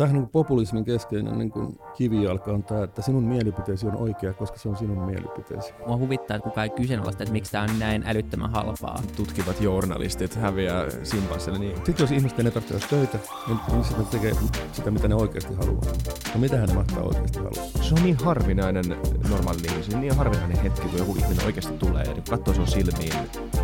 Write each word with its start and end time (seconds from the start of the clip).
Tähän 0.00 0.16
niin 0.16 0.28
populismin 0.28 0.84
keskeinen 0.84 1.38
niin 1.38 1.50
kuin 1.50 1.78
kivijalka 1.96 2.52
on 2.52 2.64
tämä, 2.64 2.84
että 2.84 3.02
sinun 3.02 3.24
mielipiteesi 3.24 3.86
on 3.86 3.96
oikea, 3.96 4.32
koska 4.32 4.58
se 4.58 4.68
on 4.68 4.76
sinun 4.76 4.98
mielipiteesi. 4.98 5.72
Mua 5.86 5.96
huvittaa, 5.96 6.36
että 6.36 6.48
kukaan 6.48 6.64
ei 6.64 6.70
kyseenalaista, 6.70 7.22
että 7.22 7.32
miksi 7.32 7.52
tämä 7.52 7.64
on 7.64 7.78
näin 7.78 8.02
älyttömän 8.06 8.50
halpaa. 8.50 9.02
Tutkivat 9.16 9.60
journalistit 9.60 10.34
häviää 10.34 10.86
simpanssille. 11.02 11.58
Niin. 11.58 11.76
Sitten 11.76 11.94
jos 11.98 12.10
ihmisten 12.10 12.46
ei 12.46 12.52
tarvitse 12.52 12.88
töitä, 12.88 13.18
niin 13.46 13.84
sitten 13.84 14.06
tekee 14.06 14.32
sitä, 14.72 14.90
mitä 14.90 15.08
ne 15.08 15.14
oikeasti 15.14 15.54
haluaa. 15.54 15.92
No 16.34 16.40
mitähän 16.40 16.68
ne 16.68 16.74
mahtaa 16.74 17.02
oikeasti 17.02 17.38
haluaa? 17.38 17.66
Se 17.82 17.94
on 17.94 18.02
niin 18.02 18.16
harvinainen 18.24 18.84
normaali 19.30 19.60
niin, 19.60 19.84
se 19.84 19.96
on 19.96 20.00
niin 20.00 20.16
harvinainen 20.16 20.58
hetki, 20.58 20.88
kun 20.88 20.98
joku 20.98 21.16
ihminen 21.18 21.46
oikeasti 21.46 21.72
tulee 21.72 22.04
ja 22.04 22.12
niin 22.12 22.24
katsoo 22.30 22.54
sun 22.54 22.66
silmiin 22.66 23.12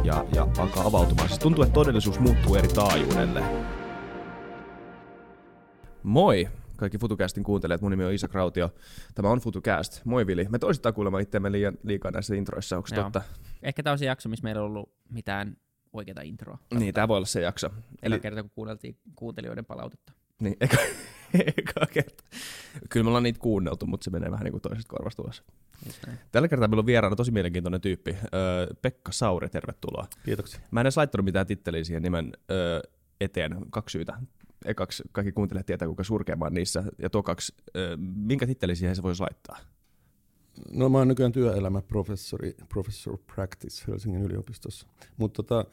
ja, 0.05 0.25
ja 0.35 0.47
alkaa 0.59 0.87
avautumaan. 0.87 1.29
Siis 1.29 1.39
tuntuu, 1.39 1.65
että 1.65 1.75
todellisuus 1.75 2.21
muuttuu 2.21 2.55
eri 2.55 2.69
taajuudelle. 2.69 3.43
Moi 6.07 6.49
kaikki 6.77 6.99
FutuCastin 6.99 7.45
kuuntelijat, 7.45 7.81
mun 7.81 7.91
nimi 7.91 8.05
on 8.05 8.13
Isa 8.13 8.29
Krautio. 8.29 8.75
Tämä 9.15 9.31
on 9.31 9.39
FutuCast. 9.39 10.05
Moi 10.05 10.27
Vili. 10.27 10.47
Me 10.49 10.59
toistaan 10.59 10.95
kuulemma 10.95 11.19
itseämme 11.19 11.53
liian, 11.53 11.79
liikaa 11.83 12.11
näissä 12.11 12.35
introissa, 12.35 12.77
onko 12.77 12.89
totta? 12.95 13.23
Ehkä 13.63 13.83
tämä 13.83 13.93
on 13.93 13.99
se 13.99 14.05
jakso, 14.05 14.29
missä 14.29 14.43
meillä 14.43 14.61
on 14.61 14.67
ollut 14.67 14.93
mitään 15.09 15.57
oikeaa 15.93 16.23
introa. 16.23 16.59
Niin, 16.79 16.95
tämä 16.95 17.09
voi 17.09 17.17
olla 17.17 17.27
se 17.27 17.41
jakso. 17.41 17.71
Eli 18.03 18.21
kerta, 18.21 18.43
kun 18.43 18.51
kuunneltiin 18.51 18.97
kuuntelijoiden 19.17 19.65
palautetta. 19.65 20.13
Niin, 20.41 20.57
eka, 20.65 20.77
eka 21.35 21.87
kerta. 21.93 22.25
Kyllä 22.91 23.05
me 23.05 23.09
ollaan 23.09 23.23
niitä 23.23 23.41
kuunneltu, 23.41 23.87
mutta 23.87 24.05
se 24.05 24.11
menee 24.11 24.31
vähän 24.31 24.45
niin 24.45 24.53
kuin 24.53 24.63
toisesta 24.63 24.91
korvasta 24.91 25.23
ulos. 25.23 25.43
Tällä 26.33 26.49
kertaa 26.49 26.69
meillä 26.69 26.81
on 26.81 26.87
vieraana 26.87 27.17
tosi 27.17 27.31
mielenkiintoinen 27.31 27.81
tyyppi. 27.81 28.17
Öö, 28.35 28.67
Pekka 28.83 29.13
Sauri, 29.13 29.49
tervetuloa. 29.49 30.07
Kiitoksia. 30.25 30.61
Mä 30.71 30.81
en 30.81 30.85
edes 30.85 30.97
laittanut 30.97 31.25
mitään 31.25 31.47
titteliä 31.47 31.85
siihen 31.85 32.03
nimen 32.03 32.33
öö, 32.51 32.81
eteen. 33.21 33.57
Kaksi 33.71 33.93
syytä 33.93 34.19
ekaksi 34.65 35.03
kaikki 35.13 35.33
kuuntelijat 35.33 35.67
tietää, 35.67 35.89
kuinka 35.89 36.05
surkeamaan 36.05 36.55
niissä, 36.55 36.85
ja 36.99 37.11
tokaksi, 37.11 37.55
minkä 38.17 38.47
titteli 38.47 38.77
siihen 38.77 38.97
se 38.97 39.03
voisi 39.03 39.23
laittaa? 39.23 39.59
No 40.73 40.89
mä 40.89 40.99
oon 40.99 41.09
nykyään 41.09 41.33
työelämäprofessori, 41.33 42.55
professor 42.69 43.19
practice 43.35 43.85
Helsingin 43.89 44.23
yliopistossa, 44.23 44.87
mutta 45.17 45.43
tota, 45.43 45.65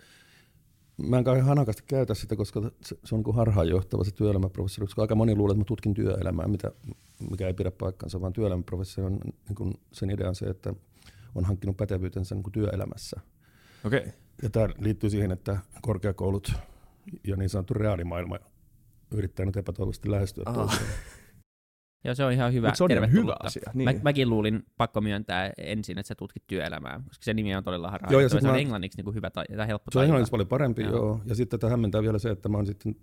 mä 0.98 1.18
en 1.18 1.24
kauhean 1.24 1.46
hanakasti 1.48 1.84
käytä 1.88 2.14
sitä, 2.14 2.36
koska 2.36 2.62
se, 2.62 2.98
se 3.04 3.16
on 3.16 3.24
niin 3.26 3.36
harhaanjohtava 3.36 4.04
se 4.04 4.12
työelämäprofessori, 4.12 4.86
koska 4.86 5.02
aika 5.02 5.16
moni 5.16 5.36
luulee, 5.36 5.54
että 5.54 5.60
mä 5.60 5.66
tutkin 5.66 5.94
työelämää, 5.94 6.48
mitä, 6.48 6.72
mikä 7.32 7.48
ei 7.48 7.54
pidä 7.54 7.72
paikkansa, 7.72 8.22
vaan 8.22 8.34
työelämäprofessori 8.34 9.06
on 9.06 9.20
niin 9.48 9.56
kuin 9.56 9.74
sen 9.92 10.10
idean 10.10 10.36
se, 10.36 10.46
että 10.46 10.74
on 11.36 11.46
hankkinut 11.46 11.78
pätevyytensä 11.78 12.36
niin 12.36 12.44
kuin 12.44 12.54
työelämässä. 12.54 13.22
Okay. 13.86 14.02
Ja 14.42 14.50
tämä 14.50 14.70
liittyy 14.80 15.10
siihen, 15.10 15.32
että 15.32 15.58
korkeakoulut 15.82 16.54
ja 17.24 17.36
niin 17.36 17.50
sanottu 17.50 17.74
reaalimaailma 17.74 18.40
yrittää 19.14 19.46
nyt 19.46 19.58
epätoivoisesti 19.58 20.12
lähestyä 20.12 20.44
toisiaan. 20.54 20.86
Joo, 22.06 22.16
se 22.16 22.26
on 22.26 22.32
ihan 22.32 22.54
hyvä. 22.54 22.68
Mut 22.68 22.78
se 22.78 22.84
on 22.84 22.92
ihan 22.92 23.12
hyvä 23.12 23.36
asia. 23.40 23.72
Niin. 23.74 23.90
Mä, 23.90 24.00
mäkin 24.04 24.30
luulin, 24.30 24.64
pakko 24.78 25.02
myöntää 25.02 25.52
ensin, 25.58 25.98
että 25.98 26.08
sä 26.08 26.16
tutkit 26.16 26.44
työelämää, 26.48 27.02
koska 27.08 27.24
se 27.24 27.34
nimi 27.34 27.56
on 27.56 27.64
todella 27.64 27.92
harhaa. 27.92 28.12
Joo, 28.12 28.22
ja 28.22 28.30
se 28.30 28.38
on 28.38 28.44
mä... 28.44 28.58
englanniksi 28.58 28.98
niin 28.98 29.06
kuin 29.06 29.16
hyvä 29.16 29.30
tai, 29.30 29.46
tai 29.58 29.68
helppo 29.68 29.92
Se 29.92 30.00
on 30.00 30.06
englanniksi 30.06 30.32
paljon 30.32 30.48
parempi, 30.48 30.82
joo. 30.82 30.96
joo. 30.96 31.22
Ja 31.26 31.36
sitten 31.36 31.60
tätä 31.60 31.70
hämmentää 31.70 32.02
vielä 32.02 32.20
se, 32.20 32.30
että 32.30 32.50
mä 32.50 32.58
oon 32.58 32.66
sitten 32.66 32.96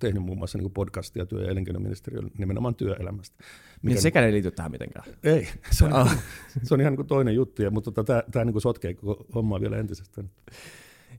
tehnyt 0.00 0.22
muun 0.22 0.38
muassa 0.38 0.58
niin 0.58 0.70
podcastia 0.70 1.26
työ- 1.26 1.42
ja 1.42 1.50
elinkeinoministeriön 1.50 2.30
nimenomaan 2.38 2.74
työelämästä. 2.74 3.36
Mikä 3.82 3.94
niin 3.94 4.02
sekään 4.02 4.26
ei 4.26 4.32
liity 4.32 4.50
tähän 4.50 4.72
mitenkään. 4.72 5.04
Ei, 5.24 5.48
se 5.78 5.84
on, 5.84 5.92
ah. 5.92 6.18
se 6.62 6.74
on 6.74 6.80
ihan 6.80 6.90
niin 6.90 6.96
kuin 6.96 7.08
toinen 7.08 7.34
juttu, 7.34 7.62
ja, 7.62 7.70
mutta 7.70 7.92
tota, 7.92 8.22
tämä 8.32 8.44
niin 8.44 8.60
sotkee 8.60 8.94
koko 8.94 9.26
hommaa 9.34 9.60
vielä 9.60 9.76
entisestään. 9.76 10.30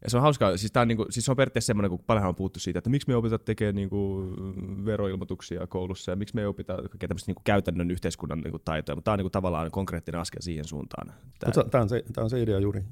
Ja 0.03 0.09
se 0.09 0.17
on 0.17 0.23
hauskaa, 0.23 0.58
siis, 0.58 0.72
tää 0.72 0.81
on, 0.81 0.88
niinku, 0.88 1.06
siis 1.09 1.26
se 1.26 1.31
on 1.31 1.38
periaatteessa 1.38 1.67
semmoinen, 1.67 1.90
kun 1.90 2.00
paljon 2.08 2.26
on 2.26 2.36
puhuttu 2.36 2.59
siitä, 2.59 2.80
että 2.80 2.90
miksi 2.90 3.08
me 3.08 3.16
opitaan 3.16 3.40
tekemään 3.45 3.76
niinku 3.76 4.34
veroilmoituksia 4.86 5.67
koulussa 5.67 6.12
ja 6.12 6.16
miksi 6.16 6.36
me 6.36 6.48
opitaan 6.48 6.80
kaikkea 6.80 7.08
tämmöistä 7.08 7.30
niinku 7.30 7.42
käytännön 7.45 7.92
yhteiskunnan 7.92 8.42
niinku 8.42 8.59
taitoja, 8.59 8.95
mutta 8.95 9.06
tämä 9.06 9.14
on 9.14 9.20
niinku 9.20 9.30
tavallaan 9.30 9.72
konkreettinen 9.72 10.22
askel 10.22 10.42
siihen 10.42 10.66
suuntaan. 10.66 11.14
Tämä 11.39 11.81
on, 11.81 11.89
se, 11.89 12.04
tämä 12.14 12.23
on 12.23 12.30
se 12.30 12.42
idea 12.42 12.59
juuri. 12.59 12.84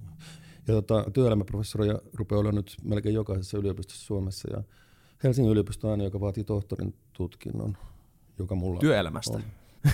Ja 0.68 0.74
tota, 0.74 1.12
työelämäprofessoria 1.14 2.00
rupeaa 2.14 2.40
olla 2.40 2.52
nyt 2.52 2.76
melkein 2.84 3.16
jokaisessa 3.16 3.58
yliopistossa 3.58 4.06
Suomessa 4.06 4.54
ja 4.54 4.64
Helsingin 5.24 5.52
yliopisto 5.52 5.88
on 5.88 5.92
aina, 5.92 6.04
joka 6.04 6.20
vaatii 6.20 6.44
tohtorin 6.44 6.96
tutkinnon, 7.14 7.78
joka 8.40 8.56
mulla 8.56 8.80
Työelämästä? 8.80 9.34
On. 9.34 9.44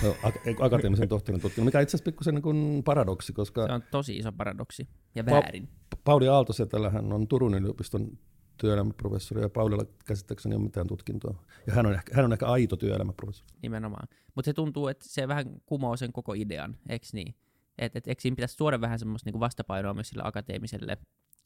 No, 0.02 0.14
akateemisen 0.60 1.08
tohtorin 1.08 1.40
tutkinnon, 1.40 1.66
mikä 1.66 1.80
itse 1.80 1.96
asiassa 1.96 2.04
pikkusen 2.04 2.34
niin 2.34 2.84
paradoksi, 2.84 3.32
koska... 3.32 3.66
Se 3.66 3.72
on 3.72 3.82
tosi 3.90 4.16
iso 4.16 4.32
paradoksi 4.32 4.88
ja 5.14 5.26
väärin. 5.26 5.62
Pa- 5.62 5.81
Pauli 6.04 6.28
Aaltosetällähän 6.28 7.12
on 7.12 7.28
Turun 7.28 7.54
yliopiston 7.54 8.18
työelämäprofessori 8.56 9.40
ja 9.42 9.48
Paulilla 9.48 9.84
käsittääkseni 10.04 10.54
ole 10.54 10.62
mitään 10.62 10.86
tutkintoa. 10.86 11.34
Ja 11.66 11.74
hän 11.74 11.86
on 11.86 11.94
ehkä, 11.94 12.12
hän 12.16 12.24
on 12.24 12.32
ehkä 12.32 12.46
aito 12.46 12.76
työelämäprofessori. 12.76 13.50
Nimenomaan. 13.62 14.08
Mutta 14.34 14.46
se 14.46 14.52
tuntuu, 14.52 14.88
että 14.88 15.04
se 15.08 15.28
vähän 15.28 15.46
kumoo 15.66 15.96
sen 15.96 16.12
koko 16.12 16.34
idean, 16.34 16.76
eikö 16.88 17.06
niin? 17.12 17.34
Että 17.78 17.98
et, 17.98 18.08
eikö 18.08 18.22
siinä 18.22 18.34
pitäisi 18.34 18.56
tuoda 18.56 18.80
vähän 18.80 18.98
semmoista 18.98 19.28
niinku 19.28 19.40
vastapainoa 19.40 19.94
myös 19.94 20.08
sille 20.08 20.22
akateemiselle 20.26 20.98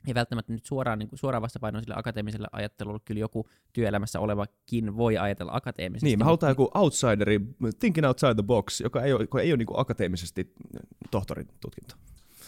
ei 0.07 0.15
välttämättä 0.15 0.53
nyt 0.53 0.65
suoraan, 0.65 0.99
niin 0.99 1.09
kuin, 1.09 1.19
suoraan 1.19 1.43
vastapainoa 1.43 1.83
sille 1.83 1.95
akateemiselle 1.99 2.49
ajattelulle, 2.53 3.01
kyllä 3.05 3.21
joku 3.21 3.49
työelämässä 3.73 4.21
olevakin 4.21 4.97
voi 4.97 5.19
ajatella 5.19 5.53
akateemisesti. 5.55 6.07
Niin, 6.07 6.19
me 6.19 6.25
halutaan 6.25 6.51
joku 6.51 6.71
outsideri, 6.75 7.41
thinking 7.79 8.07
outside 8.07 8.35
the 8.35 8.43
box, 8.43 8.81
joka 8.81 9.03
ei 9.03 9.13
ole, 9.13 9.23
joka 9.23 9.41
ei 9.41 9.53
ole 9.53 9.57
niin 9.57 9.67
kuin 9.67 9.81
akateemisesti 9.81 10.55
tohtorin 11.11 11.49
tutkinto. 11.61 11.95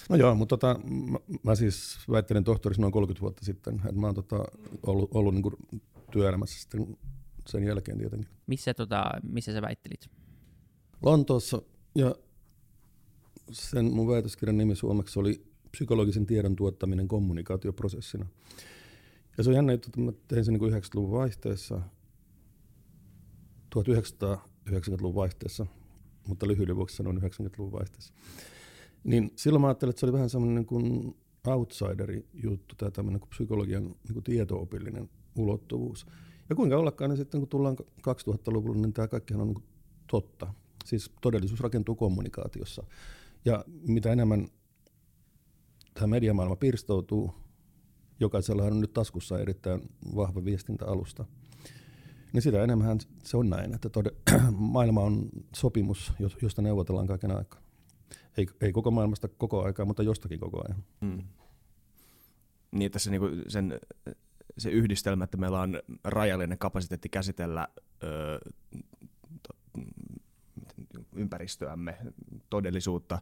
No 0.09 0.17
joo, 0.17 0.35
mutta 0.35 0.57
tota, 0.57 0.81
mä, 0.89 1.19
mä 1.43 1.55
siis 1.55 1.99
väittelin 2.11 2.45
tohtorissa 2.45 2.81
noin 2.81 2.93
30 2.93 3.21
vuotta 3.21 3.45
sitten, 3.45 3.75
että 3.75 4.01
mä 4.01 4.07
oon 4.07 4.15
tota, 4.15 4.45
ollut, 4.87 5.11
ollut 5.15 5.35
niin 5.35 5.43
kuin 5.43 5.55
työelämässä 6.11 6.61
sitten 6.61 6.99
sen 7.47 7.65
jälkeen 7.65 7.99
tietenkin. 7.99 8.29
Missä, 8.47 8.75
tota, 8.75 9.05
missä 9.23 9.53
sä 9.53 9.63
väittelit? 9.63 10.11
Lontoossa, 11.03 11.63
ja 11.95 12.15
sen 13.53 13.85
mun 13.85 14.09
väitöskirjan 14.09 14.59
nimi 14.59 14.77
suomeksi 14.77 15.19
oli 15.19 15.49
psykologisen 15.71 16.27
tiedon 16.27 16.57
tuottaminen 16.57 17.09
kommunikaatioprosessina. 17.09 18.27
Ja 19.39 19.45
se 19.45 19.51
on 19.51 19.57
jännä 19.57 19.73
että 19.73 20.01
mä 20.01 20.13
tein 20.29 20.45
sen 20.45 20.55
niin 20.55 20.73
90-luvun 20.73 21.19
vaihteessa, 21.19 21.81
1990-luvun 23.77 25.15
vaihteessa, 25.15 25.67
mutta 26.29 26.49
lyhyen 26.49 26.77
vuoksi 26.77 26.97
sanon 26.97 27.19
90-luvun 27.19 27.73
vaihteessa. 27.73 28.15
Niin 29.05 29.31
silloin 29.37 29.61
mä 29.61 29.67
ajattelin, 29.67 29.91
että 29.91 30.01
se 30.01 30.07
oli 30.07 30.13
vähän 30.13 30.31
semmoinen 30.31 30.55
niin 30.55 30.67
kuin 30.67 31.17
outsideri 31.47 32.27
juttu, 32.35 32.75
tämä 32.75 32.91
tämmöinen 32.91 33.21
kuin 33.21 33.31
psykologian 33.31 33.83
niin 33.83 34.13
kuin 34.13 34.25
tietoopillinen 34.25 35.11
ulottuvuus. 35.37 36.07
Ja 36.49 36.57
kuinka 36.57 36.77
ollakaan, 36.77 37.11
niin 37.11 37.19
sitten 37.19 37.41
kun 37.41 37.49
tullaan 37.49 37.77
2000-luvulle, 37.81 38.79
niin 38.79 38.93
tämä 38.93 39.09
kaikkihan 39.09 39.41
on 39.41 39.49
niin 39.49 39.65
totta. 40.11 40.55
Siis 40.85 41.13
todellisuus 41.21 41.61
rakentuu 41.61 41.95
kommunikaatiossa. 41.95 42.83
Ja 43.45 43.65
mitä 43.87 44.13
enemmän 44.13 44.49
tämä 45.95 46.07
mediamaailma 46.07 46.57
pirstoutuu, 46.57 47.35
jokaisella 48.21 48.63
on 48.63 48.81
nyt 48.81 48.93
taskussa 48.93 49.39
erittäin 49.39 49.81
vahva 50.17 50.45
viestintäalusta, 50.45 51.25
niin 52.33 52.43
sitä 52.43 52.65
enemmän 52.65 52.99
se 53.25 53.37
on 53.37 53.51
näin, 53.51 53.75
että 53.75 53.89
tode, 53.89 54.11
maailma 54.51 55.01
on 55.01 55.29
sopimus, 55.57 56.13
josta 56.43 56.63
neuvotellaan 56.63 57.07
kaiken 57.07 57.37
aikaa. 57.37 57.68
Ei, 58.39 58.47
ei 58.61 58.73
koko 58.73 58.91
maailmasta 58.91 59.29
koko 59.29 59.63
aikaa, 59.63 59.87
mutta 59.87 60.03
jostakin 60.03 60.41
koko 60.41 60.63
ajan. 60.69 60.85
Mm. 61.01 61.23
Niin, 62.71 62.87
että 62.87 62.99
se, 62.99 63.11
niinku, 63.11 63.29
sen, 63.49 63.81
se 64.59 64.71
yhdistelmä, 64.71 65.25
että 65.25 65.37
meillä 65.37 65.61
on 65.61 65.83
rajallinen 66.05 66.59
kapasiteetti 66.59 67.09
käsitellä 67.09 67.69
öö, 68.03 68.39
to, 69.43 69.81
ympäristöämme, 71.17 71.99
todellisuutta, 72.51 73.19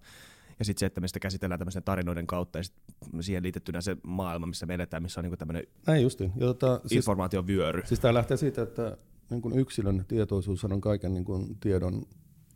ja 0.59 0.65
sitten 0.65 0.81
se, 0.81 0.87
että 0.87 1.01
me 1.01 1.09
sitä 1.09 1.21
käsitellään 1.21 1.59
tämmöisen 1.59 1.83
tarinoiden 1.83 2.27
kautta 2.27 2.59
ja 2.59 2.63
sit 2.63 2.75
siihen 3.21 3.43
liitettynä 3.43 3.81
se 3.81 3.97
maailma, 4.03 4.47
missä 4.47 4.67
me 4.67 4.75
eletään, 4.75 5.03
missä 5.03 5.21
on 5.21 5.23
niinku 5.23 5.37
tämmöinen 5.37 5.65
Näin 5.87 6.03
justiin. 6.03 6.33
Ja 6.37 6.47
tota, 6.47 6.81
informaation 6.91 7.47
vyöry. 7.47 7.81
Siis, 7.81 7.89
siis 7.89 8.01
tämä 8.01 8.15
lähtee 8.15 8.37
siitä, 8.37 8.63
että 8.63 8.97
niin 9.31 9.43
kun 9.43 9.59
yksilön 9.59 10.05
tietoisuus 10.09 10.65
on 10.65 10.81
kaiken 10.81 11.15
niin 11.15 11.25
kun 11.25 11.57
tiedon 11.61 12.03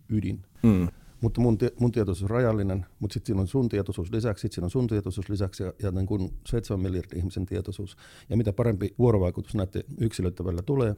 ydin. 0.08 0.42
Mm. 0.62 0.88
Mutta 1.20 1.40
mun, 1.40 1.58
mun 1.80 1.92
tietoisuus 1.92 2.30
on 2.30 2.30
rajallinen, 2.30 2.86
mutta 2.98 3.14
sitten 3.14 3.26
siinä 3.26 3.40
on 3.40 3.48
sun 3.48 3.68
tietoisuus 3.68 4.12
lisäksi, 4.12 4.42
sitten 4.42 4.54
siinä 4.54 4.66
on 4.66 4.70
sun 4.70 4.86
tietoisuus 4.86 5.28
lisäksi 5.28 5.62
ja, 5.62 5.72
ja 5.82 5.90
niin 5.90 6.06
kun 6.06 6.32
7 6.46 6.80
miljardin 6.80 7.18
ihmisen 7.18 7.46
tietoisuus. 7.46 7.96
Ja 8.30 8.36
mitä 8.36 8.52
parempi 8.52 8.94
vuorovaikutus 8.98 9.54
näiden 9.54 9.82
yksilöiden 10.00 10.46
välillä 10.46 10.62
tulee, 10.62 10.96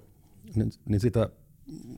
niin, 0.54 0.72
niin 0.88 1.00
sitä 1.00 1.30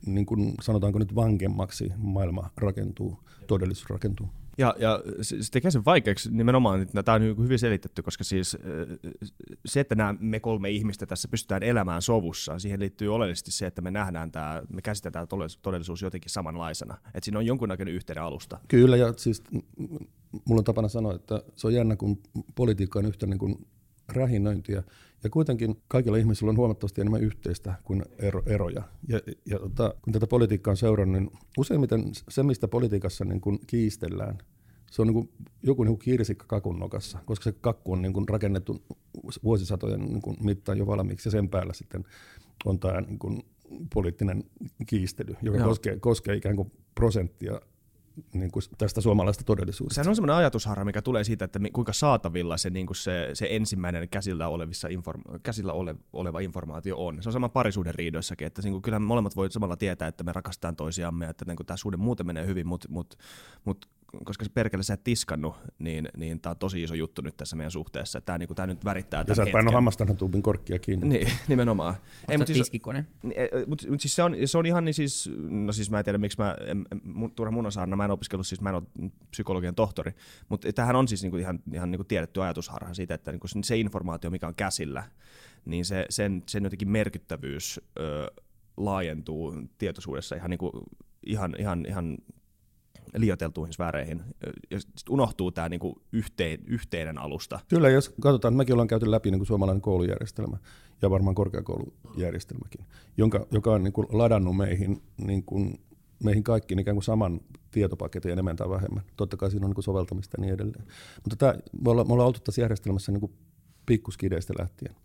niin 0.05 0.25
kun 0.25 0.53
sanotaanko 0.61 0.99
nyt 0.99 1.15
vankemmaksi 1.15 1.91
maailma 1.97 2.49
rakentuu, 2.57 3.19
todellisuus 3.47 3.89
rakentuu. 3.89 4.27
Ja, 4.57 4.75
ja 4.79 5.03
se 5.21 5.35
tekee 5.51 5.71
sen 5.71 5.85
vaikeaksi 5.85 6.29
nimenomaan, 6.31 6.81
että 6.81 7.03
tämä 7.03 7.15
on 7.15 7.21
hyvin 7.21 7.59
selitetty, 7.59 8.01
koska 8.01 8.23
siis 8.23 8.57
se, 9.65 9.79
että 9.79 9.95
nämä, 9.95 10.15
me 10.19 10.39
kolme 10.39 10.69
ihmistä 10.69 11.05
tässä 11.05 11.27
pystytään 11.27 11.63
elämään 11.63 12.01
sovussa, 12.01 12.59
siihen 12.59 12.79
liittyy 12.79 13.15
oleellisesti 13.15 13.51
se, 13.51 13.65
että 13.67 13.81
me 13.81 13.91
nähdään 13.91 14.31
tämä, 14.31 14.63
me 14.73 14.81
käsitetään 14.81 15.27
todellisuus 15.61 16.01
jotenkin 16.01 16.31
samanlaisena. 16.31 16.97
Että 17.05 17.25
siinä 17.25 17.39
on 17.39 17.45
jonkunnäköinen 17.45 17.93
yhteinen 17.95 18.23
alusta. 18.23 18.59
Kyllä, 18.67 18.97
ja 18.97 19.13
siis 19.17 19.43
mulla 20.45 20.59
on 20.59 20.63
tapana 20.63 20.87
sanoa, 20.87 21.15
että 21.15 21.43
se 21.55 21.67
on 21.67 21.73
jännä, 21.73 21.95
kun 21.95 22.21
politiikka 22.55 22.99
on 22.99 23.05
yhtä 23.05 23.25
niin 23.27 23.39
kuin 23.39 23.67
rähinöintiä. 24.07 24.83
Ja 25.23 25.29
kuitenkin 25.29 25.81
kaikilla 25.87 26.17
ihmisillä 26.17 26.49
on 26.49 26.57
huomattavasti 26.57 27.01
enemmän 27.01 27.23
yhteistä 27.23 27.73
kuin 27.83 28.03
ero, 28.19 28.43
eroja. 28.45 28.83
Ja, 29.07 29.21
ja 29.45 29.59
tota, 29.59 29.93
kun 30.01 30.13
tätä 30.13 30.27
politiikkaa 30.27 30.71
on 30.71 30.77
seurannut, 30.77 31.21
niin 31.21 31.31
useimmiten 31.57 32.03
se, 32.29 32.43
mistä 32.43 32.67
politiikassa 32.67 33.25
niin 33.25 33.41
kuin 33.41 33.59
kiistellään, 33.67 34.37
se 34.91 35.01
on 35.01 35.07
niin 35.07 35.13
kuin 35.13 35.29
joku 35.63 35.83
niin 35.83 35.97
kuin 35.97 36.05
kirsikka 36.05 36.45
kakun 36.47 36.79
nokassa, 36.79 37.19
koska 37.25 37.43
se 37.43 37.51
kakku 37.51 37.91
on 37.91 38.01
niin 38.01 38.13
kuin 38.13 38.29
rakennettu 38.29 38.83
vuosisatojen 39.43 39.99
niin 39.99 40.21
kuin 40.21 40.37
mittaan 40.43 40.77
jo 40.77 40.87
valmiiksi, 40.87 41.27
ja 41.27 41.31
sen 41.31 41.49
päällä 41.49 41.73
sitten 41.73 42.03
on 42.65 42.79
tämä 42.79 43.01
niin 43.01 43.19
kuin 43.19 43.43
poliittinen 43.93 44.43
kiistely, 44.87 45.35
joka 45.41 45.63
koskee, 45.63 45.99
koskee 45.99 46.35
ikään 46.35 46.55
kuin 46.55 46.71
prosenttia 46.95 47.61
niin 48.33 48.51
kuin 48.51 48.63
tästä 48.77 49.01
suomalaista 49.01 49.43
todellisuudesta. 49.43 49.95
Sehän 49.95 50.09
on 50.09 50.15
semmoinen 50.15 50.35
ajatusharha, 50.35 50.85
mikä 50.85 51.01
tulee 51.01 51.23
siitä, 51.23 51.45
että 51.45 51.59
kuinka 51.73 51.93
saatavilla 51.93 52.57
se, 52.57 52.69
niin 52.69 52.85
kuin 52.85 52.97
se, 52.97 53.29
se 53.33 53.47
ensimmäinen 53.49 54.09
käsillä, 54.09 54.47
olevissa 54.47 54.87
inform- 54.87 55.39
käsillä 55.43 55.73
ole, 55.73 55.95
oleva 56.13 56.39
informaatio 56.39 57.05
on. 57.05 57.23
Se 57.23 57.29
on 57.29 57.33
sama 57.33 57.49
parisuuden 57.49 57.95
riidoissakin, 57.95 58.47
että 58.47 58.61
niin 58.61 58.71
kuin, 58.71 58.81
kyllä 58.81 58.99
molemmat 58.99 59.35
voi 59.35 59.51
samalla 59.51 59.77
tietää, 59.77 60.07
että 60.07 60.23
me 60.23 60.31
rakastetaan 60.31 60.75
toisiamme, 60.75 61.29
että 61.29 61.45
niin 61.45 61.57
kuin, 61.57 61.67
tämä 61.67 61.77
suhde 61.77 61.97
muuten 61.97 62.25
menee 62.25 62.45
hyvin, 62.45 62.67
mutta 62.67 62.87
mut, 62.91 63.17
mut 63.65 63.89
koska 64.23 64.45
se 64.45 64.51
perkele 64.53 64.83
sä 64.83 64.93
et 64.93 65.03
tiskannut, 65.03 65.55
niin, 65.79 66.09
niin 66.17 66.39
tämä 66.39 66.51
on 66.51 66.57
tosi 66.57 66.83
iso 66.83 66.93
juttu 66.93 67.21
nyt 67.21 67.37
tässä 67.37 67.55
meidän 67.55 67.71
suhteessa. 67.71 68.21
Tämä, 68.21 68.37
niin 68.37 68.55
tämä 68.55 68.67
nyt 68.67 68.85
värittää 68.85 69.23
tämän 69.23 69.31
Ja 69.31 69.35
sä 69.35 69.43
et 69.43 69.51
paino 69.51 69.71
hammastanhan 69.71 70.17
tuubin 70.17 70.41
korkkia 70.41 70.79
kiinni. 70.79 71.07
Niin, 71.07 71.27
nimenomaan. 71.47 71.95
Ei, 72.29 72.37
mutta 72.37 72.53
siis, 72.53 72.59
tiskikone? 72.59 73.05
Mutta 73.67 73.89
mut 73.89 74.01
siis 74.01 74.15
se 74.15 74.23
on, 74.23 74.35
se 74.45 74.57
on 74.57 74.65
ihan 74.65 74.85
niin 74.85 74.93
siis, 74.93 75.31
no 75.49 75.73
siis 75.73 75.91
mä 75.91 75.99
en 75.99 76.05
tiedä 76.05 76.17
miksi 76.17 76.37
mä, 76.41 76.55
en, 76.67 76.85
turha 77.35 77.51
mun 77.51 77.65
osaarna, 77.65 77.95
mä 77.95 78.05
en 78.05 78.11
opiskellut, 78.11 78.47
siis 78.47 78.61
mä 78.61 78.69
en 78.69 78.75
ole 78.75 79.11
psykologian 79.31 79.75
tohtori, 79.75 80.11
mutta 80.49 80.73
tämähän 80.73 80.95
on 80.95 81.07
siis 81.07 81.21
niinku 81.21 81.37
ihan, 81.37 81.59
ihan 81.73 81.91
niinku 81.91 82.03
tiedetty 82.03 82.43
ajatusharha 82.43 82.93
siitä, 82.93 83.13
että 83.13 83.31
niinku 83.31 83.47
se 83.47 83.77
informaatio, 83.77 84.29
mikä 84.29 84.47
on 84.47 84.55
käsillä, 84.55 85.03
niin 85.65 85.85
se, 85.85 86.05
sen, 86.09 86.43
sen 86.47 86.63
jotenkin 86.63 86.89
merkittävyys 86.89 87.79
ö, 87.99 88.31
laajentuu 88.77 89.53
tietoisuudessa 89.77 90.35
ihan, 90.35 90.49
niinku, 90.49 90.71
ihan, 91.25 91.55
ihan, 91.59 91.85
ihan 91.87 92.17
liioteltuihin 93.15 93.73
sfääreihin. 93.73 94.23
Ja 94.71 94.79
unohtuu 95.09 95.51
tämä 95.51 95.69
niinku 95.69 96.01
yhteen, 96.11 96.59
yhteinen 96.67 97.17
alusta. 97.17 97.59
Kyllä, 97.67 97.89
jos 97.89 98.09
katsotaan, 98.09 98.53
että 98.53 98.57
mekin 98.57 98.73
ollaan 98.73 98.87
käyty 98.87 99.11
läpi 99.11 99.31
niin 99.31 99.39
kuin 99.39 99.47
suomalainen 99.47 99.81
koulujärjestelmä 99.81 100.57
ja 101.01 101.09
varmaan 101.09 101.35
korkeakoulujärjestelmäkin, 101.35 102.85
jonka, 103.17 103.45
joka 103.51 103.71
on 103.71 103.83
niin 103.83 103.93
kuin 103.93 104.07
ladannut 104.11 104.57
meihin, 104.57 105.01
niin 105.17 105.43
kuin, 105.43 105.79
meihin 106.23 106.43
kaikkiin 106.43 106.79
ikään 106.79 106.95
kuin 106.95 107.03
saman 107.03 107.41
tietopaketin 107.71 108.31
enemmän 108.31 108.55
tai 108.55 108.69
vähemmän. 108.69 109.03
Totta 109.17 109.37
kai 109.37 109.51
siinä 109.51 109.65
on 109.65 109.69
niin 109.69 109.75
kuin 109.75 109.83
soveltamista 109.83 110.37
ja 110.37 110.41
niin 110.41 110.53
edelleen. 110.53 110.85
Mutta 111.23 111.35
tämä, 111.35 111.53
me, 111.83 111.89
ollaan, 111.89 112.07
me 112.07 112.13
ollaan 112.13 112.27
oltu 112.27 112.39
tässä 112.39 112.61
järjestelmässä 112.61 113.11
niin 113.11 113.33
pikkuskideistä 113.85 114.53
lähtien. 114.59 114.95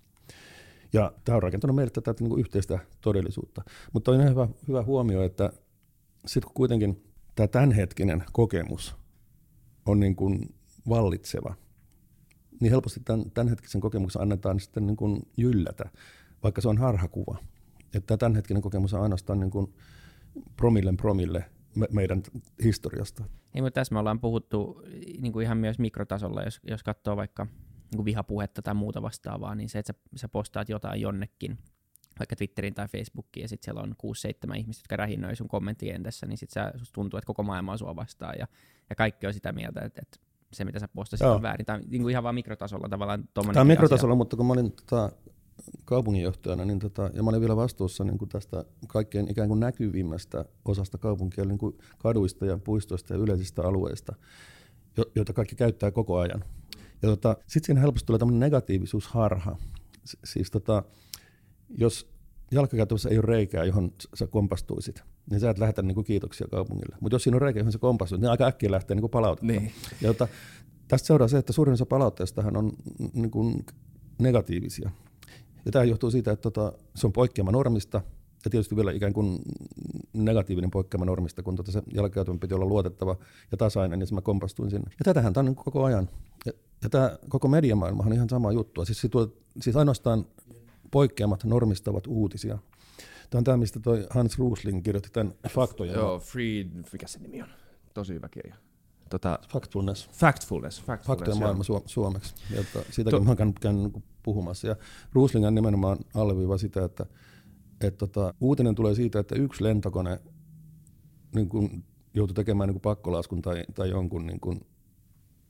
Ja 0.92 1.12
tämä 1.24 1.36
on 1.36 1.42
rakentanut 1.42 1.76
meille 1.76 1.90
tätä 1.90 2.14
niin 2.20 2.30
kuin 2.30 2.40
yhteistä 2.40 2.78
todellisuutta. 3.00 3.62
Mutta 3.92 4.10
on 4.10 4.16
ihan 4.16 4.30
hyvä, 4.30 4.48
hyvä 4.68 4.82
huomio, 4.82 5.22
että 5.22 5.52
sitten 6.26 6.46
kun 6.48 6.54
kuitenkin 6.54 7.09
tämä 7.40 7.48
tämänhetkinen 7.48 8.24
kokemus 8.32 8.96
on 9.86 10.00
niin 10.00 10.16
kuin 10.16 10.54
vallitseva, 10.88 11.54
niin 12.60 12.70
helposti 12.70 13.00
tämän, 13.04 13.30
tämänhetkisen 13.30 13.80
kokemuksen 13.80 14.22
annetaan 14.22 14.60
sitten 14.60 14.86
niin 14.86 14.96
kuin 14.96 15.22
jyllätä, 15.36 15.84
vaikka 16.42 16.60
se 16.60 16.68
on 16.68 16.78
harhakuva. 16.78 17.38
Että 17.94 18.16
tämänhetkinen 18.16 18.62
kokemus 18.62 18.94
on 18.94 19.02
ainoastaan 19.02 19.40
niin 19.40 19.50
kuin 19.50 19.74
promillen 20.56 20.96
promille 20.96 21.44
me, 21.74 21.86
meidän 21.92 22.22
historiasta. 22.64 23.24
Niin, 23.54 23.64
mutta 23.64 23.80
tässä 23.80 23.94
me 23.94 23.98
ollaan 23.98 24.20
puhuttu 24.20 24.82
niin 25.20 25.32
kuin 25.32 25.44
ihan 25.44 25.58
myös 25.58 25.78
mikrotasolla, 25.78 26.42
jos, 26.42 26.60
jos 26.62 26.82
katsoo 26.82 27.16
vaikka 27.16 27.44
niin 27.44 27.96
kuin 27.96 28.04
vihapuhetta 28.04 28.62
tai 28.62 28.74
muuta 28.74 29.02
vastaavaa, 29.02 29.54
niin 29.54 29.68
se, 29.68 29.78
että 29.78 29.92
sä, 29.92 29.98
sä 30.16 30.28
postaat 30.28 30.68
jotain 30.68 31.00
jonnekin, 31.00 31.58
vaikka 32.20 32.36
Twitteriin 32.36 32.74
tai 32.74 32.88
Facebookiin, 32.88 33.42
ja 33.44 33.48
sitten 33.48 33.64
siellä 33.64 33.80
on 33.80 33.94
6-7 34.52 34.56
ihmistä, 34.56 34.80
jotka 34.80 34.96
rähinnöi 34.96 35.36
sun 35.36 35.48
kommenttientässä, 35.48 36.26
niin 36.26 36.38
sitten 36.38 36.72
tuntuu, 36.92 37.18
että 37.18 37.26
koko 37.26 37.42
maailma 37.42 37.72
on 37.72 37.78
sua 37.78 37.96
vastaan, 37.96 38.34
ja, 38.38 38.46
ja 38.90 38.96
kaikki 38.96 39.26
on 39.26 39.34
sitä 39.34 39.52
mieltä, 39.52 39.80
että, 39.80 40.00
että 40.02 40.18
se, 40.52 40.64
mitä 40.64 40.78
sä 40.78 40.88
postasit, 40.88 41.24
Joo. 41.24 41.34
on 41.34 41.42
väärin. 41.42 41.66
Tämä 41.66 41.76
on 41.76 41.84
niin 41.88 42.02
kuin 42.02 42.10
ihan 42.10 42.22
vaan 42.22 42.34
mikrotasolla 42.34 42.88
tavallaan 42.88 43.28
Tämä 43.34 43.60
on 43.60 43.66
mikrotasolla, 43.66 44.12
asia. 44.12 44.18
mutta 44.18 44.36
kun 44.36 44.46
mä 44.46 44.52
olin 44.52 44.72
tota, 44.72 45.12
kaupunginjohtajana, 45.84 46.64
niin 46.64 46.78
tota, 46.78 47.10
ja 47.14 47.22
mä 47.22 47.30
olin 47.30 47.40
vielä 47.40 47.56
vastuussa 47.56 48.04
niin 48.04 48.18
kuin 48.18 48.28
tästä 48.28 48.64
kaikkein 48.88 49.30
ikään 49.30 49.48
kuin 49.48 49.60
näkyvimmästä 49.60 50.44
osasta 50.64 50.98
kaupunkia, 50.98 51.44
niin 51.44 51.58
kuin 51.58 51.78
kaduista 51.98 52.46
ja 52.46 52.58
puistoista 52.58 53.14
ja 53.14 53.20
yleisistä 53.20 53.62
alueista, 53.62 54.14
joita 55.14 55.32
kaikki 55.32 55.56
käyttää 55.56 55.90
koko 55.90 56.18
ajan. 56.18 56.44
Ja 57.02 57.08
tota, 57.08 57.36
sitten 57.46 57.66
siinä 57.66 57.80
helposti 57.80 58.06
tulee 58.06 58.18
tämmöinen 58.18 58.40
negatiivisuusharha. 58.40 59.56
Siis 60.24 60.50
tota, 60.50 60.82
jos 61.70 62.10
jalkakäytävässä 62.50 63.08
ei 63.08 63.18
ole 63.18 63.26
reikää, 63.26 63.64
johon 63.64 63.92
sä 64.14 64.26
kompastuisit, 64.26 65.02
niin 65.30 65.40
sä 65.40 65.50
et 65.50 65.58
lähetä 65.58 65.82
niin 65.82 65.94
kuin 65.94 66.04
kiitoksia 66.04 66.46
kaupungille. 66.50 66.96
Mutta 67.00 67.14
jos 67.14 67.22
siinä 67.22 67.36
on 67.36 67.42
reikä, 67.42 67.60
johon 67.60 67.72
sä 67.72 67.78
kompastuit, 67.78 68.20
niin 68.20 68.30
aika 68.30 68.46
äkkiä 68.46 68.70
lähtee 68.70 68.94
niin 68.94 69.02
kuin 69.02 69.10
palautetta. 69.10 69.46
Niin. 69.46 69.72
Ja 70.00 70.06
jota, 70.06 70.28
tästä 70.88 71.06
seuraa 71.06 71.28
se, 71.28 71.38
että 71.38 71.52
suurin 71.52 71.72
osa 71.72 71.86
palautteistahan 71.86 72.56
on 72.56 72.72
niin 73.14 73.30
kuin 73.30 73.66
negatiivisia. 74.18 74.90
Ja 75.64 75.72
tämä 75.72 75.84
johtuu 75.84 76.10
siitä, 76.10 76.32
että 76.32 76.50
tota, 76.50 76.72
se 76.94 77.06
on 77.06 77.12
poikkeama 77.12 77.52
normista, 77.52 78.02
ja 78.44 78.50
tietysti 78.50 78.76
vielä 78.76 78.92
ikään 78.92 79.12
kuin 79.12 79.38
negatiivinen 80.12 80.70
poikkeama 80.70 81.04
normista, 81.04 81.42
kun 81.42 81.56
tota 81.56 81.72
se 81.72 81.82
jalkakäytävä 81.94 82.38
piti 82.38 82.54
olla 82.54 82.66
luotettava 82.66 83.16
ja 83.50 83.56
tasainen, 83.56 83.98
niin 83.98 84.14
mä 84.14 84.20
kompastuin 84.20 84.70
sinne. 84.70 84.90
Ja 84.90 85.04
tätähän 85.04 85.32
tämä 85.32 85.42
on 85.42 85.44
niin 85.44 85.64
koko 85.64 85.84
ajan. 85.84 86.08
Ja, 86.46 86.52
ja 86.82 86.88
tämä 86.88 87.18
koko 87.28 87.48
mediamaailma 87.48 88.04
on 88.06 88.12
ihan 88.12 88.28
sama 88.28 88.52
juttu. 88.52 88.84
Siis, 88.84 89.02
siis 89.60 89.76
ainoastaan 89.76 90.26
poikkeamat 90.90 91.44
normistavat 91.44 92.06
uutisia. 92.06 92.58
Tämä 93.30 93.38
on 93.40 93.44
tämä, 93.44 93.56
mistä 93.56 93.80
toi 93.80 94.06
Hans 94.10 94.38
Rusling 94.38 94.82
kirjoitti 94.82 95.10
tämän 95.12 95.34
faktoja. 95.48 95.92
Joo, 95.92 96.18
Free, 96.18 96.64
mikä 96.92 97.06
se 97.06 97.18
nimi 97.18 97.42
on? 97.42 97.48
Tosi 97.94 98.14
hyvä 98.14 98.28
kirja. 98.28 98.54
Tota, 99.10 99.38
Factfulness. 99.48 100.08
Factfulness. 100.12 100.82
Factfulness 100.82 101.06
Faktojen 101.06 101.38
maailma 101.38 101.62
su- 101.62 101.82
suomeksi. 101.86 102.34
Jotta 102.56 102.82
siitäkin 102.90 103.18
to- 103.18 103.24
mä 103.24 103.36
käynyt 103.36 103.64
niin 103.64 104.04
puhumassa. 104.22 104.66
Ja 104.66 104.76
Rusling 105.12 105.50
nimenomaan 105.50 105.98
alleviiva 106.14 106.58
sitä, 106.58 106.84
että, 106.84 107.06
että 107.80 107.98
tota, 107.98 108.34
uutinen 108.40 108.74
tulee 108.74 108.94
siitä, 108.94 109.18
että 109.18 109.34
yksi 109.34 109.64
lentokone 109.64 110.20
niin 111.34 111.48
kun 111.48 111.84
joutui 112.14 112.34
tekemään 112.34 112.68
niin 112.68 112.80
pakkolaskun 112.80 113.42
tai, 113.42 113.64
tai 113.74 113.90
jonkun 113.90 114.26
niin 114.26 114.40
kun 114.40 114.60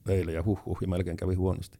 eilen 0.08 0.34
ja 0.34 0.43
huh, 0.43 0.64
huh 0.66 0.78
ja 0.81 0.88
melkein 0.88 1.16
kävi 1.16 1.34
huonosti 1.34 1.78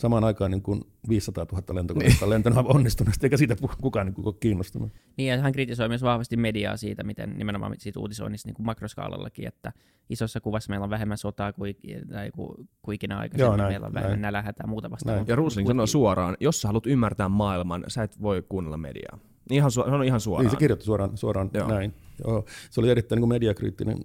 samaan 0.00 0.24
aikaan 0.24 0.50
niin 0.50 0.62
kuin 0.62 0.84
500 1.08 1.46
000 1.52 1.74
lentokonetta 1.74 2.24
on 2.24 2.30
lentänyt 2.30 2.58
onnistuneesti, 2.64 3.26
eikä 3.26 3.36
siitä 3.36 3.56
kukaan 3.80 4.06
niin 4.06 4.14
kuin 4.14 4.36
kiinnostunut. 4.40 4.92
Niin, 5.16 5.28
ja 5.28 5.38
hän 5.38 5.52
kritisoi 5.52 5.88
myös 5.88 6.02
vahvasti 6.02 6.36
mediaa 6.36 6.76
siitä, 6.76 7.02
miten 7.02 7.38
nimenomaan 7.38 7.74
siitä 7.78 8.00
uutisoinnista 8.00 8.48
niin 8.48 8.54
kuin 8.54 8.66
makroskaalallakin, 8.66 9.48
että 9.48 9.72
isossa 10.10 10.40
kuvassa 10.40 10.70
meillä 10.70 10.84
on 10.84 10.90
vähemmän 10.90 11.18
sotaa 11.18 11.52
kuin, 11.52 11.76
tai 12.12 12.30
kuin, 12.30 12.68
kuin 12.82 12.94
ikinä 12.94 13.18
aikaisemmin, 13.18 13.48
Joo, 13.48 13.56
näin, 13.56 13.72
meillä 13.72 13.86
on 13.86 13.94
vähemmän 13.94 14.22
nälähätää 14.22 14.64
ja 14.64 14.68
muuta 14.68 14.90
vastaan. 14.90 15.24
Ja 15.28 15.36
Rusling 15.36 15.68
sanoo 15.68 15.86
suoraan, 15.86 16.36
jos 16.40 16.60
sä 16.60 16.68
haluat 16.68 16.86
ymmärtää 16.86 17.28
maailman, 17.28 17.84
sä 17.88 18.02
et 18.02 18.22
voi 18.22 18.42
kuunnella 18.48 18.76
mediaa. 18.76 19.18
Ihan 19.50 19.70
su- 19.70 19.94
on 19.94 20.04
ihan 20.04 20.20
suoraan. 20.20 20.44
Niin, 20.44 20.50
se 20.50 20.56
kirjoitti 20.56 20.84
suoraan, 20.84 21.16
suoraan 21.16 21.50
Joo. 21.54 21.68
näin. 21.68 21.94
Joo. 22.24 22.44
Se 22.70 22.80
oli 22.80 22.90
erittäin 22.90 23.16
niin 23.16 23.22
kuin 23.22 23.28
mediakriittinen 23.28 23.98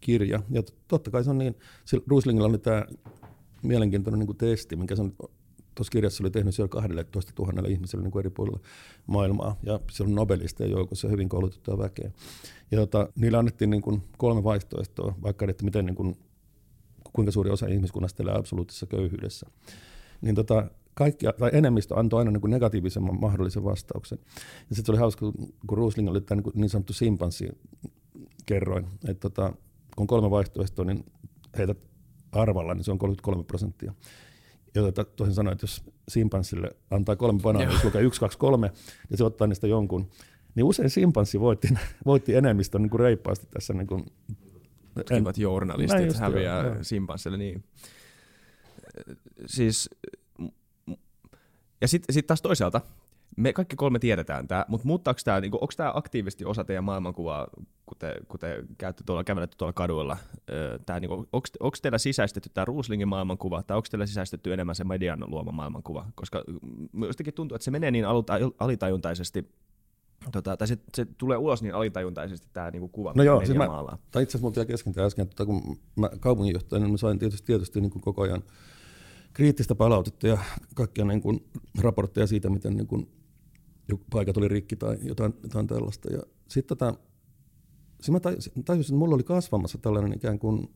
kirja. 0.00 0.40
Ja 0.50 0.62
totta 0.88 1.10
kai 1.10 1.24
se 1.24 1.30
on 1.30 1.38
niin, 1.38 1.54
Ruslingilla 2.06 2.48
oli 2.48 2.58
tämä 2.58 2.84
mielenkiintoinen 3.62 4.18
niin 4.18 4.26
kuin 4.26 4.38
testi, 4.38 4.76
minkä 4.76 4.96
se 4.96 5.02
tuossa 5.74 5.90
kirjassa 5.90 6.24
oli 6.24 6.30
tehnyt 6.30 6.54
siellä 6.54 6.68
12 6.68 7.32
000 7.38 7.68
ihmiselle 7.68 8.02
niin 8.02 8.12
kuin 8.12 8.20
eri 8.20 8.30
puolilla 8.30 8.60
maailmaa, 9.06 9.56
ja 9.62 9.80
siellä 9.90 10.10
on 10.10 10.14
nobelisteja 10.14 10.70
joukossa 10.70 11.08
hyvin 11.08 11.28
koulutettua 11.28 11.78
väkeä. 11.78 12.10
Ja 12.70 12.78
tota, 12.78 13.08
niillä 13.16 13.38
annettiin 13.38 13.70
niin 13.70 13.82
kuin 13.82 14.02
kolme 14.18 14.44
vaihtoehtoa, 14.44 15.14
vaikka 15.22 15.46
että 15.48 15.64
miten 15.64 15.86
niin 15.86 15.96
kuin, 15.96 16.16
kuinka 17.12 17.32
suuri 17.32 17.50
osa 17.50 17.66
ihmiskunnasta 17.66 18.22
elää 18.22 18.36
absoluuttisessa 18.36 18.86
köyhyydessä. 18.86 19.46
Niin 20.20 20.34
tota, 20.34 20.70
kaikki, 20.94 21.26
tai 21.38 21.50
enemmistö 21.52 21.98
antoi 21.98 22.18
aina 22.18 22.30
niin 22.30 22.40
kuin 22.40 22.50
negatiivisemman 22.50 23.20
mahdollisen 23.20 23.64
vastauksen. 23.64 24.18
Ja 24.70 24.76
sitten 24.76 24.86
se 24.86 24.92
oli 24.92 24.98
hauska, 24.98 25.32
kun 25.66 25.78
Rusling 25.78 26.10
oli 26.10 26.20
tämä 26.20 26.40
niin, 26.40 26.52
niin 26.54 26.70
sanottu 26.70 26.92
simpanssi 26.92 27.48
kerroin, 28.46 28.86
että 29.08 29.20
tota, 29.30 29.52
kun 29.96 30.06
kolme 30.06 30.30
vaihtoehtoa, 30.30 30.84
niin 30.84 31.04
heitä 31.58 31.74
arvalla, 32.32 32.74
niin 32.74 32.84
se 32.84 32.90
on 32.90 32.98
33 32.98 33.44
prosenttia. 33.44 33.94
Ja 34.74 34.82
toisin 35.16 35.34
sanoen, 35.34 35.52
että 35.52 35.64
jos 35.64 35.82
simpanssille 36.08 36.70
antaa 36.90 37.16
kolme 37.16 37.40
banaania, 37.40 37.72
jos 37.72 37.84
lukee 37.84 38.02
1, 38.02 38.20
2, 38.20 38.38
3, 38.38 38.70
ja 39.10 39.16
se 39.16 39.24
ottaa 39.24 39.46
niistä 39.46 39.66
jonkun, 39.66 40.10
niin 40.54 40.64
usein 40.64 40.90
simpanssi 40.90 41.40
voitti, 41.40 41.68
voitti 42.06 42.34
enemmistön 42.34 42.82
niin 42.82 42.90
kuin 42.90 43.00
reippaasti 43.00 43.46
tässä. 43.46 43.72
Niin 43.72 43.86
kuin, 43.86 44.04
Tutkivat 44.94 45.38
journalistit 45.38 46.16
häviää 46.16 46.66
jo, 46.66 46.76
simpanssille, 46.82 47.36
niin. 47.36 47.64
Siis, 49.46 49.90
ja 51.80 51.88
sitten 51.88 52.14
sit 52.14 52.26
taas 52.26 52.42
toisaalta, 52.42 52.80
me 53.36 53.52
kaikki 53.52 53.76
kolme 53.76 53.98
tiedetään 53.98 54.48
tämä, 54.48 54.64
mutta 54.68 54.86
muuttaako 54.86 55.20
tämä, 55.24 55.40
niinku, 55.40 55.58
onko 55.60 55.72
tämä 55.76 55.92
aktiivisesti 55.94 56.44
osa 56.44 56.64
teidän 56.64 56.84
maailmankuvaa, 56.84 57.48
kun 57.86 57.98
te, 57.98 58.16
kun 58.28 58.40
te 58.40 58.64
käytte 58.78 59.04
tuolla, 59.06 59.24
kävelette 59.24 59.56
tuolla 59.56 59.72
kaduilla. 59.72 60.16
Tää, 60.86 61.00
niin 61.00 61.10
onko 61.32 61.76
teillä 61.82 61.98
sisäistetty 61.98 62.50
tämä 62.54 62.64
Ruuslingin 62.64 63.08
maailmankuva, 63.08 63.62
tai 63.62 63.76
onko 63.76 63.86
teillä 63.90 64.06
sisäistetty 64.06 64.52
enemmän 64.52 64.74
se 64.74 64.84
median 64.84 65.24
luoma 65.26 65.52
maailmankuva? 65.52 66.06
Koska 66.14 66.44
jostakin 67.06 67.34
tuntuu, 67.34 67.54
että 67.54 67.64
se 67.64 67.70
menee 67.70 67.90
niin 67.90 68.04
alitajuntaisesti, 68.58 69.48
Tota, 70.32 70.56
tai 70.56 70.68
se, 70.68 70.78
se, 70.94 71.06
tulee 71.18 71.36
ulos 71.36 71.62
niin 71.62 71.74
alitajuntaisesti 71.74 72.48
tämä 72.52 72.70
niinku 72.70 72.88
kuva, 72.88 73.12
no 73.16 73.22
joo, 73.22 73.46
siis 73.46 73.58
mä, 73.58 73.66
tai 74.10 74.22
itse 74.22 74.38
asiassa 74.38 74.38
mulla 74.38 74.64
kesken 74.64 74.94
äsken, 74.98 75.22
että 75.22 75.46
kun 75.46 75.78
mä 75.96 76.10
kaupunginjohtajana 76.20 76.84
niin 76.84 76.92
mä 76.92 76.96
sain 76.96 77.18
tietysti, 77.18 77.46
tietysti 77.46 77.80
niin 77.80 77.90
kuin 77.90 78.02
koko 78.02 78.22
ajan 78.22 78.42
kriittistä 79.32 79.74
palautetta 79.74 80.26
ja 80.26 80.38
kaikkia 80.74 81.04
niin 81.04 81.20
kuin 81.20 81.44
raportteja 81.80 82.26
siitä, 82.26 82.50
miten 82.50 82.76
niin 82.76 82.86
kuin 82.86 83.08
paikat 84.10 84.36
oli 84.36 84.48
rikki 84.48 84.76
tai 84.76 84.98
jotain, 85.02 85.34
jotain 85.42 85.66
tällaista. 85.66 86.12
Ja 86.12 86.22
sitten 86.48 86.78
tota, 86.78 86.94
mä 88.10 88.20
tajusin, 88.20 88.52
että 88.80 88.94
mulla 88.94 89.14
oli 89.14 89.22
kasvamassa 89.22 89.78
tällainen 89.78 90.16
ikään 90.16 90.38
kuin 90.38 90.70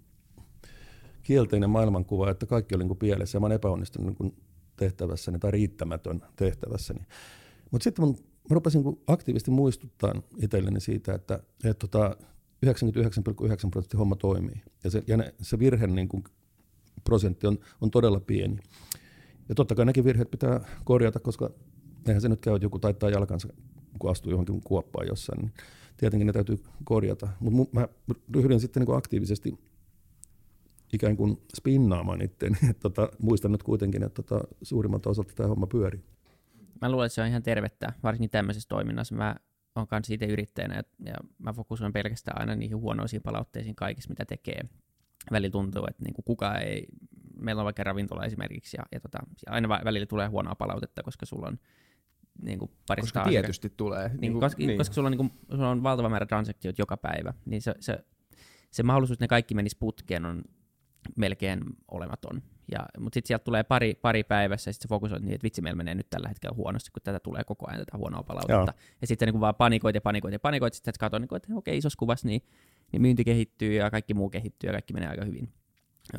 kielteinen 1.23 1.71
maailmankuva, 1.71 2.31
että 2.31 2.47
kaikki 2.47 2.75
oli 2.75 2.83
niin 2.83 2.89
kuin 2.89 2.99
pielessä 2.99 3.37
ja 3.37 3.41
mä 3.41 3.47
olen 3.47 3.57
epäonnistunut 3.57 4.07
niin 4.07 4.17
kuin 4.17 4.37
tehtävässäni 4.77 5.39
tai 5.39 5.51
riittämätön 5.51 6.23
tehtävässäni. 6.37 7.01
Mutta 7.71 7.85
sitten 7.85 8.05
mun, 8.05 8.17
mä 8.51 8.55
rupesin 8.55 8.83
niin 8.83 9.01
aktiivisesti 9.07 9.51
muistuttaa 9.51 10.15
itselleni 10.37 10.81
siitä, 10.81 11.15
että, 11.15 11.41
että 11.65 11.87
tota 11.89 12.17
99,9 12.67 13.71
prosenttia 13.71 13.99
homma 13.99 14.17
toimii. 14.17 14.63
Ja 14.85 14.91
se, 14.91 15.03
ja 15.07 15.17
ne, 15.17 15.35
se 15.41 15.59
virhe 15.59 15.87
niin 15.87 16.09
kuin 16.09 16.25
prosentti 17.05 17.47
on, 17.47 17.59
on 17.81 17.91
todella 17.91 18.21
pieni. 18.21 18.59
Ja 19.49 19.55
totta 19.55 19.75
kai 19.75 19.87
nekin 19.87 20.05
virheet 20.05 20.31
pitää 20.31 20.61
korjata, 20.85 21.21
koska 21.21 21.51
eihän 22.09 22.21
se 22.21 22.29
nyt 22.29 22.41
käy, 22.41 22.55
että 22.55 22.67
joku 22.67 22.79
taittaa 22.79 23.11
jalkansa, 23.11 23.49
kun 23.99 24.11
astuu 24.11 24.31
johonkin 24.31 24.61
kuoppaan 24.61 25.07
jossain, 25.07 25.41
niin 25.41 25.53
tietenkin 25.97 26.27
ne 26.27 26.33
täytyy 26.33 26.63
korjata. 26.85 27.29
Mutta 27.41 27.81
mä 27.81 27.89
ryhdyin 28.35 28.61
sitten 28.61 28.83
niin 28.83 28.97
aktiivisesti 28.97 29.59
ikään 30.93 31.17
kuin 31.17 31.43
spinnaamaan 31.57 32.23
itseäni. 32.23 32.57
tota, 32.83 33.09
muistan 33.19 33.53
nyt 33.53 33.63
kuitenkin, 33.63 34.03
että 34.03 34.23
tota, 34.23 34.45
suurimmalta 34.63 35.11
osalta 35.11 35.33
tämä 35.37 35.49
homma 35.49 35.67
pyörii. 35.67 36.05
Mä 36.81 36.91
luulen, 36.91 37.07
että 37.07 37.15
se 37.15 37.23
on 37.23 37.29
ihan 37.29 37.43
tervettä, 37.43 37.93
varsinkin 38.03 38.31
tämmöisessä 38.31 38.69
toiminnassa. 38.69 39.15
Mä 39.15 39.37
oon 39.75 39.87
kanssa 39.87 40.15
itse 40.15 40.27
yrittäjänä 40.27 40.75
ja, 40.75 40.83
ja 41.05 41.15
mä 41.39 41.53
fokusoin 41.53 41.93
pelkästään 41.93 42.41
aina 42.41 42.57
niihin 42.57 42.77
huonoisiin 42.77 43.23
palautteisiin 43.23 43.77
kaikissa, 43.77 44.11
mitä 44.11 44.25
tekee. 44.25 44.61
Välillä 45.33 45.53
tuntuu, 45.53 45.87
että 45.91 46.05
niin 46.05 46.15
kuin 46.15 46.25
kukaan 46.25 46.63
ei, 46.63 46.87
meillä 47.41 47.61
on 47.61 47.65
vaikka 47.65 47.85
ravintola 47.85 48.25
esimerkiksi, 48.25 48.77
ja, 48.77 48.85
ja 48.93 49.01
tota, 49.01 49.19
aina 49.47 49.69
välillä 49.69 50.07
tulee 50.07 50.27
huonoa 50.27 50.55
palautetta, 50.55 51.03
koska 51.03 51.27
sulla 51.27 51.47
on 51.47 51.59
niin 52.43 52.59
kuin 52.59 52.71
parista 52.89 53.21
Koska 53.21 53.31
tietysti 53.31 53.73
tulee. 53.77 54.09
Niin, 54.09 54.21
niin, 54.21 54.41
koska, 54.41 54.63
niin. 54.67 54.79
koska 54.79 54.95
sulla, 54.95 55.07
on, 55.07 55.11
niin 55.11 55.19
kuin, 55.19 55.31
sulla 55.51 55.71
on 55.71 55.83
valtava 55.83 56.09
määrä 56.09 56.27
transaktioita 56.27 56.83
joka 56.83 56.97
päivä, 56.97 57.35
niin 57.45 57.63
se, 57.63 57.75
se, 57.81 58.05
se 58.71 58.83
mahdollisuus, 58.83 59.15
että 59.15 59.25
ne 59.25 59.29
kaikki 59.29 59.55
menis 59.55 59.77
putkeen, 59.77 60.25
on 60.25 60.43
melkein 61.17 61.61
olematon. 61.91 62.43
Ja, 62.73 62.87
mutta 62.99 63.17
sitten 63.17 63.29
sieltä 63.29 63.45
tulee 63.45 63.65
pari, 63.65 63.95
pari 63.95 64.25
päivässä, 64.25 64.69
ja 64.69 64.73
sitten 64.73 64.89
se 64.89 64.89
fokusoit 64.89 65.23
niin, 65.23 65.35
että 65.35 65.43
vitsi, 65.43 65.63
meillä 65.63 65.77
menee 65.77 65.95
nyt 65.95 66.11
tällä 66.11 66.29
hetkellä 66.29 66.57
huonosti, 66.57 66.91
kun 66.91 67.03
tätä 67.05 67.21
tulee 67.21 67.45
koko 67.45 67.69
ajan 67.69 67.81
tätä 67.81 67.99
huonoa 67.99 68.23
palautetta. 68.23 68.55
Joo. 68.55 68.97
Ja 69.01 69.07
sitten 69.07 69.29
niin 69.29 69.41
vaan 69.41 69.55
panikoit 69.55 69.95
ja 69.95 70.01
panikoit 70.01 70.33
ja 70.33 70.39
panikoit, 70.39 70.75
sitten 70.75 70.95
katsoin, 71.01 71.21
niin 71.21 71.37
että 71.37 71.49
okei, 71.55 71.77
isossa 71.77 71.99
kuvassa 71.99 72.29
niin, 72.29 72.43
niin 72.93 73.03
myynti 73.03 73.25
kehittyy 73.25 73.73
ja 73.73 73.91
kaikki 73.91 74.15
muu 74.15 74.31
kehittyy 74.31 74.69
ja 74.69 74.73
kaikki 74.73 74.93
menee 74.93 75.09
aika 75.09 75.25
hyvin. 75.25 75.53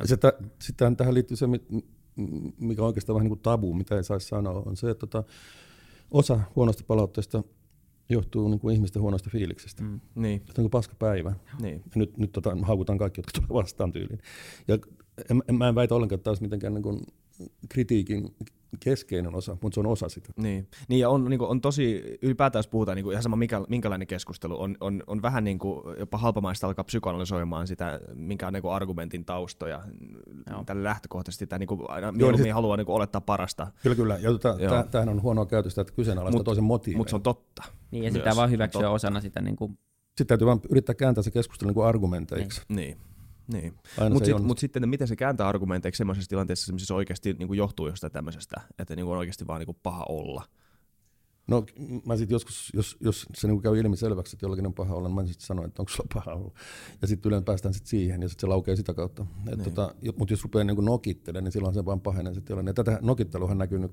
Sitten, 0.04 0.32
sitten 0.58 0.96
tähän 0.96 1.14
liittyy 1.14 1.36
se, 1.36 1.46
mikä 2.58 2.82
on 2.82 2.86
oikeastaan 2.86 3.14
vähän 3.14 3.24
niin 3.24 3.30
kuin 3.30 3.40
tabu, 3.40 3.74
mitä 3.74 3.96
ei 3.96 4.04
saisi 4.04 4.28
sanoa, 4.28 4.62
on 4.66 4.76
se, 4.76 4.90
että 4.90 5.06
tota, 5.06 5.30
osa 6.10 6.40
huonosta 6.56 6.84
palautteesta 6.86 7.42
johtuu 8.08 8.48
niin 8.48 8.60
kuin 8.60 8.74
ihmisten 8.74 9.02
huonosta 9.02 9.30
fiiliksestä. 9.30 9.82
Mm, 9.82 10.00
niin. 10.14 10.42
Se 10.44 10.50
on 10.50 10.54
kuin 10.62 10.70
paska 10.70 10.94
päivä. 10.98 11.34
Niin. 11.62 11.74
Ja 11.74 11.92
nyt, 11.94 12.16
nyt 12.18 12.32
tota, 12.32 12.56
haukutaan 12.62 12.98
kaikki, 12.98 13.18
jotka 13.18 13.32
tulevat 13.34 13.54
vastaan 13.54 13.92
tyyliin. 13.92 14.20
Ja 14.68 14.78
en, 15.30 15.42
en, 15.48 15.54
mä 15.54 15.68
en 15.68 15.74
väitä 15.74 15.94
ollenkaan, 15.94 16.16
että 16.16 16.24
tämä 16.24 16.30
olisi 16.30 16.42
mitenkään 16.42 16.74
niin 16.74 16.82
kuin 16.82 17.00
kritiikin 17.68 18.34
keskeinen 18.80 19.34
osa, 19.34 19.56
mutta 19.62 19.74
se 19.74 19.80
on 19.80 19.86
osa 19.86 20.08
sitä. 20.08 20.32
Niin, 20.36 20.68
niin 20.88 21.00
ja 21.00 21.10
on, 21.10 21.24
niin 21.24 21.38
kuin, 21.38 21.50
on 21.50 21.60
tosi, 21.60 22.02
ylipäätään 22.22 22.58
jos 22.58 22.68
puhutaan 22.68 22.96
niin 22.96 23.04
kuin, 23.04 23.12
ihan 23.12 23.22
sama 23.22 23.36
mikä, 23.36 23.60
minkälainen 23.68 24.06
keskustelu, 24.06 24.62
on, 24.62 24.76
on, 24.80 25.02
on 25.06 25.22
vähän 25.22 25.44
niin 25.44 25.58
kuin, 25.58 25.98
jopa 25.98 26.18
halpamaista 26.18 26.66
alkaa 26.66 26.84
psykoanalysoimaan 26.84 27.66
sitä, 27.66 28.00
minkä 28.14 28.46
on 28.46 28.52
niin 28.52 28.62
kuin 28.62 28.74
argumentin 28.74 29.24
taustoja. 29.24 29.82
Tällä 30.66 30.84
lähtökohtaisesti 30.84 31.46
tämä 31.46 31.58
niin 31.58 31.68
kuin, 31.68 31.80
aina 31.88 32.12
Joo, 32.16 32.30
niin 32.30 32.42
sit, 32.42 32.52
haluaa 32.52 32.76
niin 32.76 32.86
kuin, 32.86 32.96
olettaa 32.96 33.20
parasta. 33.20 33.66
Kyllä, 33.82 33.96
kyllä. 33.96 34.18
Ja 34.20 34.30
tota, 34.30 34.56
tämähän 34.90 35.08
on 35.08 35.22
huonoa 35.22 35.46
käytöstä, 35.46 35.80
että 35.80 35.92
kyseenalaista 35.92 36.44
toisen 36.44 36.64
motiivia. 36.64 36.98
Mutta 36.98 37.10
se 37.10 37.16
on 37.16 37.22
totta. 37.22 37.62
Niin, 37.90 38.04
ja 38.04 38.12
sitä 38.12 38.36
vaan 38.36 38.50
hyväksyä 38.50 38.90
osana 38.90 39.20
sitä 39.20 39.42
niin 39.42 39.56
kuin... 39.56 39.78
Sitten 40.08 40.26
täytyy 40.26 40.46
vaan 40.46 40.60
yrittää 40.70 40.94
kääntää 40.94 41.22
se 41.22 41.30
keskustelu 41.30 41.68
niin 41.68 41.74
kuin 41.74 41.86
argumenteiksi. 41.86 42.62
Niin. 42.68 42.76
niin. 42.76 43.07
Niin. 43.52 43.74
Mutta 44.10 44.26
sit, 44.26 44.42
mut 44.42 44.58
sitten 44.58 44.88
miten 44.88 45.08
se 45.08 45.16
kääntää 45.16 45.48
argumenteiksi 45.48 45.98
semmoisessa 45.98 46.28
tilanteessa, 46.28 46.72
missä 46.72 46.86
se 46.86 46.94
oikeasti 46.94 47.32
niin 47.32 47.48
kuin 47.48 47.58
johtuu 47.58 47.86
jostain 47.86 48.12
tämmöisestä, 48.12 48.60
että 48.78 48.96
niin 48.96 49.04
kuin 49.04 49.12
on 49.12 49.18
oikeasti 49.18 49.46
vaan 49.46 49.60
niin 49.60 49.66
kuin 49.66 49.78
paha 49.82 50.04
olla? 50.08 50.44
No 51.48 51.64
mä 52.06 52.16
sitten 52.16 52.34
joskus, 52.34 52.70
jos, 52.74 52.96
jos 53.00 53.26
se 53.34 53.48
niin 53.48 53.62
käy 53.62 53.78
ilmi 53.78 53.96
selväksi, 53.96 54.36
että 54.36 54.44
jollakin 54.44 54.66
on 54.66 54.74
paha 54.74 54.94
olla, 54.94 55.08
niin 55.08 55.14
mä 55.14 55.24
sitten 55.24 55.46
sanoin, 55.46 55.68
että 55.68 55.82
onko 55.82 55.92
sulla 55.92 56.08
paha 56.14 56.36
olla. 56.36 56.52
Ja 57.02 57.08
sitten 57.08 57.28
yleensä 57.28 57.44
päästään 57.44 57.74
sitten 57.74 57.90
siihen, 57.90 58.22
ja 58.22 58.28
sitten 58.28 58.40
se 58.40 58.46
laukee 58.46 58.76
sitä 58.76 58.94
kautta. 58.94 59.26
Niin. 59.46 59.64
Tota, 59.64 59.94
Mutta 60.18 60.32
jos 60.32 60.42
rupeaa 60.42 60.64
niin 60.64 60.84
nokittelemaan, 60.84 61.44
niin 61.44 61.52
silloin 61.52 61.74
se 61.74 61.84
vaan 61.84 62.00
pahenee 62.00 62.34
se 62.34 62.40
tilanne. 62.40 62.68
Ja 62.68 62.74
tätä 62.74 62.98
nokitteluhan 63.02 63.58
näkyy 63.58 63.78
nyt 63.78 63.92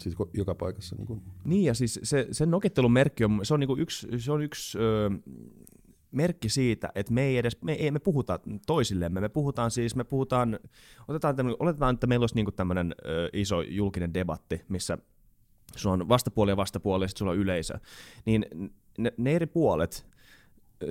siis 0.00 0.16
joka 0.34 0.54
paikassa. 0.54 0.96
Niin, 0.96 1.06
kuin. 1.06 1.22
niin 1.44 1.64
ja 1.64 1.74
siis 1.74 2.00
se, 2.02 2.28
se 2.32 2.46
nokittelun 2.46 2.92
merkki 2.92 3.24
on, 3.24 3.40
se 3.42 3.54
on, 3.54 3.60
niin 3.60 3.78
yksi, 3.78 4.08
se 4.18 4.32
on 4.32 4.42
yksi 4.42 4.78
öö, 4.78 5.10
merkki 6.14 6.48
siitä, 6.48 6.90
että 6.94 7.12
me 7.12 7.22
ei 7.22 7.38
edes, 7.38 7.62
me, 7.62 7.72
ei, 7.72 7.90
me 7.90 7.98
puhuta 7.98 8.40
toisillemme, 8.66 9.20
me 9.20 9.28
puhutaan 9.28 9.70
siis, 9.70 9.96
me 9.96 10.04
puhutaan, 10.04 10.58
otetaan 11.08 11.36
oletetaan, 11.58 11.94
että 11.94 12.06
meillä 12.06 12.22
olisi 12.22 12.34
niin 12.34 12.54
tämmöinen 12.56 12.94
iso 13.32 13.62
julkinen 13.62 14.14
debatti, 14.14 14.64
missä 14.68 14.98
sulla 15.76 15.92
on 15.92 16.08
vastapuoli 16.08 16.50
ja 16.50 16.56
vastapuoli, 16.56 17.04
ja 17.04 17.08
sitten 17.08 17.18
sulla 17.18 17.32
on 17.32 17.38
yleisö, 17.38 17.78
niin 18.24 18.46
ne, 18.98 19.12
ne 19.16 19.34
eri 19.34 19.46
puolet, 19.46 20.06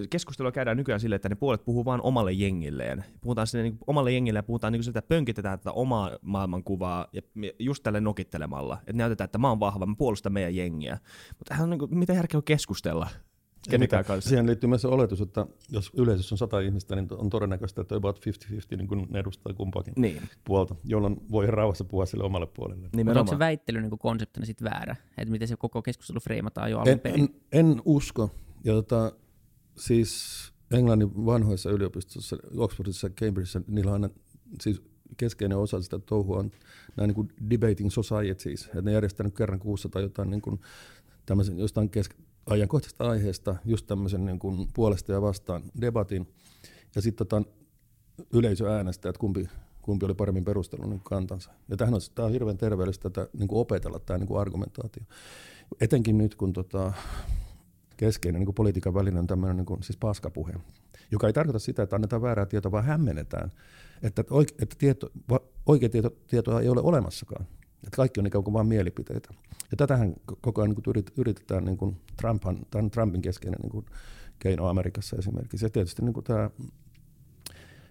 keskustelua 0.09 0.51
käydään 0.51 0.77
nykyään 0.77 0.99
sille, 0.99 1.15
että 1.15 1.29
ne 1.29 1.35
puolet 1.35 1.65
puhuu 1.65 1.85
vain 1.85 2.01
omalle 2.01 2.31
jengilleen. 2.31 3.05
Puhutaan 3.21 3.47
sinne 3.47 3.63
niin 3.63 3.77
omalle 3.87 4.11
jengille 4.11 4.39
ja 4.39 4.43
puhutaan 4.43 4.73
niin 4.73 4.83
sitä, 4.83 4.99
että 4.99 5.15
pönkitetään 5.15 5.59
tätä 5.59 5.71
omaa 5.71 6.11
maailmankuvaa 6.21 7.07
ja 7.13 7.21
just 7.59 7.83
tälle 7.83 8.01
nokittelemalla. 8.01 8.77
Että 8.79 8.93
näytetään, 8.93 9.25
että 9.25 9.37
mä 9.37 9.49
oon 9.49 9.59
vahva, 9.59 9.85
mä 9.85 9.95
puolustan 9.97 10.33
meidän 10.33 10.55
jengiä. 10.55 10.99
Mutta 11.37 11.67
niin 11.67 11.97
mitä 11.97 12.13
järkeä 12.13 12.37
on 12.37 12.43
keskustella? 12.43 13.07
Kenenkään 13.69 14.05
kanssa. 14.05 14.29
Siihen 14.29 14.47
liittyy 14.47 14.67
myös 14.67 14.81
se 14.81 14.87
oletus, 14.87 15.21
että 15.21 15.47
jos 15.71 15.91
yleisössä 15.97 16.35
on 16.35 16.37
sata 16.37 16.59
ihmistä, 16.59 16.95
niin 16.95 17.07
on 17.11 17.29
todennäköistä, 17.29 17.81
että 17.81 17.95
about 17.95 18.19
50-50 18.19 18.77
niin 18.77 18.87
kun 18.87 19.07
ne 19.09 19.19
edustaa 19.19 19.53
kumpaakin 19.53 19.93
niin. 19.97 20.21
puolta, 20.43 20.75
jolloin 20.85 21.17
voi 21.31 21.47
rauhassa 21.47 21.83
puhua 21.83 22.05
sille 22.05 22.23
omalle 22.23 22.47
puolelle. 22.47 22.89
Niin, 22.95 23.17
onko 23.17 23.31
se 23.31 23.39
väittely 23.39 23.81
niin 23.81 23.99
konseptina 23.99 24.45
sitten 24.45 24.65
väärä? 24.65 24.95
Että 25.17 25.31
miten 25.31 25.47
se 25.47 25.55
koko 25.55 25.81
keskustelu 25.81 26.19
freimataan 26.19 26.71
jo 26.71 26.79
alun 26.79 26.99
perin? 26.99 27.21
En, 27.51 27.65
en, 27.65 27.81
usko. 27.85 28.35
Ja 28.63 28.73
tota, 28.73 29.11
siis 29.77 30.53
Englannin 30.71 31.25
vanhoissa 31.25 31.69
yliopistoissa, 31.69 32.37
Oxfordissa 32.57 33.07
ja 33.07 33.13
Cambridgeissa, 33.13 33.61
niillä 33.67 33.91
on 33.91 33.93
aina 33.93 34.09
siis 34.61 34.81
keskeinen 35.17 35.57
osa 35.57 35.81
sitä 35.81 35.99
touhua 35.99 36.37
on 36.37 36.51
nämä 36.95 37.07
niin 37.07 37.15
kuin 37.15 37.31
debating 37.49 37.91
societies, 37.91 38.65
että 38.65 38.81
ne 38.81 38.91
järjestää 38.91 39.29
kerran 39.29 39.59
kuussa 39.59 39.89
tai 39.89 40.01
jotain 40.01 40.29
niin 40.29 40.41
kuin 40.41 40.61
tämmöisen, 41.25 41.59
jostain 41.59 41.89
kesk- 41.97 42.23
ajankohtaisesta 42.45 43.09
aiheesta 43.09 43.55
just 43.65 43.87
tämmöisen 43.87 44.25
niin 44.25 44.39
kuin 44.39 44.67
puolesta 44.73 45.11
ja 45.11 45.21
vastaan 45.21 45.63
debatin, 45.81 46.27
ja 46.95 47.01
sitten 47.01 47.27
tota, 47.27 47.49
yleisö 48.33 48.71
äänestää, 48.71 49.09
että 49.09 49.19
kumpi, 49.19 49.49
kumpi 49.81 50.05
oli 50.05 50.13
paremmin 50.13 50.45
perustellut 50.45 50.89
niin 50.89 51.01
kantansa. 51.03 51.51
Ja 51.69 51.77
tämähän 51.77 51.93
on, 51.93 52.01
tämä 52.15 52.25
on 52.25 52.31
hirveän 52.31 52.57
terveellistä 52.57 53.09
tätä, 53.09 53.29
niin 53.37 53.47
kuin 53.47 53.59
opetella 53.59 53.99
tämä 53.99 54.17
niin 54.17 54.27
kuin 54.27 54.39
argumentaatio. 54.41 55.03
Etenkin 55.81 56.17
nyt, 56.17 56.35
kun 56.35 56.53
tota, 56.53 56.93
keskeinen 57.97 58.39
niin 58.39 58.45
kuin 58.45 58.55
politiikan 58.55 58.93
väline 58.93 59.19
on 59.19 59.27
tämmöinen 59.27 59.57
niin 59.57 59.65
kuin, 59.65 59.83
siis 59.83 59.97
paskapuhe, 59.97 60.53
joka 61.11 61.27
ei 61.27 61.33
tarkoita 61.33 61.59
sitä, 61.59 61.83
että 61.83 61.95
annetaan 61.95 62.21
väärää 62.21 62.45
tietoa, 62.45 62.71
vaan 62.71 62.85
hämmennetään, 62.85 63.51
että, 64.03 64.23
oike, 64.29 64.53
että 64.59 64.75
tieto, 64.79 65.09
oikea 65.65 65.89
tieto, 65.89 66.09
tietoa 66.27 66.61
ei 66.61 66.69
ole 66.69 66.81
olemassakaan. 66.81 67.45
Että 67.83 67.95
kaikki 67.95 68.19
on 68.19 68.25
ikään 68.25 68.43
kuin 68.43 68.53
vain 68.53 68.67
mielipiteitä. 68.67 69.33
Ja 69.71 69.77
tätähän 69.77 70.13
koko 70.41 70.61
ajan 70.61 70.75
niin 70.85 71.05
yritetään, 71.17 71.65
niin 71.65 71.77
kuin 71.77 72.01
Trumphan, 72.21 72.57
tämän 72.71 72.91
Trumpin 72.91 73.21
keskeinen 73.21 73.59
niin 73.61 73.71
kuin 73.71 73.85
keino 74.39 74.67
Amerikassa 74.67 75.15
esimerkiksi. 75.15 75.65
Ja 75.65 75.69
tietysti 75.69 76.01
niin 76.01 76.13
kuin 76.13 76.23
tämä 76.23 76.49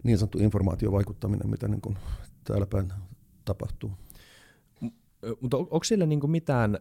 niin 0.02 0.18
sanottu 0.18 0.38
informaatiovaikuttaminen, 0.38 1.50
mitä 1.50 1.68
niin 1.68 1.80
kuin 1.80 1.98
täällä 2.44 2.66
päin 2.66 2.92
tapahtuu. 3.44 3.90
Mutta 5.40 5.56
on, 5.56 5.62
onko 5.62 5.84
sillä 5.84 6.06
niinku 6.06 6.26
mitään, 6.26 6.78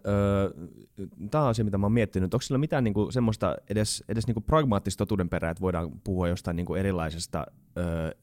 tämä 1.32 1.44
on 1.44 1.50
asia, 1.50 1.65
mitä 1.65 1.77
mä 1.77 1.86
oon 1.86 1.91
miettinyt, 1.91 2.34
onko 2.34 2.41
sillä 2.41 2.58
mitään 2.58 2.84
niinku 2.84 3.12
semmoista 3.12 3.56
edes, 3.70 4.03
edes 4.10 4.27
niinku 4.27 4.41
pragmaattista 4.41 4.98
totuuden 4.98 5.30
perää, 5.30 5.51
että 5.51 5.62
voidaan 5.62 5.91
puhua 6.03 6.27
jostain 6.27 6.56
niinku 6.56 6.75
erilaisesta 6.75 7.46
ö, 7.77 8.15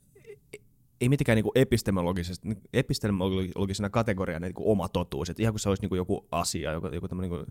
ei 1.00 1.09
mitenkään 1.09 1.37
niinku 1.37 1.52
epistemologisesti, 1.55 2.49
epistemologisena 2.73 3.90
kategoriana 3.90 4.47
niinku 4.47 4.71
oma 4.71 4.88
totuus, 4.88 5.31
että 5.31 5.43
ihan 5.43 5.52
kuin 5.52 5.61
se 5.61 5.69
olisi 5.69 5.83
niinku 5.83 5.95
joku 5.95 6.26
asia, 6.33 6.73
joku, 6.73 6.87
joku 6.87 7.14
niinku 7.14 7.45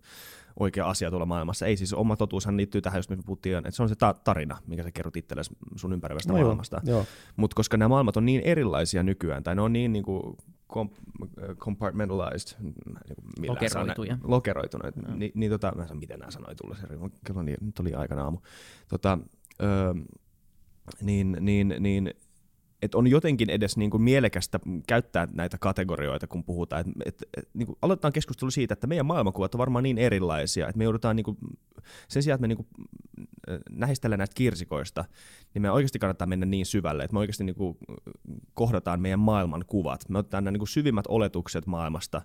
oikea 0.60 0.90
asia 0.90 1.10
tuolla 1.10 1.26
maailmassa. 1.26 1.66
Ei 1.66 1.78
siis 1.78 1.94
oma 1.94 2.16
totuushan 2.16 2.58
liittyy 2.58 2.82
tähän, 2.82 2.98
jos 2.98 3.10
me 3.10 3.18
puhuttiin, 3.26 3.58
että 3.58 3.72
se 3.72 3.84
on 3.84 3.90
se 3.90 3.96
ta- 3.96 4.16
tarina, 4.24 4.58
mikä 4.68 4.84
sä 4.84 4.92
kerrot 4.92 5.18
itsellesi 5.18 5.52
sun 5.76 5.94
ympäröivästä 5.94 6.34
no 6.34 6.40
maailmasta. 6.40 6.82
Mutta 7.36 7.56
koska 7.56 7.78
nämä 7.78 7.90
maailmat 7.90 8.18
on 8.18 8.26
niin 8.26 8.42
erilaisia 8.42 9.04
nykyään, 9.04 9.44
tai 9.44 9.56
ne 9.56 9.62
on 9.62 9.74
niin 9.74 9.94
niinku 9.94 10.38
compartmentalized, 11.58 12.60
niin 12.60 12.74
lokeroituja. 13.48 14.18
lokeroituneet, 14.24 14.96
niin, 15.16 15.32
niin 15.36 15.52
tota, 15.52 15.74
mä 15.76 15.82
en 15.82 15.88
saa 15.88 15.98
miten 15.98 16.20
nämä 16.20 16.32
sanoi 16.32 16.56
tulla, 16.56 16.76
kello 17.26 17.44
niin, 17.44 17.58
nyt 17.62 17.80
oli 17.80 17.94
aikana 17.94 18.24
aamu. 18.24 18.38
Tota, 18.88 19.18
öö, 19.62 19.94
niin, 21.02 21.38
niin, 21.40 21.76
niin 21.80 22.14
että 22.82 22.98
on 22.98 23.08
jotenkin 23.08 23.50
edes 23.50 23.78
niin 23.78 23.90
kuin 23.90 24.04
mielekästä 24.04 24.60
käyttää 24.88 25.28
näitä 25.34 25.58
kategorioita, 25.58 26.28
kun 26.28 26.44
puhutaan. 26.44 26.82
Et, 26.82 26.88
et, 27.06 27.30
et, 27.38 27.50
niin 27.54 27.66
kuin 27.66 27.78
aloitetaan 27.82 28.14
keskustelu 28.14 28.52
siitä, 28.52 28.74
että 28.74 28.88
meidän 28.88 29.06
maailmankuvat 29.06 29.56
on 29.56 29.60
varmaan 29.60 29.84
niin 29.84 29.98
erilaisia, 29.98 30.68
että 30.68 30.78
me 30.78 30.84
joudutaan 30.84 31.16
niin 31.16 31.24
kuin, 31.24 31.38
sen 32.08 32.24
sijaan, 32.24 32.36
että 32.36 32.42
me 32.42 32.48
niin 32.48 32.58
kuin, 32.58 32.68
nähistellään 33.70 34.18
näistä 34.18 34.36
kirsikoista, 34.36 35.06
niin 35.54 35.62
me 35.62 35.72
oikeasti 35.72 36.00
kannattaa 36.00 36.28
mennä 36.28 36.46
niin 36.46 36.66
syvälle, 36.66 37.04
että 37.04 37.14
me 37.14 37.20
oikeasti 37.20 37.44
niin 37.44 37.56
kuin, 37.56 37.78
kohdataan 38.54 39.02
meidän 39.02 39.20
maailmankuvat. 39.20 40.10
Me 40.10 40.18
otetaan 40.18 40.44
nämä 40.44 40.52
niin 40.52 40.60
kuin 40.60 40.68
syvimmät 40.68 41.06
oletukset 41.08 41.66
maailmasta, 41.66 42.22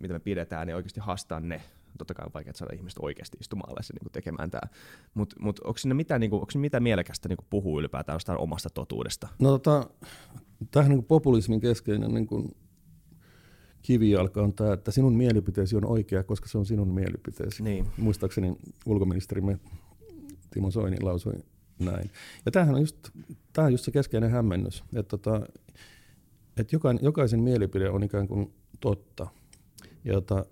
mitä 0.00 0.14
me 0.14 0.20
pidetään, 0.20 0.68
ja 0.68 0.76
oikeasti 0.76 1.00
haastaa 1.00 1.40
ne 1.40 1.60
totta 1.98 2.14
kai 2.14 2.26
on 2.26 2.32
vaikea 2.34 2.52
saada 2.56 2.74
ihmiset 2.76 2.98
oikeasti 3.02 3.38
istumaan 3.40 3.70
alas 3.72 3.88
ja 3.88 3.94
niin 4.00 4.12
tekemään 4.12 4.50
tämä. 4.50 4.70
Mutta 5.14 5.36
mut, 5.40 5.60
onko 5.64 5.78
siinä 5.78 5.94
mitään, 5.94 6.20
niin 6.20 6.30
kuin, 6.30 6.40
onko 6.40 6.50
siinä 6.50 6.60
mitään 6.60 6.82
mielekästä 6.82 7.28
niin 7.28 7.38
puhua 7.50 7.80
ylipäätään 7.80 8.16
jostain 8.16 8.38
omasta 8.38 8.70
totuudesta? 8.70 9.28
No 9.38 9.50
tota, 9.50 9.90
tähän 10.70 10.90
niin 10.90 11.04
populismin 11.04 11.60
keskeinen 11.60 12.14
niin 12.14 12.26
kuin 12.26 12.50
kivijalka 13.82 14.42
on 14.42 14.52
tämä, 14.52 14.72
että 14.72 14.90
sinun 14.90 15.14
mielipiteesi 15.14 15.76
on 15.76 15.84
oikea, 15.84 16.22
koska 16.22 16.48
se 16.48 16.58
on 16.58 16.66
sinun 16.66 16.94
mielipiteesi. 16.94 17.62
Niin. 17.62 17.86
Muistaakseni 17.96 18.56
ulkoministerimme 18.86 19.58
Timo 20.50 20.70
Soini 20.70 20.96
lausui 21.00 21.34
näin. 21.78 22.10
Ja 22.46 22.52
tämähän 22.52 22.74
on 22.74 22.80
just, 22.80 23.10
tämä 23.52 23.66
on 23.66 23.72
just 23.72 23.84
se 23.84 23.90
keskeinen 23.90 24.30
hämmennys, 24.30 24.84
että, 24.94 25.18
tota, 25.18 25.46
että 26.56 26.76
jokainen, 26.76 27.04
jokaisen 27.04 27.40
mielipide 27.40 27.90
on 27.90 28.02
ikään 28.02 28.28
kuin 28.28 28.54
totta. 28.80 29.26
Ja 30.04 30.14
tota, 30.14 30.44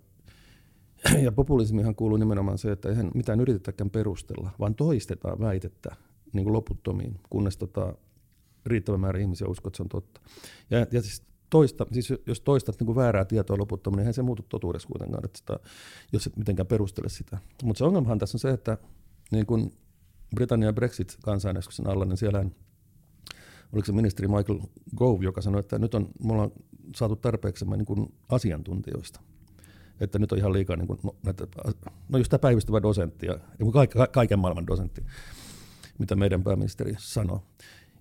ja 1.25 1.33
populismihan 1.33 1.95
kuuluu 1.95 2.17
nimenomaan 2.17 2.59
se, 2.59 2.73
että 2.73 2.89
eihän 2.89 3.11
mitään 3.15 3.41
yritetäkään 3.41 3.91
perustella, 3.91 4.51
vaan 4.59 4.75
toistetaan 4.75 5.41
väitettä 5.41 5.97
niin 6.33 6.45
kuin 6.45 6.53
loputtomiin, 6.53 7.21
kunnes 7.31 7.57
tota, 7.57 7.95
riittävä 8.67 8.99
määrä 8.99 9.19
ihmisiä 9.19 9.49
uskoo, 9.49 9.69
että 9.69 9.77
se 9.77 9.83
on 9.83 9.89
totta. 9.89 10.21
Ja, 10.71 10.87
ja 10.93 11.03
siis 11.03 11.23
toista, 11.51 11.87
siis 11.93 12.13
jos 12.27 12.41
toistat 12.41 12.81
niin 12.81 12.87
kuin 12.87 12.97
väärää 12.97 13.25
tietoa 13.25 13.59
loputtomiin, 13.59 13.97
niin 13.97 14.03
eihän 14.03 14.15
se 14.15 14.23
muutu 14.23 14.43
totuudeksi 14.49 14.89
kuitenkaan, 14.89 15.25
että 15.25 15.39
sitä, 15.39 15.59
jos 16.13 16.27
et 16.27 16.37
mitenkään 16.37 16.67
perustele 16.67 17.09
sitä. 17.09 17.39
Mutta 17.65 17.79
se 17.79 17.85
ongelmahan 17.85 18.19
tässä 18.19 18.37
on 18.37 18.41
se, 18.41 18.51
että 18.51 18.79
niin 19.31 19.47
kuin 19.47 19.73
Britannian 20.35 20.75
Brexit-kansanäänestyksen 20.75 21.87
alla, 21.87 22.05
niin 22.05 22.17
siellä 22.17 22.45
oliko 23.73 23.87
se 23.87 23.93
ministeri 23.93 24.29
Michael 24.29 24.61
Gove, 24.97 25.25
joka 25.25 25.41
sanoi, 25.41 25.61
että 25.61 25.79
nyt 25.79 25.95
on, 25.95 26.09
me 26.25 26.33
ollaan 26.33 26.51
saatu 26.97 27.17
tarpeeksi 27.17 27.65
niin 27.65 27.85
kuin 27.85 28.15
asiantuntijoista 28.29 29.21
että 30.01 30.19
nyt 30.19 30.33
on 30.33 30.39
ihan 30.39 30.53
liikaa 30.53 30.77
niin 30.77 30.87
kuin, 30.87 30.99
no, 31.03 31.17
näitä, 31.23 31.47
no 32.09 32.19
just 32.19 32.31
tämä 32.31 32.39
päivystävä 32.39 32.83
dosentti 32.83 33.27
ja 33.27 33.39
kaiken, 33.73 34.03
kaiken 34.13 34.39
maailman 34.39 34.67
dosentti, 34.67 35.05
mitä 35.99 36.17
meidän 36.17 36.43
pääministeri 36.43 36.95
sanoi. 36.99 37.41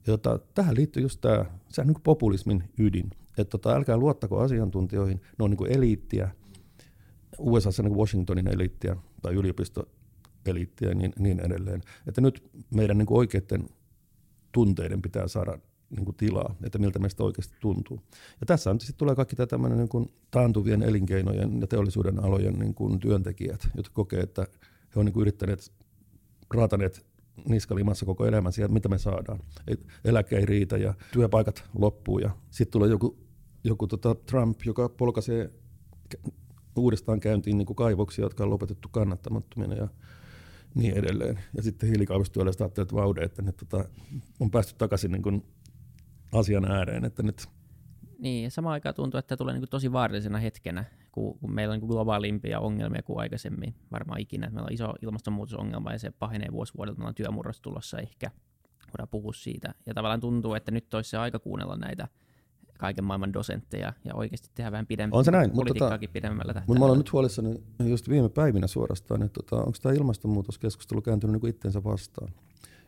Ja 0.07 0.17
tota, 0.17 0.39
tähän 0.55 0.75
liittyy 0.75 1.03
just 1.03 1.21
tämä, 1.21 1.45
se 1.69 1.81
on 1.81 1.87
niin 1.87 2.01
populismin 2.03 2.63
ydin, 2.77 3.11
että 3.37 3.51
tota, 3.51 3.75
älkää 3.75 3.97
luottako 3.97 4.39
asiantuntijoihin, 4.39 5.17
ne 5.17 5.43
on 5.43 5.49
niin 5.49 5.57
kuin 5.57 5.71
eliittiä, 5.71 6.29
USA 7.37 7.69
niin 7.83 7.97
Washingtonin 7.97 8.47
eliittiä 8.47 8.95
tai 9.21 9.33
yliopistoeliittiä 9.33 10.89
ja 10.89 10.95
niin, 10.95 11.13
niin 11.19 11.39
edelleen. 11.39 11.81
Että 12.07 12.21
nyt 12.21 12.49
meidän 12.69 12.97
niin 12.97 13.05
kuin 13.05 13.17
oikeiden 13.17 13.69
tunteiden 14.51 15.01
pitää 15.01 15.27
saada 15.27 15.59
niin 15.89 16.05
kuin 16.05 16.15
tilaa, 16.15 16.55
että 16.63 16.77
miltä 16.77 16.99
meistä 16.99 17.23
oikeasti 17.23 17.57
tuntuu. 17.59 17.99
Ja 18.41 18.45
tässä 18.45 18.69
on, 18.69 18.79
sitten 18.79 18.97
tulee 18.97 19.15
kaikki 19.15 19.35
tämä 19.35 19.69
niin 19.69 19.89
kuin 19.89 20.11
taantuvien 20.31 20.83
elinkeinojen 20.83 21.61
ja 21.61 21.67
teollisuuden 21.67 22.23
alojen 22.23 22.59
niin 22.59 22.73
kuin 22.73 22.99
työntekijät, 22.99 23.67
jotka 23.75 23.93
kokee, 23.93 24.19
että 24.19 24.47
he 24.95 24.99
on 24.99 25.05
niin 25.05 25.21
yrittäneet, 25.21 25.71
raataneet 26.53 27.05
niskalimassa 27.47 28.05
koko 28.05 28.25
elämänsä 28.25 28.61
ja 28.61 28.67
mitä 28.67 28.89
me 28.89 28.97
saadaan. 28.97 29.39
Eläke 30.05 30.37
ei 30.37 30.45
riitä 30.45 30.77
ja 30.77 30.93
työpaikat 31.13 31.63
loppuu 31.77 32.19
ja 32.19 32.29
sitten 32.49 32.71
tulee 32.71 32.89
joku, 32.89 33.17
joku 33.63 33.87
tota 33.87 34.15
Trump, 34.15 34.59
joka 34.65 34.89
polkaisee 34.89 35.51
uudestaan 36.75 37.19
käyntiin 37.19 37.57
niin 37.57 37.65
kuin 37.65 37.75
kaivoksia, 37.75 38.25
jotka 38.25 38.43
on 38.43 38.49
lopetettu 38.49 38.89
kannattamattomina 38.91 39.75
ja 39.75 39.87
niin 40.75 40.97
edelleen. 40.97 41.39
Ja 41.57 41.63
sitten 41.63 41.89
hiilikaivostyöläiset 41.89 42.61
ajattelevat, 42.61 42.87
että 42.87 43.01
vaude, 43.01 43.21
että 43.21 43.41
ne 43.41 43.51
tota, 43.51 43.85
on 44.39 44.51
päästy 44.51 44.75
takaisin 44.77 45.11
niin 45.11 45.21
kuin 45.23 45.45
asian 46.31 46.71
ääreen. 46.71 47.05
Että 47.05 47.23
nyt... 47.23 47.47
Niin, 48.19 48.43
ja 48.43 48.51
samaan 48.51 48.73
aikaan 48.73 48.95
tuntuu, 48.95 49.17
että 49.17 49.37
tulee 49.37 49.53
niin 49.53 49.69
tosi 49.69 49.91
vaarallisena 49.91 50.37
hetkenä, 50.37 50.85
kun, 51.11 51.39
kun 51.39 51.51
meillä 51.51 51.73
on 51.73 51.79
niin 51.79 51.87
globaalimpia 51.87 52.59
ongelmia 52.59 53.03
kuin 53.03 53.19
aikaisemmin 53.19 53.75
varmaan 53.91 54.19
ikinä. 54.19 54.49
Meillä 54.49 54.65
on 54.65 54.73
iso 54.73 54.93
ilmastonmuutosongelma 55.01 55.91
ja 55.91 55.99
se 55.99 56.11
pahenee 56.11 56.51
vuosi 56.51 56.73
vuodelta. 56.77 56.99
Meillä 56.99 57.09
on 57.09 57.15
työmurros 57.15 57.61
tulossa 57.61 57.99
ehkä. 57.99 58.31
Voidaan 58.87 59.09
puhua 59.09 59.33
siitä. 59.33 59.73
Ja 59.85 59.93
tavallaan 59.93 60.19
tuntuu, 60.19 60.53
että 60.53 60.71
nyt 60.71 60.93
olisi 60.93 61.09
se 61.09 61.17
aika 61.17 61.39
kuunnella 61.39 61.75
näitä 61.75 62.07
kaiken 62.79 63.03
maailman 63.03 63.33
dosentteja 63.33 63.93
ja 64.05 64.15
oikeasti 64.15 64.49
tehdä 64.55 64.71
vähän 64.71 64.87
pidemmän 64.87 65.17
on 65.17 65.25
se 65.25 65.31
näin, 65.31 65.51
politiikkaakin 65.51 66.09
tota, 66.09 66.13
pidemmällä 66.13 66.53
tähtäimellä. 66.53 66.65
Mutta 66.67 66.79
mä 66.79 66.85
olen 66.85 66.97
nyt 66.97 67.13
huolissani 67.13 67.63
just 67.79 68.09
viime 68.09 68.29
päivinä 68.29 68.67
suorastaan, 68.67 69.21
että 69.21 69.41
tota, 69.43 69.55
onko 69.55 69.77
tämä 69.81 69.95
ilmastonmuutoskeskustelu 69.95 71.01
kääntynyt 71.01 71.31
niin 71.31 71.41
kuin 71.41 71.49
itsensä 71.49 71.83
vastaan. 71.83 72.33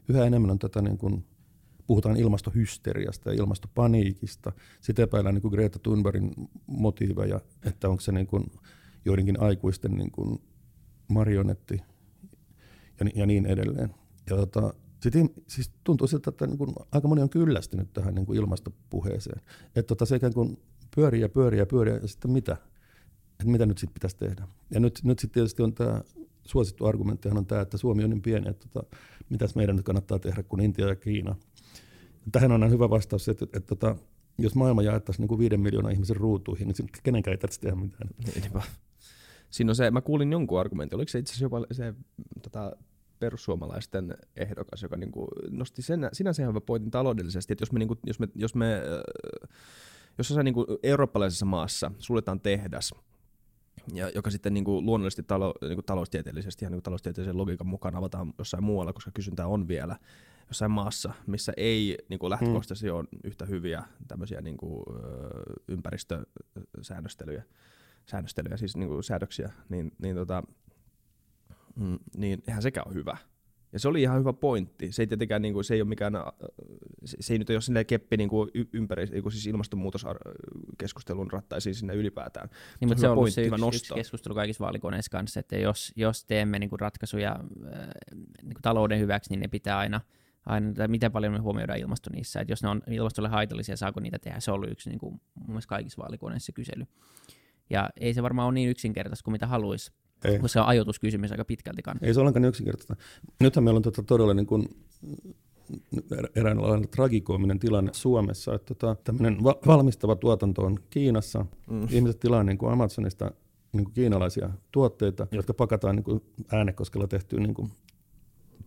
Yhä 0.08 0.26
enemmän 0.26 0.52
on 0.52 0.60
tätä 0.60 0.82
niin 0.82 0.98
kuin 0.98 1.26
puhutaan 1.92 2.18
ilmastohysteriasta 2.18 3.30
ja 3.30 3.36
ilmastopaniikista. 3.36 4.52
Sitten 4.82 5.04
epäillään 5.04 5.36
niin 5.36 5.52
Greta 5.52 5.80
Thunbergin 5.80 6.32
motiiveja, 6.68 7.42
että 7.66 7.90
onko 7.90 8.02
se 8.02 8.12
niin 8.12 8.28
kuin 8.28 8.52
joidenkin 9.06 9.42
aikuisten 9.42 9.92
niin 9.92 10.12
kuin 10.12 10.42
marionetti 11.08 11.82
ja, 13.00 13.06
ja 13.16 13.26
niin 13.26 13.46
edelleen. 13.46 13.96
Ja 14.30 14.36
tota, 14.36 14.74
sitten, 15.02 15.30
siis 15.48 15.72
tuntuu 15.84 16.08
siltä, 16.08 16.30
että 16.30 16.48
niin 16.48 16.58
kuin 16.58 16.74
aika 16.92 17.08
moni 17.08 17.22
on 17.22 17.30
kyllästynyt 17.30 17.94
tähän 17.94 18.16
niin 18.16 18.26
kuin 18.26 18.38
ilmastopuheeseen. 18.38 19.42
Että 19.66 19.88
tota, 19.88 20.06
se 20.06 20.16
ikään 20.16 20.34
kuin 20.34 20.58
pyörii 20.96 21.22
ja 21.22 21.30
pyörii 21.30 21.60
ja 21.60 21.66
pyörii 21.66 21.94
ja 21.94 22.08
sitten 22.08 22.32
mitä? 22.32 22.58
Että 23.32 23.52
mitä 23.52 23.66
nyt 23.66 23.78
sitten 23.78 23.94
pitäisi 23.94 24.18
tehdä? 24.18 24.48
Ja 24.70 24.80
nyt, 24.80 25.00
nyt 25.04 25.20
sitten 25.20 25.34
tietysti 25.34 25.64
on 25.64 25.74
tämä 25.74 26.02
suosittu 26.44 26.86
argumenttihan 26.86 27.38
on 27.38 27.46
tämä, 27.46 27.62
että 27.62 27.78
Suomi 27.78 28.04
on 28.04 28.10
niin 28.10 28.22
pieni, 28.22 28.50
että 28.50 28.68
tota, 28.70 28.96
mitäs 29.30 29.56
meidän 29.56 29.76
nyt 29.76 29.86
kannattaa 29.86 30.20
tehdä, 30.20 30.44
kun 30.44 30.62
Intia 30.62 30.88
ja 30.88 30.96
Kiina 30.96 31.36
Tähän 32.32 32.52
on 32.52 32.72
hyvä 32.72 32.90
vastaus, 32.90 33.30
että, 33.30 33.46
että, 33.46 33.58
että, 33.58 33.74
että 33.74 33.96
jos 34.38 34.56
maailma 34.56 34.82
jaettaisiin 34.82 35.24
niin 35.24 35.28
kuin 35.28 35.40
viiden 35.40 35.60
miljoonaa 35.60 35.92
ihmisen 35.92 36.16
ruutuihin, 36.16 36.68
niin 36.68 36.90
kenenkään 37.04 37.34
ei 37.34 37.38
tarvitse 37.38 37.62
tehdä 37.62 37.76
mitään. 37.76 38.10
Niinpä. 38.42 38.62
Siinä 39.50 39.72
on 39.72 39.76
se, 39.76 39.92
mä 39.92 40.02
kuulin 40.02 40.32
jonkun 40.32 40.60
argumentin, 40.60 40.96
oliko 40.96 41.10
se 41.10 41.20
itse 41.20 41.32
asiassa 41.32 41.46
jopa 41.46 41.66
se 41.72 41.94
tota, 42.42 42.76
perussuomalaisten 43.20 44.18
ehdokas, 44.36 44.84
joka 44.84 44.98
niinku 44.98 45.28
nosti 45.50 45.82
sen, 45.82 46.10
sinänsä 46.14 46.46
hyvä 46.46 46.62
pointin 46.62 46.92
taloudellisesti, 46.92 47.54
että 47.54 47.62
jos 47.62 47.72
me, 47.72 47.80
niinku, 47.80 47.98
jos 48.06 48.20
me, 48.20 48.28
jos 48.36 48.56
me 48.56 48.82
jos 50.18 50.30
jossain 50.30 50.46
niinku 50.46 50.66
eurooppalaisessa 50.84 51.46
maassa 51.46 51.92
suljetaan 51.98 52.40
tehdas, 52.40 52.94
ja 53.94 54.10
joka 54.16 54.30
sitten 54.30 54.54
niin 54.54 54.64
kuin 54.64 54.86
luonnollisesti 54.86 55.24
talo, 55.24 55.54
niin 55.62 55.76
kuin 55.76 55.86
taloustieteellisesti 55.86 56.66
ja 56.66 56.70
niin 56.70 56.78
kuin 56.78 56.84
taloustieteellisen 56.84 57.38
logiikan 57.38 57.68
mukaan 57.68 57.96
avataan 57.96 58.34
jossain 58.38 58.64
muualla, 58.64 58.94
koska 58.94 59.12
kysyntää 59.14 59.48
on 59.48 59.68
vielä 59.68 59.98
jossain 60.52 60.72
maassa, 60.72 61.14
missä 61.28 61.54
ei 61.58 61.98
niin 62.10 62.20
kuin 62.20 62.30
lähtökohtaisesti 62.30 62.88
mm. 62.88 62.96
ole 62.96 63.06
yhtä 63.24 63.46
hyviä 63.46 63.84
tämmöisiä 64.08 64.42
niin 64.42 64.58
kuin, 64.58 64.84
ympäristösäännöstelyjä, 65.68 67.44
säännöstelyjä, 68.06 68.58
siis 68.58 68.78
niin 68.78 68.90
kuin 68.90 69.04
säädöksiä, 69.04 69.52
niin, 69.70 69.92
niin, 70.02 70.16
tota, 70.16 70.44
mm, 71.76 72.00
niin 72.18 72.44
eihän 72.48 72.62
sekään 72.62 72.88
ole 72.88 72.96
hyvä. 72.96 73.18
Ja 73.74 73.80
se 73.80 73.88
oli 73.88 74.02
ihan 74.02 74.20
hyvä 74.20 74.34
pointti. 74.34 74.92
Se 74.92 75.02
ei 75.02 75.08
tietenkään, 75.08 75.42
niin 75.42 75.54
kuin, 75.54 75.64
se 75.64 75.74
ei 75.74 75.82
ole 75.82 75.90
mikään, 75.90 76.14
se 77.06 77.34
ei 77.34 77.40
nyt 77.40 77.50
ole 77.50 77.62
silleen 77.62 77.86
keppi 77.86 78.18
niin 78.18 78.30
kuin 78.30 78.52
ympäri, 78.74 79.06
niin 79.06 79.24
kuin 79.24 79.34
siis 79.34 79.48
ilmastonmuutoskeskustelun 79.48 81.32
rattaisiin 81.32 81.76
sinne 81.76 81.94
ylipäätään. 81.96 82.50
Niin, 82.80 82.88
mutta 82.90 83.02
se 83.02 83.10
on 83.10 83.18
ollut 83.18 83.34
se 83.34 83.42
yksi, 83.42 83.66
yksi, 83.68 83.94
keskustelu 83.94 84.36
kaikissa 84.36 84.64
vaalikoneissa 84.64 85.10
kanssa, 85.10 85.40
että 85.40 85.58
jos, 85.58 85.94
jos 85.96 86.26
teemme 86.26 86.60
niin 86.60 86.70
kuin 86.70 86.80
ratkaisuja 86.80 87.40
niin 88.42 88.54
kuin 88.54 88.62
talouden 88.62 89.00
hyväksi, 89.00 89.30
niin 89.30 89.40
ne 89.40 89.48
pitää 89.48 89.78
aina, 89.78 90.02
aina 90.46 90.74
tai 90.74 90.88
miten 90.88 91.12
paljon 91.12 91.34
me 91.34 91.40
huomioidaan 91.40 91.80
ilmasto 91.80 92.10
niissä, 92.14 92.42
että 92.42 92.52
jos 92.52 92.64
ne 92.64 92.70
on 92.70 92.82
ilmastolle 92.88 93.30
haitallisia, 93.30 93.78
saako 93.78 94.00
niitä 94.00 94.20
tehdä, 94.20 94.40
se 94.40 94.52
on 94.52 94.56
ollut 94.56 94.72
yksi 94.72 94.90
niin 94.90 95.00
kuin, 95.00 95.22
mun 95.34 95.48
mielestä 95.48 95.70
kaikissa 95.70 96.02
vaalikoneissa 96.02 96.52
kysely. 96.52 96.86
Ja 97.70 97.90
ei 98.00 98.14
se 98.14 98.24
varmaan 98.24 98.48
ole 98.48 98.54
niin 98.54 98.70
yksinkertaista 98.70 99.24
kuin 99.24 99.32
mitä 99.32 99.48
haluaisi, 99.48 99.92
ei. 100.26 100.40
Kun 100.40 100.50
se 100.50 100.60
on 100.60 100.66
ajoituskysymys 100.66 101.32
aika 101.32 101.46
pitkälti 101.46 101.82
Ei 102.02 102.14
se 102.14 102.20
ollenkaan 102.20 102.42
niin 102.42 102.50
yksinkertaista. 102.50 102.96
Nythän 103.40 103.64
meillä 103.64 103.78
on 103.78 103.84
tota 103.84 104.04
todella 104.04 104.34
niin 104.34 104.46
kuin 104.46 104.70
eräänlainen 106.36 106.90
tragikoominen 106.90 107.60
tilanne 107.60 107.92
Suomessa, 107.94 108.56
että 108.56 108.74
tota, 108.76 108.96
tämmöinen 109.04 109.44
va- 109.44 109.60
valmistava 109.66 110.16
tuotanto 110.16 110.62
on 110.62 110.80
Kiinassa. 110.90 111.46
Mm. 111.70 111.88
Ihmiset 111.90 112.20
tilaa 112.20 112.44
niin 112.44 112.58
kuin 112.58 112.72
Amazonista 112.72 113.32
niin 113.74 113.84
kuin 113.84 113.94
kiinalaisia 113.94 114.50
tuotteita, 114.72 115.28
jotka 115.32 115.54
pakataan 115.54 115.96
niin 115.96 116.04
kuin 116.04 116.22
äänekoskella 116.52 117.08
tehtyyn 117.08 117.44
niin 117.44 117.54
kuin 117.54 117.72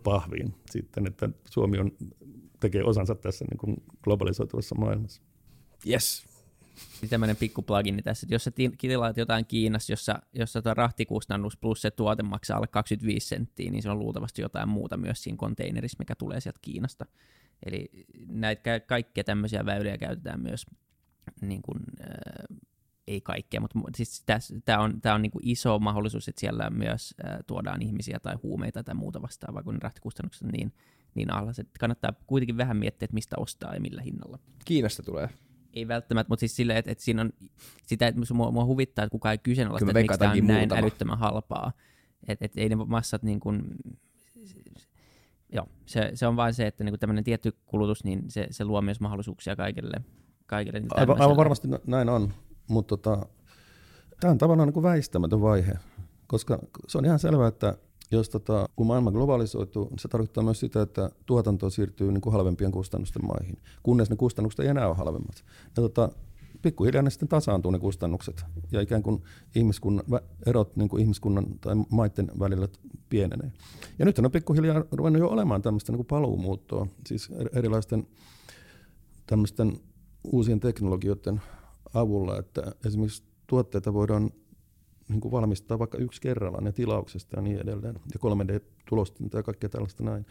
pahviin 0.04 0.54
sitten, 0.70 1.06
että 1.06 1.28
Suomi 1.50 1.78
on, 1.78 1.92
tekee 2.60 2.84
osansa 2.84 3.14
tässä 3.14 3.44
niin 3.50 3.58
kuin 3.58 3.76
globalisoituvassa 4.02 4.74
maailmassa. 4.74 5.22
Yes, 5.88 6.26
tämmöinen 7.10 7.36
pikku 7.36 7.62
plugini 7.62 8.02
tässä, 8.02 8.24
että 8.24 8.34
jos 8.34 8.44
sä 8.44 8.50
tilaat 8.78 9.16
jotain 9.16 9.46
Kiinassa, 9.46 9.92
jossa, 9.92 10.22
jossa 10.32 10.62
tuo 10.62 10.74
rahtikustannus 10.74 11.56
plus 11.56 11.82
se 11.82 11.90
tuote 11.90 12.22
maksaa 12.22 12.56
alle 12.56 12.66
25 12.66 13.28
senttiä, 13.28 13.70
niin 13.70 13.82
se 13.82 13.90
on 13.90 13.98
luultavasti 13.98 14.42
jotain 14.42 14.68
muuta 14.68 14.96
myös 14.96 15.22
siinä 15.22 15.36
konteinerissa, 15.36 15.96
mikä 15.98 16.14
tulee 16.14 16.40
sieltä 16.40 16.58
Kiinasta. 16.62 17.06
Eli 17.66 17.90
näitä 18.26 18.80
kaikkia 18.80 19.24
tämmöisiä 19.24 19.66
väyliä 19.66 19.98
käytetään 19.98 20.40
myös, 20.40 20.66
niin 21.40 21.62
kuin, 21.62 21.78
äh, 22.00 22.58
ei 23.06 23.20
kaikkea, 23.20 23.60
mutta 23.60 23.78
siis 23.94 24.24
tämä 24.64 24.80
on, 24.80 25.00
tää 25.00 25.14
on 25.14 25.22
niin 25.22 25.32
kuin 25.32 25.48
iso 25.48 25.78
mahdollisuus, 25.78 26.28
että 26.28 26.40
siellä 26.40 26.70
myös 26.70 27.14
äh, 27.24 27.38
tuodaan 27.46 27.82
ihmisiä 27.82 28.18
tai 28.22 28.34
huumeita 28.42 28.84
tai 28.84 28.94
muuta 28.94 29.22
vastaavaa, 29.22 29.62
kun 29.62 29.82
rahtikustannukset 29.82 30.42
on 30.42 30.48
niin, 30.48 30.72
niin 31.14 31.32
alhaiset. 31.32 31.68
Kannattaa 31.80 32.12
kuitenkin 32.26 32.56
vähän 32.56 32.76
miettiä, 32.76 33.04
että 33.04 33.14
mistä 33.14 33.36
ostaa 33.38 33.74
ja 33.74 33.80
millä 33.80 34.02
hinnalla. 34.02 34.38
Kiinasta 34.64 35.02
tulee 35.02 35.28
ei 35.74 35.88
välttämättä, 35.88 36.30
mutta 36.30 36.40
siis 36.40 36.56
silleen, 36.56 36.78
että, 36.78 36.90
että 36.92 37.04
siinä 37.04 37.22
on 37.22 37.32
sitä, 37.86 38.06
että 38.06 38.34
mua, 38.34 38.50
mua 38.50 38.64
huvittaa, 38.64 39.04
että 39.04 39.10
kukaan 39.12 39.32
ei 39.32 39.38
kyseenalaista, 39.38 39.90
että 39.90 40.00
miksi 40.00 40.18
tämä 40.18 40.32
on 40.32 40.46
näin 40.46 40.60
muutama. 40.60 40.80
älyttömän 40.80 41.18
halpaa. 41.18 41.72
Että 42.28 42.44
et 42.44 42.52
ei 42.56 42.68
ne 42.68 42.74
massat 42.74 43.22
niin 43.22 43.40
kuin, 43.40 43.62
joo, 45.52 45.68
se, 45.86 46.10
se 46.14 46.26
on 46.26 46.36
vain 46.36 46.54
se, 46.54 46.66
että 46.66 46.84
niin 46.84 46.98
tämmöinen 46.98 47.24
tietty 47.24 47.52
kulutus, 47.66 48.04
niin 48.04 48.22
se, 48.28 48.46
se 48.50 48.64
luo 48.64 48.82
myös 48.82 49.00
mahdollisuuksia 49.00 49.56
kaikille. 49.56 49.96
kaikille 50.46 50.80
niin 50.80 50.88
aivan, 50.90 51.20
aivan 51.20 51.36
varmasti 51.36 51.68
näin 51.86 52.08
on, 52.08 52.32
mutta 52.68 52.96
tota, 52.96 53.26
tämä 54.20 54.30
on 54.30 54.38
tavallaan 54.38 54.66
niin 54.66 54.74
kuin 54.74 54.82
väistämätön 54.82 55.40
vaihe, 55.40 55.78
koska 56.26 56.58
se 56.88 56.98
on 56.98 57.04
ihan 57.04 57.18
selvää, 57.18 57.48
että 57.48 57.76
jos 58.10 58.28
tota, 58.28 58.68
kun 58.76 58.86
maailma 58.86 59.10
globalisoituu, 59.12 59.88
niin 59.88 59.98
se 59.98 60.08
tarkoittaa 60.08 60.44
myös 60.44 60.60
sitä, 60.60 60.82
että 60.82 61.10
tuotanto 61.26 61.70
siirtyy 61.70 62.12
niin 62.12 62.20
kuin 62.20 62.32
halvempien 62.32 62.72
kustannusten 62.72 63.26
maihin, 63.26 63.58
kunnes 63.82 64.10
ne 64.10 64.16
kustannukset 64.16 64.60
ei 64.60 64.68
enää 64.68 64.88
ole 64.88 64.96
halvemmat. 64.96 65.44
Ja 65.76 65.82
tota, 65.82 66.08
pikkuhiljaa 66.62 67.02
ne 67.02 67.10
sitten 67.10 67.28
tasaantuu 67.28 67.70
ne 67.70 67.78
kustannukset 67.78 68.44
ja 68.72 68.80
ikään 68.80 69.02
kuin 69.02 69.22
ihmiskunnan, 69.54 70.04
erot 70.46 70.76
niin 70.76 70.88
kuin 70.88 71.00
ihmiskunnan 71.00 71.46
tai 71.60 71.74
maiden 71.90 72.30
välillä 72.38 72.68
pienenee. 73.08 73.52
Ja 73.98 74.04
nyt 74.04 74.18
on 74.18 74.30
pikkuhiljaa 74.30 74.84
ruvennut 74.92 75.20
jo 75.20 75.28
olemaan 75.28 75.62
tämmöistä 75.62 75.92
niin 75.92 75.98
kuin 75.98 76.06
paluumuuttoa, 76.06 76.86
siis 77.06 77.28
erilaisten 77.52 78.06
tämmöisten 79.26 79.80
uusien 80.24 80.60
teknologioiden 80.60 81.40
avulla, 81.94 82.38
että 82.38 82.72
esimerkiksi 82.86 83.22
tuotteita 83.46 83.94
voidaan 83.94 84.30
niin 85.08 85.20
kuin 85.20 85.32
valmistaa 85.32 85.78
vaikka 85.78 85.98
yksi 85.98 86.20
kerrallaan 86.20 86.66
ja 86.66 86.72
tilauksesta 86.72 87.36
ja 87.36 87.42
niin 87.42 87.60
edelleen, 87.60 87.94
ja 87.94 88.20
3D-tulostinta 88.20 89.36
ja 89.36 89.42
kaikkea 89.42 89.70
tällaista 89.70 90.04
näin. 90.04 90.26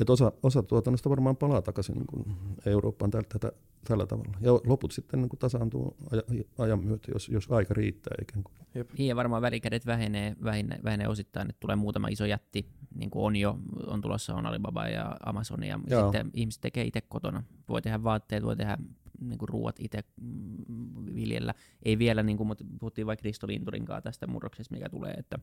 Että 0.00 0.12
osa, 0.12 0.32
osa 0.42 0.62
tuotannosta 0.62 1.10
varmaan 1.10 1.36
palaa 1.36 1.62
takaisin 1.62 1.94
niin 1.94 2.06
kuin 2.06 2.24
Eurooppaan 2.66 3.10
tällä, 3.10 3.26
tätä, 3.28 3.52
tällä 3.84 4.06
tavalla. 4.06 4.38
Ja 4.40 4.52
loput 4.52 4.92
sitten 4.92 5.20
niin 5.20 5.28
kuin 5.28 5.38
tasaantuu 5.38 5.96
ajan 6.58 6.84
myötä, 6.84 7.10
jos, 7.14 7.28
jos 7.28 7.50
aika 7.50 7.74
riittää 7.74 8.14
ikään 8.22 8.44
kuin. 8.44 8.54
Jep. 8.74 8.90
Niin 8.98 9.08
ja 9.08 9.16
varmaan 9.16 9.42
välikädet 9.42 9.86
vähenee, 9.86 10.36
vähenee, 10.44 10.78
vähenee 10.84 11.08
osittain, 11.08 11.50
että 11.50 11.60
tulee 11.60 11.76
muutama 11.76 12.08
iso 12.08 12.24
jätti, 12.24 12.70
niin 12.94 13.10
kuin 13.10 13.24
on 13.24 13.36
jo, 13.36 13.58
on 13.86 14.00
tulossa 14.00 14.34
on 14.34 14.46
Alibaba 14.46 14.88
ja 14.88 15.16
Amazon, 15.26 15.64
ja 15.64 15.80
Joo. 15.86 16.02
sitten 16.02 16.30
ihmiset 16.34 16.60
tekee 16.60 16.84
itse 16.84 17.00
kotona. 17.00 17.42
Voi 17.68 17.82
tehdä 17.82 18.02
vaatteet, 18.02 18.44
voi 18.44 18.56
tehdä 18.56 18.78
niin 19.20 19.38
kuin 19.38 19.48
ruuat 19.48 19.76
itse 19.78 20.04
mm, 20.20 21.05
viljellä. 21.16 21.54
Ei 21.82 21.98
vielä, 21.98 22.22
niin 22.22 22.36
kuin, 22.36 22.46
mutta 22.46 22.64
puhuttiin 22.80 23.06
vaikka 23.06 23.22
Kristolinturin 23.22 23.84
kanssa 23.84 24.02
tästä 24.02 24.26
murroksesta, 24.26 24.74
mikä 24.74 24.88
tulee, 24.88 25.12
että 25.12 25.38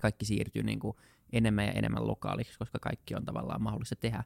kaikki 0.00 0.24
siirtyy 0.24 0.62
niin 0.62 0.78
kuin 0.78 0.96
enemmän 1.32 1.64
ja 1.64 1.72
enemmän 1.72 2.06
lokaaliksi, 2.06 2.58
koska 2.58 2.78
kaikki 2.78 3.14
on 3.14 3.24
tavallaan 3.24 3.62
mahdollista 3.62 3.96
tehdä 3.96 4.24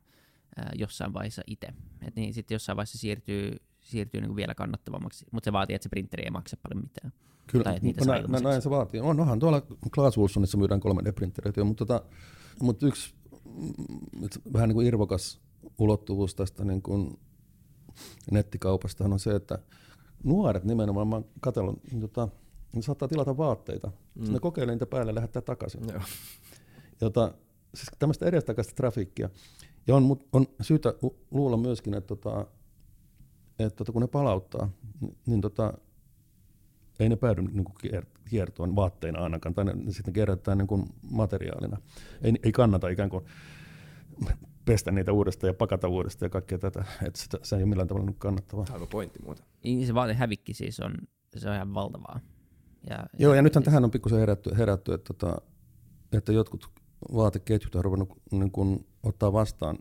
ää, 0.56 0.70
jossain 0.74 1.12
vaiheessa 1.12 1.42
itse. 1.46 1.68
Et 2.06 2.16
niin 2.16 2.34
sitten 2.34 2.54
jossain 2.54 2.76
vaiheessa 2.76 2.98
siirtyy, 2.98 3.56
siirtyy 3.80 4.20
niin 4.20 4.28
kuin 4.28 4.36
vielä 4.36 4.54
kannattavammaksi, 4.54 5.26
mutta 5.30 5.44
se 5.44 5.52
vaatii, 5.52 5.74
että 5.74 5.82
se 5.82 5.88
printeri 5.88 6.24
ei 6.24 6.30
maksa 6.30 6.56
paljon 6.62 6.82
mitään. 6.82 7.12
Kyllä, 7.46 7.64
tai, 7.64 7.78
niitä 7.82 8.04
no, 8.04 8.12
näin, 8.12 8.42
näin 8.42 8.62
se 8.62 8.70
vaatii. 8.70 9.00
On, 9.00 9.20
onhan 9.20 9.38
tuolla 9.38 9.62
Klaas 9.94 10.18
Wilsonissa 10.18 10.58
myydään 10.58 10.80
3D-printereitä, 10.80 11.64
mutta, 11.64 11.86
tota, 11.86 12.04
mutta 12.60 12.86
yksi 12.86 13.14
mm, 13.44 14.28
vähän 14.52 14.68
niin 14.68 14.74
kuin 14.74 14.86
irvokas 14.86 15.40
ulottuvuus 15.78 16.34
tästä 16.34 16.64
niin 16.64 16.82
kuin 16.82 17.18
nettikaupasta 18.30 19.04
on 19.04 19.18
se, 19.18 19.34
että 19.34 19.58
nuoret 20.24 20.64
nimenomaan, 20.64 21.08
mä 21.08 21.16
oon 21.16 21.24
katsellut, 21.40 21.84
niin 21.90 22.00
tota, 22.00 22.28
ne 22.72 22.82
saattaa 22.82 23.08
tilata 23.08 23.36
vaatteita. 23.36 23.86
Mm. 23.88 23.92
Sitten 24.14 24.32
ne 24.32 24.40
kokeilee 24.40 24.74
niitä 24.74 24.86
päälle 24.86 25.10
ja 25.10 25.14
lähettää 25.14 25.42
takaisin. 25.42 25.80
Joo. 25.88 26.00
Jota, 27.00 27.34
siis 27.74 27.88
tämmöistä 27.98 28.26
edestakaista 28.26 28.74
trafiikkia. 28.74 29.30
Ja 29.86 29.96
on, 29.96 30.16
on 30.32 30.46
syytä 30.60 30.94
luulla 31.30 31.56
myöskin, 31.56 31.94
että, 31.94 32.08
tota, 32.16 32.46
että 33.58 33.76
tota, 33.76 33.92
kun 33.92 34.02
ne 34.02 34.08
palauttaa, 34.08 34.70
niin, 35.00 35.16
niin 35.26 35.40
tota, 35.40 35.72
ei 37.00 37.08
ne 37.08 37.16
päädy 37.16 37.42
niin 37.42 37.64
kuin 37.64 37.76
kiertoon 38.30 38.76
vaatteina 38.76 39.18
ainakaan, 39.18 39.54
tai 39.54 39.64
ne, 39.64 39.72
ne 39.72 39.92
sitten 39.92 40.14
kerätään 40.14 40.58
niin 40.58 40.68
kuin 40.68 40.84
materiaalina. 41.10 41.76
Ei, 42.22 42.32
ei 42.42 42.52
kannata 42.52 42.88
ikään 42.88 43.10
kuin 43.10 43.24
pestä 44.64 44.90
niitä 44.90 45.12
uudestaan 45.12 45.48
ja 45.48 45.54
pakata 45.54 45.88
uudestaan 45.88 46.26
ja 46.26 46.30
kaikkea 46.30 46.58
tätä. 46.58 46.84
Että 47.06 47.20
sitä, 47.20 47.38
se 47.42 47.56
ei 47.56 47.62
ole 47.62 47.68
millään 47.68 47.88
tavalla 47.88 48.12
kannattavaa. 48.18 48.66
Aivan 48.72 48.88
pointti 48.88 49.18
muuta. 49.24 49.42
Niin 49.64 49.86
se 49.86 49.94
vaatehävikki 49.94 50.54
siis 50.54 50.80
on, 50.80 50.94
se 51.36 51.48
on 51.48 51.54
ihan 51.54 51.74
valtavaa. 51.74 52.20
Ja, 52.90 53.06
Joo, 53.18 53.32
ja, 53.32 53.36
ja 53.36 53.42
nythän 53.42 53.64
tähän 53.64 53.84
on 53.84 53.90
pikkusen 53.90 54.18
herätty, 54.18 54.50
herätty 54.56 54.94
että, 54.94 55.12
että, 55.12 55.26
tota, 55.26 55.42
että 56.12 56.32
jotkut 56.32 56.70
vaateketjut 57.14 57.74
on 57.74 57.84
ruvennut 57.84 58.08
niin 58.32 58.50
kuin, 58.50 58.86
ottaa 59.02 59.32
vastaan 59.32 59.78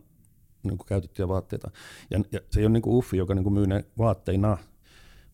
niin 0.62 0.78
kuin 0.78 0.86
käytettyjä 0.86 1.28
vaatteita. 1.28 1.70
Ja, 2.10 2.20
ja 2.32 2.40
se 2.50 2.60
ei 2.60 2.66
ole 2.66 2.72
niin 2.72 2.82
kuin 2.82 2.96
Uffi, 2.96 3.16
joka 3.16 3.34
niin 3.34 3.44
kuin 3.44 3.52
myy 3.52 3.66
ne 3.66 3.84
vaatteina, 3.98 4.58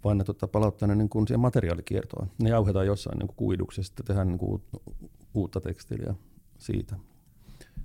vaan 0.04 0.18
ne 0.18 0.24
tota, 0.24 0.48
palauttaa 0.48 0.88
ne 0.88 0.94
niin 0.94 1.08
kuin 1.08 1.26
siihen 1.26 1.40
materiaalikiertoon. 1.40 2.30
Ne 2.42 2.50
jauhetaan 2.50 2.86
jossain 2.86 3.18
niin 3.18 3.28
kuin 3.28 3.36
kuiduksi 3.36 3.80
ja 3.80 3.84
sitten 3.84 4.06
tehdään 4.06 4.28
niin 4.28 4.38
kuin 4.38 4.62
uutta 5.34 5.60
tekstiiliä 5.60 6.14
siitä 6.58 6.96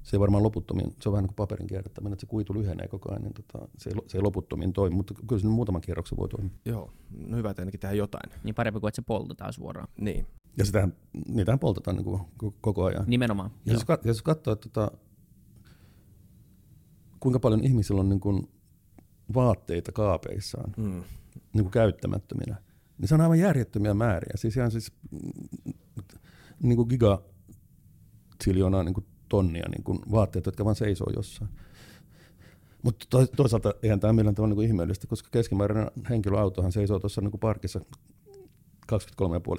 se 0.03 0.15
ei 0.15 0.19
varmaan 0.19 0.43
loputtomiin, 0.43 0.95
se 0.99 1.09
on 1.09 1.13
vähän 1.13 1.23
niin 1.23 1.29
kuin 1.29 1.35
paperin 1.35 1.67
kierrättäminen, 1.67 2.13
että 2.13 2.21
se 2.21 2.27
kuitu 2.27 2.53
lyhenee 2.53 2.87
koko 2.87 3.11
ajan, 3.11 3.21
niin 3.21 3.33
tota, 3.33 3.67
se, 3.77 3.89
ei, 3.89 3.95
se 4.07 4.17
ei 4.17 4.21
loputtomiin 4.21 4.73
toimi, 4.73 4.95
mutta 4.95 5.13
kyllä 5.27 5.41
se 5.41 5.47
muutaman 5.47 5.81
kierroksen 5.81 6.17
voi 6.17 6.29
toimia. 6.29 6.51
Joo, 6.65 6.93
no 7.27 7.37
hyvä, 7.37 7.49
että 7.49 7.61
ainakin 7.61 7.79
tehdään 7.79 7.97
jotain. 7.97 8.31
Niin 8.43 8.55
parempi 8.55 8.79
kuin, 8.79 8.89
että 8.89 8.95
se 8.95 9.01
poltetaan 9.01 9.53
suoraan. 9.53 9.87
Niin. 9.97 10.27
Ja 10.57 10.65
sitähän, 10.65 10.93
niitähän 11.27 11.59
poltetaan 11.59 11.97
niin 11.97 12.05
kuin 12.05 12.21
koko 12.61 12.83
ajan. 12.83 13.03
Nimenomaan. 13.07 13.51
Ja 13.65 13.73
jos, 13.73 13.85
jos 14.03 14.21
katsoo, 14.21 14.53
että 14.53 14.69
tota, 14.69 14.97
kuinka 17.19 17.39
paljon 17.39 17.63
ihmisillä 17.63 18.01
on 18.01 18.09
niin 18.09 18.19
kuin 18.19 18.47
vaatteita 19.33 19.91
kaapeissaan 19.91 20.73
mm. 20.77 21.03
niin 21.53 21.63
kuin 21.63 21.71
käyttämättöminä, 21.71 22.55
niin 22.97 23.07
se 23.07 23.15
on 23.15 23.21
aivan 23.21 23.39
järjettömiä 23.39 23.93
määriä. 23.93 24.33
Siis 24.35 24.57
ihan 24.57 24.71
siis 24.71 24.93
niin 26.63 26.75
kuin 26.75 26.87
giga 26.87 27.23
niin 28.47 28.93
kuin 28.93 29.05
tonnia 29.31 29.69
niin 29.69 29.83
kuin 29.83 29.99
vaatteita, 30.11 30.47
jotka 30.47 30.65
vaan 30.65 30.75
seisoo 30.75 31.07
jossain. 31.15 31.49
Mutta 32.83 33.05
toisaalta 33.35 33.73
eihän 33.83 33.99
tämä 33.99 34.13
millään 34.13 34.35
tavalla 34.35 34.55
niin 34.55 34.65
ihmeellistä, 34.65 35.07
koska 35.07 35.29
keskimääräinen 35.31 35.91
henkilöautohan 36.09 36.71
seisoo 36.71 36.99
tuossa 36.99 37.21
niin 37.21 37.39
parkissa 37.39 37.79
23,5 38.91 38.95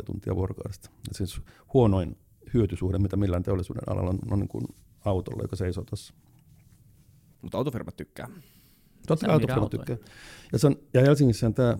tuntia 0.04 0.36
vuorokaudesta. 0.36 0.90
Ja 1.08 1.14
siis 1.14 1.40
huonoin 1.74 2.16
hyötysuhde, 2.54 2.98
mitä 2.98 3.16
millään 3.16 3.42
teollisuuden 3.42 3.82
alalla 3.86 4.10
on, 4.10 4.18
on 4.30 4.38
niin 4.38 4.48
kuin 4.48 4.64
autolla, 5.04 5.42
joka 5.42 5.56
seisoo 5.56 5.84
tuossa. 5.84 6.14
Mutta 7.42 7.58
autofirmat 7.58 7.96
tykkää. 7.96 8.28
Totta 9.06 9.26
kai 9.26 9.34
autofirmat 9.34 9.70
tykkää. 9.70 9.96
Ja, 10.52 10.58
se 10.58 10.66
on, 10.66 10.76
ja 10.94 11.00
Helsingissä 11.00 11.50
tämä 11.50 11.78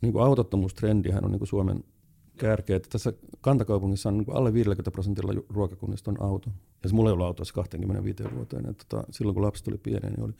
niin 0.00 0.12
kuin 0.12 0.24
autottomuustrendihän 0.24 1.24
on 1.24 1.30
niin 1.30 1.40
kuin 1.40 1.48
Suomen 1.48 1.84
kärkeä, 2.38 2.76
että 2.76 2.88
tässä 2.92 3.12
kantakaupungissa 3.40 4.08
on 4.08 4.18
niin 4.18 4.36
alle 4.36 4.52
50 4.52 4.90
prosentilla 4.90 5.42
ruokakunnista 5.48 6.10
on 6.10 6.22
auto. 6.22 6.50
Ja 6.82 6.88
se 6.88 6.94
mulla 6.94 7.10
ei 7.10 7.12
ollut 7.12 7.26
autossa 7.26 7.54
25 7.54 8.24
vuoteen, 8.34 8.68
että 8.70 8.84
tota, 8.88 9.04
silloin 9.10 9.34
kun 9.34 9.44
lapset 9.44 9.68
oli 9.68 9.78
pieni, 9.78 10.10
niin 10.10 10.22
oli. 10.22 10.32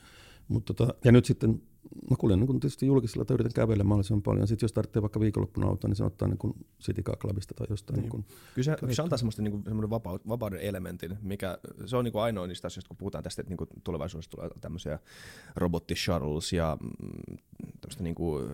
Mut 0.47 0.65
tota, 0.65 0.93
ja 1.05 1.11
nyt 1.11 1.25
sitten 1.25 1.61
mä 2.09 2.15
kuljen 2.19 2.39
niin 2.39 2.59
tietysti 2.59 2.85
julkisella 2.85 3.25
tai 3.25 3.33
yritän 3.33 3.53
kävellä 3.53 3.83
mahdollisimman 3.83 4.21
paljon. 4.21 4.47
Sitten 4.47 4.65
jos 4.65 4.73
tarvitsee 4.73 5.01
vaikka 5.01 5.19
viikonloppuna 5.19 5.67
autoa, 5.67 5.87
niin 5.87 5.95
se 5.95 6.03
ottaa 6.03 6.27
niin 6.27 6.37
kuin 6.37 6.53
City 6.81 7.03
Clubista 7.03 7.53
tai 7.53 7.67
jostain. 7.69 7.99
Niin. 8.01 8.09
Niin 8.11 8.25
Kyllä 8.55 8.65
se, 8.65 8.95
se 8.95 9.01
antaa 9.01 9.17
semmoista 9.17 9.41
niin 9.41 9.63
kuin, 9.63 9.89
vapauden 10.27 10.59
elementin, 10.59 11.17
mikä 11.21 11.57
se 11.85 11.97
on 11.97 12.05
niin 12.05 12.11
kuin 12.11 12.21
ainoa 12.21 12.47
niistä 12.47 12.67
asioista, 12.67 12.87
kun 12.87 12.97
puhutaan 12.97 13.23
tästä, 13.23 13.41
että 13.41 13.49
niin 13.51 13.57
kuin 13.57 13.69
tulevaisuudessa 13.83 14.31
tulee 14.31 14.49
tämmöisiä 14.61 14.99
robotti-shuttles 15.55 16.53
ja 16.55 16.77
mm, 16.81 17.37
tämmöistä 17.81 18.03
niin 18.03 18.15
kuin 18.15 18.45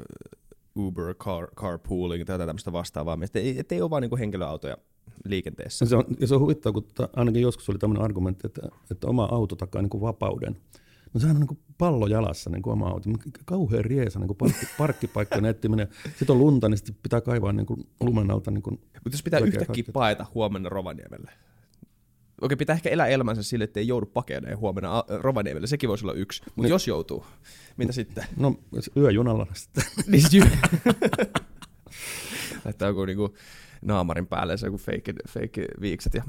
Uber, 0.76 1.14
car, 1.14 1.48
carpooling 1.56 2.26
tai 2.26 2.38
tämmöistä 2.38 2.74
vastaavaa, 2.74 3.18
että 3.22 3.40
ei, 3.76 3.82
ole 3.82 3.90
vain 3.90 4.02
niin 4.02 4.18
henkilöautoja 4.20 4.78
liikenteessä. 5.26 5.86
Se 5.86 5.96
on, 5.96 6.04
ja 6.20 6.28
se 6.28 6.36
on 6.36 6.42
huvittavaa, 6.42 6.82
kun 6.82 6.92
ta, 6.96 7.10
ainakin 7.16 7.42
joskus 7.42 7.70
oli 7.70 7.78
tämmöinen 7.78 8.04
argumentti, 8.04 8.48
että, 8.48 8.62
että 8.92 9.08
oma 9.08 9.28
auto 9.32 9.56
takaa 9.56 9.82
niin 9.82 9.90
kuin 9.90 10.02
vapauden. 10.02 10.58
No 11.14 11.20
sehän 11.20 11.36
on 11.36 11.40
niin 11.40 11.48
kuin 11.48 11.60
pallo 11.78 12.08
jalassa 12.08 12.50
niin 12.50 12.62
kuin 12.62 12.74
oma 12.74 12.88
auto. 12.88 13.10
Kauhean 13.46 13.86
riesa 13.86 14.20
niin 14.20 14.28
kuin 14.28 14.38
parkki, 14.38 14.66
parkkipaikkojen 14.78 15.46
etsiminen. 15.46 15.88
Sitten 16.04 16.30
on 16.30 16.40
lunta, 16.40 16.70
niin 16.70 16.78
sitten 16.78 16.96
pitää 17.04 17.22
kaivaa 17.22 17.54
niin 17.54 17.66
kuin 17.66 17.88
lumen 18.00 18.32
alta. 18.32 18.52
Niin 18.52 18.64
kuin 18.64 18.80
Mutta 18.94 19.14
jos 19.14 19.24
pitää 19.24 19.40
yhtäkkiä 19.40 19.84
paeta 19.94 20.26
huomenna 20.34 20.70
Rovaniemelle. 20.70 21.32
Okei, 22.46 22.56
pitää 22.58 22.74
ehkä 22.74 22.90
elää 22.90 23.08
elämänsä 23.08 23.44
sille, 23.44 23.64
että 23.64 23.80
ei 23.80 23.88
joudu 23.88 24.06
pakeneen 24.06 24.58
huomenna 24.58 25.04
Rovaniemelle. 25.08 25.68
Sekin 25.68 25.90
voisi 25.90 26.06
olla 26.06 26.14
yksi. 26.14 26.42
Mutta 26.46 26.62
Niin. 26.62 26.70
jos 26.70 26.88
joutuu, 26.88 27.26
mitä 27.78 27.92
sitten? 27.92 28.24
No 28.38 28.56
yöjunalla 28.98 29.48
sitten. 29.54 29.84
niin 30.08 30.24
Laittaa 32.66 32.88
joku 32.88 33.06
niinku 33.06 33.36
naamarin 33.82 34.28
päälle 34.28 34.58
se 34.58 34.68
joku 34.68 34.78
fake, 34.78 35.14
fake 35.30 35.68
viikset 35.82 36.14
ja 36.14 36.24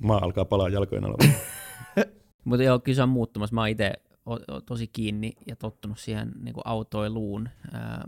Maa 0.00 0.18
alkaa 0.22 0.44
palaa 0.44 0.68
jalkojen 0.68 1.04
alla. 1.04 1.16
Mutta 2.44 2.62
joo, 2.62 2.78
kyllä 2.78 2.96
se 2.96 3.02
on 3.02 3.08
muuttumassa. 3.08 3.54
Mä 3.54 3.60
oon 3.60 3.68
itse 3.68 3.92
tosi 4.66 4.86
kiinni 4.86 5.32
ja 5.46 5.56
tottunut 5.56 5.98
siihen 5.98 6.32
niin 6.42 6.54
kuin 6.54 6.62
autoiluun, 6.66 7.48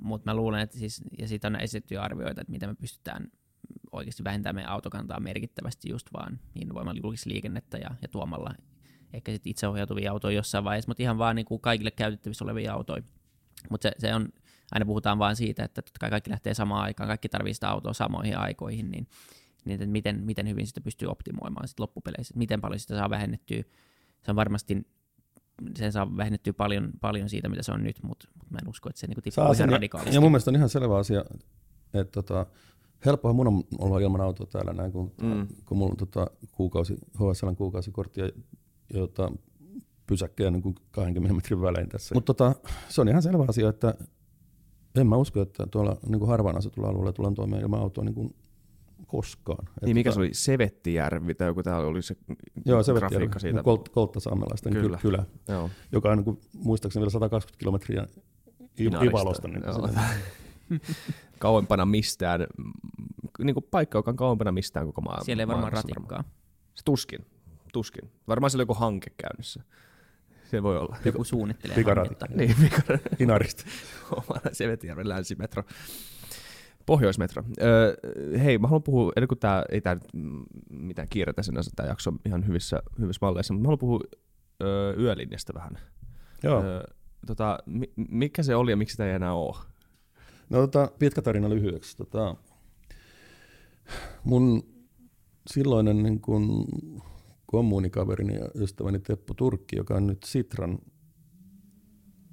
mutta 0.00 0.30
mä 0.30 0.36
luulen, 0.36 0.60
että 0.60 0.78
siis, 0.78 1.02
ja 1.18 1.28
siitä 1.28 1.48
on 1.48 1.60
esitetty 1.60 1.96
arvioita, 1.96 2.40
että 2.40 2.50
miten 2.50 2.68
me 2.68 2.74
pystytään 2.74 3.28
oikeasti 3.92 4.24
vähentämään 4.24 4.54
meidän 4.54 4.72
autokantaa 4.72 5.20
merkittävästi 5.20 5.90
just 5.90 6.06
vaan 6.12 6.40
innovoimalla 6.54 7.00
julkisliikennettä 7.02 7.78
ja, 7.78 7.90
ja 8.02 8.08
tuomalla 8.08 8.54
ehkä 9.12 9.32
sitten 9.32 9.50
itseohjautuvia 9.50 10.12
autoja 10.12 10.36
jossain 10.36 10.64
vaiheessa, 10.64 10.90
mutta 10.90 11.02
ihan 11.02 11.18
vaan 11.18 11.36
niin 11.36 11.46
kuin 11.46 11.60
kaikille 11.60 11.90
käytettävissä 11.90 12.44
olevia 12.44 12.72
autoja. 12.72 13.02
Mutta 13.70 13.88
se, 13.88 13.92
se 13.98 14.14
on, 14.14 14.28
aina 14.70 14.86
puhutaan 14.86 15.18
vaan 15.18 15.36
siitä, 15.36 15.64
että 15.64 15.82
totta 15.82 15.98
kai 16.00 16.10
kaikki 16.10 16.30
lähtee 16.30 16.54
samaan 16.54 16.82
aikaan, 16.82 17.08
kaikki 17.08 17.28
tarvitsee 17.28 17.54
sitä 17.54 17.68
autoa 17.68 17.92
samoihin 17.92 18.38
aikoihin, 18.38 18.90
niin, 18.90 19.08
niin 19.64 19.74
että 19.74 19.86
miten, 19.86 20.24
miten 20.24 20.48
hyvin 20.48 20.66
sitä 20.66 20.80
pystyy 20.80 21.08
optimoimaan 21.08 21.68
sit 21.68 21.80
loppupeleissä, 21.80 22.32
että 22.32 22.38
miten 22.38 22.60
paljon 22.60 22.80
sitä 22.80 22.96
saa 22.96 23.10
vähennettyä. 23.10 23.62
Se 24.22 24.30
on 24.30 24.36
varmasti, 24.36 24.86
sen 25.76 25.92
saa 25.92 26.16
vähennettyä 26.16 26.52
paljon, 26.52 26.90
paljon 27.00 27.28
siitä, 27.28 27.48
mitä 27.48 27.62
se 27.62 27.72
on 27.72 27.82
nyt, 27.82 28.02
mutta 28.02 28.28
mut 28.38 28.50
mä 28.50 28.58
en 28.62 28.68
usko, 28.68 28.88
että 28.88 29.00
se 29.00 29.06
niinku 29.06 29.20
tippuu 29.20 29.52
ihan 29.52 29.68
radikaalisti. 29.68 30.14
ja 30.14 30.20
mun 30.20 30.30
mielestä 30.30 30.50
on 30.50 30.56
ihan 30.56 30.68
selvä 30.68 30.96
asia, 30.96 31.24
että 31.94 32.12
tota, 32.12 32.46
helppohan 33.06 33.36
mun 33.36 33.46
on 33.48 33.62
olla 33.78 33.98
ilman 33.98 34.20
autoa 34.20 34.46
täällä 34.46 34.72
näin, 34.72 34.92
kun, 34.92 35.12
Mm. 35.22 35.46
kun 35.64 35.78
mulla 35.78 35.90
on 35.90 35.96
tota, 35.96 36.26
kuukausi, 36.52 36.96
HSLn 37.14 37.56
kuukausikortti 37.56 38.20
ja 38.20 38.30
jota, 38.94 39.32
pysäkkejä 40.06 40.50
niin 40.50 40.62
kuin 40.62 40.74
20 40.90 41.34
metrin 41.36 41.60
välein 41.60 41.88
tässä. 41.88 42.14
Mutta 42.14 42.34
tota, 42.34 42.54
se 42.88 43.00
on 43.00 43.08
ihan 43.08 43.22
selvä 43.22 43.44
asia, 43.48 43.68
että 43.68 43.94
en 44.96 45.06
mä 45.06 45.16
usko, 45.16 45.40
että 45.42 45.66
tuolla 45.70 45.96
niin 46.08 46.18
kuin 46.18 46.28
harvaan 46.28 46.56
asutulla 46.56 46.88
alueella 46.88 47.12
tullaan 47.12 47.34
toimeen 47.34 47.62
ilman 47.62 47.80
autoa 47.80 48.04
niin 48.04 48.14
kuin 48.14 48.34
koskaan. 49.06 49.68
Et 49.76 49.82
Niin 49.82 49.96
mikä 49.96 50.10
tota, 50.10 50.14
se 50.14 50.20
oli? 50.20 50.34
Sevettijärvi 50.34 51.34
tai 51.34 51.46
joku 51.48 51.62
täällä 51.62 51.88
oli 51.88 52.02
se 52.02 52.16
Joo, 52.64 52.82
se 52.82 52.92
grafiikka 52.92 53.38
siitä. 53.38 53.62
Kolt, 53.62 53.88
Kolttasaamelaisten 53.88 54.72
Kyllä. 54.72 54.98
kylä. 55.02 55.24
Joo. 55.48 55.70
joka 55.92 56.10
on 56.10 56.16
niin 56.18 56.24
kuin, 56.24 56.40
muistaakseni 56.54 57.00
vielä 57.00 57.10
120 57.10 57.58
kilometriä. 57.58 58.06
Ivalosta. 59.04 59.48
Niin. 59.48 59.62
kauempana 61.38 61.86
mistään, 61.86 62.46
niin 63.38 63.54
kuin 63.54 63.66
paikka, 63.70 63.98
joka 63.98 64.10
on 64.10 64.16
kauempana 64.16 64.52
mistään 64.52 64.86
koko 64.86 65.00
maa- 65.00 65.24
Siellä 65.24 65.42
ei 65.42 65.46
varmaan 65.48 65.72
maailmassa 65.72 65.88
ratikkaa. 65.94 66.24
Se 66.74 66.82
tuskin, 66.84 67.26
tuskin. 67.72 68.10
Varmaan 68.28 68.50
siellä 68.50 68.60
on 68.62 68.68
joku 68.68 68.74
hanke 68.74 69.10
käynnissä. 69.16 69.62
Se 70.50 70.62
voi 70.62 70.78
olla. 70.78 70.96
Joku 71.04 71.24
suunnittelee 71.24 71.76
Pikaratikka. 71.76 72.26
hanketta. 72.28 72.54
Niin, 72.54 72.60
mikä 72.60 72.98
Inarista. 73.24 73.64
omana 74.10 74.40
Sevetijärven 74.52 75.08
länsimetro. 75.08 75.62
Pohjoismetro. 76.86 77.42
Öö, 77.62 77.94
hei, 78.38 78.58
mä 78.58 78.66
haluan 78.68 78.82
puhua, 78.82 79.12
ennen 79.16 79.28
kuin 79.28 79.38
tää, 79.38 79.64
ei 79.72 79.80
tää 79.80 79.94
nyt 79.94 80.04
mitään 80.70 81.08
kiiretä 81.08 81.42
sinänsä, 81.42 81.70
tää 81.76 81.86
jakso 81.86 82.10
on 82.10 82.18
ihan 82.26 82.46
hyvissä, 82.46 82.82
hyvissä 82.98 83.18
malleissa, 83.26 83.54
mutta 83.54 83.62
mä 83.62 83.66
haluan 83.66 83.78
puhua 83.78 84.00
öö, 84.62 84.94
yölinjasta 84.98 85.54
vähän. 85.54 85.78
Joo. 86.42 86.62
Öö, 86.64 86.84
tota, 87.26 87.58
mi- 87.66 87.92
mikä 87.96 88.42
se 88.42 88.56
oli 88.56 88.70
ja 88.70 88.76
miksi 88.76 88.92
sitä 88.92 89.06
ei 89.06 89.14
enää 89.14 89.32
ole? 89.34 89.56
No 90.50 90.58
tota, 90.58 90.90
pitkä 90.98 91.22
tarina 91.22 91.50
lyhyeksi. 91.50 91.96
Tota, 91.96 92.36
mun 94.24 94.62
silloinen 95.50 96.02
niin 96.02 96.20
kun, 96.20 96.66
kommunikaverini 97.46 98.34
ja 98.34 98.48
ystäväni 98.54 98.98
Teppo 98.98 99.34
Turkki, 99.34 99.76
joka 99.76 99.94
on 99.94 100.06
nyt 100.06 100.22
Sitran 100.24 100.78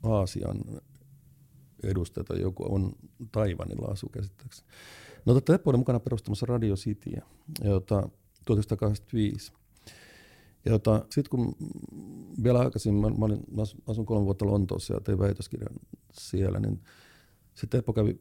Aasian 0.04 0.62
edustaja 1.84 2.24
tai 2.24 2.42
joku 2.42 2.74
on 2.74 2.92
Taivanilla 3.32 3.88
asu 3.88 4.10
käsittääkseni. 4.10 4.68
No 5.26 5.34
tota, 5.34 5.54
Teppo 5.54 5.70
oli 5.70 5.78
mukana 5.78 6.00
perustamassa 6.00 6.46
Radio 6.46 6.76
Cityä, 6.76 7.22
jota 7.64 8.10
1985. 8.46 9.54
Ja 10.66 10.72
jota, 10.72 11.06
sitten 11.10 11.30
kun 11.30 11.56
vielä 12.44 12.60
aikaisemmin, 12.60 13.02
mä, 13.02 13.10
mä, 13.10 13.26
olin, 13.26 13.44
mä 13.52 13.62
asun 13.88 14.06
kolme 14.06 14.26
vuotta 14.26 14.46
Lontoossa 14.46 14.94
ja 14.94 15.00
tein 15.00 15.20
väitöskirjan 15.20 15.76
siellä, 16.12 16.60
niin 16.60 16.82
sitten 17.56 17.78
Teppo 17.78 17.94
kävi 17.94 18.20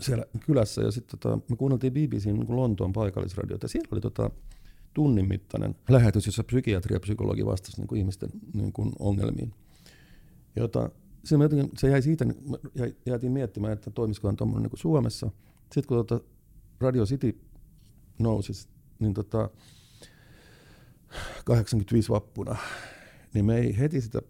siellä 0.00 0.24
kylässä 0.46 0.82
ja 0.82 0.90
sitten 0.90 1.18
tota, 1.18 1.38
me 1.50 1.56
kuunneltiin 1.56 1.92
BBCn 1.92 2.34
niin 2.34 2.56
Lontoon 2.56 2.92
paikallisradiota 2.92 3.68
siellä 3.68 3.88
oli 3.92 4.00
tota, 4.00 4.30
tunnin 4.94 5.28
mittainen 5.28 5.74
lähetys, 5.88 6.26
jossa 6.26 6.44
psykiatri 6.44 6.96
ja 6.96 7.00
psykologi 7.00 7.46
vastasi 7.46 7.80
niin 7.80 7.88
kuin 7.88 7.98
ihmisten 7.98 8.30
niin 8.54 8.72
kuin 8.72 8.92
ongelmiin. 8.98 9.54
Jota, 10.56 10.90
se, 11.24 11.36
jotenkin, 11.36 11.70
se 11.78 11.90
jäi 11.90 12.02
siitä, 12.02 12.24
me 12.24 12.34
jäi- 12.78 12.96
jäätiin 13.06 13.32
miettimään, 13.32 13.72
että 13.72 13.90
toimisikohan 13.90 14.36
tuommoinen 14.36 14.70
niin 14.70 14.80
Suomessa. 14.80 15.30
Sitten 15.62 15.84
kun 15.88 16.06
tota 16.06 16.20
Radio 16.80 17.04
City 17.04 17.40
nousi, 18.18 18.68
niin 18.98 19.14
tota, 19.14 19.50
85 21.44 22.08
vappuna, 22.08 22.56
niin 23.34 23.44
me 23.44 23.56
ei 23.56 23.78
heti 23.78 24.00
sitä 24.00 24.22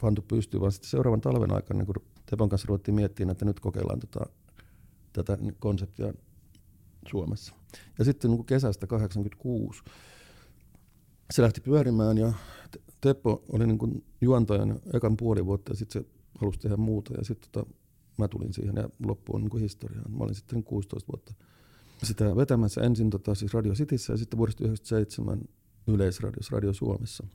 pantu 0.00 0.22
pystyyn, 0.22 0.60
vaan 0.60 0.72
sitten 0.72 0.90
seuraavan 0.90 1.20
talven 1.20 1.52
aikana 1.52 1.84
niin 1.84 2.04
kun 2.32 2.38
Tepon 2.38 2.48
kanssa 2.48 2.66
ruvettiin 2.68 2.94
miettimään, 2.94 3.32
että 3.32 3.44
nyt 3.44 3.60
kokeillaan 3.60 4.00
tota, 4.00 4.26
tätä 5.12 5.38
konseptia 5.58 6.14
Suomessa. 7.10 7.54
Ja 7.98 8.04
sitten 8.04 8.30
niin 8.30 8.44
kesästä 8.44 8.86
86 8.86 9.82
se 11.30 11.42
lähti 11.42 11.60
pyörimään 11.60 12.18
ja 12.18 12.32
Te- 12.70 12.80
Teppo 13.00 13.44
oli 13.52 13.66
niin 13.66 13.78
kuin 13.78 14.04
juontajan 14.20 14.80
ekan 14.94 15.16
puoli 15.16 15.46
vuotta 15.46 15.72
ja 15.72 15.76
sitten 15.76 16.02
se 16.02 16.08
halusi 16.40 16.60
tehdä 16.60 16.76
muuta 16.76 17.14
ja 17.14 17.24
sitten 17.24 17.50
tota, 17.52 17.70
mä 18.18 18.28
tulin 18.28 18.52
siihen 18.52 18.76
ja 18.76 18.88
loppu 19.06 19.34
on 19.34 19.40
niin 19.40 19.50
kuin 19.50 19.62
historiaa. 19.62 20.08
Mä 20.08 20.24
olin 20.24 20.34
sitten 20.34 20.64
16 20.64 21.12
vuotta 21.12 21.34
sitä 22.02 22.36
vetämässä 22.36 22.80
ensin 22.80 23.10
tota, 23.10 23.34
siis 23.34 23.54
Radio 23.54 23.72
Cityssä 23.72 24.12
ja 24.12 24.16
sitten 24.16 24.38
vuodesta 24.38 24.64
97 24.64 25.40
Yleisradiossa, 25.86 26.56
Radio 26.56 26.72
Suomessa. 26.72 27.26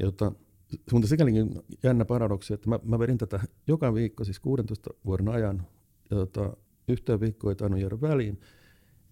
Ja 0.00 0.06
tota, 0.06 0.32
mutta 0.92 1.08
sikälikin 1.08 1.50
jännä 1.82 2.04
paradoksi, 2.04 2.54
että 2.54 2.68
mä, 2.68 2.78
mä 2.82 2.98
vedin 2.98 3.18
tätä 3.18 3.40
joka 3.66 3.94
viikko, 3.94 4.24
siis 4.24 4.40
16 4.40 4.90
vuoden 5.04 5.28
ajan, 5.28 5.66
ja 6.10 6.16
tota, 6.16 6.56
yhteen 6.88 7.20
viikkoon 7.20 7.50
ei 7.50 7.56
tainnut 7.56 7.80
jäädä 7.80 8.00
väliin. 8.00 8.40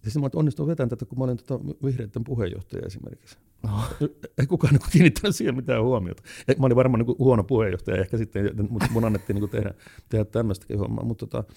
Ja 0.03 0.11
sitten 0.11 0.21
mä 0.21 0.29
onnistuin 0.35 0.67
vetämään 0.67 0.89
tätä, 0.89 1.05
kun 1.05 1.17
mä 1.17 1.23
olin 1.23 1.37
tota 1.37 1.59
vihreiden 1.85 2.23
puheenjohtaja 2.23 2.85
esimerkiksi. 2.85 3.37
No. 3.63 3.69
Ei 4.37 4.47
kukaan 4.47 4.73
niin 4.73 4.91
kiinnittänyt 4.91 5.35
siihen 5.35 5.55
mitään 5.55 5.83
huomiota. 5.83 6.23
Mä 6.59 6.65
olin 6.65 6.75
varmaan 6.75 7.05
niin 7.05 7.17
huono 7.19 7.43
puheenjohtaja 7.43 8.01
ehkä 8.01 8.17
sitten, 8.17 8.51
mutta 8.69 8.87
mun 8.91 9.05
annettiin 9.05 9.35
niin 9.35 9.49
tehdä, 9.49 9.73
tehdä 10.09 10.25
tämmöistäkin 10.25 10.79
hommaa. 10.79 11.05
Mutta 11.05 11.27
tota, 11.27 11.53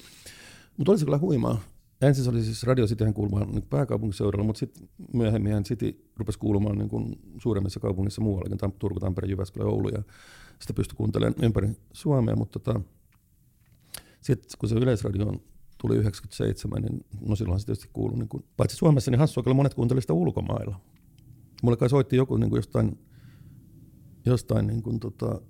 mut 0.76 0.88
oli 0.88 0.98
se 0.98 1.04
kyllä 1.04 1.18
huimaa. 1.18 1.60
Ensin 2.06 2.24
se 2.24 2.30
oli 2.30 2.42
siis 2.42 2.62
Radio 2.62 2.86
Cityhän 2.86 3.14
kuulumaan 3.14 3.50
niin 3.50 3.66
pääkaupunkiseudulla, 3.70 4.44
mutta 4.44 4.58
sitten 4.58 4.88
myöhemmin 5.12 5.64
City 5.64 6.10
rupesi 6.16 6.38
kuulumaan 6.38 6.78
niin 6.78 6.88
kuin 6.88 7.18
suuremmissa 7.38 7.80
kaupungissa 7.80 8.22
muuallakin, 8.22 8.58
Tam- 8.58 8.74
Turku, 8.78 9.00
Tampere, 9.00 9.28
Jyväskylä, 9.28 9.64
Oulu, 9.64 9.88
ja 9.88 10.02
sitä 10.60 10.72
pystyi 10.74 10.96
kuuntelemaan 10.96 11.44
ympäri 11.44 11.68
Suomea, 11.92 12.36
mutta 12.36 12.58
tota, 12.58 12.80
sitten 14.20 14.58
kun 14.58 14.68
se 14.68 14.74
Yleisradio 14.74 15.32
tuli 15.78 15.96
97, 15.96 16.82
niin 16.82 17.04
no 17.20 17.36
silloin 17.36 17.60
se 17.60 17.66
tietysti 17.66 17.90
kuului, 17.92 18.18
niin 18.18 18.28
kuin, 18.28 18.44
paitsi 18.56 18.76
Suomessa, 18.76 19.10
niin 19.10 19.18
hassua, 19.18 19.42
kyllä 19.42 19.54
monet 19.54 19.74
kuuntelivat 19.74 20.02
sitä 20.02 20.12
ulkomailla. 20.12 20.80
Mulle 21.62 21.76
kai 21.76 21.90
soitti 21.90 22.16
joku 22.16 22.36
niin 22.36 22.50
kuin 22.50 22.58
jostain, 22.58 22.98
jostain 24.26 24.66
niin 24.66 24.82
kuin, 24.82 25.00
tota, 25.00 25.40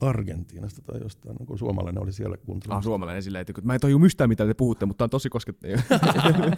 Argentiinasta 0.00 0.82
tai 0.82 1.00
jostain, 1.00 1.36
niin 1.36 1.46
kuin 1.46 1.58
suomalainen 1.58 2.02
oli 2.02 2.12
siellä 2.12 2.34
Ah, 2.40 2.44
kuuntelemassa. 2.46 2.86
suomalainen 2.88 3.22
silleen, 3.22 3.44
että 3.48 3.62
mä 3.62 3.74
en 3.74 3.80
tajua 3.80 3.98
mistään 4.00 4.28
mitä 4.30 4.46
te 4.46 4.54
puhutte, 4.54 4.86
mutta 4.86 5.04
on 5.04 5.10
tosi 5.10 5.28
koskettavaa. 5.28 5.76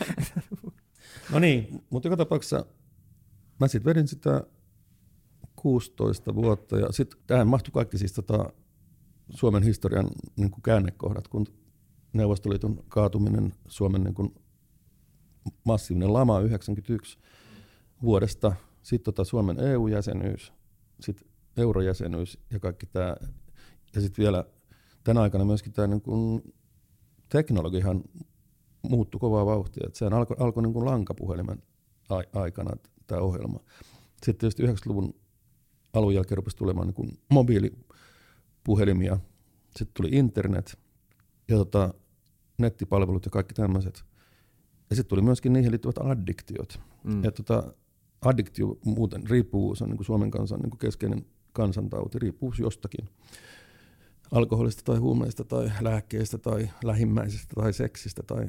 No 1.33 1.38
niin, 1.38 1.85
mutta 1.90 2.09
joka 2.09 2.16
tapauksessa 2.16 2.66
mä 3.61 3.68
sitten 3.68 3.90
vedin 3.90 4.09
sitä 4.09 4.44
16 5.57 6.35
vuotta 6.35 6.79
ja 6.79 6.92
sitten 6.92 7.20
tähän 7.26 7.48
mahtui 7.48 7.72
kaikki 7.72 7.98
siis 7.98 8.12
tota 8.12 8.53
Suomen 9.31 9.62
historian 9.62 10.07
niin 10.37 10.50
kuin 10.50 10.62
käännekohdat, 10.62 11.29
kun 11.29 11.46
Neuvostoliiton 12.12 12.85
kaatuminen, 12.88 13.55
Suomen 13.68 14.05
niin 14.05 14.14
kuin 14.14 14.35
massiivinen 15.64 16.12
lama 16.12 16.40
91 16.40 17.18
vuodesta, 18.03 18.53
sitten 18.83 19.05
tota 19.14 19.24
Suomen 19.24 19.61
EU-jäsenyys, 19.61 20.53
sitten 21.00 21.29
eurojäsenyys 21.57 22.39
ja 22.51 22.61
kaikki 22.61 22.87
tämä, 22.87 23.17
ja 23.95 24.01
sitten 24.01 24.23
vielä 24.23 24.45
tänä 25.05 25.21
aikana 25.21 25.45
myöskin 25.45 25.73
tämä 25.73 25.87
niin 25.87 26.01
kuin 26.01 26.55
teknologiahan 27.29 28.03
muuttui 28.83 29.21
kovaa 29.21 29.47
vauhtia. 29.47 29.87
Et 29.87 29.95
sehän 29.95 30.13
alkoi 30.13 30.37
alko 30.41 30.61
niin 30.61 30.85
lankapuhelimen 30.85 31.63
ai- 32.09 32.29
aikana 32.33 32.71
tämä 33.07 33.21
ohjelma. 33.21 33.61
Sitten 34.23 34.37
tietysti 34.37 34.63
90-luvun 34.63 35.15
alun 35.93 36.15
jälkeen 36.15 36.37
rupesi 36.37 36.57
tulemaan 36.57 36.87
niin 36.87 36.95
kuin 36.95 37.19
mobiili 37.31 37.73
puhelimia, 38.65 39.19
sitten 39.77 39.95
tuli 39.95 40.09
internet 40.13 40.79
ja 41.49 41.57
tota, 41.57 41.95
nettipalvelut 42.59 43.25
ja 43.25 43.31
kaikki 43.31 43.55
tämmöiset. 43.55 44.05
Ja 44.91 44.97
sitten 44.97 45.09
tuli 45.09 45.23
myöskin 45.23 45.53
niihin 45.53 45.71
liittyvät 45.71 45.99
addiktiot. 45.99 46.81
Mm. 47.05 47.25
Ja 47.25 47.33
tota, 47.33 47.75
addiktio 48.25 48.79
muuten, 48.85 49.31
riippuvuus 49.31 49.83
on 49.83 49.89
niin 49.89 49.97
kuin 49.97 50.07
Suomen 50.07 50.31
kansan 50.31 50.61
niin 50.61 50.71
kuin 50.71 50.79
keskeinen 50.79 51.27
kansantauti, 51.53 52.19
riippuvuus 52.19 52.59
jostakin. 52.59 53.09
Alkoholista 54.31 54.83
tai 54.85 54.99
huumeista 54.99 55.45
tai 55.45 55.73
lääkkeistä 55.81 56.39
tai 56.39 56.71
lähimmäisistä 56.85 57.55
tai 57.55 57.73
seksistä 57.73 58.23
tai 58.23 58.49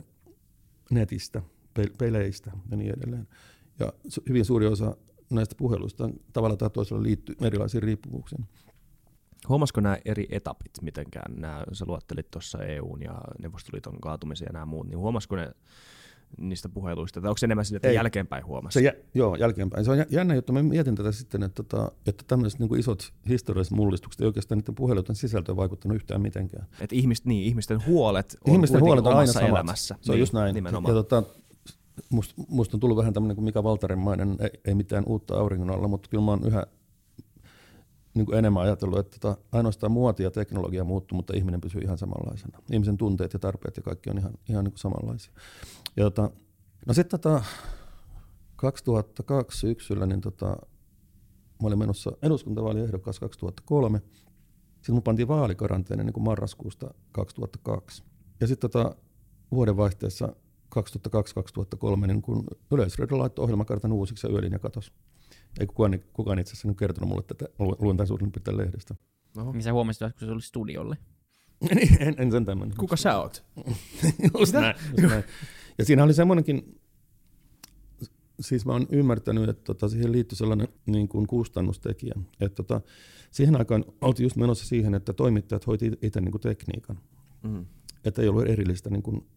netistä, 0.92 1.42
peleistä 1.98 2.52
ja 2.72 2.78
niin 2.78 2.94
edelleen. 2.98 3.28
Ja 3.80 3.94
hyvin 4.30 4.46
suuri 4.46 4.66
osa 4.66 4.98
näistä 5.30 5.56
puheluista 5.58 6.10
tavalla 6.34 6.58
tai 6.58 6.70
toisella 6.70 7.04
liittyy 7.04 7.36
erilaisiin 7.42 7.84
riippuvuuksiin. 7.84 8.46
Huomasiko 9.50 9.82
nämä 9.82 9.98
eri 10.06 10.28
etapit 10.30 10.72
mitenkään? 10.82 11.36
Nämä, 11.36 11.64
sä 11.74 11.86
luottelit 11.88 12.32
tuossa 12.32 12.64
EUn 12.64 13.02
ja 13.02 13.22
Neuvostoliiton 13.40 14.00
kaatumisen 14.02 14.46
ja 14.46 14.54
nämä 14.54 14.66
muut, 14.66 14.88
niin 14.88 14.98
huomasiko 14.98 15.36
ne 15.36 15.52
niistä 16.38 16.70
puheluista? 16.70 17.22
Tai 17.22 17.30
onko 17.30 17.38
se 17.38 17.46
enemmän 17.46 17.66
sille, 17.66 17.78
että 17.78 17.88
Ei. 17.88 17.96
jälkeenpäin 17.96 18.46
huomasi? 18.46 18.74
Se 18.74 18.86
jä, 18.86 18.94
joo, 19.14 19.36
jälkeenpäin. 19.36 19.86
Se 19.86 19.92
on 19.92 20.06
jännä 20.10 20.36
juttu. 20.36 20.54
Mä 20.54 20.64
mietin 20.64 20.96
tätä 20.96 21.12
sitten, 21.12 21.44
että, 21.44 21.64
tota, 21.64 21.92
että 22.08 22.24
tämmöiset 22.28 22.60
niin 22.60 22.80
isot 22.80 23.14
historialliset 23.30 23.74
mullistukset 23.74 24.22
ei 24.22 24.28
oikeastaan 24.28 24.58
niiden 24.60 24.76
puheluiden 24.76 25.16
sisältöön 25.16 25.56
vaikuttanut 25.56 25.96
yhtään 25.96 26.22
mitenkään. 26.22 26.68
Että 26.80 26.96
ihmist, 26.96 27.26
niin, 27.26 27.44
ihmisten 27.44 27.86
huolet 27.86 28.38
on 28.48 28.54
ihmisten 28.54 28.82
huolet 28.82 29.06
on 29.06 29.14
aina 29.14 29.32
samat. 29.32 29.50
elämässä. 29.50 29.96
Se 30.02 30.12
on 30.12 30.16
niin, 30.16 30.20
just 30.20 30.34
näin. 30.34 30.56
Nimenomaan. 30.56 30.96
Ja, 30.96 31.04
tota, 31.04 31.24
musta, 32.10 32.34
musta 32.48 32.78
on 32.78 32.80
tullut 32.80 32.98
vähän 32.98 33.14
tämmöinen 33.14 33.36
kuin 33.36 33.46
Mika 33.46 33.64
Valtarenmainen, 33.64 34.38
ei, 34.40 34.50
ei 34.66 34.76
mitään 34.76 35.04
uutta 35.08 35.36
auringon 35.36 35.70
alla, 35.70 35.88
mutta 35.88 36.10
kyllä 36.10 36.24
mä 36.24 36.32
oon 36.32 36.48
yhä 36.48 36.66
niin 38.14 38.26
kuin 38.26 38.38
enemmän 38.38 38.64
ajatellut, 38.64 39.00
että 39.00 39.18
tota, 39.20 39.42
ainoastaan 39.52 39.92
muoti 39.92 40.24
ja 40.24 40.32
teknologia 40.32 40.84
muuttuu, 40.84 41.16
mutta 41.16 41.38
ihminen 41.38 41.62
pysyy 41.62 41.82
ihan 41.82 41.98
samanlaisena. 41.98 42.60
Ihmisen 42.72 42.98
tunteet 42.98 43.34
ja 43.34 43.40
tarpeet 43.40 43.78
ja 43.78 43.84
kaikki 43.84 44.10
on 44.10 44.18
ihan, 44.18 44.34
ihan 44.50 44.64
niin 44.64 44.72
kuin 44.72 44.80
samanlaisia. 44.80 45.34
Ja 45.98 46.04
tota, 46.04 46.30
no 46.88 46.94
sitten 46.94 47.20
tota, 47.20 47.44
2002 48.56 49.60
syksyllä, 49.60 50.06
niin 50.06 50.22
tota, 50.22 50.46
mä 51.62 51.68
olin 51.68 51.80
menossa 51.80 52.12
eduskuntavaaliehdokas 52.22 53.20
2003. 53.20 54.02
Sitten 54.76 54.96
mun 54.96 55.04
pantiin 55.04 55.28
vaalikaranteeni 55.28 56.04
niin 56.04 56.24
marraskuusta 56.24 56.94
2002. 57.12 58.04
Ja 58.40 58.48
sitten 58.48 58.70
tota, 58.70 58.96
vuodenvaihteessa 59.52 60.36
2002-2003 60.76 62.08
niin 62.08 62.22
kun 62.22 62.48
laittoi 63.12 63.44
ohjelmakartan 63.44 63.92
uusiksi 63.92 64.28
ja 64.28 64.34
yölinja 64.34 64.60
katosi. 64.60 64.92
Ei 65.60 65.68
kukaan, 65.68 66.00
kukaan 66.14 66.40
itse 66.40 66.54
asiassa 66.54 66.74
kertonut 66.74 67.10
mulle 67.10 67.24
tätä, 67.24 67.46
luin 67.60 67.98
tämän 67.98 68.08
suurin 68.08 68.32
piirtein 68.32 68.58
lehdestä. 68.58 68.96
Oho. 69.38 69.52
Niin 69.52 69.64
sä 69.64 69.74
huomasit, 69.74 70.00
kun 70.00 70.28
se 70.28 70.32
oli 70.32 70.42
studiolle? 70.42 70.98
niin, 71.76 72.02
en, 72.02 72.16
en 72.18 72.32
sen 72.32 72.46
tämmöinen. 72.46 72.78
Kuka 72.78 72.96
sä 72.96 73.18
oot? 73.18 73.46
just, 74.40 74.54
näin, 74.54 74.76
just 74.98 75.14
näin. 75.14 75.24
Ja 75.78 75.86
siinä 75.86 76.04
oli 76.04 76.14
semmoinenkin, 76.14 76.80
siis 78.40 78.66
mä 78.66 78.72
oon 78.72 78.88
ymmärtänyt, 78.90 79.50
että 79.50 79.64
tota, 79.64 79.90
siihen 79.90 80.12
liittyy 80.12 80.36
sellainen 80.36 80.68
niin 80.86 81.08
kuin 81.08 81.28
kustannustekijä. 81.28 82.14
Että 82.40 82.56
tota, 82.56 82.82
siihen 83.32 83.56
aikaan 83.56 83.86
oltiin 84.02 84.26
just 84.26 84.36
menossa 84.36 84.66
siihen, 84.66 84.94
että 84.96 85.14
toimittajat 85.14 85.68
hoiti 85.68 85.92
itse 86.02 86.22
niin 86.22 86.32
kuin 86.32 86.42
tekniikan. 86.42 87.00
Mm. 87.44 87.66
Että 88.06 88.22
ei 88.22 88.28
ollut 88.28 88.48
erillistä 88.48 88.90
niin 88.90 89.04
kuin 89.04 89.28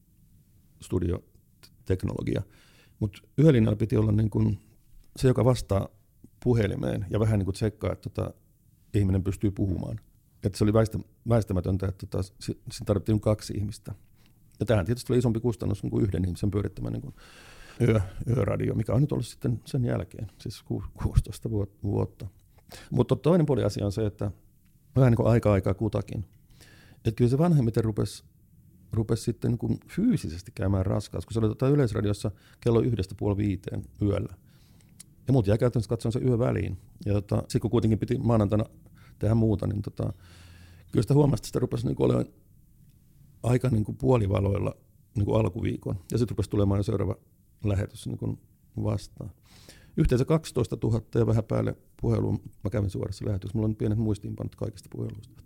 studioteknologia. 0.82 2.42
Mutta 2.98 3.18
yölinjalla 3.38 3.76
piti 3.76 3.96
olla 3.96 4.12
niin 4.12 4.30
kuin 4.30 4.58
se, 5.16 5.28
joka 5.28 5.44
vastaa 5.44 5.88
puhelimeen 6.44 7.06
ja 7.10 7.20
vähän 7.20 7.38
niin 7.38 7.44
kuin 7.44 7.54
tsekkaa, 7.54 7.92
että 7.92 8.10
tota, 8.10 8.34
ihminen 8.94 9.24
pystyy 9.24 9.50
puhumaan. 9.50 10.00
Että 10.44 10.58
se 10.58 10.64
oli 10.64 10.72
väistä, 10.72 10.98
väistämätöntä, 11.28 11.86
että 11.86 12.06
tota, 12.06 12.22
siinä 12.40 12.84
tarvittiin 12.86 13.20
kaksi 13.20 13.54
ihmistä. 13.56 13.94
Ja 14.60 14.66
tähän 14.66 14.86
tietysti 14.86 15.12
oli 15.12 15.18
isompi 15.18 15.40
kustannus 15.40 15.80
kuin 15.80 16.04
yhden 16.04 16.24
ihmisen 16.24 16.50
pyörittämä 16.50 16.90
niin 16.90 17.02
kuin 17.02 17.14
yö, 17.80 18.00
yöradio, 18.28 18.74
mikä 18.74 18.94
on 18.94 19.00
nyt 19.00 19.12
ollut 19.12 19.26
sitten 19.26 19.60
sen 19.64 19.84
jälkeen, 19.84 20.30
siis 20.38 20.62
16 21.02 21.50
vuotta. 21.82 22.26
Mutta 22.90 23.16
toinen 23.16 23.46
puoli 23.46 23.64
asia 23.64 23.86
on 23.86 23.92
se, 23.92 24.06
että 24.06 24.30
vähän 24.96 25.10
niin 25.10 25.16
kuin 25.16 25.28
aika-aikaa 25.28 25.74
kutakin. 25.74 26.24
Että 26.96 27.12
kyllä 27.16 27.30
se 27.30 27.38
vanhemmiten 27.38 27.84
rupesi 27.84 28.24
rupesi 28.94 29.22
sitten 29.22 29.50
niin 29.50 29.58
kuin 29.58 29.80
fyysisesti 29.88 30.52
käymään 30.54 30.86
raskaus, 30.86 31.26
kun 31.26 31.34
se 31.34 31.38
oli 31.38 31.48
tota 31.48 31.68
yleisradiossa 31.68 32.30
kello 32.60 32.80
yhdestä 32.80 33.14
puoli 33.18 33.36
viiteen 33.36 33.82
yöllä. 34.02 34.34
Ja 35.26 35.32
muut 35.32 35.46
jäi 35.46 35.58
käytännössä 35.58 35.88
katsoen 35.88 36.12
se 36.12 36.18
yö 36.18 36.38
väliin. 36.38 36.78
Ja 37.06 37.12
tota, 37.12 37.36
sitten 37.36 37.60
kun 37.60 37.70
kuitenkin 37.70 37.98
piti 37.98 38.18
maanantaina 38.18 38.64
tehdä 39.18 39.34
muuta, 39.34 39.66
niin 39.66 39.82
tota, 39.82 40.12
kyllä 40.92 41.02
sitä 41.02 41.14
huomasi, 41.14 41.40
että 41.40 41.46
sitä 41.46 41.58
rupesi 41.58 41.86
niin 41.86 41.96
olemaan 41.98 42.26
aika 43.42 43.68
niin 43.68 43.84
kuin 43.84 43.96
puolivaloilla 43.96 44.74
niin 45.16 45.24
kuin 45.24 45.40
alkuviikon. 45.40 45.96
Ja 46.12 46.18
sitten 46.18 46.34
rupesi 46.34 46.50
tulemaan 46.50 46.78
jo 46.78 46.82
seuraava 46.82 47.16
lähetys 47.64 48.06
niin 48.06 48.18
kuin 48.18 48.38
vastaan. 48.84 49.30
Yhteensä 49.96 50.24
12 50.24 50.76
000 50.82 51.02
ja 51.14 51.26
vähän 51.26 51.44
päälle 51.44 51.76
puhelua 52.00 52.32
mä 52.64 52.70
kävin 52.70 52.90
suorassa 52.90 53.26
lähetyksessä. 53.26 53.58
Mulla 53.58 53.68
on 53.68 53.76
pienet 53.76 53.98
muistiinpanot 53.98 54.54
kaikista 54.54 54.88
puheluista. 54.92 55.42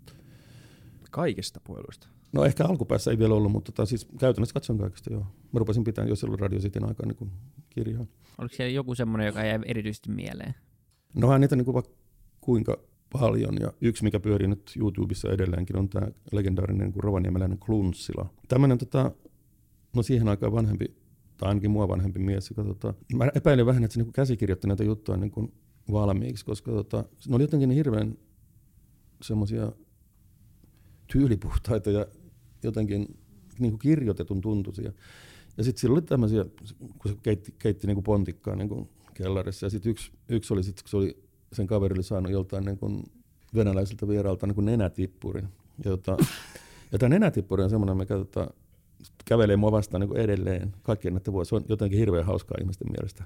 Kaikista 1.11 1.59
puheluista? 1.63 2.07
No 2.31 2.45
ehkä 2.45 2.65
alkupäässä 2.65 3.11
ei 3.11 3.19
vielä 3.19 3.33
ollut, 3.33 3.51
mutta 3.51 3.71
tota, 3.71 3.85
siis 3.85 4.07
käytännössä 4.19 4.53
katson 4.53 4.77
kaikesta 4.77 5.13
joo. 5.13 5.21
Mä 5.21 5.59
rupesin 5.59 5.83
pitämään 5.83 6.09
jo 6.09 6.15
silloin 6.15 6.39
Radio 6.39 6.59
Cityn 6.59 6.87
aikaa 6.87 7.05
niin 7.05 7.31
kirjaa. 7.69 8.05
Oliko 8.37 8.55
siellä 8.55 8.71
joku 8.71 8.95
semmoinen, 8.95 9.27
joka 9.27 9.43
jäi 9.43 9.59
erityisesti 9.65 10.11
mieleen? 10.11 10.55
No 11.13 11.37
niitä 11.37 11.55
niin 11.55 11.65
kuin 11.65 11.83
kuinka 12.41 12.77
paljon. 13.13 13.57
Ja 13.59 13.73
yksi, 13.81 14.03
mikä 14.03 14.19
pyörii 14.19 14.47
nyt 14.47 14.71
YouTubessa 14.79 15.31
edelleenkin, 15.31 15.77
on 15.77 15.89
tämä 15.89 16.07
legendaarinen 16.31 16.89
niin 16.89 17.03
rovaniemeläinen 17.03 17.57
Klunssila. 17.57 18.33
Tämmöinen 18.47 18.77
tota, 18.77 19.11
no 19.95 20.03
siihen 20.03 20.27
aikaan 20.27 20.51
vanhempi, 20.51 20.85
tai 21.37 21.49
ainakin 21.49 21.71
mua 21.71 21.87
vanhempi 21.87 22.19
mies, 22.19 22.49
joka 22.49 22.63
tota, 22.63 22.93
mä 23.15 23.31
epäilen 23.35 23.65
vähän, 23.65 23.83
että 23.83 23.93
se 23.93 24.03
niin 24.03 24.13
käsikirjoitti 24.13 24.67
näitä 24.67 24.83
juttuja 24.83 25.17
niin 25.17 25.31
kuin 25.31 25.53
valmiiksi, 25.91 26.45
koska 26.45 26.71
tota, 26.71 27.03
ne 27.27 27.35
oli 27.35 27.43
jotenkin 27.43 27.69
niin 27.69 27.77
hirveän 27.77 28.17
semmoisia 29.21 29.71
tyylipuhtaita 31.11 31.91
ja 31.91 32.05
jotenkin 32.63 33.17
niin 33.59 33.71
kuin 33.71 33.79
kirjoitetun 33.79 34.41
tuntuisia. 34.41 34.91
Ja 35.57 35.63
sitten 35.63 35.81
sillä 35.81 35.93
oli 35.93 36.01
tämmöisiä, 36.01 36.45
kun 36.79 37.11
se 37.11 37.17
keitti, 37.23 37.55
keitti 37.59 37.87
niin 37.87 37.95
kuin 37.95 38.03
pontikkaa 38.03 38.55
niin 38.55 38.69
kuin 38.69 38.89
kellarissa. 39.13 39.65
Ja 39.65 39.69
sitten 39.69 39.89
yksi, 39.89 40.11
yksi 40.29 40.53
oli, 40.53 40.63
sit, 40.63 40.81
kun 40.81 40.89
se 40.89 40.97
oli, 40.97 41.17
sen 41.53 41.67
kaveri 41.67 41.93
oli 41.93 42.03
saanut 42.03 42.31
joltain 42.31 42.65
niin 42.65 42.77
kuin 42.77 43.03
venäläiseltä 43.55 44.07
vieraalta 44.07 44.47
niin 44.47 44.55
kuin 44.55 44.65
nenätippurin. 44.65 45.47
Ja, 45.85 45.91
tota, 45.91 46.17
ja 46.91 46.99
tämä 46.99 47.09
nenätippuri 47.09 47.63
on 47.63 47.69
semmoinen, 47.69 47.97
mikä 47.97 48.15
tota, 48.15 48.47
kävelee 49.25 49.55
mua 49.55 49.71
vastaan 49.71 50.01
niin 50.01 50.17
edelleen 50.17 50.73
kaikkien 50.83 51.13
näiden 51.13 51.33
vuosia. 51.33 51.49
Se 51.49 51.55
on 51.55 51.65
jotenkin 51.69 51.99
hirveän 51.99 52.25
hauskaa 52.25 52.57
ihmisten 52.61 52.91
mielestä. 52.91 53.23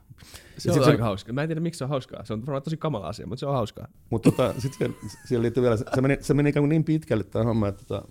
Se 0.58 0.72
on 0.72 0.80
aika 0.80 0.98
se, 0.98 1.02
hauskaa. 1.02 1.34
Mä 1.34 1.42
en 1.42 1.50
tiedä, 1.50 1.62
miksi 1.62 1.78
se 1.78 1.84
on 1.84 1.90
hauskaa. 1.90 2.26
Se 2.26 2.34
on 2.34 2.42
varmaan 2.42 2.64
tosi 2.64 2.78
kamala 2.78 3.08
asia, 3.08 3.28
mutta 3.28 3.40
se 3.40 3.46
on 3.46 3.54
hauskaa. 3.54 3.88
Mutta 4.10 4.32
tota, 4.32 4.54
sitten 4.62 4.96
siihen 5.26 5.42
liittyy 5.42 5.64
vielä, 5.64 5.78
se, 5.78 5.86
se, 5.96 6.02
meni, 6.02 6.18
se 6.22 6.34
meni 6.34 6.50
ikään 6.50 6.62
kuin 6.62 6.70
niin 6.70 6.84
pitkälle 6.84 7.24
tämä 7.24 7.46
homma, 7.46 7.68
että 7.68 7.86
tota, 7.86 8.08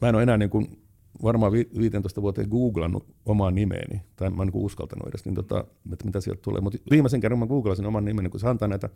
mä 0.00 0.08
en 0.08 0.14
ole 0.14 0.22
enää 0.22 0.36
niin 0.36 0.50
kuin 0.50 0.86
varmaan 1.22 1.52
15 1.52 2.22
vuoteen 2.22 2.48
googlannut 2.48 3.14
omaa 3.24 3.50
nimeeni, 3.50 4.02
tai 4.16 4.30
mä 4.30 4.42
en 4.42 4.48
niin 4.48 4.64
uskaltanut 4.64 5.08
edes, 5.08 5.24
niin 5.24 5.34
tota, 5.34 5.64
että 5.92 6.04
mitä 6.04 6.20
sieltä 6.20 6.42
tulee. 6.42 6.60
Mutta 6.60 6.78
viimeisen 6.90 7.20
kerran 7.20 7.38
mä 7.38 7.46
googlasin 7.46 7.86
oman 7.86 8.04
nimeni, 8.04 8.28
kun 8.28 8.40
se 8.40 8.48
antaa 8.48 8.68
näitä 8.68 8.88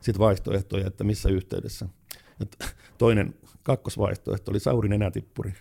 sit 0.00 0.18
vaihtoehtoja, 0.18 0.86
että 0.86 1.04
missä 1.04 1.28
yhteydessä. 1.28 1.88
Et 2.40 2.74
toinen 2.98 3.34
kakkosvaihtoehto 3.62 4.50
oli 4.50 4.60
Sauri 4.60 4.88
nenätippuri. 4.88 5.52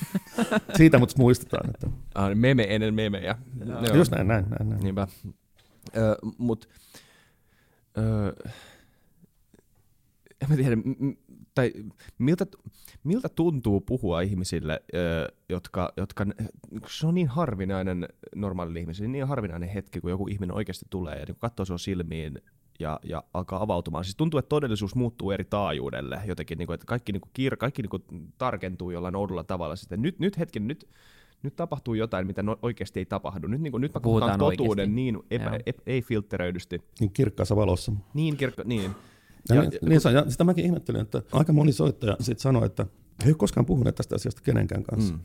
Siitä 0.76 0.98
mut 0.98 1.18
muistetaan. 1.18 1.70
Että... 1.70 1.86
Ah, 2.14 2.28
niin 2.28 2.38
meme 2.38 2.66
ennen 2.68 2.94
memejä. 2.94 3.38
No, 3.64 3.94
just 3.94 4.12
näin, 4.12 4.28
näin, 4.28 4.44
näin. 4.50 4.68
näin. 4.68 4.82
Niinpä. 4.82 5.08
Ö, 5.96 6.16
mut, 6.38 6.68
ö, 7.98 8.54
en 10.42 10.48
mä 10.48 10.56
tiedä, 10.56 10.76
m- 10.76 11.16
tai 11.56 11.72
miltä, 12.18 12.46
miltä 13.04 13.28
tuntuu 13.28 13.80
puhua 13.80 14.20
ihmisille, 14.20 14.82
jotka, 15.48 15.92
jotka, 15.96 16.26
se 16.88 17.06
on 17.06 17.14
niin 17.14 17.28
harvinainen 17.28 18.08
normaali 18.34 18.80
ihmisille, 18.80 19.08
niin 19.08 19.26
harvinainen 19.26 19.68
hetki, 19.68 20.00
kun 20.00 20.10
joku 20.10 20.28
ihminen 20.28 20.56
oikeasti 20.56 20.86
tulee 20.90 21.18
ja 21.18 21.24
niin 21.26 21.36
katsoo 21.38 21.64
sinua 21.64 21.78
silmiin 21.78 22.38
ja, 22.80 23.00
ja 23.02 23.24
alkaa 23.34 23.62
avautumaan. 23.62 24.04
Siis 24.04 24.16
tuntuu, 24.16 24.38
että 24.38 24.48
todellisuus 24.48 24.94
muuttuu 24.94 25.30
eri 25.30 25.44
taajuudelle 25.44 26.20
jotenkin, 26.26 26.58
niin 26.58 26.66
kuin, 26.66 26.74
että 26.74 26.86
kaikki, 26.86 27.12
niin 27.12 27.20
kuin, 27.20 27.30
kiir, 27.32 27.56
kaikki 27.56 27.82
niin 27.82 27.90
kuin, 27.90 28.02
tarkentuu 28.38 28.90
jollain 28.90 29.16
oudolla 29.16 29.44
tavalla. 29.44 29.76
Sitten 29.76 30.02
nyt, 30.02 30.18
nyt 30.18 30.38
hetken, 30.38 30.68
nyt, 30.68 30.88
nyt 31.42 31.56
tapahtuu 31.56 31.94
jotain, 31.94 32.26
mitä 32.26 32.42
no, 32.42 32.58
oikeasti 32.62 33.00
ei 33.00 33.06
tapahdu. 33.06 33.46
Nyt, 33.46 33.60
niin 33.60 33.70
kuin, 33.70 33.80
nyt 33.80 33.94
mä 33.94 34.00
puhutaan 34.00 34.38
totuuden 34.38 34.68
oikeasti. 34.68 34.94
niin 34.94 35.18
epä, 35.30 35.60
ep, 35.66 35.78
ei 35.86 36.02
filtteröidysti. 36.02 36.82
Niin 37.00 37.12
kirkkaassa 37.12 37.56
valossa. 37.56 37.92
Niin, 38.14 38.36
kirkka, 38.36 38.62
niin. 38.64 38.90
Ja, 39.48 39.54
ja, 39.54 39.70
niin, 39.88 40.00
ja, 40.04 40.10
ja 40.10 40.30
sitä 40.30 40.44
mäkin 40.44 40.64
ihmettelin, 40.64 41.00
että 41.00 41.22
aika 41.32 41.52
moni 41.52 41.72
soittaja 41.72 42.16
sitten 42.20 42.42
sanoi, 42.42 42.66
että 42.66 42.86
he 43.20 43.24
ei 43.24 43.30
ole 43.30 43.36
koskaan 43.36 43.66
puhuneet 43.66 43.94
tästä 43.94 44.14
asiasta 44.14 44.42
kenenkään 44.42 44.82
kanssa. 44.82 45.14
Mm. 45.14 45.20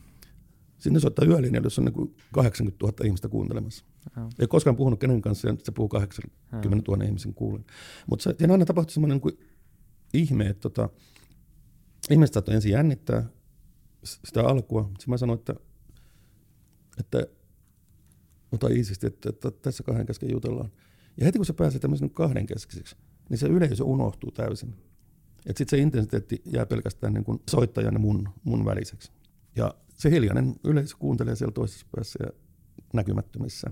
Sinne 0.78 1.00
soittaa 1.00 1.26
yölinjalla, 1.26 1.66
jossa 1.66 1.82
on 1.82 1.86
niin 1.86 2.16
80 2.32 2.86
000 2.86 3.06
ihmistä 3.06 3.30
kuuntelemassa. 3.30 3.86
Oh. 4.18 4.30
Ei 4.40 4.48
koskaan 4.48 4.76
puhunut 4.76 5.00
kenen 5.00 5.22
kanssa, 5.22 5.48
ja 5.48 5.56
se 5.64 5.72
puhuu 5.72 5.90
80 5.90 6.92
000 6.92 7.04
ihmisen 7.04 7.34
kuulen. 7.34 7.66
Mutta 8.10 8.34
siinä 8.38 8.54
aina 8.54 8.66
tapahtui 8.66 8.94
semmoinen 8.94 9.22
niin 9.24 9.40
ihme, 10.14 10.48
että 10.48 10.62
tota, 10.62 10.90
ihmiset 12.10 12.34
saattoi 12.34 12.56
ensin 12.56 12.72
jännittää 12.72 13.30
sitä 14.04 14.44
alkua. 14.44 14.84
Sitten 14.84 15.10
mä 15.10 15.18
sanoin, 15.18 15.40
että, 15.40 15.56
että 17.00 17.28
ota 18.52 18.68
iisisti, 18.68 19.08
että, 19.08 19.30
että 19.30 19.52
tässä 19.52 19.84
kahden 19.84 20.06
kesken 20.06 20.32
jutellaan. 20.32 20.72
Ja 21.18 21.26
heti 21.26 21.40
kun 21.40 21.46
se 21.46 21.54
pääsee 21.54 21.80
tämmöisen 21.80 22.10
kahden 22.10 22.46
keskiseksi, 22.46 22.96
niin 23.32 23.40
se 23.40 23.48
yleisö 23.48 23.84
unohtuu 23.84 24.32
täysin. 24.32 24.76
Sitten 25.48 25.70
se 25.70 25.78
intensiteetti 25.78 26.42
jää 26.46 26.66
pelkästään 26.66 27.14
niin 27.14 27.24
kuin 27.24 27.40
soittajan 27.50 27.94
ja 27.94 28.00
mun, 28.00 28.30
mun 28.44 28.66
väliseksi. 28.66 29.12
Ja 29.56 29.74
se 29.96 30.12
hiljainen 30.12 30.56
yleisö 30.64 30.96
kuuntelee 31.00 31.36
siellä 31.36 31.52
toisessa 31.52 31.86
päässä 31.96 32.20
ja 32.24 32.32
näkymättömissä. 32.94 33.72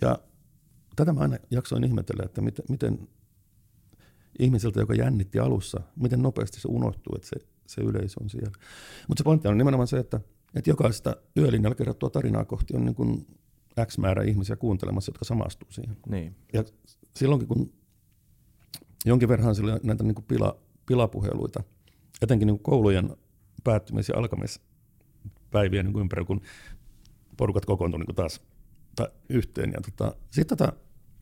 Ja 0.00 0.18
tätä 0.96 1.12
mä 1.12 1.20
aina 1.20 1.36
jaksoin 1.50 1.84
ihmetellä, 1.84 2.22
että 2.24 2.40
miten, 2.40 2.64
miten 2.68 3.08
ihmiseltä, 4.38 4.80
joka 4.80 4.94
jännitti 4.94 5.38
alussa, 5.38 5.80
miten 5.96 6.22
nopeasti 6.22 6.60
se 6.60 6.68
unohtuu, 6.68 7.16
että 7.16 7.28
se, 7.28 7.36
se 7.66 7.80
yleisö 7.80 8.20
on 8.22 8.30
siellä. 8.30 8.52
Mutta 9.08 9.20
se 9.20 9.24
pointti 9.24 9.48
on 9.48 9.58
nimenomaan 9.58 9.88
se, 9.88 9.98
että, 9.98 10.20
että 10.54 10.70
jokaista 10.70 11.16
yölinjalla 11.36 11.74
kerrottua 11.74 12.10
tarinaa 12.10 12.44
kohti 12.44 12.76
on 12.76 12.84
niin 12.84 12.94
kuin 12.94 13.26
X 13.86 13.98
määrä 13.98 14.22
ihmisiä 14.22 14.56
kuuntelemassa, 14.56 15.10
jotka 15.10 15.24
samastuu 15.24 15.68
siihen. 15.70 15.96
Niin. 16.08 16.36
Ja 16.52 16.64
silloinkin, 17.16 17.48
kun 17.48 17.72
jonkin 19.04 19.28
verran 19.28 19.54
sillä 19.54 19.80
näitä 19.82 20.04
niin 20.04 20.14
kuin 20.14 20.24
pila, 20.24 20.56
pilapuheluita, 20.86 21.62
etenkin 22.22 22.46
niin 22.46 22.58
kuin 22.58 22.62
koulujen 22.62 23.16
päättymis- 23.64 24.08
ja 24.08 24.18
alkamispäivien 24.18 25.86
niin 25.86 25.98
ympärillä, 25.98 26.26
kun 26.26 26.40
porukat 27.36 27.64
kokoontuivat 27.64 28.08
niin 28.08 28.16
taas 28.16 28.40
ta, 28.96 29.08
yhteen. 29.28 29.72
Ja 29.72 29.80
tota, 29.80 30.16
sitten 30.30 30.58
tota, 30.58 30.72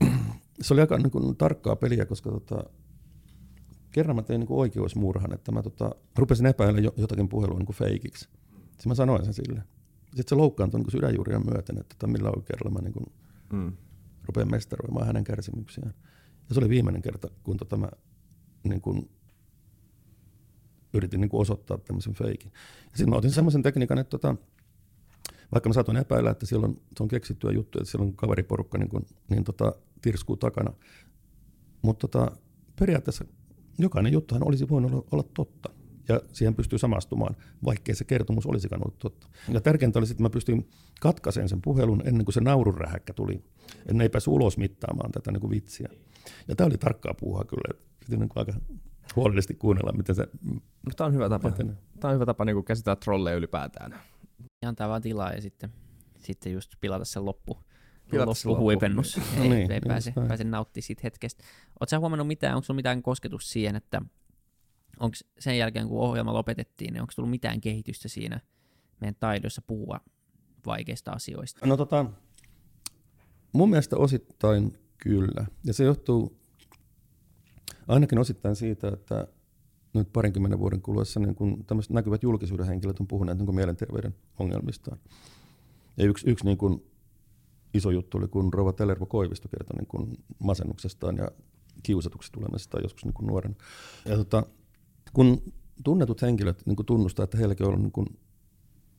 se 0.63 0.75
oli 0.75 0.81
aika 0.81 0.99
niin 0.99 1.11
kuin, 1.11 1.37
tarkkaa 1.37 1.77
peliä, 1.77 2.07
koska 2.07 2.31
tota, 2.31 2.65
kerran 3.93 4.17
mä 4.17 4.23
tein 4.23 4.41
niin 4.41 4.49
kuin 4.49 4.61
oikeusmurhan, 4.61 5.35
että 5.35 5.53
mä 5.53 5.63
tota, 5.63 5.91
rupesin 6.17 6.47
epäilemään 6.47 6.93
jotakin 6.97 7.29
puhelua 7.29 7.59
niin 7.59 7.67
kuin 7.67 7.77
feikiksi. 7.77 8.29
Sitten 8.61 8.89
mä 8.89 8.95
sanoin 8.95 9.25
sen 9.25 9.35
sille. 9.35 9.63
Sitten 10.05 10.29
se 10.29 10.35
loukkaantui 10.35 10.81
niin 10.81 10.91
sydänjuuria 10.91 11.41
myöten, 11.41 11.79
että 11.79 11.95
tota, 11.95 12.13
millä 12.13 12.29
oikeudella 12.29 12.71
mä 12.71 12.81
niin 12.81 12.93
kuin, 12.93 13.07
mm. 13.53 13.73
rupean 14.25 14.51
mestaroimaan 14.51 15.07
hänen 15.07 15.25
kärsimyksiään. 15.25 15.95
Ja 16.49 16.55
se 16.55 16.61
oli 16.61 16.69
viimeinen 16.69 17.03
kerta, 17.03 17.29
kun 17.43 17.57
tota 17.57 17.77
mä 17.77 17.89
niin 18.65 18.81
kuin, 18.81 19.11
yritin 20.95 21.21
niin 21.21 21.29
kuin 21.29 21.41
osoittaa 21.41 21.79
tämmöisen 21.79 22.15
feikin. 22.15 22.53
Ja 22.85 22.89
sitten 22.97 23.11
mä 23.11 23.17
otin 23.17 23.31
semmoisen 23.31 23.63
tekniikan, 23.63 23.99
että 23.99 24.11
tota, 24.11 24.37
vaikka 25.53 25.69
mä 25.69 25.73
saatoin 25.73 25.97
epäillä, 25.97 26.31
että 26.31 26.47
siellä 26.47 26.67
on, 26.67 26.81
se 26.97 27.03
on 27.03 27.09
keksittyä 27.09 27.53
juttu, 27.53 27.79
että 27.79 27.91
siellä 27.91 28.07
on 28.07 28.17
kaveriporukka 28.17 28.79
niin, 28.79 28.89
kuin, 28.89 29.07
niin 29.31 29.45
tota, 29.45 29.75
tirskuu 30.03 30.37
takana. 30.37 30.73
Mutta 31.83 32.09
tota, 32.09 32.37
periaatteessa 32.79 33.25
jokainen 33.79 34.13
juttuhan 34.13 34.49
olisi 34.49 34.69
voinut 34.69 34.93
olla, 34.93 35.05
olla 35.13 35.25
totta. 35.35 35.71
Ja 36.09 36.21
siihen 36.33 36.55
pystyy 36.55 36.79
samastumaan, 36.79 37.37
vaikkei 37.65 37.95
se 37.95 38.05
kertomus 38.05 38.47
olisikaan 38.47 38.83
ollut 38.83 38.99
totta. 38.99 39.29
Ja 39.49 39.61
tärkeintä 39.61 39.99
oli, 39.99 40.07
että 40.11 40.23
mä 40.23 40.31
pystyin 40.31 40.69
katkaiseen 41.01 41.49
sen 41.49 41.63
puhelun 41.63 42.03
ennen 42.05 42.25
kuin 42.25 42.35
se 42.35 42.41
naururähäkkä 42.41 43.13
tuli. 43.13 43.45
Ne 43.93 44.05
ei 44.05 44.09
päässyt 44.09 44.33
ulos 44.33 44.59
mittaamaan 44.59 45.13
tätä 45.13 45.33
niin 45.33 45.41
kuin 45.41 45.51
vitsiä. 45.51 45.89
Ja 46.49 46.57
tämä 46.57 46.67
oli 46.67 46.79
tarkkaa 46.79 47.15
puhua 47.15 47.45
kyllä. 47.45 47.81
Piti 48.01 48.17
niin 48.17 48.31
aika 48.35 48.53
huolellisesti 49.17 49.55
kuunnella, 49.55 49.93
miten 49.93 50.15
se... 50.15 50.29
No, 50.87 50.93
tämä 50.97 51.07
on 51.07 51.15
hyvä 51.15 51.29
tapa. 51.29 51.49
Etenee. 51.49 51.77
Tämä 52.01 52.11
on 52.11 52.15
hyvä 52.15 52.27
tapa 52.27 52.45
niin 52.45 52.65
käsitellä 52.65 52.97
trolleja 52.97 53.37
ylipäätään. 53.37 54.01
Ja 54.63 54.69
antaa 54.69 54.89
vaan 54.89 55.03
tilaa 55.03 55.33
ja 55.33 55.41
sitten, 55.41 55.73
sitten 56.19 56.53
just 56.53 56.73
pilata 56.81 57.05
sen 57.05 57.25
loppu. 57.25 57.59
Pilata 58.11 58.31
loppuhuipennus. 58.45 59.17
Loppu. 59.17 59.43
ei, 59.43 59.49
no 59.49 59.55
niin, 59.55 59.73
ei 59.73 59.81
pääse, 59.89 60.13
pääse 60.29 60.45
nauttimaan 60.45 60.85
siitä 60.85 61.01
hetkestä. 61.05 61.45
Oletko 61.81 61.99
huomannut 62.01 62.27
mitään, 62.27 62.55
onko 62.55 62.65
sinulla 62.65 62.79
mitään 62.79 63.03
kosketus 63.03 63.51
siihen, 63.51 63.77
että 63.77 64.03
onko 65.01 65.17
sen 65.39 65.59
jälkeen, 65.59 65.89
kun 65.89 66.01
ohjelma 66.01 66.33
lopetettiin, 66.33 66.93
niin 66.93 67.01
onko 67.01 67.13
tullut 67.17 67.31
mitään 67.31 67.61
kehitystä 67.61 68.09
siinä 68.09 68.41
meidän 69.01 69.17
taidossa 69.21 69.63
puhua 69.67 70.01
vaikeista 70.67 71.11
asioista? 71.11 71.67
No 71.67 71.77
tota, 71.77 72.07
mun 73.53 73.71
mielestä 73.71 73.97
osittain 73.97 74.79
kyllä. 74.99 75.47
Ja 75.65 75.73
se 75.73 75.85
johtuu 75.85 76.37
ainakin 77.89 78.19
osittain 78.19 78.57
siitä, 78.57 78.89
että 78.89 79.27
nyt 79.95 80.13
parinkymmenen 80.13 80.59
vuoden 80.59 80.83
kuluessa 80.83 81.21
niin 81.21 81.35
kun 81.35 81.65
näkyvät 81.91 82.23
julkisuuden 82.23 82.67
henkilöt 82.67 83.01
on 83.01 83.07
puhuneet 83.07 83.39
niin 83.39 83.55
mielenterveyden 83.55 84.15
ongelmistaan. 84.39 84.99
Ja 85.97 86.05
yksi, 86.05 86.31
yksi 86.31 86.45
niin 86.45 86.59
kun 86.59 86.83
iso 87.75 87.91
juttu 87.91 88.19
oli, 88.19 88.29
kun 88.29 88.53
Rova 88.53 88.73
Tellervo 88.73 89.07
Koivisto 89.07 89.49
kertoi 89.49 89.77
niin 89.77 90.19
masennuksestaan 90.39 91.17
ja 91.17 91.29
kiusatuksi 91.83 92.33
tulemisestaan 92.33 92.83
joskus 92.83 93.05
niin 93.05 93.15
kun 93.15 93.27
nuorena. 93.27 93.55
Ja 94.05 94.17
tota, 94.17 94.47
kun 95.13 95.43
tunnetut 95.85 96.23
henkilöt 96.23 96.67
niin 96.67 96.77
kun 96.77 96.87
tunnustaa, 96.87 97.25
että 97.25 97.39
heilläkin 97.39 97.67
on 97.67 97.69
ollut 97.69 97.83
niin 97.83 97.93
kun 97.93 98.07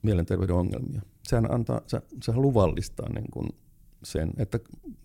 mielenterveyden 0.02 0.56
ongelmia, 0.56 1.02
sehän, 1.24 1.52
antaa, 1.52 1.82
se, 1.88 2.02
sehän 2.24 2.42
luvallistaa 2.42 3.10
niin 3.10 3.32
kun 3.32 3.50
sen, 4.04 4.34
että 4.38 4.60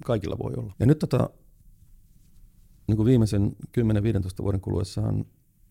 kaikilla 0.05 0.38
voi 0.38 0.53
olla. 0.57 0.74
Ja 0.78 0.86
nyt 0.86 0.99
tota, 0.99 1.30
niin 2.86 2.97
kuin 2.97 3.07
viimeisen 3.07 3.53
10-15 3.78 4.43
vuoden 4.43 4.61
kuluessahan 4.61 5.24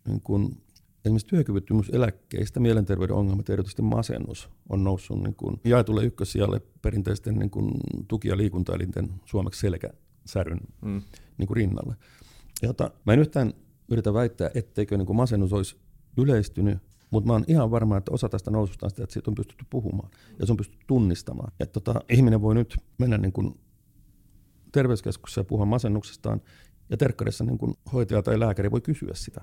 niin 0.08 0.22
kuin 0.22 0.62
esimerkiksi 1.06 1.28
työkyvyttömyyseläkkeistä 1.28 2.60
mielenterveyden 2.60 3.16
ongelmat, 3.16 3.50
erityisesti 3.50 3.82
masennus, 3.82 4.50
on 4.70 4.84
noussut 4.84 5.24
niin 5.24 5.36
kuin 5.36 5.60
jaetulle 5.64 6.06
ykkössijalle 6.06 6.62
perinteisten 6.82 7.36
niin 7.36 7.50
kuin 7.50 7.72
tuki- 8.08 8.28
ja 8.28 8.38
liikuntaelinten 8.38 9.10
suomeksi 9.26 9.60
selkäsäryn 9.60 10.60
mm. 10.82 11.02
niin 11.38 11.48
kuin 11.48 11.56
rinnalle. 11.56 11.96
Jota, 12.62 12.92
mä 13.06 13.14
en 13.14 13.20
yhtään 13.20 13.54
yritä 13.90 14.14
väittää, 14.14 14.50
etteikö 14.54 14.98
niin 14.98 15.06
kuin 15.06 15.18
masennus 15.18 15.54
olisi 15.54 15.76
yleistynyt, 16.18 16.78
mutta 17.12 17.28
mä 17.28 17.34
oon 17.34 17.44
ihan 17.48 17.72
varma, 17.72 17.98
että 17.98 18.12
osa 18.12 18.30
tästä 18.30 18.52
noususta 18.52 18.86
on 18.86 18.90
sitä, 18.90 19.04
että 19.04 19.14
siitä 19.14 19.32
on 19.32 19.36
pystytty 19.36 19.66
puhumaan 19.70 20.10
ja 20.40 20.46
se 20.46 20.54
on 20.54 20.58
pystytty 20.58 20.86
tunnistamaan. 20.88 21.54
Että 21.60 21.80
tota, 21.80 22.02
ihminen 22.10 22.42
voi 22.42 22.56
nyt 22.56 22.78
mennä 22.98 23.18
niin 23.18 23.34
kuin 23.34 23.60
terveyskeskuksessa 24.72 25.42
ja 25.42 25.46
puhua 25.46 25.66
masennuksestaan 25.66 26.42
ja 26.90 26.98
terkkarissa 26.98 27.44
niin 27.44 27.58
kuin 27.58 27.74
hoitaja 27.94 28.22
tai 28.22 28.40
lääkäri 28.40 28.72
voi 28.72 28.82
kysyä 28.82 29.12
sitä 29.14 29.42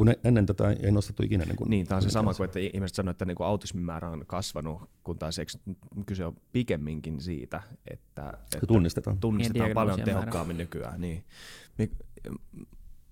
kun 0.00 0.14
ennen 0.24 0.46
tätä 0.46 0.70
ei 0.70 0.90
nostettu 0.90 1.22
ikinä. 1.22 1.44
Niin, 1.44 1.56
kuin, 1.56 1.70
niin 1.70 1.86
tämä 1.86 1.96
on 1.96 2.02
se 2.02 2.10
sama 2.10 2.34
kuin, 2.34 2.44
että 2.44 2.58
ihmiset 2.58 2.94
sanoivat, 2.94 3.14
että 3.14 3.24
niin 3.24 3.36
kuin 3.36 3.46
autismin 3.46 3.84
määrä 3.84 4.10
on 4.10 4.24
kasvanut, 4.26 4.90
kun 5.04 5.18
taas 5.18 5.38
eikö 5.38 5.52
kyse 6.06 6.24
on 6.24 6.36
pikemminkin 6.52 7.20
siitä, 7.20 7.62
että, 7.90 8.32
että 8.54 8.66
tunnistetaan, 8.66 9.18
tunnistetaan 9.18 9.70
paljon 9.74 10.00
tehokkaammin 10.02 10.56
määrä. 10.56 10.64
nykyään. 10.64 11.00
Niin. 11.00 11.24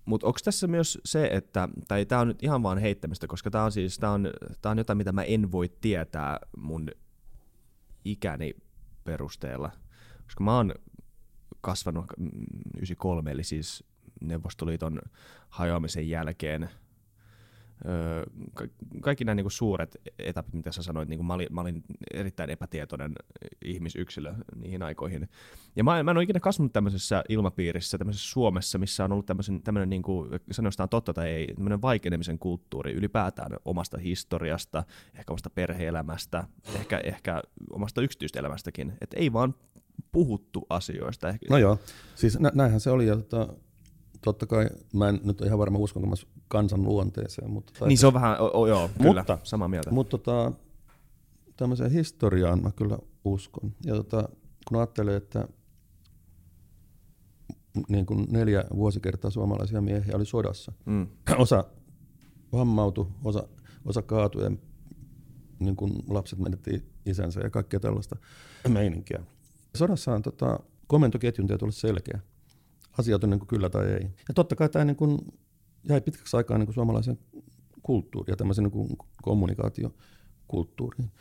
Mutta 0.09 0.27
onko 0.27 0.39
tässä 0.43 0.67
myös 0.67 0.99
se, 1.05 1.29
että, 1.31 1.69
tai 1.87 2.05
tämä 2.05 2.21
on 2.21 2.27
nyt 2.27 2.43
ihan 2.43 2.63
vaan 2.63 2.77
heittämistä, 2.77 3.27
koska 3.27 3.51
tämä 3.51 3.63
on 3.63 3.71
siis, 3.71 3.99
tämä 3.99 4.11
on, 4.11 4.31
tää 4.61 4.71
on 4.71 4.77
jotain, 4.77 4.97
mitä 4.97 5.11
mä 5.11 5.23
en 5.23 5.51
voi 5.51 5.71
tietää 5.81 6.39
mun 6.57 6.91
ikäni 8.05 8.55
perusteella, 9.03 9.71
koska 10.23 10.43
mä 10.43 10.55
oon 10.55 10.73
kasvanut 11.61 12.05
93, 12.75 13.31
eli 13.31 13.43
siis 13.43 13.83
Neuvostoliiton 14.21 15.01
hajoamisen 15.49 16.09
jälkeen 16.09 16.69
kaikki 19.01 19.25
nämä 19.25 19.35
niin 19.35 19.51
suuret 19.51 19.97
etapit, 20.19 20.53
mitä 20.53 20.71
sä 20.71 20.83
sanoit, 20.83 21.09
niin 21.09 21.25
mä, 21.25 21.33
olin, 21.33 21.47
mä 21.51 21.61
olin 21.61 21.83
erittäin 22.13 22.49
epätietoinen 22.49 23.13
ihmisyksilö 23.65 24.33
niihin 24.55 24.83
aikoihin. 24.83 25.29
Ja 25.75 25.83
mä, 25.83 26.03
mä 26.03 26.11
en 26.11 26.17
ole 26.17 26.23
ikinä 26.23 26.39
kasvanut 26.39 26.73
tämmöisessä 26.73 27.23
ilmapiirissä, 27.29 27.97
tämmöisessä 27.97 28.31
Suomessa, 28.31 28.77
missä 28.77 29.03
on 29.03 29.11
ollut 29.11 29.25
tämmöisen, 29.25 29.63
tämmöinen, 29.63 29.89
niin 29.89 30.01
kuin, 30.01 30.29
sanotaan 30.51 30.89
totta 30.89 31.13
tai 31.13 31.29
ei, 31.29 31.53
tämmöinen 31.53 31.81
vaikenemisen 31.81 32.39
kulttuuri 32.39 32.93
ylipäätään 32.93 33.51
omasta 33.65 33.97
historiasta, 33.97 34.83
ehkä 35.13 35.33
omasta 35.33 35.49
perheelämästä, 35.49 36.47
ehkä, 36.75 36.97
ehkä 37.03 37.41
omasta 37.71 38.01
yksityistä 38.01 38.39
elämästäkin. 38.39 38.93
Että 39.01 39.17
ei 39.17 39.33
vaan 39.33 39.55
puhuttu 40.11 40.65
asioista. 40.69 41.33
No 41.49 41.57
joo, 41.57 41.79
siis 42.15 42.39
nä- 42.39 42.51
näinhän 42.55 42.79
se 42.79 42.89
oli. 42.89 43.07
Ja 43.07 43.15
tota, 43.15 43.53
totta 44.21 44.45
kai, 44.45 44.69
mä 44.93 45.09
en 45.09 45.19
nyt 45.23 45.41
ole 45.41 45.47
ihan 45.47 45.59
varma 45.59 45.77
uskonko 45.77 46.09
mä 46.09 46.15
kansan 46.47 46.83
luonteeseen. 46.83 47.51
Mutta, 47.51 47.85
niin 47.85 47.97
se 47.97 48.07
on 48.07 48.13
vähän, 48.13 48.41
o, 48.41 48.51
o, 48.53 48.67
joo, 48.67 48.89
kyllä, 48.97 49.19
mutta, 49.19 49.37
samaa 49.43 49.67
mieltä. 49.67 49.91
Mutta 49.91 50.17
tota, 50.17 50.51
tämmöiseen 51.57 51.91
historiaan 51.91 52.63
mä 52.63 52.71
kyllä 52.71 52.97
uskon. 53.23 53.75
Ja 53.85 53.95
tota, 53.95 54.29
kun 54.67 54.77
ajattelee, 54.77 55.15
että 55.15 55.47
niin 57.89 58.05
kuin 58.05 58.27
neljä 58.29 58.63
vuosikertaa 58.75 59.31
suomalaisia 59.31 59.81
miehiä 59.81 60.15
oli 60.15 60.25
sodassa. 60.25 60.71
Mm. 60.85 61.07
Osa 61.37 61.63
vammautui, 62.51 63.07
osa, 63.23 63.47
osa 63.85 64.01
kaatui 64.01 64.43
ja 64.43 64.51
niin 65.59 65.75
kuin 65.75 65.93
lapset 66.07 66.39
menetti 66.39 66.83
isänsä 67.05 67.39
ja 67.39 67.49
kaikkea 67.49 67.79
tällaista 67.79 68.15
meininkiä. 68.67 69.23
Sodassa 69.75 70.13
on 70.13 70.21
tota, 70.21 70.59
komentoketjun 70.87 71.47
täytyy 71.47 71.65
olla 71.65 71.71
selkeä 71.71 72.19
on 73.23 73.29
niin 73.29 73.39
kuin 73.39 73.47
kyllä 73.47 73.69
tai 73.69 73.91
ei. 73.91 74.03
Ja 74.03 74.33
totta 74.35 74.55
kai 74.55 74.69
tämä 74.69 74.85
niin 74.85 74.95
kuin 74.95 75.17
jäi 75.89 76.01
pitkäksi 76.01 76.37
aikaa 76.37 76.57
niin 76.57 76.67
kuin 76.67 76.73
suomalaisen 76.73 77.19
kulttuuriin 77.83 78.33
ja 78.33 78.37
tämmöisen 78.37 78.63
niin 78.63 78.71
kuin 78.71 78.89
kommunikaatiokulttuuriin. 79.21 81.11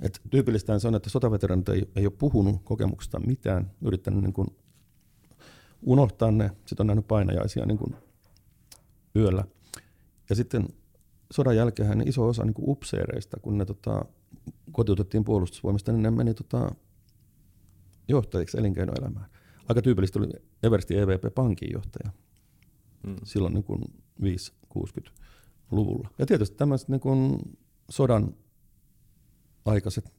Et 0.00 0.20
tyypillistä 0.30 0.78
se 0.78 0.88
on, 0.88 0.94
että 0.94 1.10
sotaveteranit 1.10 1.68
ei, 1.68 1.90
ei 1.96 2.06
ole 2.06 2.12
puhunut 2.18 2.60
kokemuksesta 2.64 3.20
mitään, 3.20 3.70
yrittänyt 3.82 4.22
niin 4.22 4.32
kuin 4.32 4.48
unohtaa 5.82 6.30
ne, 6.30 6.50
sitten 6.66 6.82
on 6.84 6.86
nähnyt 6.86 7.08
painajaisia 7.08 7.66
niin 7.66 7.78
kuin 7.78 7.96
yöllä. 9.16 9.44
Ja 10.30 10.36
sitten 10.36 10.68
sodan 11.32 11.56
jälkeen 11.56 11.98
niin 11.98 12.08
iso 12.08 12.28
osa 12.28 12.44
niin 12.44 12.54
kuin 12.54 12.70
upseereista, 12.70 13.36
kun 13.40 13.58
ne 13.58 13.64
tota, 13.64 14.04
kotiutettiin 14.72 15.24
puolustusvoimista, 15.24 15.92
niin 15.92 16.02
ne 16.02 16.10
meni 16.10 16.34
tota, 16.34 16.74
johtajiksi 18.08 18.58
elinkeinoelämään. 18.58 19.26
Aika 19.68 19.82
tyypillistä 19.82 20.18
oli 20.18 20.28
Everstin 20.62 20.98
EVP 20.98 21.34
pankin 21.34 21.72
johtaja 21.72 22.10
mm. 23.06 23.16
silloin 23.24 23.54
niin 23.54 23.64
kuin 23.64 23.82
5-60-luvulla. 24.22 26.10
Ja 26.18 26.26
tietysti 26.26 26.56
tämmöiset 26.56 26.88
niin 26.88 27.00
kuin 27.00 27.38
sodan 27.90 28.34
aikaiset, 29.64 30.12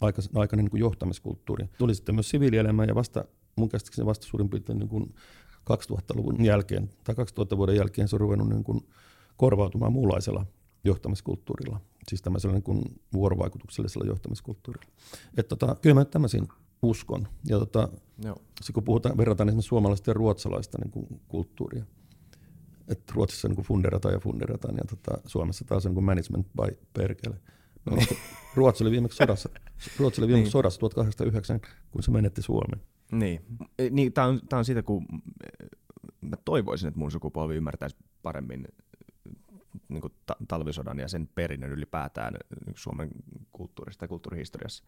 aikaiset, 0.00 0.36
aikainen 0.36 0.64
niin 0.64 0.70
kuin 0.70 0.80
johtamiskulttuuri 0.80 1.68
tuli 1.78 1.94
sitten 1.94 2.14
myös 2.14 2.30
siviilielämään 2.30 2.88
ja 2.88 2.94
vasta 2.94 3.24
mun 3.56 3.68
käsittääkseni 3.68 4.06
vasta 4.06 4.26
suurin 4.26 4.48
piirtein 4.48 4.78
niin 4.78 4.88
kuin 4.88 5.14
2000-luvun 5.70 6.44
jälkeen 6.44 6.90
tai 7.04 7.14
2000 7.14 7.56
vuoden 7.56 7.76
jälkeen 7.76 8.08
se 8.08 8.16
on 8.16 8.20
ruvennut 8.20 8.48
niin 8.48 8.64
kuin 8.64 8.80
korvautumaan 9.36 9.92
muunlaisella 9.92 10.46
johtamiskulttuurilla, 10.84 11.80
siis 12.08 12.22
tämmöisellä 12.22 12.54
niin 12.54 12.62
kuin 12.62 12.82
vuorovaikutuksellisella 13.12 14.06
johtamiskulttuurilla. 14.06 14.90
Että 15.36 15.56
tota, 15.56 15.76
kyllä 15.82 15.94
mä 15.94 16.04
tämmöisiin 16.04 16.48
uskon. 16.82 17.28
Ja 17.44 17.58
tota, 17.58 17.88
Joo. 18.24 18.36
Se, 18.60 18.72
kun 18.72 18.84
puhutaan, 18.84 19.16
verrataan 19.16 19.48
esimerkiksi 19.48 19.68
suomalaista 19.68 20.10
ja 20.10 20.14
ruotsalaista 20.14 20.78
niin 20.78 20.90
kuin 20.90 21.20
kulttuuria, 21.28 21.84
että 22.88 23.12
Ruotsissa 23.16 23.48
niin 23.48 23.56
kuin 23.56 23.66
funderataan 23.66 24.14
ja 24.14 24.20
funderataan 24.20 24.76
ja 24.76 24.84
tota, 24.84 25.20
Suomessa 25.26 25.64
taas 25.64 25.86
on 25.86 25.90
niin 25.90 25.94
kuin 25.94 26.04
management 26.04 26.46
by 26.46 26.78
perkele. 26.92 27.40
No, 27.84 27.96
Ruotsi 28.54 28.84
oli 28.84 28.90
viimeksi 28.90 29.16
sodassa, 29.16 29.48
Ruotsi 29.98 30.20
oli 30.20 30.28
viimeksi 30.28 30.44
niin. 30.44 30.52
sodassa 30.52 30.80
1809, 30.80 31.60
kun 31.90 32.02
se 32.02 32.10
menetti 32.10 32.42
Suomen. 32.42 32.80
Niin, 33.12 33.40
e, 33.78 33.90
niin 33.90 34.12
tämä 34.12 34.26
on, 34.26 34.40
tää 34.48 34.58
on 34.58 34.64
siitä, 34.64 34.82
kun 34.82 35.06
mä 36.20 36.36
toivoisin, 36.44 36.88
että 36.88 37.00
mun 37.00 37.10
sukupolvi 37.10 37.56
ymmärtäisi 37.56 37.96
paremmin 38.22 38.68
niin 39.88 40.00
kuin 40.00 40.12
ta- 40.26 40.36
talvisodan 40.48 40.98
ja 40.98 41.08
sen 41.08 41.28
perinnön 41.34 41.70
ylipäätään 41.70 42.34
niin 42.66 42.74
Suomen 42.76 43.10
kulttuurista 43.52 44.04
ja 44.04 44.08
kulttuurihistoriassa. 44.08 44.84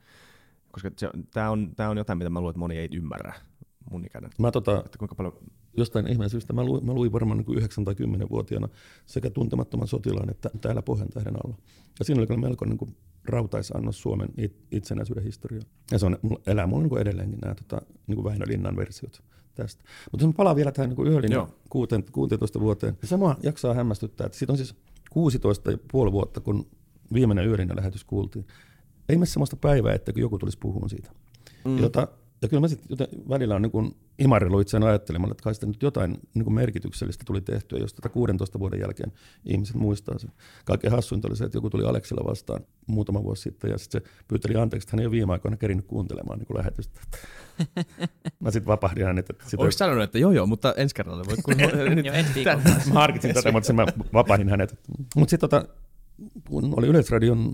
Koska 0.72 0.90
tämä 1.32 1.50
on, 1.50 1.72
tää 1.76 1.90
on 1.90 1.98
jotain, 1.98 2.18
mitä 2.18 2.30
mä 2.30 2.40
luulen, 2.40 2.50
että 2.50 2.58
moni 2.58 2.78
ei 2.78 2.88
ymmärrä 2.94 3.34
mun 3.90 4.04
ikäinen. 4.04 4.30
Mä 4.38 4.50
tota, 4.50 4.82
että 4.84 4.98
kuinka 4.98 5.14
paljon... 5.14 5.36
jostain 5.76 6.06
ihmeen 6.06 6.30
syystä 6.30 6.52
mä 6.52 6.64
luin, 6.64 6.86
mä 6.86 6.92
luin 6.92 7.12
varmaan 7.12 7.38
niin 7.38 7.46
kuin 7.46 7.58
9 7.58 7.84
tai 7.84 7.94
10-vuotiaana 7.94 8.68
sekä 9.06 9.30
tuntemattoman 9.30 9.88
sotilaan 9.88 10.30
että 10.30 10.50
täällä 10.60 10.82
Pohjantähden 10.82 11.36
alla. 11.44 11.56
Ja 11.98 12.04
siinä 12.04 12.20
oli 12.20 12.26
kyllä 12.26 12.40
melko 12.40 12.64
niin 12.64 12.78
kuin 12.78 12.96
rautaisannos 13.24 14.02
Suomen 14.02 14.28
itsenäisyyden 14.70 15.24
historiaa. 15.24 15.64
Ja 15.90 15.98
se 15.98 16.06
on, 16.06 16.18
elää 16.46 16.66
mulla 16.66 16.82
niin 16.82 16.90
kuin 16.90 17.02
edelleenkin 17.02 17.38
nämä 17.38 17.54
tota, 17.54 17.82
niin 18.06 18.16
kuin 18.16 18.24
Väinö 18.24 18.44
Linnan 18.48 18.76
versiot 18.76 19.22
tästä. 19.54 19.84
Mutta 20.10 20.26
jos 20.26 20.34
palaan 20.34 20.56
vielä 20.56 20.72
tähän 20.72 20.90
niin 20.90 21.06
yöllinen 21.06 21.46
16 22.12 22.60
vuoteen, 22.60 22.96
niin 23.00 23.08
sama 23.08 23.36
jaksaa 23.42 23.74
hämmästyttää, 23.74 24.26
että 24.26 24.38
siitä 24.38 24.52
on 24.52 24.56
siis 24.56 24.74
16 25.10 25.70
puoli 25.92 26.12
vuotta, 26.12 26.40
kun 26.40 26.66
viimeinen 27.12 27.46
yöllinen 27.46 27.76
lähetys 27.76 28.04
kuultiin. 28.04 28.46
Ei 29.10 29.16
mene 29.16 29.26
sellaista 29.26 29.56
päivää, 29.56 29.94
että 29.94 30.12
joku 30.16 30.38
tulisi 30.38 30.58
puhumaan 30.58 30.90
siitä. 30.90 31.10
Mm. 31.64 31.78
Jota 31.78 32.08
ja 32.42 32.48
kyllä 32.48 32.60
mä 32.60 32.68
sitten 32.68 33.08
välillä 33.28 33.54
on 33.54 33.62
niin 33.62 33.96
imarillut 34.18 34.60
itseään 34.60 34.82
ajattelemaan, 34.82 35.30
että 35.30 35.42
kai 35.42 35.54
sitten 35.54 35.68
nyt 35.68 35.82
jotain 35.82 36.18
niin 36.34 36.52
merkityksellistä 36.52 37.24
tuli 37.26 37.40
tehtyä, 37.40 37.78
jos 37.78 37.94
tätä 37.94 38.08
16 38.08 38.58
vuoden 38.58 38.80
jälkeen 38.80 39.12
ihmiset 39.44 39.76
muistaa 39.76 40.18
sen. 40.18 40.30
Kaikkein 40.64 40.92
hassuinta 40.92 41.28
oli 41.28 41.36
se, 41.36 41.44
että 41.44 41.56
joku 41.56 41.70
tuli 41.70 41.84
Aleksella 41.84 42.30
vastaan 42.30 42.60
muutama 42.86 43.22
vuosi 43.22 43.42
sitten 43.42 43.70
ja 43.70 43.78
sitten 43.78 44.02
se 44.02 44.10
pyyteli 44.28 44.56
anteeksi, 44.56 44.86
että 44.86 44.96
hän 44.96 45.00
ei 45.00 45.06
ole 45.06 45.12
viime 45.12 45.32
aikoina 45.32 45.56
kerinyt 45.56 45.86
kuuntelemaan 45.86 46.38
niin 46.38 46.56
lähetystä. 46.56 47.00
mä 48.40 48.50
sitten 48.50 48.66
vapahdin 48.66 49.04
hänet. 49.04 49.30
Että 49.30 49.44
Olisi 49.58 49.78
sanonut, 49.78 50.04
että 50.04 50.18
joo 50.18 50.32
joo, 50.32 50.46
mutta 50.46 50.74
ensi 50.76 50.94
kerralla 50.94 51.24
voit 51.26 51.42
kuunnella. 51.42 51.72
mä 52.92 52.94
harkitsin 52.94 53.34
tätä, 53.34 53.52
mutta 53.52 53.72
mä 53.72 53.86
vapahdin 54.12 54.48
hänet. 54.48 54.80
Mutta 55.16 55.30
sitten 55.30 55.50
tota, 55.50 55.68
kun 56.48 56.74
oli 56.76 56.86
Yleisradion 56.86 57.52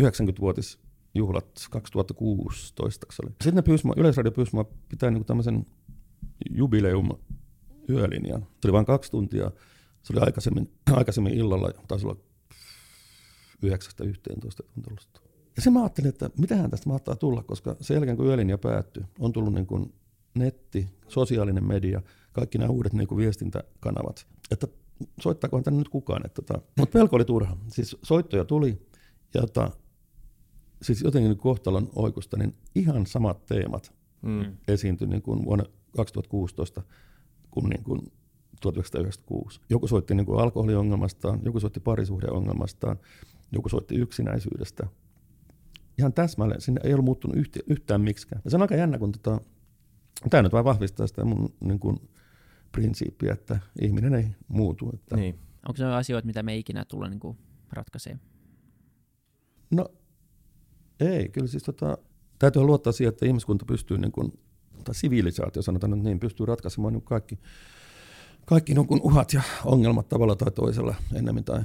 90-vuotis 0.00 0.78
juhlat 1.18 1.66
2016 1.70 3.06
se 3.10 3.22
oli. 3.22 3.30
Sitten 3.30 3.54
ne 3.54 3.62
pyysi 3.62 3.88
Yleisradio 3.96 4.32
pyysi 4.32 4.54
mua 4.54 4.64
pitää 4.88 5.10
niin 5.10 5.24
tämmöisen 5.24 5.66
jubileum 6.50 7.08
yölinjan. 7.88 8.40
Se 8.40 8.66
oli 8.68 8.72
vain 8.72 8.86
kaksi 8.86 9.10
tuntia. 9.10 9.50
Se 10.02 10.12
oli 10.12 10.20
aikaisemmin, 10.20 10.72
aikaisemmin 10.96 11.34
illalla, 11.34 11.70
taisi 11.88 12.06
olla 12.06 12.16
9-11 13.66 13.68
tuntia. 14.74 14.96
Ja 15.56 15.62
se 15.62 15.70
mä 15.70 15.80
ajattelin, 15.80 16.08
että 16.08 16.30
mitähän 16.38 16.70
tästä 16.70 16.88
mahtaa 16.88 17.16
tulla, 17.16 17.42
koska 17.42 17.76
sen 17.80 17.94
jälkeen 17.94 18.16
kun 18.16 18.26
yölinja 18.26 18.58
päättyi, 18.58 19.02
on 19.18 19.32
tullut 19.32 19.54
niin 19.54 19.92
netti, 20.34 20.88
sosiaalinen 21.08 21.64
media, 21.64 22.02
kaikki 22.32 22.58
nämä 22.58 22.70
uudet 22.70 22.92
niin 22.92 23.08
kuin 23.08 23.18
viestintäkanavat. 23.18 24.26
Että 24.50 24.68
soittaakohan 25.20 25.64
tänne 25.64 25.78
nyt 25.78 25.88
kukaan. 25.88 26.26
Että 26.26 26.42
tota, 26.42 26.62
mutta 26.78 26.98
pelko 26.98 27.16
oli 27.16 27.24
turha. 27.24 27.56
Siis 27.68 27.96
soittoja 28.02 28.44
tuli 28.44 28.86
ja 29.34 29.40
tota, 29.40 29.70
siis 30.82 31.02
jotenkin 31.02 31.36
kohtalon 31.36 31.88
oikusta, 31.94 32.36
niin 32.36 32.54
ihan 32.74 33.06
samat 33.06 33.46
teemat 33.46 33.94
mm. 34.22 34.56
esiintyi 34.68 35.08
niin 35.08 35.22
kuin 35.22 35.44
vuonna 35.44 35.64
2016 35.96 36.82
kuin, 37.50 37.68
niin 37.68 37.84
kuin 37.84 38.00
1996. 38.60 39.60
Joku 39.70 39.86
soitti 39.86 40.14
niin 40.14 40.26
kuin 40.26 40.40
alkoholiongelmastaan, 40.40 41.40
joku 41.44 41.60
soitti 41.60 41.80
parisuhdeongelmastaan, 41.80 42.96
joku 43.52 43.68
soitti 43.68 43.94
yksinäisyydestä. 43.94 44.86
Ihan 45.98 46.12
täsmälleen, 46.12 46.60
sinne 46.60 46.80
ei 46.84 46.92
ollut 46.92 47.04
muuttunut 47.04 47.36
yhtä, 47.36 47.60
yhtään 47.66 48.00
miksikään. 48.00 48.42
Ja 48.44 48.50
se 48.50 48.56
on 48.56 48.62
aika 48.62 48.74
jännä, 48.74 48.98
kun 48.98 49.12
tota, 49.12 49.40
tämä 50.30 50.42
nyt 50.42 50.52
vain 50.52 50.64
vahvistaa 50.64 51.06
sitä 51.06 51.24
mun 51.24 51.54
niin 51.60 51.78
kuin, 51.78 51.96
prinsiippiä, 52.72 53.32
että 53.32 53.58
ihminen 53.80 54.14
ei 54.14 54.26
muutu. 54.48 54.90
Että... 54.94 55.16
Niin. 55.16 55.38
Onko 55.68 55.76
se 55.76 55.84
asioita, 55.84 56.26
mitä 56.26 56.42
me 56.42 56.52
ei 56.52 56.58
ikinä 56.58 56.84
tulla 56.84 57.08
niin 57.08 57.38
ratkaisemaan? 57.72 58.20
No 59.70 59.86
ei, 61.00 61.28
kyllä 61.28 61.46
siis 61.46 61.62
tota, 61.62 61.98
täytyy 62.38 62.62
luottaa 62.62 62.92
siihen, 62.92 63.12
että 63.12 63.26
ihmiskunta 63.26 63.64
pystyy, 63.64 63.98
niin 63.98 64.12
kuin, 64.12 64.38
tai 64.84 64.94
sivilisaatio 64.94 65.62
sanotaan 65.62 65.90
nyt 65.90 66.02
niin, 66.02 66.20
pystyy 66.20 66.46
ratkaisemaan 66.46 66.92
niin 66.92 67.02
kaikki, 67.02 67.38
kaikki 68.46 68.74
niin 68.74 68.86
kuin 68.86 69.00
uhat 69.02 69.32
ja 69.32 69.42
ongelmat 69.64 70.08
tavalla 70.08 70.36
tai 70.36 70.50
toisella 70.50 70.94
ennemmin 71.14 71.44
tai 71.44 71.62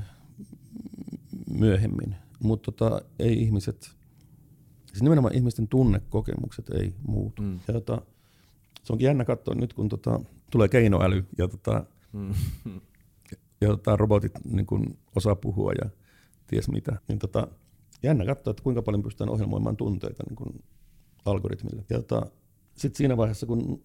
myöhemmin. 1.50 2.16
Mutta 2.40 2.72
tota, 2.72 3.02
ei 3.20 3.42
ihmiset, 3.42 3.92
siis 4.86 5.04
nimenomaan 5.04 5.36
ihmisten 5.36 5.68
tunnekokemukset 5.68 6.70
ei 6.70 6.94
muutu. 7.08 7.42
Mm. 7.42 7.60
Ja 7.68 7.74
tota, 7.74 8.02
se 8.84 8.94
onkin 8.94 9.06
jännä 9.06 9.26
katsoa 9.26 9.56
nyt, 9.56 9.74
kun 9.74 9.90
tota, 9.90 10.20
tulee 10.52 10.68
keinoäly 10.68 11.26
ja, 11.38 11.48
tota, 11.48 11.86
mm. 12.14 12.34
ja 13.62 13.68
tota, 13.68 13.96
robotit 13.96 14.32
niin 14.46 14.66
kun 14.66 14.98
osaa 15.16 15.36
puhua 15.36 15.72
ja 15.84 15.90
ties 16.48 16.70
mitä, 16.70 16.98
niin 17.08 17.20
tota, 17.20 17.48
jännä 18.04 18.26
katsoa, 18.26 18.52
että 18.52 18.64
kuinka 18.64 18.82
paljon 18.82 19.04
pystytään 19.04 19.30
ohjelmoimaan 19.30 19.78
tunteita 19.78 20.24
niin 20.30 20.36
kuin 20.36 20.64
algoritmille. 21.26 21.86
Ja 21.90 21.98
tota, 22.02 22.26
sitten 22.76 22.98
siinä 22.98 23.18
vaiheessa, 23.18 23.46
kun 23.46 23.84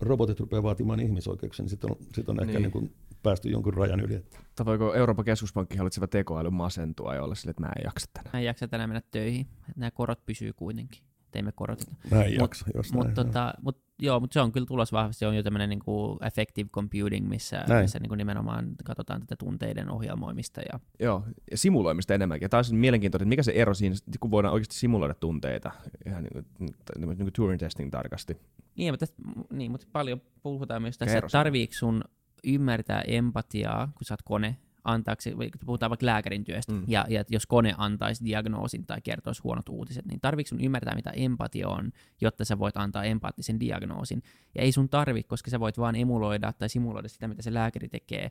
robotit 0.00 0.40
rupeaa 0.40 0.62
vaatimaan 0.62 1.00
ihmisoikeuksia, 1.00 1.62
niin 1.62 1.70
sitten 1.70 1.90
on, 1.90 1.96
sit 2.14 2.28
on 2.28 2.40
ehkä 2.40 2.52
niin. 2.52 2.62
Niin 2.62 2.72
kuin 2.72 2.94
päästy 3.22 3.48
jonkun 3.48 3.74
rajan 3.74 4.00
yli. 4.00 4.24
Tai 4.54 4.66
voiko 4.66 4.94
Euroopan 4.94 5.24
keskuspankki 5.24 5.76
hallitseva 5.76 6.06
tekoäly 6.06 6.50
masentua 6.50 7.14
ja 7.14 7.22
olla 7.22 7.34
sille, 7.34 7.50
että 7.50 7.62
mä 7.62 7.72
en 7.78 7.84
jaksa 7.84 8.06
tänään? 8.12 8.30
Mä 8.32 8.40
en 8.40 8.46
jaksa 8.46 8.68
tänään 8.68 8.90
mennä 8.90 9.02
töihin. 9.10 9.46
Nämä 9.76 9.90
korot 9.90 10.26
pysyy 10.26 10.52
kuitenkin 10.52 11.02
teimme 11.32 11.52
koroteta. 11.52 11.94
Mä 12.10 12.22
en 12.22 12.34
jaksa, 12.34 12.66
jos 12.74 12.92
mut, 12.92 13.04
näin, 13.04 13.14
tota, 13.14 13.54
mut, 13.62 13.81
joo, 13.98 14.20
mutta 14.20 14.34
se 14.34 14.40
on 14.40 14.52
kyllä 14.52 14.66
tulos 14.66 14.92
vahvasti. 14.92 15.18
Se 15.18 15.26
on 15.26 15.36
jo 15.36 15.42
tämmöinen 15.42 15.68
niinku 15.68 16.18
effective 16.26 16.68
computing, 16.68 17.28
missä, 17.28 17.64
missä 17.80 17.98
niinku 17.98 18.14
nimenomaan 18.14 18.74
katsotaan 18.84 19.20
tätä 19.20 19.36
tunteiden 19.36 19.90
ohjelmoimista. 19.90 20.60
Ja... 20.72 20.80
Joo, 21.00 21.24
ja 21.50 21.58
simuloimista 21.58 22.14
enemmänkin. 22.14 22.44
Ja 22.44 22.48
taas 22.48 22.70
on 22.70 22.76
mielenkiintoista, 22.76 23.22
että 23.22 23.28
mikä 23.28 23.42
se 23.42 23.52
ero 23.52 23.74
siinä, 23.74 23.96
kun 24.20 24.30
voidaan 24.30 24.54
oikeasti 24.54 24.74
simuloida 24.74 25.14
tunteita, 25.14 25.70
ihan 26.06 26.22
niin 26.24 26.32
kuin, 26.32 26.74
niin 26.98 27.16
kuin 27.16 27.32
Turing 27.32 27.60
testing 27.60 27.90
tarkasti. 27.90 28.36
Niin, 28.76 28.92
mutta, 28.92 29.06
niin, 29.52 29.70
mutta 29.70 29.86
paljon 29.92 30.20
puhutaan 30.42 30.82
myös 30.82 30.98
tässä, 30.98 31.18
että 31.18 31.30
tarviiko 31.32 31.72
sun 31.74 32.04
ymmärtää 32.44 33.02
empatiaa, 33.06 33.86
kun 33.86 34.04
sä 34.04 34.14
oot 34.14 34.22
kone, 34.22 34.56
antaako, 34.84 35.22
puhutaan 35.66 35.90
vaikka 35.90 36.06
lääkärin 36.06 36.44
työstä, 36.44 36.72
mm. 36.72 36.84
ja, 36.86 37.04
ja 37.08 37.24
jos 37.28 37.46
kone 37.46 37.74
antaisi 37.76 38.24
diagnoosin 38.24 38.86
tai 38.86 39.00
kertoisi 39.00 39.42
huonot 39.42 39.68
uutiset, 39.68 40.06
niin 40.06 40.20
tarvitsetko 40.20 40.58
sun 40.58 40.64
ymmärtää, 40.64 40.94
mitä 40.94 41.10
empatia 41.10 41.68
on, 41.68 41.92
jotta 42.20 42.44
sä 42.44 42.58
voit 42.58 42.76
antaa 42.76 43.04
empaattisen 43.04 43.60
diagnoosin. 43.60 44.22
Ja 44.54 44.62
ei 44.62 44.72
sun 44.72 44.88
tarvi, 44.88 45.22
koska 45.22 45.50
sä 45.50 45.60
voit 45.60 45.78
vaan 45.78 45.96
emuloida 45.96 46.52
tai 46.52 46.68
simuloida 46.68 47.08
sitä, 47.08 47.28
mitä 47.28 47.42
se 47.42 47.54
lääkäri 47.54 47.88
tekee, 47.88 48.30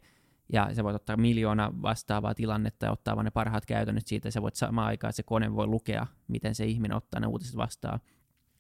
ja 0.53 0.75
sä 0.75 0.83
voit 0.83 0.95
ottaa 0.95 1.17
miljoona 1.17 1.73
vastaavaa 1.81 2.33
tilannetta 2.35 2.85
ja 2.85 2.91
ottaa 2.91 3.15
vaan 3.15 3.25
ne 3.25 3.31
parhaat 3.31 3.65
käytännöt 3.65 4.07
siitä, 4.07 4.27
ja 4.27 4.31
sä 4.31 4.41
voit 4.41 4.55
samaan 4.55 4.87
aikaan, 4.87 5.09
että 5.09 5.15
se 5.15 5.23
kone 5.23 5.55
voi 5.55 5.67
lukea, 5.67 6.07
miten 6.27 6.55
se 6.55 6.65
ihminen 6.65 6.97
ottaa 6.97 7.19
ne 7.19 7.27
uutiset 7.27 7.57
vastaan, 7.57 7.99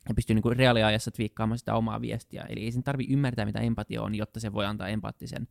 ja 0.09 0.15
pystyy 0.15 0.33
niin 0.33 0.43
kuin 0.43 0.57
reaaliajassa 0.57 1.11
twiikkaamaan 1.11 1.57
sitä 1.57 1.75
omaa 1.75 2.01
viestiä. 2.01 2.45
Eli 2.49 2.63
ei 2.63 2.71
sen 2.71 2.83
tarvi 2.83 3.07
ymmärtää, 3.09 3.45
mitä 3.45 3.59
empatia 3.59 4.01
on, 4.01 4.15
jotta 4.15 4.39
se 4.39 4.53
voi 4.53 4.65
antaa 4.65 4.87
empaattisen 4.87 5.47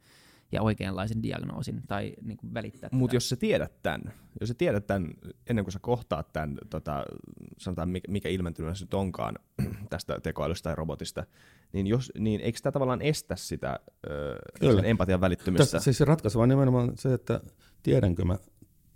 ja 0.52 0.62
oikeanlaisen 0.62 1.22
diagnoosin 1.22 1.82
tai 1.88 2.14
niin 2.22 2.36
kuin 2.36 2.54
välittää 2.54 2.90
Mutta 2.92 3.08
tätä. 3.10 3.16
jos 3.16 3.28
sä 3.28 3.36
tiedät 3.36 3.82
tämän, 3.82 4.02
jos 4.40 4.48
sä 4.48 4.54
tiedät 4.54 4.86
tämän 4.86 5.10
ennen 5.46 5.64
kuin 5.64 5.72
sä 5.72 5.78
kohtaat 5.82 6.32
tämän, 6.32 6.58
tota, 6.70 7.04
sanotaan 7.58 7.88
mikä, 7.88 8.12
mikä 8.12 8.28
ilmentymä 8.28 8.74
se 8.74 8.84
nyt 8.84 8.94
onkaan 8.94 9.34
tästä 9.90 10.20
tekoälystä 10.22 10.64
tai 10.68 10.74
robotista, 10.76 11.26
niin, 11.72 11.86
jos, 11.86 12.12
niin 12.18 12.40
eikö 12.40 12.58
tämä 12.62 12.72
tavallaan 12.72 13.02
estä 13.02 13.36
sitä 13.36 13.80
ö, 14.10 14.36
Kyllä. 14.60 14.74
sen 14.76 14.84
empatian 14.90 15.20
välittymistä? 15.20 15.64
Tässä 15.64 15.78
siis 15.80 15.98
se 15.98 16.04
ratkaiseva 16.04 16.42
on 16.42 16.48
nimenomaan 16.48 16.92
se, 16.94 17.14
että 17.14 17.40
tiedänkö 17.82 18.24
mä 18.24 18.38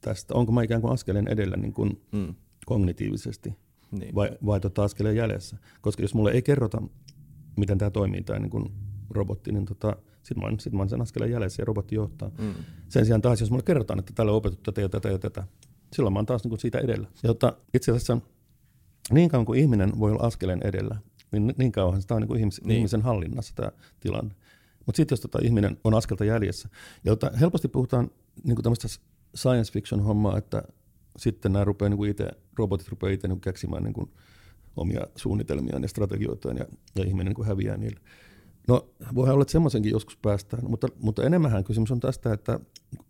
tästä, 0.00 0.34
onko 0.34 0.52
mä 0.52 0.62
ikään 0.62 0.80
kuin 0.80 0.92
askeleen 0.92 1.28
edellä 1.28 1.56
niin 1.56 1.72
kuin 1.72 2.02
Mm. 2.12 2.34
kognitiivisesti 2.66 3.54
Niin. 3.90 4.14
vai, 4.14 4.30
vai 4.46 4.60
tota 4.60 4.84
askeleen 4.84 5.16
jäljessä. 5.16 5.56
Koska 5.80 6.02
jos 6.02 6.14
mulle 6.14 6.30
ei 6.30 6.42
kerrota, 6.42 6.82
miten 7.56 7.78
tämä 7.78 7.90
toimii, 7.90 8.22
tämä 8.22 8.38
niin 8.38 8.50
kuin 8.50 8.72
robotti, 9.10 9.52
niin 9.52 9.64
tota, 9.64 9.96
sitten 10.24 10.38
mä, 10.42 10.46
oon- 10.48 10.60
sit 10.60 10.72
mä 10.72 10.78
oon 10.78 10.88
sen 10.88 11.00
askeleen 11.02 11.32
jäljessä 11.32 11.62
ja 11.62 11.66
robotti 11.66 11.94
johtaa. 11.94 12.30
Mm. 12.38 12.54
Sen 12.88 13.04
sijaan 13.06 13.22
taas, 13.22 13.40
jos 13.40 13.50
mulle 13.50 13.62
kerrotaan, 13.62 13.98
että 13.98 14.12
tällä 14.14 14.32
on 14.32 14.36
opetettu 14.38 14.72
tätä 14.72 14.80
ja 14.80 14.88
tätä 14.88 15.08
ja 15.08 15.18
tätä, 15.18 15.46
silloin 15.92 16.12
mä 16.12 16.18
oon 16.18 16.26
taas 16.26 16.44
niin 16.44 16.50
kuin 16.50 16.60
siitä 16.60 16.78
edellä. 16.78 17.08
Ja 17.22 17.26
tota, 17.26 17.56
itse 17.74 17.90
asiassa 17.92 18.18
niin 19.12 19.28
kauan 19.30 19.46
kuin 19.46 19.60
ihminen 19.60 19.98
voi 19.98 20.10
olla 20.12 20.26
askeleen 20.26 20.60
edellä, 20.64 20.96
niin 21.32 21.54
niin 21.58 21.72
kauan 21.72 22.02
tämä 22.06 22.16
on 22.16 22.22
niin 22.22 22.28
kuin 22.28 22.40
ihmis, 22.40 22.60
Niin. 22.64 22.76
ihmisen 22.78 23.02
hallinnassa 23.02 23.54
tämä 23.54 23.70
tilanne. 24.00 24.34
Mutta 24.86 24.96
sitten 24.96 25.12
jos 25.12 25.20
tota 25.20 25.38
ihminen 25.42 25.76
on 25.84 25.94
askelta 25.94 26.24
jäljessä, 26.24 26.68
ja 27.04 27.16
tota, 27.16 27.36
helposti 27.40 27.68
puhutaan 27.68 28.10
niin 28.44 28.54
kuin 28.56 28.62
tämmöistä 28.62 28.88
science 29.36 29.72
fiction 29.72 30.00
hommaa, 30.02 30.38
että 30.38 30.62
sitten 31.16 31.52
nämä 31.52 31.64
rupeaa 31.64 31.88
niin 31.88 31.96
kuin 31.98 32.10
itse, 32.10 32.30
robotit 32.58 32.88
rupeaa 32.88 33.12
itse 33.12 33.28
niin 33.28 33.36
kuin 33.36 33.40
keksimään 33.52 33.82
niin 33.82 33.92
kuin 33.94 34.10
omia 34.76 35.00
suunnitelmiaan 35.16 35.82
ja 35.82 35.88
strategioitaan 35.88 36.56
ja, 36.56 36.64
ja 36.96 37.04
ihminen 37.04 37.26
niin 37.26 37.34
kuin 37.34 37.48
häviää 37.48 37.76
niille. 37.76 38.00
No 38.68 38.88
voihan 39.14 39.34
olla, 39.34 39.42
että 39.42 39.52
semmoisenkin 39.52 39.92
joskus 39.92 40.16
päästään, 40.16 40.70
mutta, 40.70 40.88
mutta 41.00 41.22
enemmänhän 41.22 41.64
kysymys 41.64 41.90
on 41.90 42.00
tästä, 42.00 42.32
että 42.32 42.60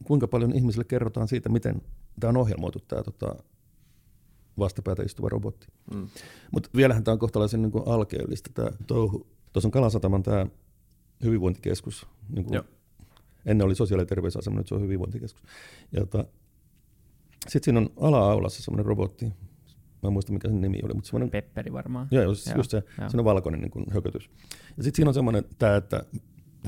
kuinka 0.04 0.28
paljon 0.28 0.54
ihmisille 0.54 0.84
kerrotaan 0.84 1.28
siitä, 1.28 1.48
miten 1.48 1.82
tämä 2.20 2.28
on 2.28 2.36
ohjelmoitu 2.36 2.78
tämä 2.88 3.02
tota, 3.02 3.34
vastapäätä 4.58 5.02
istuva 5.02 5.28
robotti. 5.28 5.66
Mm. 5.94 6.08
Mutta 6.50 6.70
vielähän 6.76 7.04
tämä 7.04 7.12
on 7.12 7.18
kohtalaisen 7.18 7.62
niin 7.62 7.72
kuin 7.72 7.84
alkeellista 7.86 8.50
tämä 8.54 8.68
touhu. 8.86 9.26
Tuossa 9.52 9.66
on 9.68 9.72
Kalasataman 9.72 10.22
tämä 10.22 10.46
hyvinvointikeskus. 11.24 12.06
Niin 12.28 12.44
kuin 12.44 12.60
ennen 13.46 13.64
oli 13.66 13.74
sosiaali- 13.74 14.02
ja 14.02 14.06
terveysasema, 14.06 14.56
nyt 14.56 14.68
se 14.68 14.74
on 14.74 14.82
hyvinvointikeskus. 14.82 15.42
Ja 15.92 16.00
tota, 16.00 16.24
sitten 17.48 17.64
siinä 17.64 17.80
on 17.80 18.08
ala-aulassa 18.08 18.62
semmoinen 18.62 18.86
robotti. 18.86 19.32
Mä 20.04 20.08
en 20.08 20.12
muista 20.12 20.32
mikä 20.32 20.48
sen 20.48 20.60
nimi 20.60 20.80
oli, 20.84 20.94
mutta 20.94 21.08
semmoinen 21.08 21.30
Pepperi 21.30 21.72
varmaan. 21.72 22.08
Joo, 22.10 22.22
just, 22.22 22.46
Joo, 22.46 22.56
just 22.56 22.70
se, 22.70 22.82
joo. 22.98 23.08
se 23.08 23.18
on 23.18 23.24
valkoinen 23.24 23.60
niin 23.60 23.70
kuin 23.70 23.84
hökötys. 23.90 24.30
Ja 24.76 24.82
sitten 24.82 24.96
siinä 24.96 25.08
on 25.10 25.14
semmoinen 25.14 25.44
tämä, 25.58 25.76
että 25.76 26.04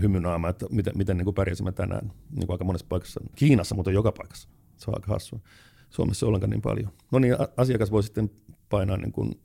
hymynaama, 0.00 0.48
että 0.48 0.66
miten, 0.70 0.92
miten 0.96 1.16
niin 1.16 1.24
kuin 1.24 1.34
pärjäsimme 1.34 1.72
tänään 1.72 2.12
niin 2.30 2.46
kuin 2.46 2.54
aika 2.54 2.64
monessa 2.64 2.86
paikassa. 2.88 3.20
Kiinassa, 3.34 3.74
mutta 3.74 3.90
joka 3.90 4.12
paikassa. 4.12 4.48
Se 4.76 4.90
on 4.90 4.94
aika 4.96 5.12
hassua. 5.12 5.40
Suomessa 5.90 6.26
ollenkaan 6.26 6.50
niin 6.50 6.62
paljon. 6.62 6.92
No 7.12 7.18
niin, 7.18 7.36
asiakas 7.56 7.90
voi 7.90 8.02
sitten 8.02 8.30
painaa 8.68 8.96
niin 8.96 9.12
kuin 9.12 9.40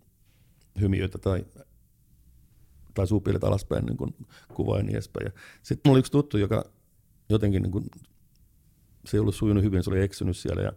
hymiöitä 0.82 1.18
tai, 1.18 1.46
tai 2.94 3.08
suupielet 3.08 3.44
alaspäin 3.44 3.86
niin 3.86 3.98
kuin 3.98 4.16
kuvaa 4.54 4.78
ja 4.78 4.84
niin 4.84 4.96
edespäin. 4.96 5.32
Sitten 5.64 5.90
mulla 5.90 5.96
oli 5.96 6.00
yksi 6.00 6.12
tuttu, 6.12 6.38
joka 6.38 6.64
jotenkin 7.30 7.62
niin 7.64 7.72
kuin, 7.72 7.86
se 9.06 9.18
ei 9.18 9.22
ollut 9.22 9.36
sujunut 9.36 9.64
hyvin, 9.64 9.84
se 9.84 9.90
oli 9.90 10.02
eksynyt 10.02 10.38
siellä 10.38 10.62
ja 10.62 10.72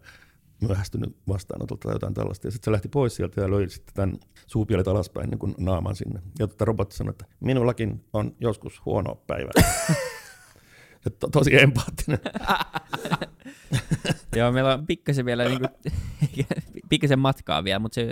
myöhästynyt 0.61 1.15
vastaanotolta 1.27 1.87
tai 1.87 1.95
jotain 1.95 2.13
tällaista. 2.13 2.47
Ja 2.47 2.51
sitten 2.51 2.65
se 2.65 2.71
lähti 2.71 2.87
pois 2.87 3.15
sieltä 3.15 3.41
ja 3.41 3.51
löi 3.51 3.69
sitten 3.69 3.93
tämän 3.93 4.15
suupielet 4.47 4.87
alaspäin 4.87 5.29
niin 5.29 5.39
kuin 5.39 5.55
naaman 5.57 5.95
sinne. 5.95 6.19
Ja 6.39 6.47
tota 6.47 6.65
robotti 6.65 6.95
sanoi, 6.95 7.11
että 7.11 7.25
minullakin 7.39 8.05
on 8.13 8.35
joskus 8.39 8.85
huono 8.85 9.15
päivä. 9.27 9.51
Et 11.05 11.19
to, 11.19 11.29
tosi 11.29 11.61
empaattinen. 11.61 12.19
Joo, 14.35 14.51
meillä 14.51 14.73
on 14.73 14.85
pikkasen 14.85 15.25
vielä 15.25 15.43
niinku, 15.43 15.67
pikkasen 16.89 17.19
matkaa 17.19 17.63
vielä, 17.63 17.79
mutta 17.79 17.95
se 17.95 18.05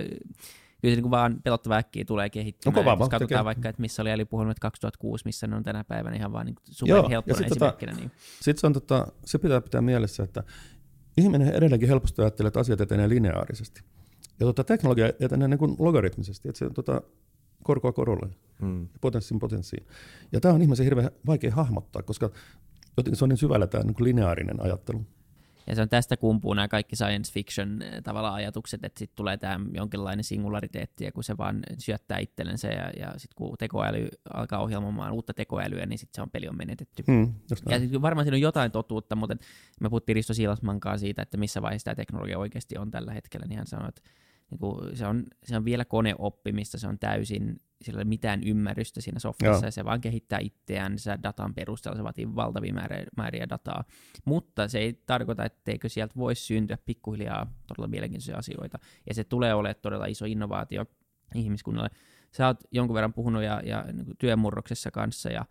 kyllä 0.81 0.91
se 0.91 0.95
niinku 0.95 1.11
vaan 1.11 1.41
pelottava 1.43 1.75
äkkiä 1.75 2.05
tulee 2.05 2.29
kehittymään. 2.29 2.75
No 2.75 2.81
kova 2.81 2.93
Et 2.93 2.99
Jos 2.99 3.09
katsotaan 3.09 3.27
kehittyy. 3.29 3.45
vaikka, 3.45 3.69
että 3.69 3.81
missä 3.81 4.01
oli 4.01 4.11
älypuhelimet 4.11 4.59
2006, 4.59 5.25
missä 5.25 5.47
ne 5.47 5.55
on 5.55 5.63
tänä 5.63 5.83
päivänä 5.83 6.15
ihan 6.15 6.31
vaan 6.31 6.45
niinku 6.45 6.61
Joo, 6.67 6.73
super 6.73 6.95
ja 6.95 7.09
helppona 7.09 7.37
sit 7.37 7.47
tota- 7.47 7.51
esimerkkinä. 7.51 7.91
Niin. 7.91 8.11
Sitten 8.41 8.61
se, 8.61 8.67
on, 8.67 8.73
tota, 8.73 9.07
se 9.25 9.37
pitää 9.37 9.61
pitää 9.61 9.81
mielessä, 9.81 10.23
että 10.23 10.43
ihminen 11.17 11.47
edelleenkin 11.55 11.89
helposti 11.89 12.21
ajattelee, 12.21 12.47
että 12.47 12.59
asiat 12.59 12.81
etenee 12.81 13.09
lineaarisesti. 13.09 13.81
Ja 14.39 14.45
tota, 14.45 14.63
teknologia 14.63 15.13
etenee 15.19 15.47
niin 15.47 15.57
kuin 15.57 15.75
logaritmisesti, 15.79 16.49
että 16.49 16.59
se 16.59 16.69
tota, 16.69 17.01
korkoa 17.63 17.91
korolle 17.91 18.29
Mm. 18.61 18.87
potenssiin 19.01 19.39
potenssiin. 19.39 19.87
Ja 20.31 20.39
tämä 20.39 20.53
on 20.53 20.61
ihmisen 20.61 20.83
hirveän 20.83 21.11
vaikea 21.25 21.51
hahmottaa, 21.51 22.01
koska 22.01 22.29
jotenkin 22.97 23.17
se 23.17 23.25
on 23.25 23.29
niin 23.29 23.37
syvällä 23.37 23.67
tämä 23.67 23.83
niin 23.83 23.95
kuin 23.95 24.03
lineaarinen 24.05 24.61
ajattelu. 24.61 25.05
Ja 25.67 25.75
se 25.75 25.81
on 25.81 25.89
tästä 25.89 26.17
kumpuu 26.17 26.53
nämä 26.53 26.67
kaikki 26.67 26.95
science 26.95 27.33
fiction 27.33 27.81
eh, 27.81 28.03
tavallaan 28.03 28.33
ajatukset, 28.33 28.83
että 28.83 28.99
sitten 28.99 29.15
tulee 29.15 29.37
tämä 29.37 29.59
jonkinlainen 29.73 30.23
singulariteetti, 30.23 31.05
ja 31.05 31.11
kun 31.11 31.23
se 31.23 31.37
vaan 31.37 31.63
syöttää 31.77 32.17
itsellensä, 32.17 32.67
ja, 32.67 32.89
ja 32.99 33.11
sitten 33.11 33.35
kun 33.35 33.55
tekoäly 33.59 34.07
alkaa 34.33 34.59
ohjelmoimaan 34.59 35.11
uutta 35.11 35.33
tekoälyä, 35.33 35.85
niin 35.85 35.99
sitten 35.99 36.15
se 36.15 36.21
on 36.21 36.29
peli 36.29 36.47
on 36.47 36.57
menetetty. 36.57 37.03
Just 37.49 37.63
Ja 37.69 37.79
sit 37.79 38.01
varmaan 38.01 38.25
siinä 38.25 38.35
on 38.35 38.41
jotain 38.41 38.71
totuutta, 38.71 39.15
mutta 39.15 39.35
me 39.81 39.89
puhuttiin 39.89 40.15
Risto 40.15 40.33
Siilasman 40.33 40.79
siitä, 40.97 41.21
että 41.21 41.37
missä 41.37 41.61
vaiheessa 41.61 41.85
tämä 41.85 41.95
teknologia 41.95 42.39
oikeasti 42.39 42.77
on 42.77 42.91
tällä 42.91 43.13
hetkellä, 43.13 43.45
niin 43.47 43.57
hän 43.57 43.67
sanoi, 43.67 43.89
että 43.89 44.01
niinku, 44.51 44.81
se, 44.93 45.07
on, 45.07 45.25
se 45.43 45.57
on 45.57 45.65
vielä 45.65 45.85
koneoppimista, 45.85 46.77
se 46.77 46.87
on 46.87 46.99
täysin, 46.99 47.61
sillä 47.83 47.97
ei 47.97 48.03
ole 48.03 48.09
mitään 48.09 48.43
ymmärrystä 48.43 49.01
siinä 49.01 49.19
softassa, 49.19 49.65
Joo. 49.65 49.67
ja 49.67 49.71
se 49.71 49.85
vaan 49.85 50.01
kehittää 50.01 50.39
itseänsä 50.39 51.17
datan 51.23 51.53
perusteella, 51.53 51.97
se 51.97 52.03
vaatii 52.03 52.35
valtavia 52.35 52.73
määriä, 52.73 53.05
määriä 53.17 53.49
dataa, 53.49 53.83
mutta 54.25 54.67
se 54.67 54.79
ei 54.79 54.93
tarkoita, 55.05 55.45
etteikö 55.45 55.89
sieltä 55.89 56.13
voisi 56.17 56.43
syntyä 56.43 56.77
pikkuhiljaa 56.85 57.51
todella 57.67 57.87
mielenkiintoisia 57.87 58.37
asioita, 58.37 58.79
ja 59.09 59.13
se 59.13 59.23
tulee 59.23 59.53
olemaan 59.53 59.81
todella 59.81 60.05
iso 60.05 60.25
innovaatio 60.25 60.85
ihmiskunnalle. 61.35 61.89
Sä 62.31 62.47
oot 62.47 62.63
jonkun 62.71 62.93
verran 62.93 63.13
puhunut 63.13 63.43
ja, 63.43 63.61
ja 63.65 63.85
niin 63.93 64.17
työmurroksessa 64.17 64.91
kanssa, 64.91 65.29
ja 65.29 65.45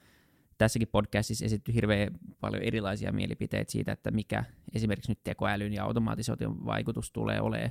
tässäkin 0.59 0.89
podcastissa 0.89 1.45
esitetty 1.45 1.75
hirveän 1.75 2.09
paljon 2.41 2.63
erilaisia 2.63 3.13
mielipiteitä 3.13 3.73
siitä, 3.73 3.93
että 3.93 4.11
mikä 4.11 4.45
esimerkiksi 4.75 5.11
nyt 5.11 5.25
tekoälyn 5.25 5.73
ja 5.73 5.85
automatisaation 5.85 6.67
vaikutus 6.67 7.13
tulee 7.13 7.41
olemaan 7.41 7.71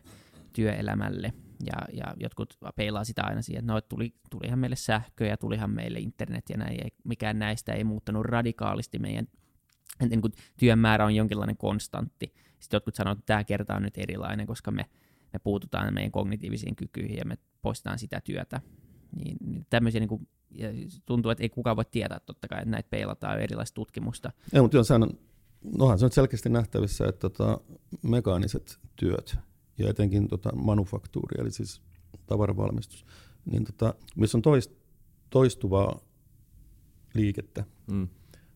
työelämälle. 0.53 1.33
Ja, 1.65 1.73
ja 1.93 2.13
jotkut 2.17 2.57
peilaa 2.75 3.03
sitä 3.03 3.21
aina 3.23 3.41
siihen, 3.41 3.59
että 3.59 3.73
no, 3.73 3.81
tuli, 3.81 4.13
tulihan 4.29 4.59
meille 4.59 4.75
sähkö 4.75 5.25
ja 5.25 5.37
tulihan 5.37 5.71
meille 5.71 5.99
internet 5.99 6.45
ja 6.49 6.57
näin, 6.57 6.83
ei, 6.83 6.89
mikään 7.03 7.39
näistä 7.39 7.73
ei 7.73 7.83
muuttanut 7.83 8.25
radikaalisti 8.25 8.99
meidän 8.99 9.27
niin 10.09 10.21
kuin 10.21 10.33
työn 10.59 10.79
määrä 10.79 11.05
on 11.05 11.15
jonkinlainen 11.15 11.57
konstantti. 11.57 12.33
Sitten 12.59 12.75
jotkut 12.75 12.95
sanoo, 12.95 13.11
että 13.11 13.23
tämä 13.25 13.43
kerta 13.43 13.75
on 13.75 13.83
nyt 13.83 13.97
erilainen, 13.97 14.47
koska 14.47 14.71
me, 14.71 14.85
me 15.33 15.39
puututaan 15.39 15.93
meidän 15.93 16.11
kognitiivisiin 16.11 16.75
kykyihin 16.75 17.17
ja 17.17 17.25
me 17.25 17.37
poistetaan 17.61 17.99
sitä 17.99 18.21
työtä. 18.21 18.61
Niin, 19.15 19.37
niin 19.45 19.65
tämmöisiä 19.69 19.99
niin 19.99 20.09
kuin, 20.09 20.27
ja 20.51 20.69
tuntuu, 21.05 21.31
että 21.31 21.43
ei 21.43 21.49
kukaan 21.49 21.75
voi 21.75 21.85
tietää 21.91 22.19
totta 22.19 22.47
kai, 22.47 22.59
että 22.59 22.71
näitä 22.71 22.89
peilataan 22.89 23.41
erilaista 23.41 23.75
tutkimusta. 23.75 24.31
Ei, 24.53 24.61
mutta 24.61 24.77
on, 24.77 25.09
nohan 25.77 25.99
se 25.99 26.05
on 26.05 26.11
selkeästi 26.11 26.49
nähtävissä, 26.49 27.05
että 27.07 27.29
tota, 27.29 27.59
mekaaniset 28.03 28.79
työt 28.95 29.37
ja 29.77 29.89
etenkin 29.89 30.27
tota, 30.27 30.55
manufaktuuri, 30.55 31.41
eli 31.41 31.51
siis 31.51 31.81
tavaravalmistus, 32.25 33.05
niin 33.45 33.65
tota, 33.65 33.93
missä 34.15 34.37
on 34.37 34.41
toist, 34.41 34.71
toistuvaa 35.29 35.99
liikettä, 37.13 37.63
Mm. 37.91 38.07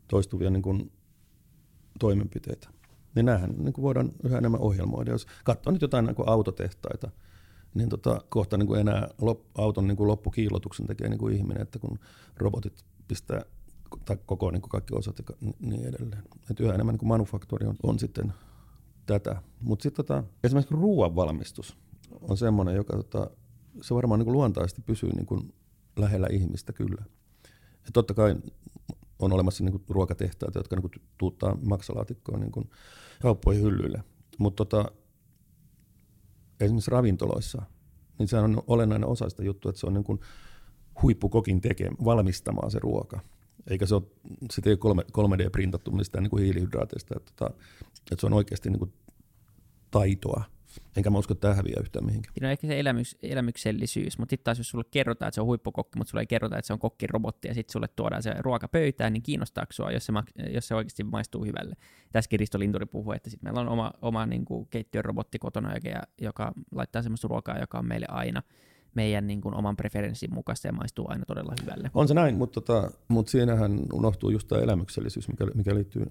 toistuvia 0.07 0.49
niin 0.49 0.61
kuin, 0.61 0.91
toimenpiteitä, 1.99 2.69
niin 3.15 3.25
näähän 3.25 3.53
niin 3.57 3.73
kuin 3.73 3.83
voidaan 3.83 4.11
yhä 4.23 4.37
enemmän 4.37 4.61
ohjelmoida. 4.61 5.11
Jos 5.11 5.27
katsoo 5.43 5.73
nyt 5.73 5.81
jotain 5.81 6.05
niin 6.05 6.15
kuin 6.15 6.29
autotehtaita, 6.29 7.11
niin 7.73 7.89
tota, 7.89 8.21
kohta 8.29 8.57
niin 8.57 8.67
kuin 8.67 8.79
enää 8.79 9.09
lop, 9.21 9.41
auton 9.57 9.87
niin 9.87 9.97
kuin 9.97 10.07
loppukiillotuksen 10.07 10.87
tekee 10.87 11.09
niin 11.09 11.19
kuin 11.19 11.35
ihminen, 11.35 11.61
että 11.61 11.79
kun 11.79 11.99
robotit 12.37 12.85
pistää 13.07 13.41
tai 14.05 14.17
koko 14.25 14.51
niin 14.51 14.61
kuin 14.61 14.69
kaikki 14.69 14.95
osat 14.95 15.19
ja 15.19 15.51
niin 15.59 15.85
edelleen. 15.85 16.23
Et 16.51 16.59
yhä 16.59 16.73
enemmän 16.73 16.93
niin 16.93 16.99
kuin 16.99 17.07
manufaktuuri 17.07 17.67
on, 17.67 17.75
on 17.83 17.99
sitten 17.99 18.33
tätä. 19.05 19.41
Mutta 19.61 19.83
sitten 19.83 20.05
tota, 20.05 20.23
esimerkiksi 20.43 20.75
ruoan 20.75 21.15
valmistus 21.15 21.77
on 22.21 22.37
semmoinen, 22.37 22.75
joka 22.75 22.97
tota, 22.97 23.29
se 23.81 23.95
varmaan 23.95 24.19
niin 24.19 24.31
luontaisesti 24.31 24.81
pysyy 24.81 25.09
niin 25.09 25.25
kuin 25.25 25.53
lähellä 25.95 26.27
ihmistä 26.31 26.73
kyllä. 26.73 27.05
Et 27.87 27.93
totta 27.93 28.13
kai 28.13 28.35
on 29.19 29.33
olemassa 29.33 29.63
niin 29.63 29.71
kuin 29.71 29.83
ruokatehtaita, 29.89 30.59
jotka 30.59 30.75
niin 30.75 30.81
kuin 30.81 31.01
tuuttaa 31.17 31.57
maksalaatikkoon 31.61 32.39
niin 32.39 32.51
kuin 32.51 32.69
kauppoihin 33.21 33.63
hyllyille. 33.63 34.03
Mutta 34.37 34.65
tota, 34.65 34.91
esimerkiksi 36.59 36.91
ravintoloissa, 36.91 37.61
niin 38.19 38.27
se 38.27 38.37
on 38.37 38.63
olennainen 38.67 39.09
osa 39.09 39.29
sitä 39.29 39.43
juttua, 39.43 39.69
että 39.69 39.79
se 39.79 39.87
on 39.87 39.93
niin 39.93 40.03
kuin 40.03 40.19
huippukokin 41.01 41.61
tekemä, 41.61 41.95
valmistamaan 42.05 42.71
se 42.71 42.79
ruoka. 42.79 43.19
Eikä 43.67 43.85
se 43.85 43.95
ole, 43.95 44.03
ei 44.65 44.77
ole 44.83 45.03
3D-printattu 45.17 45.91
mistään 45.91 46.23
niin 46.23 46.29
kuin 46.29 46.43
hiilihydraateista, 46.43 47.15
että, 47.17 47.31
tota, 47.35 47.53
että 48.11 48.19
se 48.19 48.25
on 48.25 48.33
oikeasti 48.33 48.69
niin 48.69 48.79
kuin 48.79 48.93
taitoa. 49.91 50.43
Enkä 50.97 51.09
mä 51.09 51.17
usko, 51.17 51.33
että 51.33 51.41
tämä 51.41 51.53
häviää 51.53 51.81
yhtään 51.81 52.05
mihinkään. 52.05 52.33
On 52.41 52.49
ehkä 52.49 52.67
se 52.67 52.79
elämys, 52.79 53.17
elämyksellisyys, 53.23 54.17
mutta 54.17 54.31
sitten 54.33 54.43
taas 54.43 54.57
jos 54.57 54.69
sulle 54.69 54.83
kerrotaan, 54.91 55.27
että 55.27 55.35
se 55.35 55.41
on 55.41 55.47
huippukokki, 55.47 55.97
mutta 55.97 56.11
sulle 56.11 56.21
ei 56.21 56.27
kerrota, 56.27 56.57
että 56.57 56.67
se 56.67 56.73
on 56.73 56.79
kokkirobotti 56.79 57.47
ja 57.47 57.53
sitten 57.53 57.71
sulle 57.71 57.87
tuodaan 57.87 58.23
se 58.23 58.33
ruoka 58.39 58.67
pöytään, 58.67 59.13
niin 59.13 59.23
kiinnostaako 59.23 59.73
sua, 59.73 59.91
jos 59.91 60.05
se, 60.05 60.13
jos 60.49 60.67
se 60.67 60.75
oikeasti 60.75 61.03
maistuu 61.03 61.45
hyvälle. 61.45 61.75
Tässäkin 62.11 62.39
Risto 62.39 62.59
Linturi 62.59 62.85
puhuu, 62.85 63.11
että 63.11 63.29
sitten 63.29 63.47
meillä 63.47 63.61
on 63.61 63.69
oma, 63.69 63.91
oma 64.01 64.25
niin 64.25 64.45
kuin 64.45 64.67
keittiön 64.69 65.05
robotti 65.05 65.39
kotona, 65.39 65.75
joka, 65.75 66.01
joka 66.21 66.53
laittaa 66.71 67.01
semmoista 67.01 67.27
ruokaa, 67.27 67.59
joka 67.59 67.79
on 67.79 67.87
meille 67.87 68.07
aina 68.09 68.43
meidän 68.95 69.27
niin 69.27 69.41
kuin, 69.41 69.55
oman 69.55 69.75
preferenssin 69.75 70.33
mukaista 70.33 70.67
ja 70.67 70.73
maistuu 70.73 71.05
aina 71.09 71.25
todella 71.25 71.53
hyvälle. 71.61 71.91
On 71.93 72.07
se 72.07 72.13
näin, 72.13 72.35
mutta, 72.35 72.61
tota, 72.61 72.91
mutta 73.07 73.31
siinähän 73.31 73.79
unohtuu 73.93 74.29
just 74.29 74.47
tämä 74.47 74.61
elämyksellisyys, 74.61 75.27
mikä, 75.27 75.45
mikä 75.55 75.75
liittyy, 75.75 76.05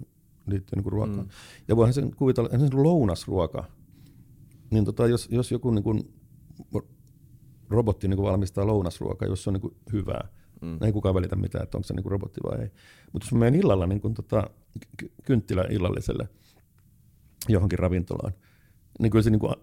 liittyy 0.46 0.76
niin 0.76 0.82
kuin 0.82 0.92
ruokaan. 0.92 1.26
Mm. 1.26 1.28
Ja 1.68 1.76
voihan 1.76 1.94
sen 1.94 2.16
kuvitella, 2.16 2.48
että 2.52 2.66
se 2.66 2.74
lounasruoka, 2.76 3.64
niin 4.70 4.84
tota, 4.84 5.06
jos, 5.06 5.28
jos 5.30 5.52
joku 5.52 5.70
niin 5.70 5.82
kuin, 5.82 6.14
robotti 7.70 8.08
niin 8.08 8.16
kuin 8.16 8.26
valmistaa 8.26 8.66
lounasruokaa, 8.66 9.28
jos 9.28 9.44
se 9.44 9.50
on 9.50 9.54
niin 9.54 9.60
kuin 9.60 9.76
hyvää, 9.92 10.28
mm. 10.60 10.78
ei 10.82 10.92
kukaan 10.92 11.14
välitä 11.14 11.36
mitään, 11.36 11.64
että 11.64 11.78
onko 11.78 11.86
se 11.86 11.94
niin 11.94 12.02
kuin 12.02 12.10
robotti 12.10 12.40
vai 12.44 12.60
ei. 12.60 12.70
Mutta 13.12 13.26
jos 13.26 13.32
mä 13.32 13.38
menen 13.38 13.60
illalla 13.60 13.86
niin 13.86 14.00
kuin, 14.00 14.14
tota, 14.14 14.50
kynttilä 15.24 15.64
illalliselle 15.70 16.28
johonkin 17.48 17.78
ravintolaan, 17.78 18.32
niin 19.00 19.10
kyllä 19.10 19.22
se 19.22 19.30
niin 19.30 19.40
kuin 19.40 19.54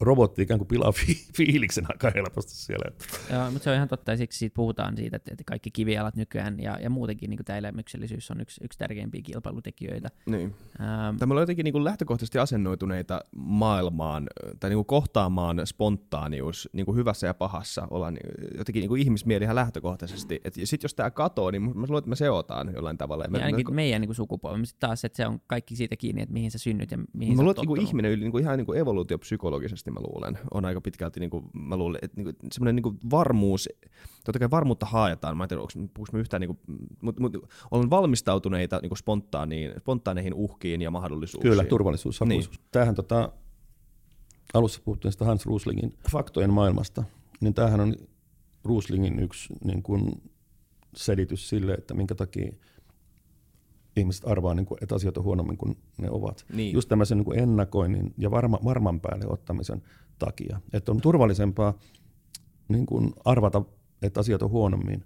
robotti 0.00 0.42
ikään 0.42 0.58
kuin 0.58 0.68
pilaa 0.68 0.92
fi- 0.92 1.26
fiiliksen 1.36 1.86
aika 1.88 2.10
helposti 2.14 2.52
siellä. 2.52 2.90
Joo, 3.32 3.50
mutta 3.50 3.64
se 3.64 3.70
on 3.70 3.76
ihan 3.76 3.88
totta, 3.88 4.10
ja 4.10 4.16
siksi 4.16 4.38
siitä 4.38 4.54
puhutaan 4.54 4.96
siitä, 4.96 5.16
että, 5.16 5.32
että 5.32 5.44
kaikki 5.46 5.70
kivialat 5.70 6.16
nykyään 6.16 6.60
ja, 6.60 6.78
ja 6.82 6.90
muutenkin 6.90 7.30
niin 7.30 7.44
tämä 7.44 7.58
elämyksellisyys 7.58 8.30
on 8.30 8.40
yksi, 8.40 8.64
yksi 8.64 8.78
tärkeimpiä 8.78 9.22
kilpailutekijöitä. 9.22 10.10
Niin. 10.26 10.54
Ähm, 10.80 11.16
Tämä 11.16 11.34
on 11.34 11.40
jotenkin 11.40 11.64
niin 11.64 11.72
kuin 11.72 11.84
lähtökohtaisesti 11.84 12.38
asennoituneita 12.38 13.20
maailmaan, 13.36 14.26
tai 14.60 14.70
niin 14.70 14.76
kuin 14.76 14.86
kohtaamaan 14.86 15.62
spontaanius 15.64 16.68
niin 16.72 16.86
kuin 16.86 16.96
hyvässä 16.96 17.26
ja 17.26 17.34
pahassa, 17.34 17.88
ollaan 17.90 18.16
jotenkin 18.58 18.80
niin 18.80 18.88
kuin 18.88 19.02
ihmismieli 19.02 19.44
ihan 19.44 19.56
lähtökohtaisesti. 19.56 20.40
Sitten 20.64 20.84
jos 20.84 20.94
tämä 20.94 21.10
katoo, 21.10 21.50
niin 21.50 21.62
mä 21.62 21.70
luulen, 21.72 21.98
että 21.98 22.08
me 22.08 22.16
seotaan 22.16 22.72
jollain 22.74 22.98
tavalla. 22.98 23.24
Ja 23.24 23.44
ainakin 23.44 23.70
me, 23.70 23.74
meidän 23.74 24.00
niin 24.00 24.14
sukupolvi, 24.14 24.66
sitten 24.66 24.88
taas, 24.88 25.04
että 25.04 25.16
se 25.16 25.26
on 25.26 25.40
kaikki 25.46 25.76
siitä 25.76 25.96
kiinni, 25.96 26.22
että 26.22 26.32
mihin 26.32 26.50
sä 26.50 26.58
synnyt 26.58 26.90
ja 26.90 26.98
mihin 27.12 27.36
mä 27.36 27.42
luulen, 27.42 27.56
että 27.60 27.74
niin 27.74 27.88
ihminen 27.88 28.20
niin 28.20 28.32
kuin 28.32 28.42
ihan 28.42 28.58
niin 28.58 28.66
kuin 28.66 28.78
evoluutiopsykologisesti 28.78 29.73
psykologisesti 29.74 29.90
mä 29.90 30.00
luulen, 30.00 30.38
on 30.54 30.64
aika 30.64 30.80
pitkälti, 30.80 31.20
niin 31.20 31.30
kuin, 31.30 31.44
mä 31.52 31.76
luulen, 31.76 31.98
että 32.02 32.16
niin 32.16 32.24
kuin, 32.24 32.36
semmoinen 32.52 32.76
niin 32.76 32.98
varmuus, 33.10 33.68
totta 34.24 34.38
kai 34.38 34.50
varmuutta 34.50 34.86
haetaan, 34.86 35.36
mä 35.36 35.44
en 35.44 35.48
tiedä, 35.48 35.62
onko 35.62 36.06
me 36.12 36.20
yhtään, 36.20 36.40
niin 36.40 36.56
kuin, 36.56 36.58
mutta, 37.02 37.22
mutta 37.22 37.38
olen 37.70 37.90
valmistautuneita 37.90 38.78
niin 38.82 38.90
kuin 38.90 38.98
spontaaniin, 38.98 39.72
spontaaneihin 39.78 40.34
uhkiin 40.34 40.82
ja 40.82 40.90
mahdollisuuksiin. 40.90 41.50
Kyllä, 41.50 41.64
turvallisuus, 41.64 42.20
Niin. 42.20 42.44
Tämähän 42.72 42.94
tota, 42.94 43.32
alussa 44.54 44.80
puhuttiin 44.84 45.12
sitä 45.12 45.24
Hans 45.24 45.46
Ruslingin 45.46 45.92
faktojen 46.12 46.52
maailmasta, 46.52 47.04
niin 47.40 47.54
tämähän 47.54 47.80
on 47.80 47.94
Ruslingin 48.64 49.18
yksi 49.18 49.54
niin 49.64 49.82
kuin, 49.82 50.22
selitys 50.96 51.48
sille, 51.48 51.74
että 51.74 51.94
minkä 51.94 52.14
takia 52.14 52.52
ihmiset 53.96 54.28
arvaa, 54.28 54.54
niin 54.54 54.66
kuin, 54.66 54.78
että 54.82 54.94
asiat 54.94 55.16
on 55.16 55.24
huonommin 55.24 55.56
kuin 55.56 55.76
ne 55.98 56.10
ovat. 56.10 56.44
Niin. 56.52 56.72
Just 56.72 56.88
tämmöisen 56.88 57.18
niin 57.18 57.24
kuin 57.24 57.38
ennakoinnin 57.38 58.14
ja 58.18 58.30
varma, 58.30 58.58
varman 58.64 59.00
päälle 59.00 59.26
ottamisen 59.28 59.82
takia. 60.18 60.60
Että 60.72 60.92
on 60.92 61.00
turvallisempaa 61.00 61.74
niin 62.68 62.86
kuin 62.86 63.12
arvata, 63.24 63.62
että 64.02 64.20
asiat 64.20 64.42
on 64.42 64.50
huonommin, 64.50 65.04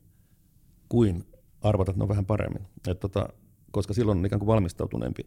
kuin 0.89 1.25
arvata, 1.61 1.91
että 1.91 1.99
ne 1.99 2.03
on 2.05 2.09
vähän 2.09 2.27
paremmin. 2.27 2.63
Et 2.89 3.01
tota, 3.01 3.29
koska 3.71 3.95
silloin 3.95 4.19
on 4.19 4.27
ikään 4.27 4.41
kuin 4.41 4.47
valmistautuneempi 4.47 5.23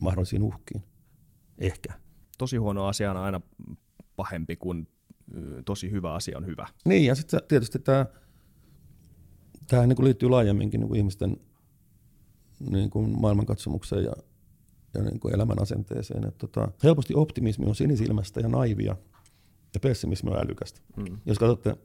mahdollisiin 0.00 0.42
uhkiin. 0.42 0.82
Ehkä. 1.58 1.92
Tosi 2.38 2.56
huono 2.56 2.86
asia 2.86 3.10
on 3.10 3.16
aina 3.16 3.40
pahempi 4.16 4.56
kuin 4.56 4.88
tosi 5.64 5.90
hyvä 5.90 6.14
asia 6.14 6.38
on 6.38 6.46
hyvä. 6.46 6.66
Niin, 6.84 7.04
ja 7.04 7.14
sitten 7.14 7.40
tietysti 7.48 7.78
tämä, 7.78 8.06
tämä 9.68 9.86
niin 9.86 10.04
liittyy 10.04 10.28
laajemminkin 10.28 10.80
niin 10.80 10.88
kuin 10.88 10.98
ihmisten 10.98 11.36
niin 12.70 12.90
kuin 12.90 13.20
maailmankatsomukseen 13.20 14.04
ja, 14.04 14.12
ja 14.94 15.02
niin 15.02 15.20
kuin 15.20 15.34
elämän 15.34 15.62
asenteeseen. 15.62 16.28
Et 16.28 16.38
tota, 16.38 16.68
helposti 16.82 17.14
optimismi 17.14 17.66
on 17.66 17.74
sinisilmästä 17.74 18.40
ja 18.40 18.48
naivia 18.48 18.96
ja 19.74 19.80
pessimismi 19.80 20.30
on 20.30 20.38
älykästä. 20.38 20.80
Mm. 20.96 21.18
Jos 21.26 21.38
katsotte, 21.38 21.76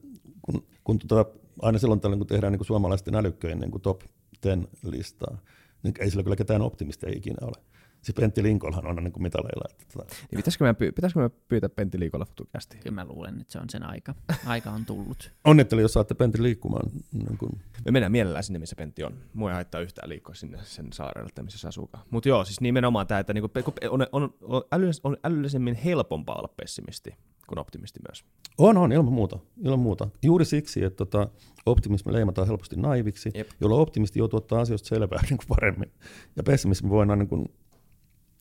kun, 0.41 0.63
kun 0.83 0.99
tota, 0.99 1.25
aina 1.61 1.79
silloin 1.79 1.99
tällöin, 1.99 2.19
kun 2.19 2.27
tehdään 2.27 2.53
niin 2.53 2.59
kuin 2.59 2.67
suomalaisten 2.67 3.15
älykköjen 3.15 3.59
niin 3.59 3.71
kuin 3.71 3.81
top 3.81 4.01
10 4.41 4.67
listaa, 4.83 5.37
niin 5.83 5.93
ei 5.99 6.09
sillä 6.09 6.23
kyllä 6.23 6.35
ketään 6.35 6.61
optimistia 6.61 7.09
ikinä 7.15 7.37
ole 7.41 7.63
se 8.01 8.13
Pentti 8.13 8.43
Linkolhan 8.43 8.87
on 8.87 8.95
niin 8.95 9.11
kuin 9.11 9.23
mitaleilla. 9.23 9.65
Että, 9.71 9.85
tota. 9.93 10.15
niin 10.31 10.37
pitäisikö, 10.37 10.65
me 10.65 10.73
pyy- 10.73 10.91
pitäisikö 10.91 11.19
me 11.19 11.29
pyytää 11.29 11.69
Pentti 11.69 11.99
Linkolla 11.99 12.25
futukästi? 12.25 12.77
Kyllä 12.77 12.95
mä 12.95 13.05
luulen, 13.05 13.41
että 13.41 13.53
se 13.53 13.59
on 13.59 13.69
sen 13.69 13.83
aika. 13.83 14.15
Aika 14.45 14.71
on 14.71 14.85
tullut. 14.85 15.31
Onnittelen, 15.43 15.81
jos 15.81 15.93
saatte 15.93 16.13
Pentti 16.13 16.43
liikkumaan. 16.43 16.91
Niin 17.13 17.37
kuin. 17.37 17.51
Me 17.85 17.91
mennään 17.91 18.11
mielellään 18.11 18.43
sinne, 18.43 18.59
missä 18.59 18.75
Pentti 18.75 19.03
on. 19.03 19.13
Mua 19.33 19.49
ei 19.49 19.53
haittaa 19.53 19.81
yhtään 19.81 20.09
liikkua 20.09 20.35
sinne 20.35 20.57
sen 20.63 20.93
saarelle, 20.93 21.43
missä 21.43 21.59
se 21.59 21.67
asuukaan. 21.67 22.05
Mutta 22.09 22.29
joo, 22.29 22.45
siis 22.45 22.61
nimenomaan 22.61 23.07
tämä, 23.07 23.19
että 23.19 23.33
niinku, 23.33 23.49
on, 23.89 24.07
on, 24.11 24.33
on, 24.41 24.63
älyllis, 24.71 25.01
on 25.03 25.17
älyllisemmin 25.23 25.75
helpompaa 25.75 26.35
olla 26.35 26.53
pessimisti 26.57 27.15
kuin 27.49 27.59
optimisti 27.59 27.99
myös. 28.07 28.25
On, 28.57 28.77
on, 28.77 28.91
ilman 28.91 29.13
muuta. 29.13 29.39
Ilman 29.63 29.79
muuta. 29.79 30.09
Juuri 30.23 30.45
siksi, 30.45 30.83
että 30.83 30.97
tota, 30.97 31.27
optimismi 31.65 32.13
leimataan 32.13 32.47
helposti 32.47 32.75
naiviksi, 32.75 33.29
Jep. 33.33 33.49
jolloin 33.61 33.81
optimisti 33.81 34.19
joutuu 34.19 34.37
ottaa 34.37 34.61
asioista 34.61 34.87
selvää 34.87 35.21
niin 35.29 35.37
kuin 35.37 35.47
paremmin. 35.47 35.91
Ja 36.35 36.43
pessimismi 36.43 36.89
voi 36.89 36.99
aina 36.99 37.15
niin 37.15 37.27
kuin 37.27 37.45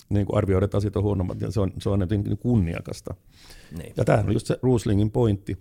niin 0.09 0.27
kuin 0.27 0.37
arvioida, 0.37 0.65
että 0.65 0.77
asiat 0.77 0.97
on 0.97 1.03
huonommat, 1.03 1.41
ja 1.41 1.51
se 1.51 1.61
on, 1.61 1.73
se 1.79 1.89
on 1.89 2.01
jotenkin 2.01 2.39
kunniakasta. 2.39 3.15
Niin. 3.79 3.93
Ja 3.97 4.05
tämähän 4.05 4.27
on 4.27 4.33
just 4.33 4.47
se 4.47 4.59
Ruslingin 4.63 5.11
pointti, 5.11 5.53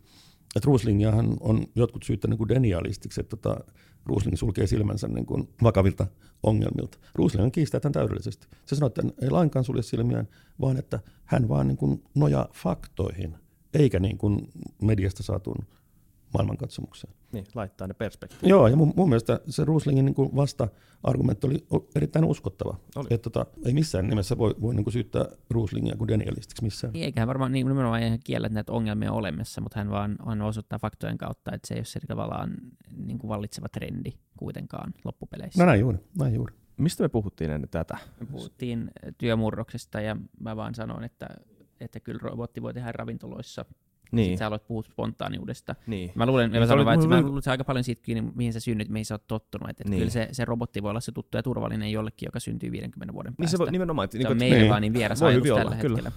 että 0.56 0.66
Ruslingiahan 0.66 1.38
on 1.39 1.66
jotkut 1.76 2.04
syyttäneet 2.04 2.39
niin 2.39 2.50
denialistiksi, 2.50 3.22
että 3.22 3.38
tota, 3.38 3.64
Rusling 4.06 4.38
sulkee 4.38 4.68
silmänsä 4.68 5.08
niin 5.08 5.26
kuin 5.26 5.50
vakavilta 5.64 6.08
ongelmilta. 6.43 6.98
Rusling 7.16 7.52
kiistää 7.52 7.80
tämän 7.80 7.93
täydellisesti. 7.93 8.48
Se 8.66 8.76
sanoo, 8.76 8.88
että 8.88 9.02
ei 9.22 9.30
lainkaan 9.30 9.66
sulje 9.66 9.82
silmiään, 9.82 10.28
vaan 10.62 10.78
että 10.78 11.00
hän 11.26 11.50
vaan 11.50 11.68
niin 11.68 11.78
kuin 11.78 12.04
nojaa 12.16 12.48
faktoihin, 12.54 13.36
eikä 13.74 14.00
niin 14.00 14.18
kuin 14.18 14.52
mediasta 14.82 15.24
saatuun 15.24 15.66
maailmankatsomukseen. 16.34 17.14
Niin, 17.32 17.46
laittaa 17.56 17.88
ne 17.88 17.94
perspektiiviin. 17.94 18.50
Joo, 18.50 18.68
ja 18.68 18.76
mun, 18.76 18.94
mun 18.96 19.10
mielestä 19.10 19.40
se 19.50 19.66
Ruslingin 19.66 20.06
niin 20.06 20.16
vasta-argumentti 20.36 21.48
oli 21.48 21.66
erittäin 21.96 22.26
uskottava. 22.26 22.78
Oli. 22.96 23.08
Että 23.10 23.30
tota, 23.30 23.46
ei 23.66 23.74
missään 23.74 24.08
nimessä 24.08 24.38
voi, 24.38 24.56
voi 24.62 24.76
niin 24.76 24.92
syyttää 24.92 25.26
Ruslingia 25.50 25.96
kuin 25.98 26.08
denialistiksi 26.08 26.64
missään. 26.64 26.94
Niin, 26.94 27.06
eikä 27.06 27.22
hän 27.22 27.28
varmaan 27.28 27.52
niin, 27.52 27.68
nimenomaan 27.68 28.04
ihan 28.04 28.20
kiellä, 28.24 28.48
että 28.48 28.54
näitä 28.54 28.72
ongelmia 28.72 29.12
on 29.12 29.18
olemassa, 29.18 29.62
mutta 29.62 29.80
hän 29.80 29.90
vaan 29.90 30.16
hän 30.28 30.42
osoittaa 30.42 30.80
faktojen 30.80 31.18
kautta, 31.18 31.52
että 31.54 31.68
se 31.68 31.74
ei 31.74 31.80
ole 31.80 31.86
se 31.86 32.00
tavallaan 32.08 32.54
niin 33.06 33.20
kuin 33.20 33.30
vallitseva 33.30 33.70
trendi 33.70 34.12
kuitenkaan 34.38 34.94
loppupeleissä. 35.04 35.64
No 35.64 35.66
näin 35.66 35.80
juuri, 35.80 35.98
näin 36.20 36.34
juuri. 36.36 36.56
Mistä 36.78 37.04
me 37.04 37.10
puhuttiin 37.10 37.52
ennen 37.52 37.70
tätä? 37.70 37.98
Me 38.20 38.26
puhuttiin 38.26 38.92
työmurroksesta 39.18 40.02
ja 40.02 40.18
mä 40.40 40.56
vaan 40.56 40.76
sanon, 40.76 41.04
että, 41.04 41.28
että 41.80 42.00
kyllä 42.00 42.20
robotti 42.24 42.62
voi 42.62 42.74
tehdä 42.74 42.92
ravintoloissa 42.92 43.66
niin. 44.12 44.26
Sitten 44.26 44.38
sä 44.38 44.47
aloit 44.47 44.68
puhua 44.68 44.84
spontaaniudesta. 44.84 45.76
Niin. 45.88 46.12
Mä 46.16 46.26
luulen, 46.26 46.51
niin, 46.51 46.62
mä 46.62 46.68
sanon, 46.68 46.93
että 46.93 47.08
mä 47.08 47.22
luulen, 47.22 47.43
aika 47.47 47.64
paljon 47.64 47.84
siitä 47.84 48.01
kiinni, 48.01 48.32
mihin 48.36 48.53
sä 48.53 48.60
synnyt, 48.60 48.89
mihin 48.89 49.05
sä 49.05 49.14
oot 49.14 49.28
tottunut. 49.28 49.70
Että 49.70 49.84
niin. 49.84 49.97
kyllä 49.99 50.12
se, 50.12 50.30
se, 50.32 50.45
robotti 50.45 50.84
voi 50.84 50.89
olla 50.89 50.99
se 50.99 51.12
tuttu 51.12 51.38
ja 51.38 51.43
turvallinen 51.43 51.91
jollekin, 51.91 52.28
joka 52.28 52.39
syntyy 52.39 52.72
50 52.72 53.14
vuoden 53.14 53.32
päästä. 53.32 53.43
Niin 53.43 53.49
se 53.49 53.58
voi, 53.58 53.72
nimenomaan. 53.72 54.03
Että, 54.05 54.18
se 54.18 54.24
niin, 54.24 54.32
on 54.32 54.38
meille 54.38 54.58
niin. 54.58 54.70
vaan 54.70 54.82
niin 54.82 54.93
vieras 54.93 55.24
ajatus 55.24 55.47
tällä 55.47 55.62
olla, 55.62 55.76
hetkellä. 55.76 56.12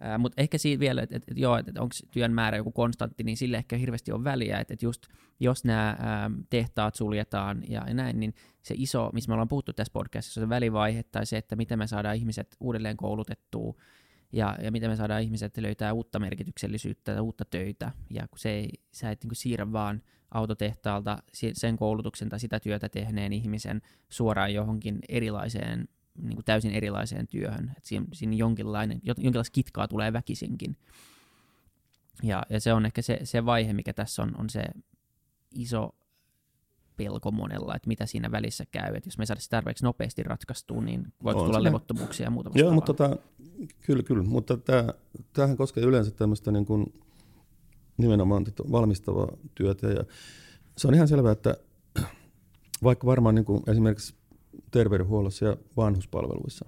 Uh, 0.00 0.18
Mutta 0.18 0.42
ehkä 0.42 0.58
siinä 0.58 0.80
vielä, 0.80 1.02
että 1.02 1.16
et, 1.16 1.22
et, 1.28 1.38
joo, 1.38 1.56
että 1.56 1.70
et 1.70 1.78
onko 1.78 1.94
työn 2.10 2.32
määrä 2.32 2.56
joku 2.56 2.72
konstantti, 2.72 3.24
niin 3.24 3.36
sille 3.36 3.56
ehkä 3.56 3.76
hirveästi 3.76 4.12
on 4.12 4.24
väliä, 4.24 4.60
että 4.60 4.74
et 4.74 4.82
just 4.82 5.06
jos 5.40 5.64
nämä 5.64 5.96
tehtaat 6.50 6.94
suljetaan 6.94 7.62
ja, 7.68 7.84
ja 7.88 7.94
näin, 7.94 8.20
niin 8.20 8.34
se 8.62 8.74
iso, 8.78 9.10
missä 9.12 9.28
me 9.28 9.34
ollaan 9.34 9.48
puhuttu 9.48 9.72
tässä 9.72 9.92
podcastissa, 9.92 10.40
se 10.40 10.48
välivaihe 10.48 11.02
tai 11.02 11.26
se, 11.26 11.36
että 11.36 11.56
miten 11.56 11.78
me 11.78 11.86
saadaan 11.86 12.16
ihmiset 12.16 12.56
uudelleen 12.60 12.96
koulutettua, 12.96 13.74
ja, 14.32 14.58
ja 14.62 14.70
miten 14.72 14.90
me 14.90 14.96
saadaan 14.96 15.22
ihmiset 15.22 15.56
löytää 15.56 15.92
uutta 15.92 16.18
merkityksellisyyttä 16.18 17.12
ja 17.12 17.22
uutta 17.22 17.44
töitä, 17.44 17.92
ja 18.10 18.28
kun 18.28 18.38
se 18.38 18.50
ei, 18.50 18.70
sä 18.92 19.10
et 19.10 19.22
niin 19.22 19.28
kuin 19.28 19.36
siirrä 19.36 19.72
vaan 19.72 20.02
autotehtaalta 20.30 21.18
sen 21.52 21.76
koulutuksen 21.76 22.28
tai 22.28 22.40
sitä 22.40 22.60
työtä 22.60 22.88
tehneen 22.88 23.32
ihmisen 23.32 23.82
suoraan 24.08 24.54
johonkin 24.54 24.98
erilaiseen, 25.08 25.88
niin 26.22 26.34
kuin 26.34 26.44
täysin 26.44 26.72
erilaiseen 26.72 27.26
työhön, 27.26 27.72
että 27.76 27.88
siinä, 27.88 28.06
siinä 28.12 28.36
jonkinlainen, 28.36 29.00
jonkinlaista 29.04 29.54
kitkaa 29.54 29.88
tulee 29.88 30.12
väkisinkin. 30.12 30.76
Ja, 32.22 32.42
ja 32.50 32.60
se 32.60 32.72
on 32.72 32.86
ehkä 32.86 33.02
se, 33.02 33.20
se 33.24 33.44
vaihe, 33.44 33.72
mikä 33.72 33.92
tässä 33.92 34.22
on, 34.22 34.40
on 34.40 34.50
se 34.50 34.64
iso 35.54 35.94
pelko 36.96 37.30
monella, 37.30 37.76
että 37.76 37.88
mitä 37.88 38.06
siinä 38.06 38.30
välissä 38.30 38.64
käy. 38.70 38.94
Että 38.94 39.08
jos 39.08 39.18
me 39.18 39.26
saadaan 39.26 39.46
tarpeeksi 39.50 39.84
nopeasti 39.84 40.22
ratkaistua, 40.22 40.82
niin 40.82 41.12
voi 41.24 41.34
tulla 41.34 41.62
levottomuuksia 41.62 42.26
ja 42.26 42.30
muuta 42.30 42.50
Joo, 42.54 42.72
mutta 42.72 42.94
tota, 42.94 43.16
kyllä, 43.86 44.02
kyllä. 44.02 44.22
Mutta 44.22 44.56
tämä, 44.56 44.88
tämähän 45.32 45.56
koskee 45.56 45.84
yleensä 45.84 46.10
tämmöistä 46.10 46.52
niin 46.52 46.66
kuin 46.66 46.94
nimenomaan 47.96 48.44
valmistavaa 48.72 49.36
työtä. 49.54 49.88
Ja 49.88 50.04
se 50.76 50.88
on 50.88 50.94
ihan 50.94 51.08
selvää, 51.08 51.32
että 51.32 51.56
vaikka 52.82 53.06
varmaan 53.06 53.34
niin 53.34 53.44
kuin 53.44 53.62
esimerkiksi 53.66 54.14
terveydenhuollossa 54.70 55.44
ja 55.44 55.56
vanhuspalveluissa, 55.76 56.64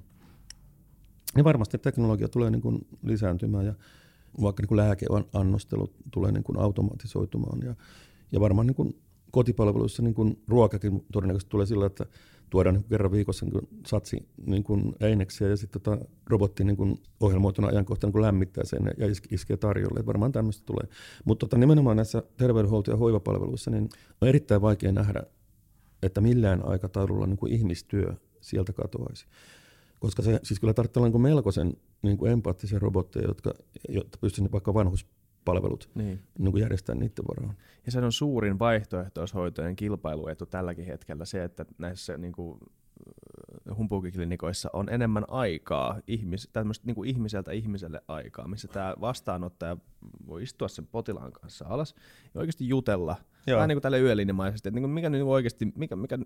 niin 1.35 1.45
varmasti 1.45 1.79
teknologia 1.79 2.29
tulee 2.29 2.51
niin 2.51 2.63
kuin 2.63 2.87
lisääntymään 3.03 3.67
ja 3.67 3.75
vaikka 4.43 4.63
niin 4.63 4.69
kuin 4.69 4.77
lääkeannostelu 4.77 5.93
tulee 6.11 6.33
niin 6.33 6.45
kuin 6.45 6.59
automatisoitumaan 6.59 7.61
ja, 7.63 7.75
ja 8.33 8.41
varmaan 8.41 8.67
niin 8.67 8.75
kuin 8.75 9.03
kotipalveluissa 9.31 10.03
niin 10.03 10.15
kuin 10.15 10.43
ruokakin 10.49 11.05
todennäköisesti 11.13 11.51
tulee 11.51 11.67
sillä, 11.67 11.87
että 11.87 12.07
tuodaan 12.51 12.75
niin 12.75 12.85
kerran 12.85 13.13
viikossa 13.13 13.47
niin 13.47 13.69
satsi 13.87 14.29
niin 14.47 14.65
kuin 14.65 14.95
eineksiä 15.01 15.49
ja 15.49 15.57
sitten 15.57 15.83
tota, 15.83 16.05
robotti 16.27 16.65
niin 16.65 16.77
kuin 16.77 17.03
ohjelmoituna 17.21 17.69
ajankohtana 17.69 18.13
niin 18.15 18.23
lämmittää 18.23 18.65
sen 18.65 18.83
ja 18.97 19.07
iskee 19.31 19.57
tarjolle. 19.57 20.01
Et 20.01 20.07
varmaan 20.07 20.33
tämmöistä 20.33 20.67
tulee. 20.67 20.89
Mutta 21.25 21.47
tota, 21.47 21.59
nimenomaan 21.59 21.97
näissä 21.97 22.23
terveydenhuolto- 22.37 22.91
ja 22.91 22.97
hoivapalveluissa 22.97 23.71
niin 23.71 23.89
on 24.21 24.29
erittäin 24.29 24.63
vaikea 24.63 24.93
nähdä, 24.93 25.23
että 26.03 26.21
millään 26.21 26.65
aikataululla 26.65 27.27
niin 27.27 27.37
kuin 27.37 27.53
ihmistyö 27.53 28.15
sieltä 28.41 28.73
katoaisi. 28.73 29.27
Koska 30.01 30.23
se 30.23 30.41
siis 30.43 30.61
kyllä 30.61 30.75
tarvitsee 30.75 31.03
niin 31.03 31.21
melkoisen 31.21 31.77
niin 32.03 32.19
kuin 32.19 32.33
empaattisia 32.33 32.79
robotteja, 32.79 33.29
jotka, 33.29 33.55
jotta 33.89 34.19
pystyisivät 34.21 34.53
vaikka 34.53 34.75
vanhus 34.75 35.07
palvelut 35.49 35.91
niin. 35.95 36.23
Niin 36.39 36.53
kuin 36.53 36.61
järjestää 36.63 36.95
niiden 36.95 37.25
varaan. 37.29 37.57
Ja 37.87 37.93
se 37.93 37.99
on 37.99 38.13
suurin 38.13 38.59
vaihtoehtoishoitojen 38.59 39.77
kilpailuetu 39.77 40.47
tälläkin 40.47 40.87
hetkellä 40.87 41.25
se, 41.25 41.45
että 41.45 41.65
näissä 41.79 42.19
niin 42.19 42.33
kuin, 42.33 42.59
humpukiklinikoissa 43.77 44.71
on 44.73 44.89
enemmän 44.89 45.25
aikaa, 45.29 46.01
ihmis, 46.07 46.49
tämmöistä 46.53 46.87
niin 46.87 46.95
kuin 46.95 47.09
ihmiseltä 47.09 47.53
ihmiselle 47.53 48.03
aikaa, 48.09 48.49
missä 48.49 48.69
tämä 48.69 48.95
vastaanottaja 49.01 49.77
voi 50.27 50.43
istua 50.43 50.69
sen 50.69 50.87
potilaan 50.87 51.33
kanssa 51.33 51.65
alas 51.69 51.95
ja 52.35 52.41
oikeasti 52.41 52.69
jutella, 52.69 53.17
Joo. 53.47 53.57
vähän 53.57 53.69
niin 53.69 53.77
kuin 53.77 53.83
tälle 53.83 54.01
yölinjamaisesti, 54.01 54.69
että 54.69 54.77
niin 54.77 54.83
kuin 54.83 54.91
mikä 54.91 55.11
niin 55.11 55.25
oikeasti, 55.25 55.73
mikä, 55.75 55.97
mikä, 55.97 56.19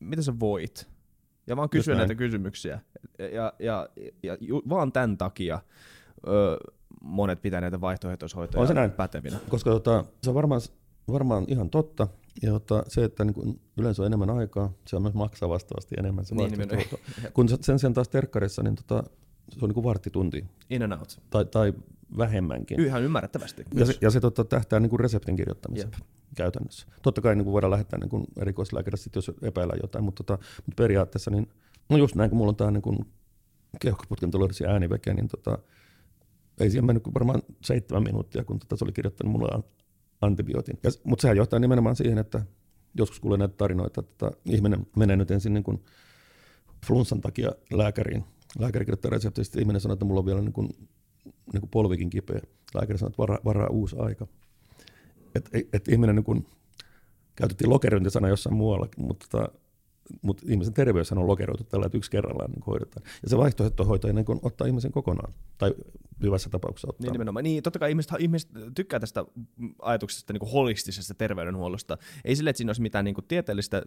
mitä 0.00 0.22
sä 0.22 0.40
voit, 0.40 0.88
ja 1.46 1.56
vaan 1.56 1.70
kysyä 1.70 1.94
näitä 1.94 2.14
kysymyksiä. 2.14 2.80
Ja, 3.18 3.26
ja, 3.32 3.52
ja, 3.58 3.88
ja 4.22 4.36
ju, 4.40 4.62
vaan 4.68 4.92
tämän 4.92 5.18
takia 5.18 5.60
öö, 6.26 6.56
monet 7.02 7.42
pitää 7.42 7.60
näitä 7.60 7.80
vaihtoehtoishoitoja 7.80 8.60
on 8.60 8.68
se 8.68 8.74
näin. 8.74 8.90
pätevinä. 8.90 9.38
Koska 9.48 9.70
tota, 9.70 10.04
se 10.22 10.30
on 10.30 10.34
varmaan, 10.34 10.60
varmaan 11.12 11.44
ihan 11.48 11.70
totta, 11.70 12.08
ja 12.42 12.50
tota, 12.50 12.82
se, 12.88 13.04
että 13.04 13.24
niin 13.24 13.34
kun 13.34 13.60
yleensä 13.76 14.02
on 14.02 14.06
enemmän 14.06 14.30
aikaa, 14.30 14.72
se 14.86 14.96
on 14.96 15.02
myös 15.02 15.14
maksaa 15.14 15.48
vastaavasti 15.48 15.94
enemmän 15.98 16.24
se 16.24 16.34
niin, 16.34 16.52
Kun 17.34 17.48
sen 17.48 17.78
sijaan 17.78 17.94
taas 17.94 18.08
terkkarissa, 18.08 18.62
niin 18.62 18.76
tota, 18.76 19.04
se 19.52 19.58
on 19.62 19.68
niin 19.68 19.74
kuin 19.74 19.84
varttitunti. 19.84 20.44
In 20.70 20.82
and 20.82 20.92
out. 20.92 21.20
Tai, 21.30 21.44
tai 21.44 21.74
vähemmänkin. 22.18 22.80
Ihan 22.80 23.02
ymmärrettävästi. 23.02 23.64
Ja 23.74 23.86
se, 23.86 23.94
ja 24.00 24.10
se 24.10 24.20
tota, 24.20 24.44
tähtää 24.44 24.80
niin 24.80 24.90
kuin 24.90 25.00
reseptin 25.00 25.36
kirjoittamiseen 25.36 25.90
Jep. 25.92 26.06
käytännössä. 26.36 26.86
Totta 27.02 27.20
kai 27.20 27.36
niin 27.36 27.44
kuin 27.44 27.52
voidaan 27.52 27.70
lähettää 27.70 27.98
niin 27.98 28.24
erikoislääkärille, 28.36 29.10
jos 29.14 29.32
epäillään 29.42 29.80
jotain, 29.82 30.04
mutta, 30.04 30.24
tota, 30.24 30.44
mutta 30.66 30.82
periaatteessa, 30.82 31.30
niin, 31.30 31.48
no 31.88 31.96
just 31.96 32.14
näin, 32.14 32.30
kun 32.30 32.36
mulla 32.36 32.50
on 32.50 32.56
tämä 32.56 32.70
niin 32.70 33.06
keuhkoputken 33.80 34.30
ääniveke, 34.68 35.14
niin 35.14 35.28
tota, 35.28 35.58
ei 36.60 36.70
siihen 36.70 36.86
mennyt 36.86 37.04
varmaan 37.14 37.42
seitsemän 37.64 38.02
minuuttia, 38.02 38.44
kun 38.44 38.58
tota, 38.58 38.76
se 38.76 38.84
oli 38.84 38.92
kirjoittanut 38.92 39.32
mulle 39.32 39.62
antibiootin. 40.20 40.78
Ja, 40.82 40.90
mutta 41.04 41.22
sehän 41.22 41.36
johtaa 41.36 41.58
nimenomaan 41.58 41.96
siihen, 41.96 42.18
että 42.18 42.42
joskus 42.94 43.20
kuulee 43.20 43.38
näitä 43.38 43.54
tarinoita, 43.56 44.00
että 44.00 44.14
tota, 44.18 44.36
ihminen 44.44 44.86
menee 44.96 45.16
nyt 45.16 45.30
ensin 45.30 45.54
niin 45.54 45.64
kuin 45.64 45.82
flunssan 46.86 47.20
takia 47.20 47.52
lääkäriin. 47.72 48.24
Lääkäri 48.58 48.84
kirjoittaa 48.84 49.10
reseptistä, 49.10 49.60
ihminen 49.60 49.80
sanoo, 49.80 49.92
että 49.92 50.04
mulla 50.04 50.20
on 50.20 50.26
vielä 50.26 50.40
niin 50.40 50.52
kuin, 50.52 50.68
niin 51.52 51.60
kuin 51.60 51.70
polvikin 51.70 52.10
kipeä. 52.10 52.40
Lääkäri 52.74 52.98
sanoo, 52.98 53.08
että 53.08 53.18
varaa, 53.18 53.38
varaa 53.44 53.68
uusi 53.68 53.96
aika. 53.98 54.26
Et, 55.34 55.50
et 55.72 55.88
ihminen 55.88 56.16
niin 56.16 56.24
kuin, 56.24 56.46
käytettiin 57.36 57.70
lokerointisana 57.70 58.28
jossain 58.28 58.56
muualla, 58.56 58.88
mutta 58.96 59.26
tota, 59.30 59.48
mutta 60.22 60.42
ihmisen 60.48 60.74
terveys 60.74 61.12
on 61.12 61.26
lokeroitu 61.26 61.64
tällä, 61.64 61.86
että 61.86 61.98
yksi 61.98 62.10
kerrallaan 62.10 62.50
niin 62.50 62.62
hoidetaan. 62.66 63.06
Ja 63.22 63.28
se 63.28 63.36
vaihtoehtohoito 63.36 64.12
niin 64.12 64.24
kuin 64.24 64.40
ottaa 64.42 64.66
ihmisen 64.66 64.92
kokonaan, 64.92 65.32
tai 65.58 65.74
hyvässä 66.22 66.50
tapauksessa 66.50 66.88
ottaa. 66.90 67.04
Niin 67.04 67.12
nimenomaan. 67.12 67.44
Niin, 67.44 67.62
totta 67.62 67.78
kai 67.78 67.90
ihmiset, 67.90 68.12
ihmiset 68.18 68.50
tykkää 68.74 69.00
tästä 69.00 69.24
ajatuksesta 69.82 70.32
niin 70.32 70.40
kuin 70.40 70.52
holistisesta 70.52 71.14
terveydenhuollosta. 71.14 71.98
Ei 72.24 72.36
sille, 72.36 72.50
että 72.50 72.58
siinä 72.58 72.70
olisi 72.70 72.82
mitään 72.82 73.04
niin 73.04 73.14
kuin 73.14 73.24
tieteellistä 73.28 73.82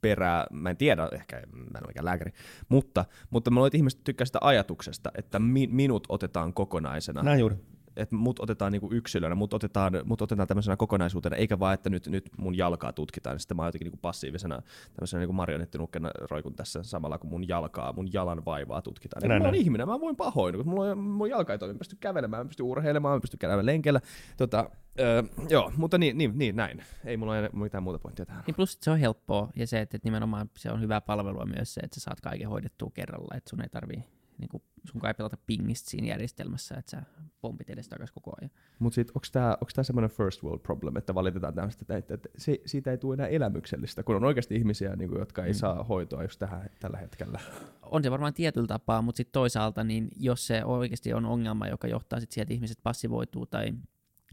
perää, 0.00 0.46
mä 0.52 0.70
en 0.70 0.76
tiedä, 0.76 1.08
ehkä 1.12 1.36
mä 1.52 1.78
en 1.78 1.82
ole 1.82 1.86
mikään 1.86 2.04
lääkäri, 2.04 2.32
mutta, 2.68 3.04
mutta 3.30 3.50
mä 3.50 3.54
luulen, 3.54 3.68
että 3.68 3.76
ihmiset 3.76 4.00
tykkää 4.04 4.24
sitä 4.24 4.38
ajatuksesta, 4.42 5.10
että 5.14 5.38
mi, 5.38 5.66
minut 5.66 6.06
otetaan 6.08 6.54
kokonaisena. 6.54 7.22
Näin 7.22 7.40
juuri 7.40 7.56
että 7.96 8.16
mut 8.16 8.40
otetaan 8.40 8.72
niinku 8.72 8.88
yksilönä, 8.92 9.34
mut 9.34 9.54
otetaan, 9.54 9.92
mut 10.04 10.22
otetaan 10.22 10.48
tämmöisenä 10.48 10.76
kokonaisuutena, 10.76 11.36
eikä 11.36 11.58
vaan, 11.58 11.74
että 11.74 11.90
nyt, 11.90 12.06
nyt 12.06 12.30
mun 12.38 12.56
jalkaa 12.56 12.92
tutkitaan, 12.92 13.34
niin 13.34 13.40
sitten 13.40 13.56
mä 13.56 13.62
oon 13.62 13.68
jotenkin 13.68 13.86
niinku 13.86 13.98
passiivisena 14.02 14.62
tämmöisenä 14.94 15.20
niinku 15.20 15.32
marionettinukkena 15.32 16.10
roikun 16.30 16.54
tässä 16.54 16.82
samalla, 16.82 17.18
kun 17.18 17.30
mun 17.30 17.48
jalkaa, 17.48 17.92
mun 17.92 18.12
jalan 18.12 18.44
vaivaa 18.44 18.82
tutkitaan. 18.82 19.22
Niin 19.22 19.42
mä 19.42 19.48
oon 19.48 19.54
ihminen, 19.54 19.88
mä 19.88 20.00
voin 20.00 20.16
pahoin, 20.16 20.54
kun 20.54 20.68
mulla 20.68 20.90
on, 20.90 20.98
mun 20.98 21.30
jalka 21.30 21.52
ei 21.52 21.58
toimi, 21.58 21.74
mä 21.74 21.78
pystyn 21.78 21.98
kävelemään, 22.00 22.46
mä 22.46 22.48
pystyn 22.48 22.66
urheilemaan, 22.66 23.16
mä 23.16 23.20
pystyn 23.20 23.38
käymään 23.38 23.66
lenkellä. 23.66 24.00
Tota, 24.36 24.70
öö, 25.00 25.22
joo, 25.48 25.72
mutta 25.76 25.98
niin, 25.98 26.18
niin, 26.18 26.32
niin, 26.38 26.56
näin. 26.56 26.82
Ei 27.04 27.16
mulla 27.16 27.32
ole 27.32 27.50
mitään 27.52 27.82
muuta 27.82 27.98
pointtia 27.98 28.26
tähän. 28.26 28.44
Niin 28.46 28.54
plus 28.54 28.78
se 28.80 28.90
on 28.90 28.98
helppoa, 28.98 29.48
ja 29.56 29.66
se, 29.66 29.80
että 29.80 29.98
nimenomaan 30.04 30.50
se 30.56 30.70
on 30.70 30.80
hyvää 30.80 31.00
palvelua 31.00 31.46
myös 31.46 31.74
se, 31.74 31.80
että 31.80 32.00
sä 32.00 32.04
saat 32.04 32.20
kaiken 32.20 32.48
hoidettua 32.48 32.90
kerralla, 32.94 33.36
että 33.36 33.50
sun 33.50 33.62
ei 33.62 33.68
tarvii 33.68 34.04
niin 34.38 34.48
kuin 34.48 34.62
sun 34.84 35.00
kai 35.00 35.14
pelata 35.14 35.36
pingistä 35.46 35.90
siinä 35.90 36.06
järjestelmässä, 36.06 36.74
että 36.74 36.90
sä 36.90 37.02
pompit 37.40 37.70
edes 37.70 37.88
takaisin 37.88 38.14
koko 38.14 38.32
ajan. 38.40 38.50
Mutta 38.78 38.94
sitten 38.94 39.12
onko 39.16 39.26
tämä 39.32 39.56
onks 39.60 39.74
tää 39.74 39.84
semmoinen 39.84 40.10
first 40.10 40.42
world 40.42 40.60
problem, 40.60 40.96
että 40.96 41.14
valitetaan 41.14 41.54
tämmöistä, 41.54 41.96
että, 41.98 42.14
että 42.14 42.28
se, 42.36 42.60
siitä 42.66 42.90
ei 42.90 42.98
tule 42.98 43.14
enää 43.14 43.26
elämyksellistä, 43.26 44.02
kun 44.02 44.16
on 44.16 44.24
oikeasti 44.24 44.54
ihmisiä, 44.54 44.96
niin 44.96 45.08
kuin, 45.08 45.18
jotka 45.18 45.44
ei 45.44 45.52
mm. 45.52 45.56
saa 45.56 45.84
hoitoa 45.84 46.22
just 46.22 46.38
tähän, 46.38 46.70
tällä 46.80 46.98
hetkellä? 46.98 47.40
On 47.82 48.02
se 48.02 48.10
varmaan 48.10 48.34
tietyllä 48.34 48.66
tapaa, 48.66 49.02
mutta 49.02 49.16
sitten 49.16 49.32
toisaalta, 49.32 49.84
niin 49.84 50.08
jos 50.16 50.46
se 50.46 50.64
oikeasti 50.64 51.12
on 51.12 51.26
ongelma, 51.26 51.68
joka 51.68 51.88
johtaa 51.88 52.20
sitten 52.20 52.34
siihen, 52.34 52.42
että 52.42 52.54
ihmiset 52.54 52.78
passivoituu 52.82 53.46
tai 53.46 53.72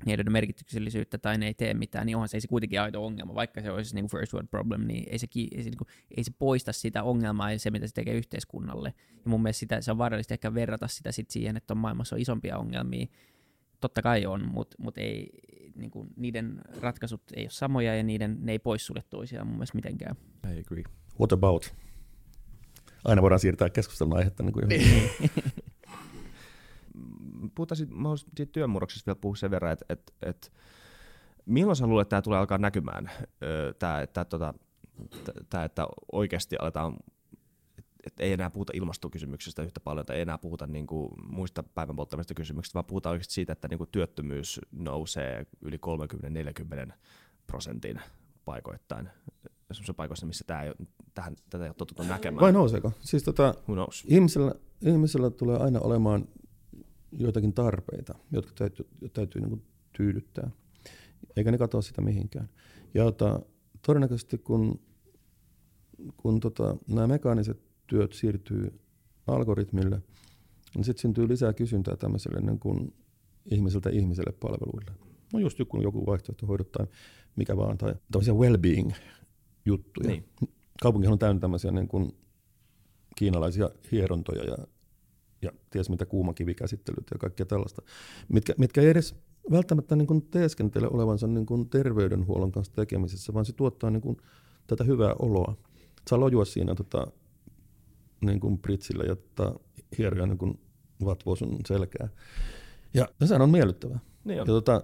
ne 0.05 0.13
ei 0.13 0.23
merkityksellisyyttä 0.29 1.17
tai 1.17 1.37
ne 1.37 1.47
ei 1.47 1.53
tee 1.53 1.73
mitään, 1.73 2.05
niin 2.05 2.15
onhan 2.15 2.29
se, 2.29 2.37
ei 2.37 2.41
se 2.41 2.47
kuitenkin 2.47 2.81
aito 2.81 3.05
ongelma, 3.05 3.35
vaikka 3.35 3.61
se 3.61 3.71
olisi 3.71 3.95
niin 3.95 4.03
kuin 4.03 4.11
first 4.19 4.33
world 4.33 4.47
problem, 4.47 4.87
niin 4.87 5.03
ei 5.09 5.19
se, 5.19 5.27
ei, 5.35 5.63
se, 5.63 5.69
niin 5.69 5.77
kuin, 5.77 5.87
ei 6.17 6.23
se 6.23 6.31
poista 6.39 6.71
sitä 6.71 7.03
ongelmaa 7.03 7.51
ja 7.51 7.59
se, 7.59 7.71
mitä 7.71 7.87
se 7.87 7.93
tekee 7.93 8.13
yhteiskunnalle. 8.13 8.93
Ja 9.11 9.29
mun 9.29 9.41
mielestä 9.41 9.59
sitä, 9.59 9.81
se 9.81 9.91
on 9.91 9.97
vaarallista 9.97 10.33
ehkä 10.33 10.53
verrata 10.53 10.87
sitä 10.87 11.11
sit 11.11 11.29
siihen, 11.29 11.57
että 11.57 11.73
on 11.73 11.77
maailmassa 11.77 12.15
on 12.15 12.21
isompia 12.21 12.57
ongelmia. 12.57 13.07
Totta 13.79 14.01
kai 14.01 14.25
on, 14.25 14.47
mutta 14.47 14.75
mut 14.79 14.97
ei, 14.97 15.29
niin 15.75 15.91
kuin, 15.91 16.09
niiden 16.15 16.61
ratkaisut 16.81 17.21
ei 17.33 17.43
ole 17.43 17.49
samoja 17.49 17.95
ja 17.95 18.03
niiden, 18.03 18.37
ne 18.39 18.51
ei 18.51 18.59
poissulje 18.59 19.03
toisiaan 19.09 19.47
mun 19.47 19.55
mielestä 19.55 19.75
mitenkään. 19.75 20.15
I 20.55 20.59
agree. 20.59 20.83
What 21.19 21.31
about? 21.31 21.73
Aina 23.03 23.21
voidaan 23.21 23.39
siirtää 23.39 23.69
keskustelun 23.69 24.17
aihetta 24.17 24.43
niin 24.43 24.53
kuin. 24.53 24.65
puhutaan 27.55 27.77
siitä, 27.77 27.93
mä 27.93 28.09
siitä 28.37 28.51
työmurroksesta 28.51 29.05
vielä 29.05 29.19
puhua 29.21 29.35
sen 29.35 29.51
verran, 29.51 29.71
että 29.71 29.85
et, 29.89 30.13
et, 30.21 30.53
milloin 31.45 31.75
sä 31.75 31.87
luulet, 31.87 32.05
että 32.05 32.09
tämä 32.09 32.21
tulee 32.21 32.39
alkaa 32.39 32.57
näkymään, 32.57 33.11
tämä, 33.79 34.01
että, 34.01 34.25
tota, 34.25 34.53
tämä, 35.49 35.63
että 35.63 35.87
oikeasti 36.11 36.55
aletaan 36.59 36.97
että 38.05 38.23
ei 38.23 38.33
enää 38.33 38.49
puhuta 38.49 38.73
ilmastokysymyksistä 38.75 39.63
yhtä 39.63 39.79
paljon, 39.79 40.05
tai 40.05 40.15
ei 40.15 40.21
enää 40.21 40.37
puhuta 40.37 40.67
niin 40.67 40.87
kuin 40.87 41.09
muista 41.29 41.63
päivän 41.63 41.95
polttamista 41.95 42.33
kysymyksistä, 42.33 42.73
vaan 42.73 42.85
puhutaan 42.85 43.11
oikeasti 43.11 43.33
siitä, 43.33 43.53
että 43.53 43.67
niin 43.67 43.77
kuin 43.77 43.89
työttömyys 43.91 44.61
nousee 44.71 45.45
yli 45.61 45.79
30-40 46.89 46.93
prosentin 47.47 48.01
paikoittain. 48.45 49.09
Sellaisissa 49.61 49.93
paikoissa, 49.93 50.25
missä 50.25 50.43
tämä 50.47 50.63
ei, 50.63 50.73
tähän, 51.13 51.35
tätä 51.49 51.63
ei 51.63 51.69
ole 51.69 51.75
totuttu 51.75 52.03
näkemään. 52.03 52.41
Vai 52.41 52.51
nouseeko? 52.51 52.91
Siis 52.99 53.23
tota, 53.23 53.55
ihmisellä, 54.05 54.53
ihmisellä 54.81 55.29
tulee 55.29 55.57
aina 55.57 55.79
olemaan 55.79 56.27
joitakin 57.11 57.53
tarpeita, 57.53 58.15
jotka 58.31 58.51
täytyy, 58.55 58.85
täytyy 59.13 59.41
niin 59.41 59.49
kuin 59.49 59.63
tyydyttää, 59.97 60.51
eikä 61.35 61.51
ne 61.51 61.57
katoa 61.57 61.81
sitä 61.81 62.01
mihinkään. 62.01 62.49
Ja 62.93 63.05
ota, 63.05 63.39
todennäköisesti 63.85 64.37
kun, 64.37 64.79
kun 66.17 66.39
tota, 66.39 66.77
nämä 66.87 67.07
mekaaniset 67.07 67.61
työt 67.87 68.13
siirtyy 68.13 68.79
algoritmille, 69.27 70.01
niin 70.75 70.83
sitten 70.83 71.01
syntyy 71.01 71.27
lisää 71.27 71.53
kysyntää 71.53 71.95
tämmöiselle 71.95 72.41
niin 72.41 72.59
kuin 72.59 72.93
ihmiseltä 73.45 73.89
ihmiselle 73.89 74.31
palveluille. 74.31 74.91
No 75.33 75.39
just 75.39 75.59
joku, 75.59 75.81
joku 75.81 76.05
vaihtoehtohoidot 76.05 76.71
tai 76.71 76.87
mikä 77.35 77.57
vaan, 77.57 77.77
tai 77.77 77.95
tämmöisiä 78.11 78.33
well-being-juttuja. 78.33 80.07
Niin. 80.07 80.25
Kaupunkihan 80.81 81.13
on 81.13 81.19
täynnä 81.19 81.39
tämmöisiä 81.39 81.71
niin 81.71 81.87
kuin 81.87 82.11
kiinalaisia 83.15 83.69
hierontoja 83.91 84.43
ja 84.43 84.57
ja 85.41 85.51
ties 85.69 85.89
mitä 85.89 86.05
kuumakivikäsittelyt 86.05 87.07
ja 87.11 87.17
kaikkea 87.17 87.45
tällaista, 87.45 87.81
mitkä, 88.29 88.53
mitkä 88.57 88.81
ei 88.81 88.89
edes 88.89 89.15
välttämättä 89.51 89.95
niin 89.95 90.07
kuin 90.07 90.21
teeskentele 90.21 90.87
olevansa 90.87 91.27
niin 91.27 91.45
kuin 91.45 91.69
terveydenhuollon 91.69 92.51
kanssa 92.51 92.73
tekemisessä, 92.73 93.33
vaan 93.33 93.45
se 93.45 93.53
tuottaa 93.53 93.89
niin 93.89 94.01
kuin 94.01 94.17
tätä 94.67 94.83
hyvää 94.83 95.15
oloa. 95.19 95.55
Saa 96.09 96.19
lojua 96.19 96.45
siinä 96.45 96.75
tota, 96.75 97.07
niin 98.25 98.39
kuin 98.39 98.57
pritsillä 98.57 99.03
ja 99.03 99.15
tota, 99.15 99.59
hieroja 99.97 100.25
niin 100.25 100.37
kuin 100.37 100.59
vatvoo 101.05 101.35
sun 101.35 101.57
selkää. 101.67 102.09
Ja 102.93 103.07
sehän 103.25 103.41
on 103.41 103.49
miellyttävää. 103.49 103.99
Niin 104.23 104.41
on. 104.41 104.47
Ja, 104.47 104.53
tota, 104.53 104.83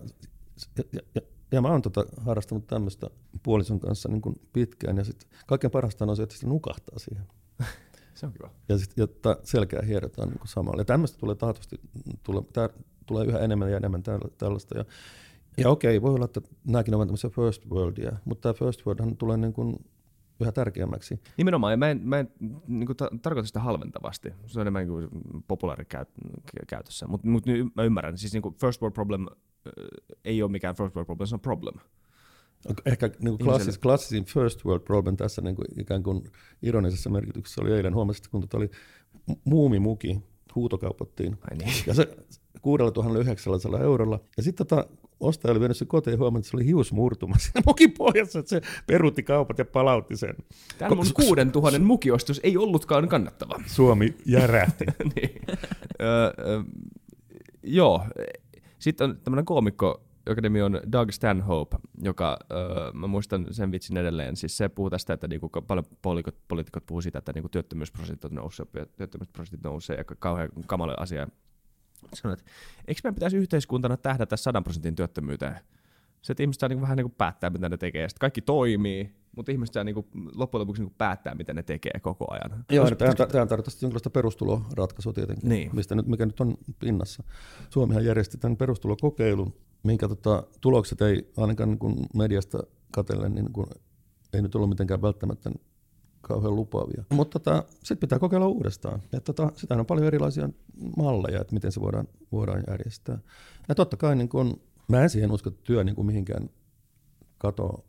ja, 0.78 0.84
ja, 0.94 1.02
ja, 1.16 1.22
ja 1.52 1.62
mä 1.62 1.68
oon 1.68 1.82
tota 1.82 2.06
harrastanut 2.18 2.68
tämmöistä 2.68 3.10
puolison 3.44 3.80
kanssa 3.80 4.10
niin 4.10 4.22
kuin 4.22 4.36
pitkään, 4.54 4.98
ja 4.98 5.04
sitten 5.04 5.30
kaikkein 5.48 5.72
parasta 5.72 6.06
on 6.06 6.16
se, 6.16 6.24
että 6.24 6.36
sitä 6.36 6.48
nukahtaa 6.48 7.00
siihen. 7.00 7.24
Se 8.18 8.26
on 8.26 8.34
kiva. 8.34 8.50
Ja 8.70 8.78
sit, 8.78 8.98
jotta 8.98 9.38
selkeä 9.44 9.82
hierotaan 9.88 10.30
niin 10.30 10.40
samalla. 10.46 10.82
Ja 10.82 10.86
tämmöistä 10.86 11.18
tulee 11.18 11.36
taatusti, 11.36 11.80
tulee, 12.24 12.42
tää, 12.54 12.70
tulee 13.06 13.26
yhä 13.26 13.40
enemmän 13.40 13.72
ja 13.72 13.78
enemmän 13.78 14.04
tällaista. 14.38 14.78
Ja, 14.78 14.86
ja 15.58 15.70
okei, 15.70 16.02
voi 16.02 16.14
olla, 16.14 16.26
että 16.26 16.42
nämäkin 16.68 16.96
ovat 16.96 17.08
tämmöisiä 17.08 17.30
first 17.30 17.70
worldia, 17.70 18.18
mutta 18.26 18.42
tämä 18.42 18.54
first 18.54 18.86
worldhan 18.86 19.18
tulee 19.18 19.38
niin 19.38 19.54
kuin 19.54 19.86
yhä 20.40 20.52
tärkeämmäksi. 20.52 21.20
Nimenomaan, 21.38 21.74
ja 21.74 21.78
mä 21.78 21.90
en, 21.90 22.02
mä 22.04 22.20
en 22.20 22.32
niin 22.68 22.86
kuin 22.86 22.98
ta- 22.98 23.10
tarkoita 23.22 23.48
sitä 23.48 23.60
halventavasti. 23.60 24.34
Se 24.46 24.60
on 24.60 24.62
enemmän 24.62 24.88
kuin 24.88 25.08
populaarikäytössä. 25.48 27.08
Mutta 27.08 27.28
mut 27.28 27.44
mä 27.76 27.84
ymmärrän, 27.84 28.18
siis 28.18 28.34
niin 28.34 28.42
kuin 28.42 28.56
first 28.56 28.82
world 28.82 28.94
problem 28.94 29.22
äh, 29.22 29.72
ei 30.26 30.44
ole 30.44 30.52
mikään 30.52 30.76
first 30.76 30.96
world 30.96 31.06
problem, 31.06 31.28
se 31.28 31.36
on 31.36 31.40
problem. 31.40 31.76
Ehkä 32.86 33.08
niin 33.08 33.38
kuin 33.38 33.38
klassis, 33.38 33.78
klassisin 33.78 34.26
first 34.26 34.66
world 34.66 34.84
problem 34.84 35.18
tässä 35.18 35.42
niin 35.42 35.56
kuin 35.56 35.66
ikään 35.80 36.04
kuin 36.04 36.24
ironisessa 36.62 37.10
merkityksessä 37.10 37.62
oli 37.62 37.74
eilen. 37.74 37.96
Huomasit, 37.96 38.28
kun 38.28 38.42
tota 38.42 38.58
oli 38.58 38.70
muumimuki, 39.44 40.20
huutokaupattiin. 40.56 41.38
Ai 41.52 41.58
niin. 41.58 41.74
Ja 41.88 41.94
se 41.94 42.08
6900 42.62 43.82
eurolla. 43.82 44.20
Ja 44.38 44.44
sitten 44.44 44.68
tota, 44.68 44.86
ostaja 45.20 45.52
oli 45.52 45.60
vienyt 45.60 45.78
sen 45.78 45.88
kotiin 45.88 46.12
ja 46.12 46.18
huomannut, 46.18 46.46
että 46.46 46.52
se 46.52 46.58
oli 46.58 46.66
hius 46.66 46.92
murtumassa 46.92 47.52
siinä 47.52 47.64
mukin 47.66 47.94
pohjassa, 47.98 48.40
että 48.40 48.50
se 48.50 48.62
peruutti 48.88 49.24
kaupat 49.24 49.58
ja 49.58 49.66
palautti 49.66 50.18
sen. 50.18 50.36
Tämä 50.78 50.96
mun 50.96 51.06
kuuden 51.14 51.52
tuhannen 51.52 51.84
mukiostus 51.84 52.42
ei 52.44 52.58
ollutkaan 52.58 53.08
kannattava. 53.08 53.60
Suomi 53.66 54.16
järähti. 54.26 54.86
niin. 55.16 55.42
ö, 56.02 56.34
ö, 56.40 56.64
joo. 57.64 58.06
Sitten 58.80 59.10
on 59.10 59.20
tämmöinen 59.24 59.46
koomikko, 59.46 60.07
joka 60.28 60.42
nimi 60.42 60.62
on 60.62 60.82
Doug 60.92 61.12
Stanhope, 61.12 61.78
joka, 62.02 62.38
öö, 62.52 62.92
mä 62.94 63.08
muistan 63.08 63.46
sen 63.52 63.72
vitsin 63.72 63.98
edelleen, 63.98 64.36
siis 64.36 64.58
se 64.58 64.70
puhuu 64.70 64.90
tästä, 64.90 65.14
että 65.14 65.28
niinku 65.28 65.50
paljon 65.50 65.86
poliitikot, 66.02 66.36
poliitikot 66.48 66.86
puhuu 66.86 67.02
sitä, 67.02 67.20
että 67.20 67.34
niinku 67.34 67.50
työttömyysprosentit 67.50 68.32
nousee, 68.32 68.66
työttömyysprosentit 68.98 69.64
nousee 69.64 69.98
ja 69.98 70.04
kauhean 70.04 70.50
kamala 70.68 70.94
asia 70.98 71.28
sanoin, 72.14 72.40
että 72.40 72.52
eikö 72.88 73.02
meidän 73.04 73.16
pitäisi 73.16 73.38
yhteiskuntana 73.38 73.98
tähdätä 73.98 74.38
100 74.38 74.62
prosentin 74.62 74.96
työttömyyteen? 74.96 75.60
Se, 76.22 76.34
että 76.34 76.44
ihmiset 76.44 76.60
saa 76.60 76.70
niin 76.70 76.82
vähän 76.82 76.98
niin 76.98 77.04
kuin 77.04 77.16
päättää, 77.18 77.50
mitä 77.50 77.70
ne 77.70 77.78
tekee. 77.78 78.10
Sitten 78.10 78.20
kaikki 78.20 78.42
toimii, 78.42 79.16
mutta 79.36 79.52
ihmiset 79.52 79.74
saa 79.74 79.84
niin 79.84 79.96
kuin, 79.96 80.08
loppujen 80.36 80.62
lopuksi 80.62 80.82
niin 80.82 80.90
kuin 80.90 80.98
päättää, 80.98 81.36
mitä 81.36 81.54
ne 81.54 81.64
tekee 81.64 82.00
koko 82.02 82.26
ajan. 82.30 82.66
Joo, 82.72 82.92
tämä, 82.92 83.14
tämä 83.16 83.46
tarkoittaa 83.46 83.74
jonkinlaista 83.82 84.10
perustuloratkaisua 84.10 85.14
tietenkin, 85.14 85.50
niin. 85.50 85.70
mistä 85.74 85.96
nyt, 85.96 86.08
mikä 86.08 86.26
nyt 86.26 86.40
on 86.42 86.58
pinnassa. 86.80 87.24
Suomihan 87.70 88.06
järjesti 88.06 88.38
tämän 88.38 88.58
perustulokokeilun, 88.58 89.54
minkä 89.84 90.08
tota, 90.08 90.44
tulokset 90.62 91.02
ei 91.02 91.32
ainakaan 91.38 91.70
niin 91.70 91.80
kuin 91.80 91.96
mediasta 92.14 92.60
katellen, 92.92 93.36
niin 93.36 93.54
kuin, 93.54 93.68
ei 94.34 94.42
nyt 94.42 94.56
ollut 94.56 94.70
mitenkään 94.70 95.02
välttämättä 95.02 95.52
kauhean 96.22 96.56
lupaavia. 96.56 97.04
Mutta 97.10 97.40
tota, 97.40 97.64
sitten 97.74 97.98
pitää 97.98 98.20
kokeilla 98.20 98.48
uudestaan. 98.48 99.02
tota, 99.24 99.52
sitä 99.56 99.76
on 99.76 99.86
paljon 99.86 100.08
erilaisia 100.08 100.50
malleja, 100.98 101.42
että 101.42 101.54
miten 101.54 101.72
se 101.72 101.82
voidaan, 101.82 102.08
voidaan 102.32 102.64
järjestää. 102.68 103.20
Ja 103.70 103.76
totta 103.76 103.98
kai 103.98 104.16
niin 104.16 104.30
kun, 104.30 104.62
mä 104.88 105.04
en 105.04 105.10
siihen 105.10 105.32
usko, 105.32 105.50
että 105.50 105.62
työ 105.64 105.84
niin 105.84 106.06
mihinkään 106.06 106.50
katoaa 107.38 107.82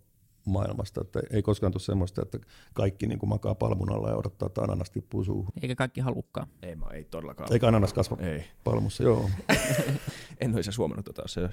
maailmasta. 0.48 1.00
Että 1.00 1.20
ei 1.30 1.42
koskaan 1.42 1.72
tule 1.72 1.82
semmoista, 1.82 2.22
että 2.22 2.38
kaikki 2.74 3.06
niin 3.06 3.18
kuin 3.18 3.30
makaa 3.30 3.54
palmun 3.54 3.92
alla 3.92 4.08
ja 4.08 4.16
odottaa, 4.16 4.46
että 4.46 4.62
ananas 4.62 4.90
tippuu 4.90 5.24
suuhun. 5.24 5.52
Eikä 5.62 5.74
kaikki 5.74 6.00
halukkaan. 6.00 6.46
Ei, 6.62 6.76
mä, 6.76 6.86
ei 6.92 7.04
todellakaan. 7.04 7.52
Eikä 7.52 7.68
ananas 7.68 7.92
kasva 7.92 8.16
ei. 8.20 8.44
palmussa, 8.64 9.02
joo. 9.02 9.30
en 10.40 10.54
olisi 10.54 10.70
huomannut 10.76 11.04
tota 11.04 11.22
se. 11.26 11.48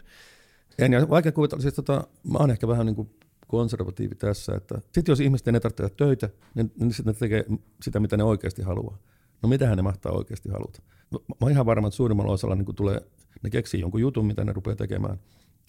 En, 0.80 0.94
ja 0.94 1.10
vaikea 1.10 1.32
kuvitella, 1.32 1.62
siis 1.62 1.74
tota, 1.74 2.08
mä 2.24 2.38
oon 2.38 2.52
ehkä 2.52 2.68
vähän 2.68 2.86
niin 2.86 2.96
kuin 2.96 3.10
konservatiivi 3.48 4.16
tässä, 4.16 4.56
että 4.56 4.82
sitten 4.92 5.12
jos 5.12 5.20
ihmisten 5.20 5.56
ei 5.56 5.62
tarvitse 5.62 5.90
töitä, 5.90 6.30
niin, 6.56 6.72
niin 6.80 6.94
sitten 6.94 7.14
ne 7.14 7.20
tekee 7.20 7.46
sitä, 7.82 8.00
mitä 8.00 8.18
ne 8.18 8.24
oikeasti 8.24 8.62
haluaa. 8.62 8.98
No 9.42 9.50
mitähän 9.50 9.78
ne 9.78 9.82
mahtaa 9.82 10.12
oikeasti 10.12 10.50
haluta? 10.50 10.82
Mä 11.12 11.20
oon 11.42 11.52
ihan 11.52 11.66
varma, 11.66 11.88
että 11.88 11.96
suurimmalla 11.96 12.32
osalla 12.32 12.56
niin 12.56 12.76
tulee, 12.76 13.02
ne 13.44 13.50
keksii 13.50 13.82
jonkun 13.82 14.02
jutun, 14.02 14.26
mitä 14.26 14.44
ne 14.44 14.54
rupeaa 14.54 14.76
tekemään, 14.76 15.20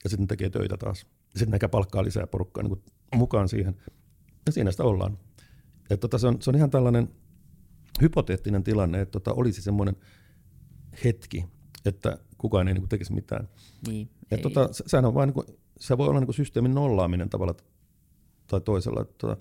ja 0.05 0.11
sitten 0.11 0.27
tekee 0.27 0.51
töitä 0.51 0.77
taas. 0.77 1.07
Sitten 1.37 1.55
ehkä 1.55 1.69
palkkaa 1.69 2.05
lisää 2.05 2.27
porukkaa 2.27 2.63
niin 2.63 2.83
mukaan 3.15 3.49
siihen, 3.49 3.77
ja 4.47 4.53
siinä 4.53 4.71
sitä 4.71 4.85
ollaan. 4.85 5.19
Et 5.91 6.01
tota, 6.01 6.19
se, 6.19 6.27
on, 6.27 6.43
se 6.43 6.51
on 6.51 6.57
ihan 6.57 6.71
tällainen 6.71 7.09
hypoteettinen 8.03 8.65
tilanne, 8.65 9.01
että 9.01 9.13
tota, 9.13 9.33
olisi 9.33 9.63
semmoinen 9.63 9.97
hetki, 11.05 11.45
että 11.85 12.19
kukaan 12.39 12.69
ei 12.69 12.75
niin 12.75 12.83
kuin, 12.83 12.89
tekisi 12.89 13.13
mitään. 13.13 13.49
Niin, 13.87 14.11
et 14.31 14.43
tota, 14.43 14.73
se, 14.73 14.85
sehän 14.87 15.05
on 15.05 15.15
vain 15.15 15.33
niin 15.37 15.57
se 15.79 15.99
voi 15.99 16.09
olla 16.09 16.21
niin 16.21 16.27
kuin 16.27 16.37
systeemin 16.37 16.75
nollaaminen 16.75 17.31
tavalla 17.31 17.55
tai 18.47 18.61
toisella, 18.61 19.03
että, 19.03 19.37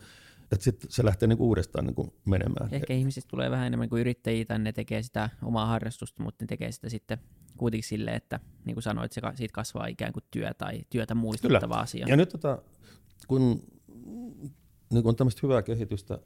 että 0.55 0.63
sitten 0.63 0.91
se 0.91 1.05
lähtee 1.05 1.27
niin 1.27 1.37
kuin 1.37 1.47
uudestaan 1.47 1.85
niin 1.85 1.95
kuin 1.95 2.13
menemään. 2.25 2.69
Ehkä 2.71 2.93
ihmisistä 2.93 3.27
tulee 3.27 3.51
vähän 3.51 3.67
enemmän 3.67 3.89
kuin 3.89 3.99
yrittäjiä, 3.99 4.45
tai 4.45 4.59
ne 4.59 4.71
tekee 4.71 5.03
sitä 5.03 5.29
omaa 5.43 5.65
harrastusta, 5.65 6.23
mutta 6.23 6.43
ne 6.43 6.47
tekee 6.47 6.71
sitä 6.71 6.89
sitten 6.89 7.17
kuitenkin 7.57 7.87
silleen, 7.87 8.17
että 8.17 8.39
niin 8.65 8.75
kuin 8.75 8.83
sanoit, 8.83 9.11
se 9.11 9.21
siitä 9.35 9.53
kasvaa 9.53 9.87
ikään 9.87 10.13
kuin 10.13 10.23
työ 10.31 10.53
tai 10.53 10.81
työtä 10.89 11.15
muistuttava 11.15 11.75
asia. 11.75 12.05
Ja 12.09 12.15
nyt 12.15 12.29
tota, 12.29 12.61
kun 13.27 13.63
niin 14.93 15.03
kuin 15.03 15.07
on 15.07 15.15
tämmöistä 15.15 15.39
hyvää 15.43 15.61
kehitystä, 15.61 16.19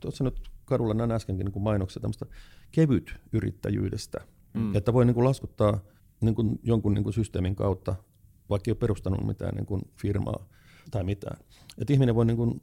tuossa 0.00 0.24
nyt 0.24 0.40
kadulla 0.64 0.94
näin 0.94 1.10
äskenkin 1.10 1.44
niin 1.44 1.52
kuin 1.52 1.62
mainoksia 1.62 2.00
tämmöistä 2.00 2.26
kevyt 2.72 3.14
yrittäjyydestä, 3.32 4.20
mm. 4.54 4.76
että 4.76 4.92
voi 4.92 5.04
niin 5.04 5.14
kuin 5.14 5.24
laskuttaa 5.24 5.80
niin 6.20 6.34
kuin 6.34 6.58
jonkun 6.62 6.94
niin 6.94 7.04
kuin 7.04 7.12
systeemin 7.12 7.56
kautta 7.56 7.94
vaikka 8.50 8.68
ei 8.68 8.72
ole 8.72 8.78
perustanut 8.78 9.26
mitään 9.26 9.54
niin 9.54 9.66
kuin 9.66 9.82
firmaa 9.96 10.48
tai 10.90 11.04
mitään. 11.04 11.36
Että 11.78 11.92
ihminen 11.92 12.14
voi 12.14 12.26
niin 12.26 12.36
kuin 12.36 12.62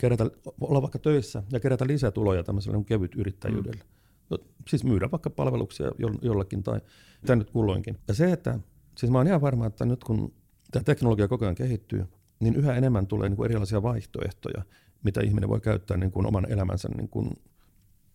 kerätä, 0.00 0.30
olla 0.60 0.82
vaikka 0.82 0.98
töissä 0.98 1.42
ja 1.52 1.60
kerätä 1.60 1.86
lisätuloja 1.86 2.44
tämmöisellä 2.44 2.76
niin 2.76 2.84
kevyt 2.84 3.14
yrittäjyydellä. 3.14 3.84
Mm. 4.30 4.36
Siis 4.68 4.84
myydä 4.84 5.10
vaikka 5.10 5.30
palveluksia 5.30 5.90
jollakin 6.22 6.62
tai 6.62 6.80
mitä 7.22 7.36
nyt 7.36 7.50
kulloinkin. 7.50 7.98
Ja 8.08 8.14
se, 8.14 8.32
että 8.32 8.58
siis 8.98 9.12
mä 9.12 9.18
oon 9.18 9.26
ihan 9.26 9.40
varma, 9.40 9.66
että 9.66 9.84
nyt 9.84 10.04
kun 10.04 10.32
tämä 10.70 10.82
teknologia 10.82 11.28
koko 11.28 11.44
ajan 11.44 11.54
kehittyy, 11.54 12.04
niin 12.40 12.56
yhä 12.56 12.74
enemmän 12.74 13.06
tulee 13.06 13.28
niin 13.28 13.36
kuin 13.36 13.44
erilaisia 13.44 13.82
vaihtoehtoja, 13.82 14.62
mitä 15.02 15.20
ihminen 15.20 15.48
voi 15.48 15.60
käyttää 15.60 15.96
niin 15.96 16.10
kuin 16.10 16.26
oman 16.26 16.52
elämänsä 16.52 16.88
niin 16.96 17.08
kuin 17.08 17.30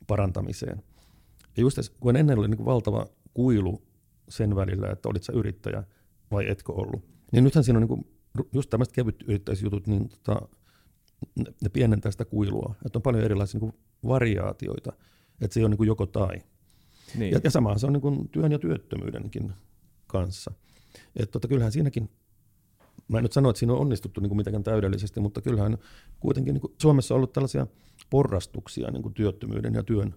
parantamiseen. 0.07 0.83
Ja 1.57 1.61
just 1.61 1.77
kun 1.99 2.15
ennen 2.15 2.39
oli 2.39 2.47
niin 2.47 2.57
kuin 2.57 2.65
valtava 2.65 3.07
kuilu 3.33 3.81
sen 4.29 4.55
välillä, 4.55 4.89
että 4.91 5.09
olit 5.09 5.23
sä 5.23 5.33
yrittäjä– 5.33 5.83
vai 6.31 6.49
etkö 6.49 6.71
ollut. 6.71 7.05
Niin 7.31 7.43
nythän 7.43 7.63
siinä 7.63 7.79
on 7.79 7.87
niin 7.87 8.07
just 8.53 8.69
tämmöiset 8.69 8.93
kevyt 8.93 9.23
yrittäisjutut, 9.27 9.87
niin 9.87 10.09
tota, 10.09 10.47
ne 11.35 11.69
pienentää 11.73 12.11
sitä 12.11 12.25
kuilua. 12.25 12.75
Että 12.85 12.97
on 12.99 13.03
paljon 13.03 13.23
erilaisia 13.23 13.59
niin 13.59 13.73
variaatioita, 14.07 14.93
että 15.41 15.53
se 15.53 15.59
ei 15.59 15.65
ole 15.65 15.75
niin 15.75 15.87
joko 15.87 16.05
tai. 16.05 16.41
Niin. 17.17 17.31
Ja, 17.31 17.39
ja 17.43 17.51
samaan 17.51 17.79
se 17.79 17.87
on 17.87 17.93
niin 17.93 18.29
työn 18.29 18.51
ja 18.51 18.59
työttömyydenkin 18.59 19.53
kanssa. 20.07 20.51
Että 21.15 21.31
tota, 21.31 21.47
kyllähän 21.47 21.71
siinäkin, 21.71 22.09
mä 23.07 23.17
en 23.17 23.23
nyt 23.23 23.33
sano, 23.33 23.49
että 23.49 23.59
siinä 23.59 23.73
on 23.73 23.79
onnistuttu 23.79 24.21
niin 24.21 24.35
mitenkään 24.35 24.63
täydellisesti, 24.63 25.19
mutta 25.19 25.41
kyllähän 25.41 25.77
kuitenkin 26.19 26.53
niin 26.53 26.75
Suomessa 26.81 27.13
on 27.13 27.15
ollut 27.15 27.33
tällaisia 27.33 27.67
porrastuksia 28.09 28.91
niin 28.91 29.13
työttömyyden 29.13 29.73
ja 29.73 29.83
työn 29.83 30.15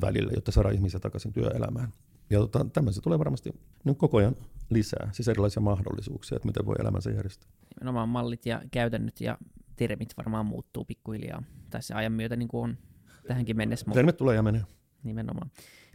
välillä, 0.00 0.32
jotta 0.34 0.52
saadaan 0.52 0.74
ihmisiä 0.74 1.00
takaisin 1.00 1.32
työelämään. 1.32 1.92
Ja 2.30 2.38
tota, 2.38 2.66
tämmöisiä 2.72 3.00
tulee 3.02 3.18
varmasti 3.18 3.50
niin 3.84 3.96
koko 3.96 4.16
ajan 4.18 4.36
lisää, 4.70 5.08
siis 5.12 5.28
erilaisia 5.28 5.60
mahdollisuuksia, 5.60 6.36
että 6.36 6.48
miten 6.48 6.66
voi 6.66 6.74
elämänsä 6.78 7.10
järjestää. 7.10 7.50
Nimenomaan 7.80 8.08
mallit 8.08 8.46
ja 8.46 8.62
käytännöt 8.70 9.20
ja 9.20 9.38
termit 9.76 10.14
varmaan 10.16 10.46
muuttuu 10.46 10.84
pikkuhiljaa 10.84 11.42
tässä 11.70 11.96
ajan 11.96 12.12
myötä, 12.12 12.36
niin 12.36 12.48
kuin 12.48 12.70
on 12.70 12.78
tähänkin 13.26 13.56
mennessä. 13.56 13.90
Termit 13.92 14.16
tulee 14.16 14.36
ja 14.36 14.42
menee. 14.42 14.62
Nimenomaan. 15.02 15.50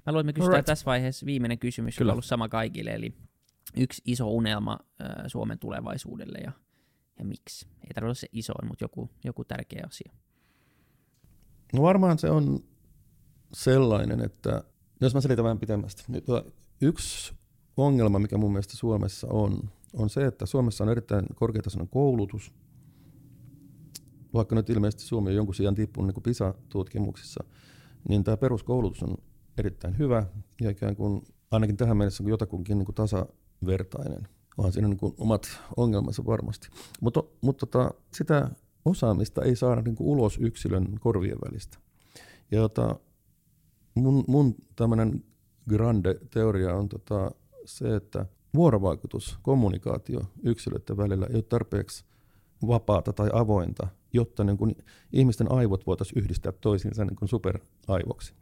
Mä 0.06 0.12
luulen, 0.12 0.26
me 0.26 0.34
kysytään 0.34 0.58
right. 0.58 0.66
tässä 0.66 0.86
vaiheessa 0.86 1.26
viimeinen 1.26 1.60
kysymys, 1.60 1.98
Kyllä. 1.98 2.10
joka 2.10 2.12
on 2.12 2.16
ollut 2.16 2.26
sama 2.26 2.50
kaikille, 2.50 2.90
eli 2.90 3.14
yksi 3.78 4.02
iso 4.06 4.30
unelma 4.30 4.80
äh, 5.02 5.08
Suomen 5.28 5.60
tulevaisuudelle 5.60 6.38
ja, 6.38 6.52
ja 7.20 7.26
miksi? 7.26 7.68
Ei 7.68 7.94
tarvitse 7.94 8.06
olla 8.06 8.14
se 8.14 8.28
isoin, 8.32 8.68
mutta 8.68 8.84
joku, 8.84 9.10
joku 9.24 9.44
tärkeä 9.44 9.84
asia. 9.88 10.14
No 11.74 11.82
varmaan 11.82 12.20
se 12.20 12.30
on 12.30 12.60
sellainen, 13.54 14.22
että 14.22 14.64
jos 15.02 15.14
mä 15.14 15.22
selitän 15.22 15.44
vähän 15.44 15.60
pitemmästi. 15.60 16.04
Yksi 16.82 17.34
ongelma, 17.78 18.20
mikä 18.20 18.38
mun 18.38 18.52
mielestä 18.52 18.78
Suomessa 18.78 19.28
on, 19.30 19.70
on 19.94 20.10
se, 20.10 20.26
että 20.26 20.46
Suomessa 20.46 20.84
on 20.84 20.90
erittäin 20.90 21.26
korkeatasoinen 21.36 21.90
koulutus, 21.90 22.54
vaikka 24.34 24.56
nyt 24.56 24.70
ilmeisesti 24.70 25.04
Suomi 25.04 25.30
on 25.30 25.36
jonkun 25.36 25.56
sijaan 25.56 25.76
tippunut 25.76 26.16
niin 26.16 26.24
PISA-tutkimuksissa, 26.24 27.44
niin 28.10 28.24
tämä 28.24 28.38
peruskoulutus 28.38 29.04
on 29.04 29.18
erittäin 29.58 29.98
hyvä 29.98 30.26
ja 30.62 30.70
ikään 30.70 30.96
kuin 30.96 31.22
ainakin 31.52 31.78
tähän 31.78 31.98
mennessä 31.98 32.24
jotakunkin 32.28 32.78
niin 32.78 32.86
kuin 32.86 32.96
tasavertainen. 32.96 34.28
Onhan 34.58 34.74
siinä 34.74 34.88
niin 34.88 34.98
kuin 34.98 35.14
omat 35.18 35.60
ongelmansa 35.78 36.26
varmasti. 36.26 36.68
Mutta, 37.02 37.24
mutta 37.42 37.66
tota, 37.66 37.92
sitä 38.14 38.50
osaamista 38.86 39.42
ei 39.42 39.56
saada 39.56 39.82
niin 39.82 39.96
kuin 39.96 40.08
ulos 40.08 40.38
yksilön 40.38 41.00
korvien 41.00 41.38
välistä. 41.46 41.78
Ja 42.52 42.58
jota, 42.58 43.00
mun, 43.96 44.24
mun 44.28 44.56
tämmöinen 44.76 45.24
grande 45.70 46.16
teoria 46.34 46.76
on 46.76 46.90
tota, 46.90 47.32
se, 47.66 47.96
että 47.96 48.26
vuorovaikutus, 48.54 49.40
kommunikaatio 49.42 50.22
yksilöiden 50.44 50.98
välillä 50.98 51.26
ei 51.26 51.36
ole 51.36 51.44
tarpeeksi 51.44 52.06
vapaata 52.68 53.14
tai 53.14 53.30
avointa, 53.34 53.88
jotta 54.14 54.44
niin 54.44 54.58
kuin 54.58 54.76
ihmisten 55.14 55.52
aivot 55.52 55.88
voitaisiin 55.88 56.24
yhdistää 56.24 56.52
toisiinsa 56.52 57.06
niin 57.06 57.16
kuin 57.16 57.30
superaivoksi. 57.30 58.34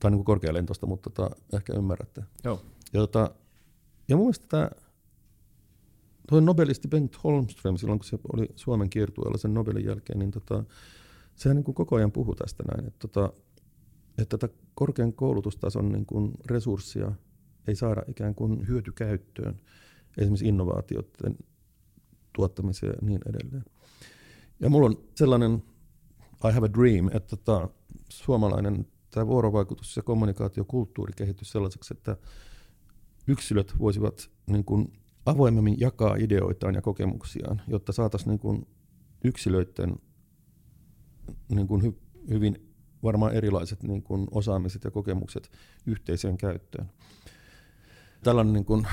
tai 0.00 0.10
niin 0.10 0.18
kuin 0.18 0.24
korkealentosta, 0.24 0.86
mutta 0.86 1.10
tota, 1.10 1.36
ehkä 1.52 1.72
ymmärrätte. 1.76 2.22
Joo. 2.44 2.60
Ja, 2.92 3.00
tota, 3.00 3.30
ja 4.08 4.16
mun 4.16 4.26
mielestä 4.26 4.46
tämä 4.48 4.70
toi 6.28 6.42
nobelisti 6.42 6.88
Bengt 6.88 7.24
Holmström 7.24 7.76
silloin, 7.76 7.98
kun 7.98 8.06
se 8.06 8.18
oli 8.32 8.48
Suomen 8.56 8.90
kiertueella 8.90 9.38
sen 9.38 9.54
Nobelin 9.54 9.84
jälkeen, 9.84 10.18
niin 10.18 10.30
tota, 10.30 10.64
sehän 11.36 11.56
niin 11.56 11.64
kuin 11.64 11.74
koko 11.74 11.96
ajan 11.96 12.12
puhui 12.12 12.36
tästä 12.36 12.64
näin, 12.74 12.86
että, 12.86 13.08
tota, 13.08 13.32
että 14.18 14.38
tätä 14.38 14.54
korkean 14.74 15.12
koulutustason 15.12 15.92
niin 15.92 16.06
kuin 16.06 16.32
resurssia 16.46 17.12
ei 17.68 17.76
saada 17.76 18.02
ikään 18.08 18.34
kuin 18.34 18.68
hyötykäyttöön, 18.68 19.60
esimerkiksi 20.18 20.48
innovaatioiden 20.48 21.36
tuottamiseen 22.34 22.90
ja 22.90 23.06
niin 23.06 23.20
edelleen. 23.28 23.64
Ja 24.60 24.70
mulla 24.70 24.86
on 24.86 24.98
sellainen 25.14 25.62
I 26.48 26.52
have 26.52 26.66
a 26.66 26.72
dream, 26.72 27.06
että 27.06 27.36
tota, 27.36 27.68
suomalainen 28.08 28.86
tämä 29.10 29.26
vuorovaikutus 29.26 29.96
ja 29.96 30.02
kommunikaatiokulttuuri 30.02 31.12
kehittyisi 31.16 31.52
sellaiseksi, 31.52 31.94
että 31.94 32.16
yksilöt 33.26 33.74
voisivat 33.78 34.30
niin 34.46 34.64
kuin 34.64 34.92
avoimemmin 35.26 35.80
jakaa 35.80 36.16
ideoitaan 36.16 36.74
ja 36.74 36.82
kokemuksiaan, 36.82 37.62
jotta 37.68 37.92
saataisiin 37.92 38.28
niin 38.28 38.38
kuin 38.38 38.66
yksilöiden 39.24 39.96
niin 41.48 41.66
kuin 41.66 41.82
hy, 41.82 41.98
hyvin 42.28 42.74
varmaan 43.02 43.34
erilaiset 43.34 43.82
niin 43.82 44.02
kuin 44.02 44.28
osaamiset 44.30 44.84
ja 44.84 44.90
kokemukset 44.90 45.50
yhteiseen 45.86 46.36
käyttöön. 46.38 46.90
Tällainen 48.22 48.52
niin 48.52 48.64
kuin 48.64 48.86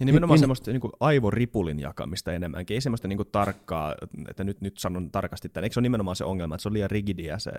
ja 0.00 0.06
nimenomaan 0.06 0.36
in- 0.36 0.40
semmoista 0.40 0.70
niin 0.70 0.80
kuin 0.80 0.92
aivoripulin 1.00 1.78
jakamista 1.78 2.32
enemmänkin, 2.32 2.74
ei 2.74 2.80
semmoista 2.80 3.08
niin 3.08 3.16
kuin 3.16 3.28
tarkkaa, 3.32 3.94
että 4.28 4.44
nyt, 4.44 4.60
nyt 4.60 4.78
sanon 4.78 5.10
tarkasti 5.10 5.48
tämän. 5.48 5.64
Eikö 5.64 5.74
se 5.74 5.80
ole 5.80 5.82
nimenomaan 5.82 6.16
se 6.16 6.24
ongelma, 6.24 6.54
että 6.54 6.62
se 6.62 6.68
on 6.68 6.72
liian 6.72 6.90
rigidiä 6.90 7.38
se 7.38 7.52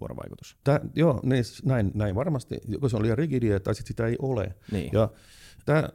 vuorovaikutus? 0.00 0.56
Tää, 0.64 0.80
joo, 0.94 1.20
niin, 1.22 1.44
näin, 1.64 1.90
näin 1.94 2.14
varmasti. 2.14 2.58
Joko 2.68 2.88
se 2.88 2.96
on 2.96 3.02
liian 3.02 3.18
rigidiä 3.18 3.60
tai 3.60 3.74
sitten 3.74 3.88
sitä 3.88 4.06
ei 4.06 4.16
ole. 4.22 4.54
Niin. 4.72 4.90
Ja 4.92 5.08
tää, 5.66 5.88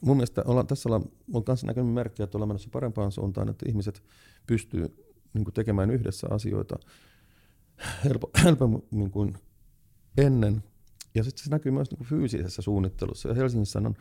mun 0.00 0.16
mielestä 0.16 0.42
ollaan, 0.46 0.66
tässä 0.66 0.88
ollaan, 0.88 1.04
on 1.34 1.44
kanssa 1.44 1.66
näkynyt 1.66 1.94
merkkejä, 1.94 2.24
että 2.24 2.38
ollaan 2.38 2.48
menossa 2.48 2.70
parempaan 2.72 3.12
suuntaan, 3.12 3.48
että 3.48 3.66
ihmiset 3.68 4.02
pystyy 4.46 5.08
niin 5.34 5.44
kuin 5.44 5.54
tekemään 5.54 5.90
yhdessä 5.90 6.26
asioita 6.30 6.76
helpo, 8.04 8.30
helpommin 8.44 9.10
kuin 9.10 9.34
ennen. 10.18 10.62
Ja 11.14 11.24
sitten 11.24 11.44
se 11.44 11.50
näkyy 11.50 11.72
myös 11.72 11.90
niin 11.90 11.98
kuin 11.98 12.08
fyysisessä 12.08 12.62
suunnittelussa. 12.62 13.28
Ja 13.28 13.34
Helsingissä 13.34 13.78
on 13.78 13.94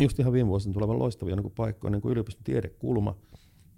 just 0.00 0.18
ihan 0.18 0.32
viime 0.32 0.48
vuosina 0.48 0.72
tulevan 0.72 0.98
loistavia 0.98 1.36
niin 1.36 1.42
kuin 1.42 1.54
paikkoja, 1.54 1.90
niin 1.90 2.02
kuin 2.02 2.12
yliopiston 2.12 2.44
tiedekulma, 2.44 3.16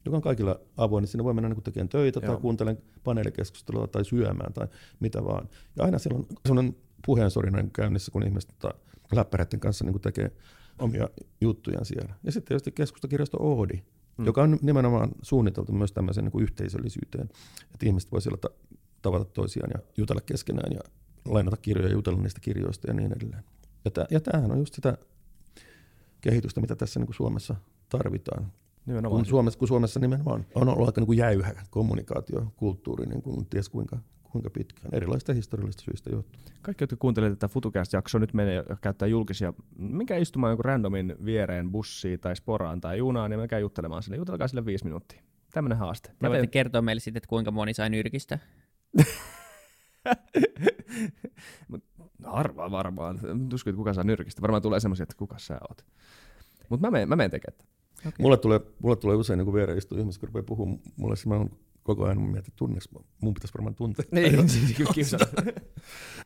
joka 0.04 0.16
on 0.16 0.22
kaikilla 0.22 0.60
avoin, 0.76 1.02
niin 1.02 1.08
sinne 1.08 1.24
voi 1.24 1.34
mennä 1.34 1.48
niin 1.48 1.56
kuin 1.56 1.64
tekemään 1.64 1.88
töitä 1.88 2.20
Joo. 2.22 2.32
tai 2.32 2.40
kuuntelemaan 2.40 2.84
paneelikeskustelua 3.04 3.86
tai 3.86 4.04
syömään 4.04 4.52
tai 4.52 4.68
mitä 5.00 5.24
vaan. 5.24 5.48
Ja 5.76 5.84
aina 5.84 5.98
siellä 5.98 6.18
on 6.18 6.26
sellainen 6.46 6.76
puheensorina 7.06 7.58
niin 7.58 7.70
käynnissä, 7.70 8.12
kun 8.12 8.22
ihmiset 8.22 8.54
tota, 8.58 8.74
läppäreiden 9.12 9.60
kanssa 9.60 9.84
niin 9.84 9.92
kuin 9.92 10.02
tekee 10.02 10.30
omia 10.78 11.08
juttujaan 11.40 11.84
siellä. 11.84 12.14
Ja 12.22 12.32
sitten 12.32 12.48
tietysti 12.48 12.72
keskustakirjasto 12.72 13.36
Oodi, 13.40 13.82
mm. 14.18 14.26
joka 14.26 14.42
on 14.42 14.58
nimenomaan 14.62 15.10
suunniteltu 15.22 15.72
myös 15.72 15.92
tämmöiseen 15.92 16.24
niin 16.24 16.32
kuin 16.32 16.42
yhteisöllisyyteen, 16.42 17.28
että 17.74 17.86
ihmiset 17.86 18.12
voi 18.12 18.22
siellä 18.22 18.38
ta- 18.38 18.50
tavata 19.02 19.24
toisiaan 19.24 19.70
ja 19.74 19.82
jutella 19.96 20.20
keskenään 20.20 20.72
ja 20.72 20.80
lainata 21.24 21.56
kirjoja 21.56 21.88
ja 21.88 21.92
jutella 21.92 22.22
niistä 22.22 22.40
kirjoista 22.40 22.88
ja 22.88 22.94
niin 22.94 23.12
edelleen. 23.12 23.44
Ja, 23.84 23.90
tää, 23.90 24.06
ja 24.10 24.20
tämähän 24.20 24.52
on 24.52 24.58
just 24.58 24.74
sitä 24.74 24.98
kehitystä, 26.20 26.60
mitä 26.60 26.76
tässä 26.76 27.00
niin 27.00 27.06
kuin 27.06 27.16
Suomessa 27.16 27.56
tarvitaan. 27.88 28.52
Nimenomaan. 28.86 29.18
Kun 29.18 29.26
Suomessa, 29.26 29.58
kun 29.58 29.68
Suomessa 29.68 30.00
nimenomaan 30.00 30.46
on 30.54 30.68
ollut 30.68 30.88
aika 30.88 31.00
niin 31.00 31.06
kuin 31.06 31.18
jäyhä 31.18 31.54
kommunikaatiokulttuuri 31.70 33.06
niin 33.06 33.22
kuin 33.22 33.46
ties 33.46 33.68
kuinka, 33.68 33.98
kuinka 34.22 34.50
pitkään, 34.50 34.94
erilaisista 34.94 35.32
historiallisista 35.32 35.84
syistä 35.84 36.10
johtuen. 36.10 36.44
Kaikki, 36.62 36.82
jotka 36.82 36.96
kuuntelevat 36.96 37.38
tätä 37.38 37.52
FutuCast-jaksoa, 37.52 38.20
nyt 38.20 38.34
menee 38.34 38.54
ja 38.54 38.76
käyttää 38.80 39.08
julkisia. 39.08 39.52
Minkä 39.78 40.16
istumaan 40.16 40.50
jonkun 40.50 40.64
randomin 40.64 41.14
viereen 41.24 41.72
bussiin 41.72 42.20
tai 42.20 42.36
sporaan 42.36 42.80
tai 42.80 42.98
junaan, 42.98 43.30
niin 43.30 43.40
menkää 43.40 43.58
juttelemaan 43.58 44.02
sille. 44.02 44.16
Jutelkaa 44.16 44.48
sille 44.48 44.66
viisi 44.66 44.84
minuuttia. 44.84 45.22
Tämmöinen 45.52 45.78
haaste. 45.78 46.12
Ja 46.22 46.28
voitte 46.28 46.46
kertoa 46.46 46.82
meille 46.82 47.00
sitten, 47.00 47.18
että 47.18 47.28
kuinka 47.28 47.50
moni 47.50 47.74
sai 47.74 47.90
nyrkistä. 47.90 48.38
Mut 51.68 51.84
harva 52.24 52.70
varmaan. 52.70 53.20
Tuskin, 53.48 53.70
että 53.70 53.76
kuka 53.76 53.94
saa 53.94 54.04
nyrkistä. 54.04 54.42
Varmaan 54.42 54.62
tulee 54.62 54.80
semmoisia, 54.80 55.02
että 55.02 55.16
kuka 55.16 55.38
sä 55.38 55.58
oot. 55.68 55.84
Mutta 56.68 56.86
mä 56.86 56.90
menen, 56.90 57.08
mä 57.08 57.16
menen 57.16 57.30
tekemään. 57.30 57.66
Okay. 57.98 58.12
Mulle 58.18 58.36
tulee, 58.36 58.60
mulle 58.78 58.96
tulee 58.96 59.16
usein 59.16 59.38
niin 59.38 59.54
viereen 59.54 59.78
istuu 59.78 59.98
ihmiset, 59.98 60.20
kun 60.20 60.28
rupeaa 60.28 60.42
puhumaan. 60.42 60.80
Mulle 60.96 61.16
se 61.16 61.28
mä 61.28 61.34
oon 61.34 61.50
koko 61.82 62.04
ajan 62.04 62.20
mietin, 62.20 62.38
että 62.38 62.52
tunneks, 62.56 62.92
mä- 62.92 63.00
mun 63.20 63.34
pitäisi 63.34 63.54
varmaan 63.54 63.74
tuntea. 63.74 64.04
Niin, 64.10 64.48
siis 64.48 64.78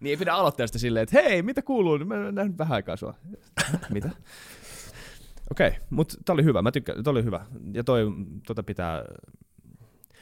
niin 0.01 0.11
ei 0.11 0.17
pidä 0.17 0.33
aloittaa 0.33 0.67
sitä 0.67 0.79
silleen, 0.79 1.03
että 1.03 1.23
hei, 1.23 1.43
mitä 1.43 1.63
kuuluu? 1.63 1.99
Mä 1.99 2.29
en 2.29 2.35
nähnyt 2.35 2.59
vähän 2.59 2.75
aikaa 2.75 2.97
sua. 2.97 3.15
mitä? 3.91 4.11
Okei, 5.51 5.69
okay, 5.69 5.81
mutta 5.91 6.15
tää 6.25 6.35
oli 6.35 6.45
hyvä. 6.45 6.63
Mä 6.63 6.73
tykkään, 6.73 7.05
tää 7.05 7.11
oli 7.11 7.25
hyvä. 7.25 7.47
Ja 7.73 7.85
toi, 7.85 8.07
tota 8.47 8.63
pitää... 8.63 9.05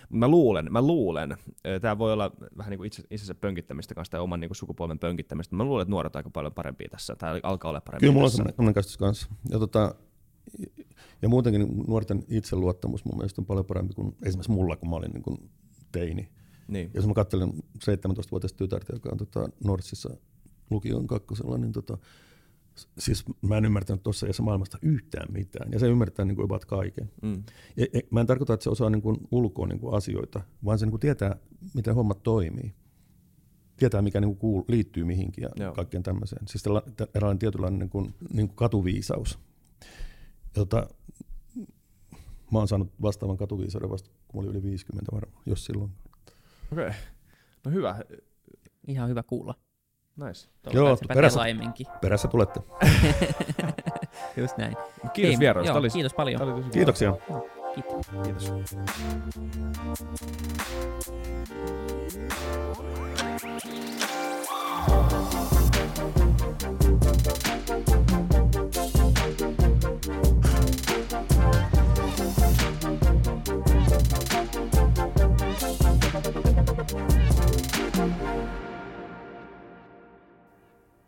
Mä 0.08 0.28
luulen, 0.28 0.72
mä 0.72 0.82
luulen, 0.82 1.36
tämä 1.80 1.98
voi 1.98 2.12
olla 2.12 2.30
vähän 2.56 2.70
niin 2.70 2.78
kuin 2.78 2.86
itse, 2.86 3.02
itsensä 3.10 3.34
pönkittämistä 3.34 3.94
kanssa 3.94 4.10
tai 4.10 4.20
oman 4.20 4.40
niin 4.40 4.48
kuin 4.48 4.56
sukupolven 4.56 4.98
pönkittämistä. 4.98 5.56
Mä 5.56 5.64
luulen, 5.64 5.82
että 5.82 5.90
nuoret 5.90 6.16
on 6.16 6.18
aika 6.18 6.30
paljon 6.30 6.52
parempia 6.52 6.88
tässä. 6.88 7.16
Tämä 7.16 7.40
alkaa 7.42 7.68
olla 7.68 7.80
parempia 7.80 8.00
Kyllä 8.06 8.12
mulla 8.12 8.26
on 8.26 8.30
tässä. 8.30 8.44
semmoinen 8.56 8.74
käsitys 8.74 8.96
kanssa. 8.96 9.28
Ja, 9.50 9.58
tota, 9.58 9.94
ja 11.22 11.28
muutenkin 11.28 11.68
nuorten 11.86 12.24
itseluottamus 12.28 13.04
mun 13.04 13.16
mielestä 13.16 13.40
on 13.40 13.46
paljon 13.46 13.66
parempi 13.66 13.94
kuin 13.94 14.16
esimerkiksi 14.22 14.50
mulla, 14.52 14.76
kun 14.76 14.90
mä 14.90 14.96
olin 14.96 15.10
niin 15.10 15.22
kuin 15.22 15.50
teini. 15.92 16.28
Niin. 16.68 16.90
Jos 16.94 17.06
mä 17.06 17.14
katselen 17.14 17.52
17-vuotiaista 17.84 18.56
tytärtä, 18.56 18.92
joka 18.92 19.08
on 19.12 19.18
tota, 19.18 19.48
Nortsissa 19.64 20.16
lukion 20.70 21.06
kakkosella, 21.06 21.58
niin 21.58 21.72
tota, 21.72 21.98
siis 22.98 23.24
mä 23.42 23.56
en 23.56 23.64
ymmärtänyt 23.64 24.02
tuossa 24.02 24.26
iässä 24.26 24.42
maailmasta 24.42 24.78
yhtään 24.82 25.32
mitään. 25.32 25.72
Ja 25.72 25.78
se 25.78 25.88
ymmärtää 25.88 26.24
niin 26.24 26.36
kuin 26.36 26.44
about 26.44 26.64
kaiken. 26.64 27.10
Mm. 27.22 27.42
Ja, 27.76 27.86
ja, 27.92 28.00
mä 28.10 28.20
en 28.20 28.26
tarkoita, 28.26 28.54
että 28.54 28.64
se 28.64 28.70
osaa 28.70 28.90
niin 28.90 29.02
kuin 29.02 29.16
ulkoa 29.30 29.66
niin 29.66 29.80
kuin 29.80 29.94
asioita, 29.94 30.40
vaan 30.64 30.78
se 30.78 30.86
niin 30.86 30.90
kuin 30.90 31.00
tietää, 31.00 31.36
miten 31.74 31.94
hommat 31.94 32.22
toimii. 32.22 32.74
Tietää, 33.76 34.02
mikä 34.02 34.20
niin 34.20 34.28
kuin 34.28 34.38
kuul, 34.38 34.62
liittyy 34.68 35.04
mihinkin 35.04 35.42
ja 35.42 35.48
Joo. 35.56 35.72
kaikkeen 35.72 36.02
tämmöiseen. 36.02 36.48
Siis 36.48 36.62
tälla- 36.62 36.90
tä- 36.96 37.08
eräänlainen 37.14 37.38
tietynlainen 37.38 37.78
niin 37.78 37.90
kuin, 37.90 38.14
niin 38.32 38.48
kuin 38.48 38.56
katuviisaus. 38.56 39.38
Jota, 40.56 40.86
mä 42.52 42.58
oon 42.58 42.68
saanut 42.68 42.92
vastaavan 43.02 43.36
katuviisauden 43.36 43.90
vasta, 43.90 44.10
kun 44.28 44.40
mä 44.40 44.48
olin 44.48 44.56
yli 44.56 44.62
50 44.62 45.12
varmaan, 45.12 45.42
jos 45.46 45.64
silloin. 45.64 45.90
Okei. 46.72 46.86
Okay. 46.86 46.98
No 47.64 47.70
hyvä. 47.70 48.00
Ihan 48.86 49.08
hyvä 49.08 49.22
kuulla. 49.22 49.54
Nice. 50.16 50.48
Toivotaan, 50.62 50.74
Joo, 50.74 50.96
perässä-. 51.08 51.40
Perässä 52.00 52.28
tulette. 52.28 52.60
Just 54.36 54.56
näin. 54.56 54.76
Kiitos 55.12 55.30
Hei, 55.30 55.38
vierailusta. 55.38 55.78
Joo, 55.78 55.90
kiitos 55.92 56.14
paljon. 56.14 56.42
oli. 56.42 56.64
Kiitoksia. 56.72 57.14
Kiitos. 57.74 58.06
Kiitos. 58.22 58.54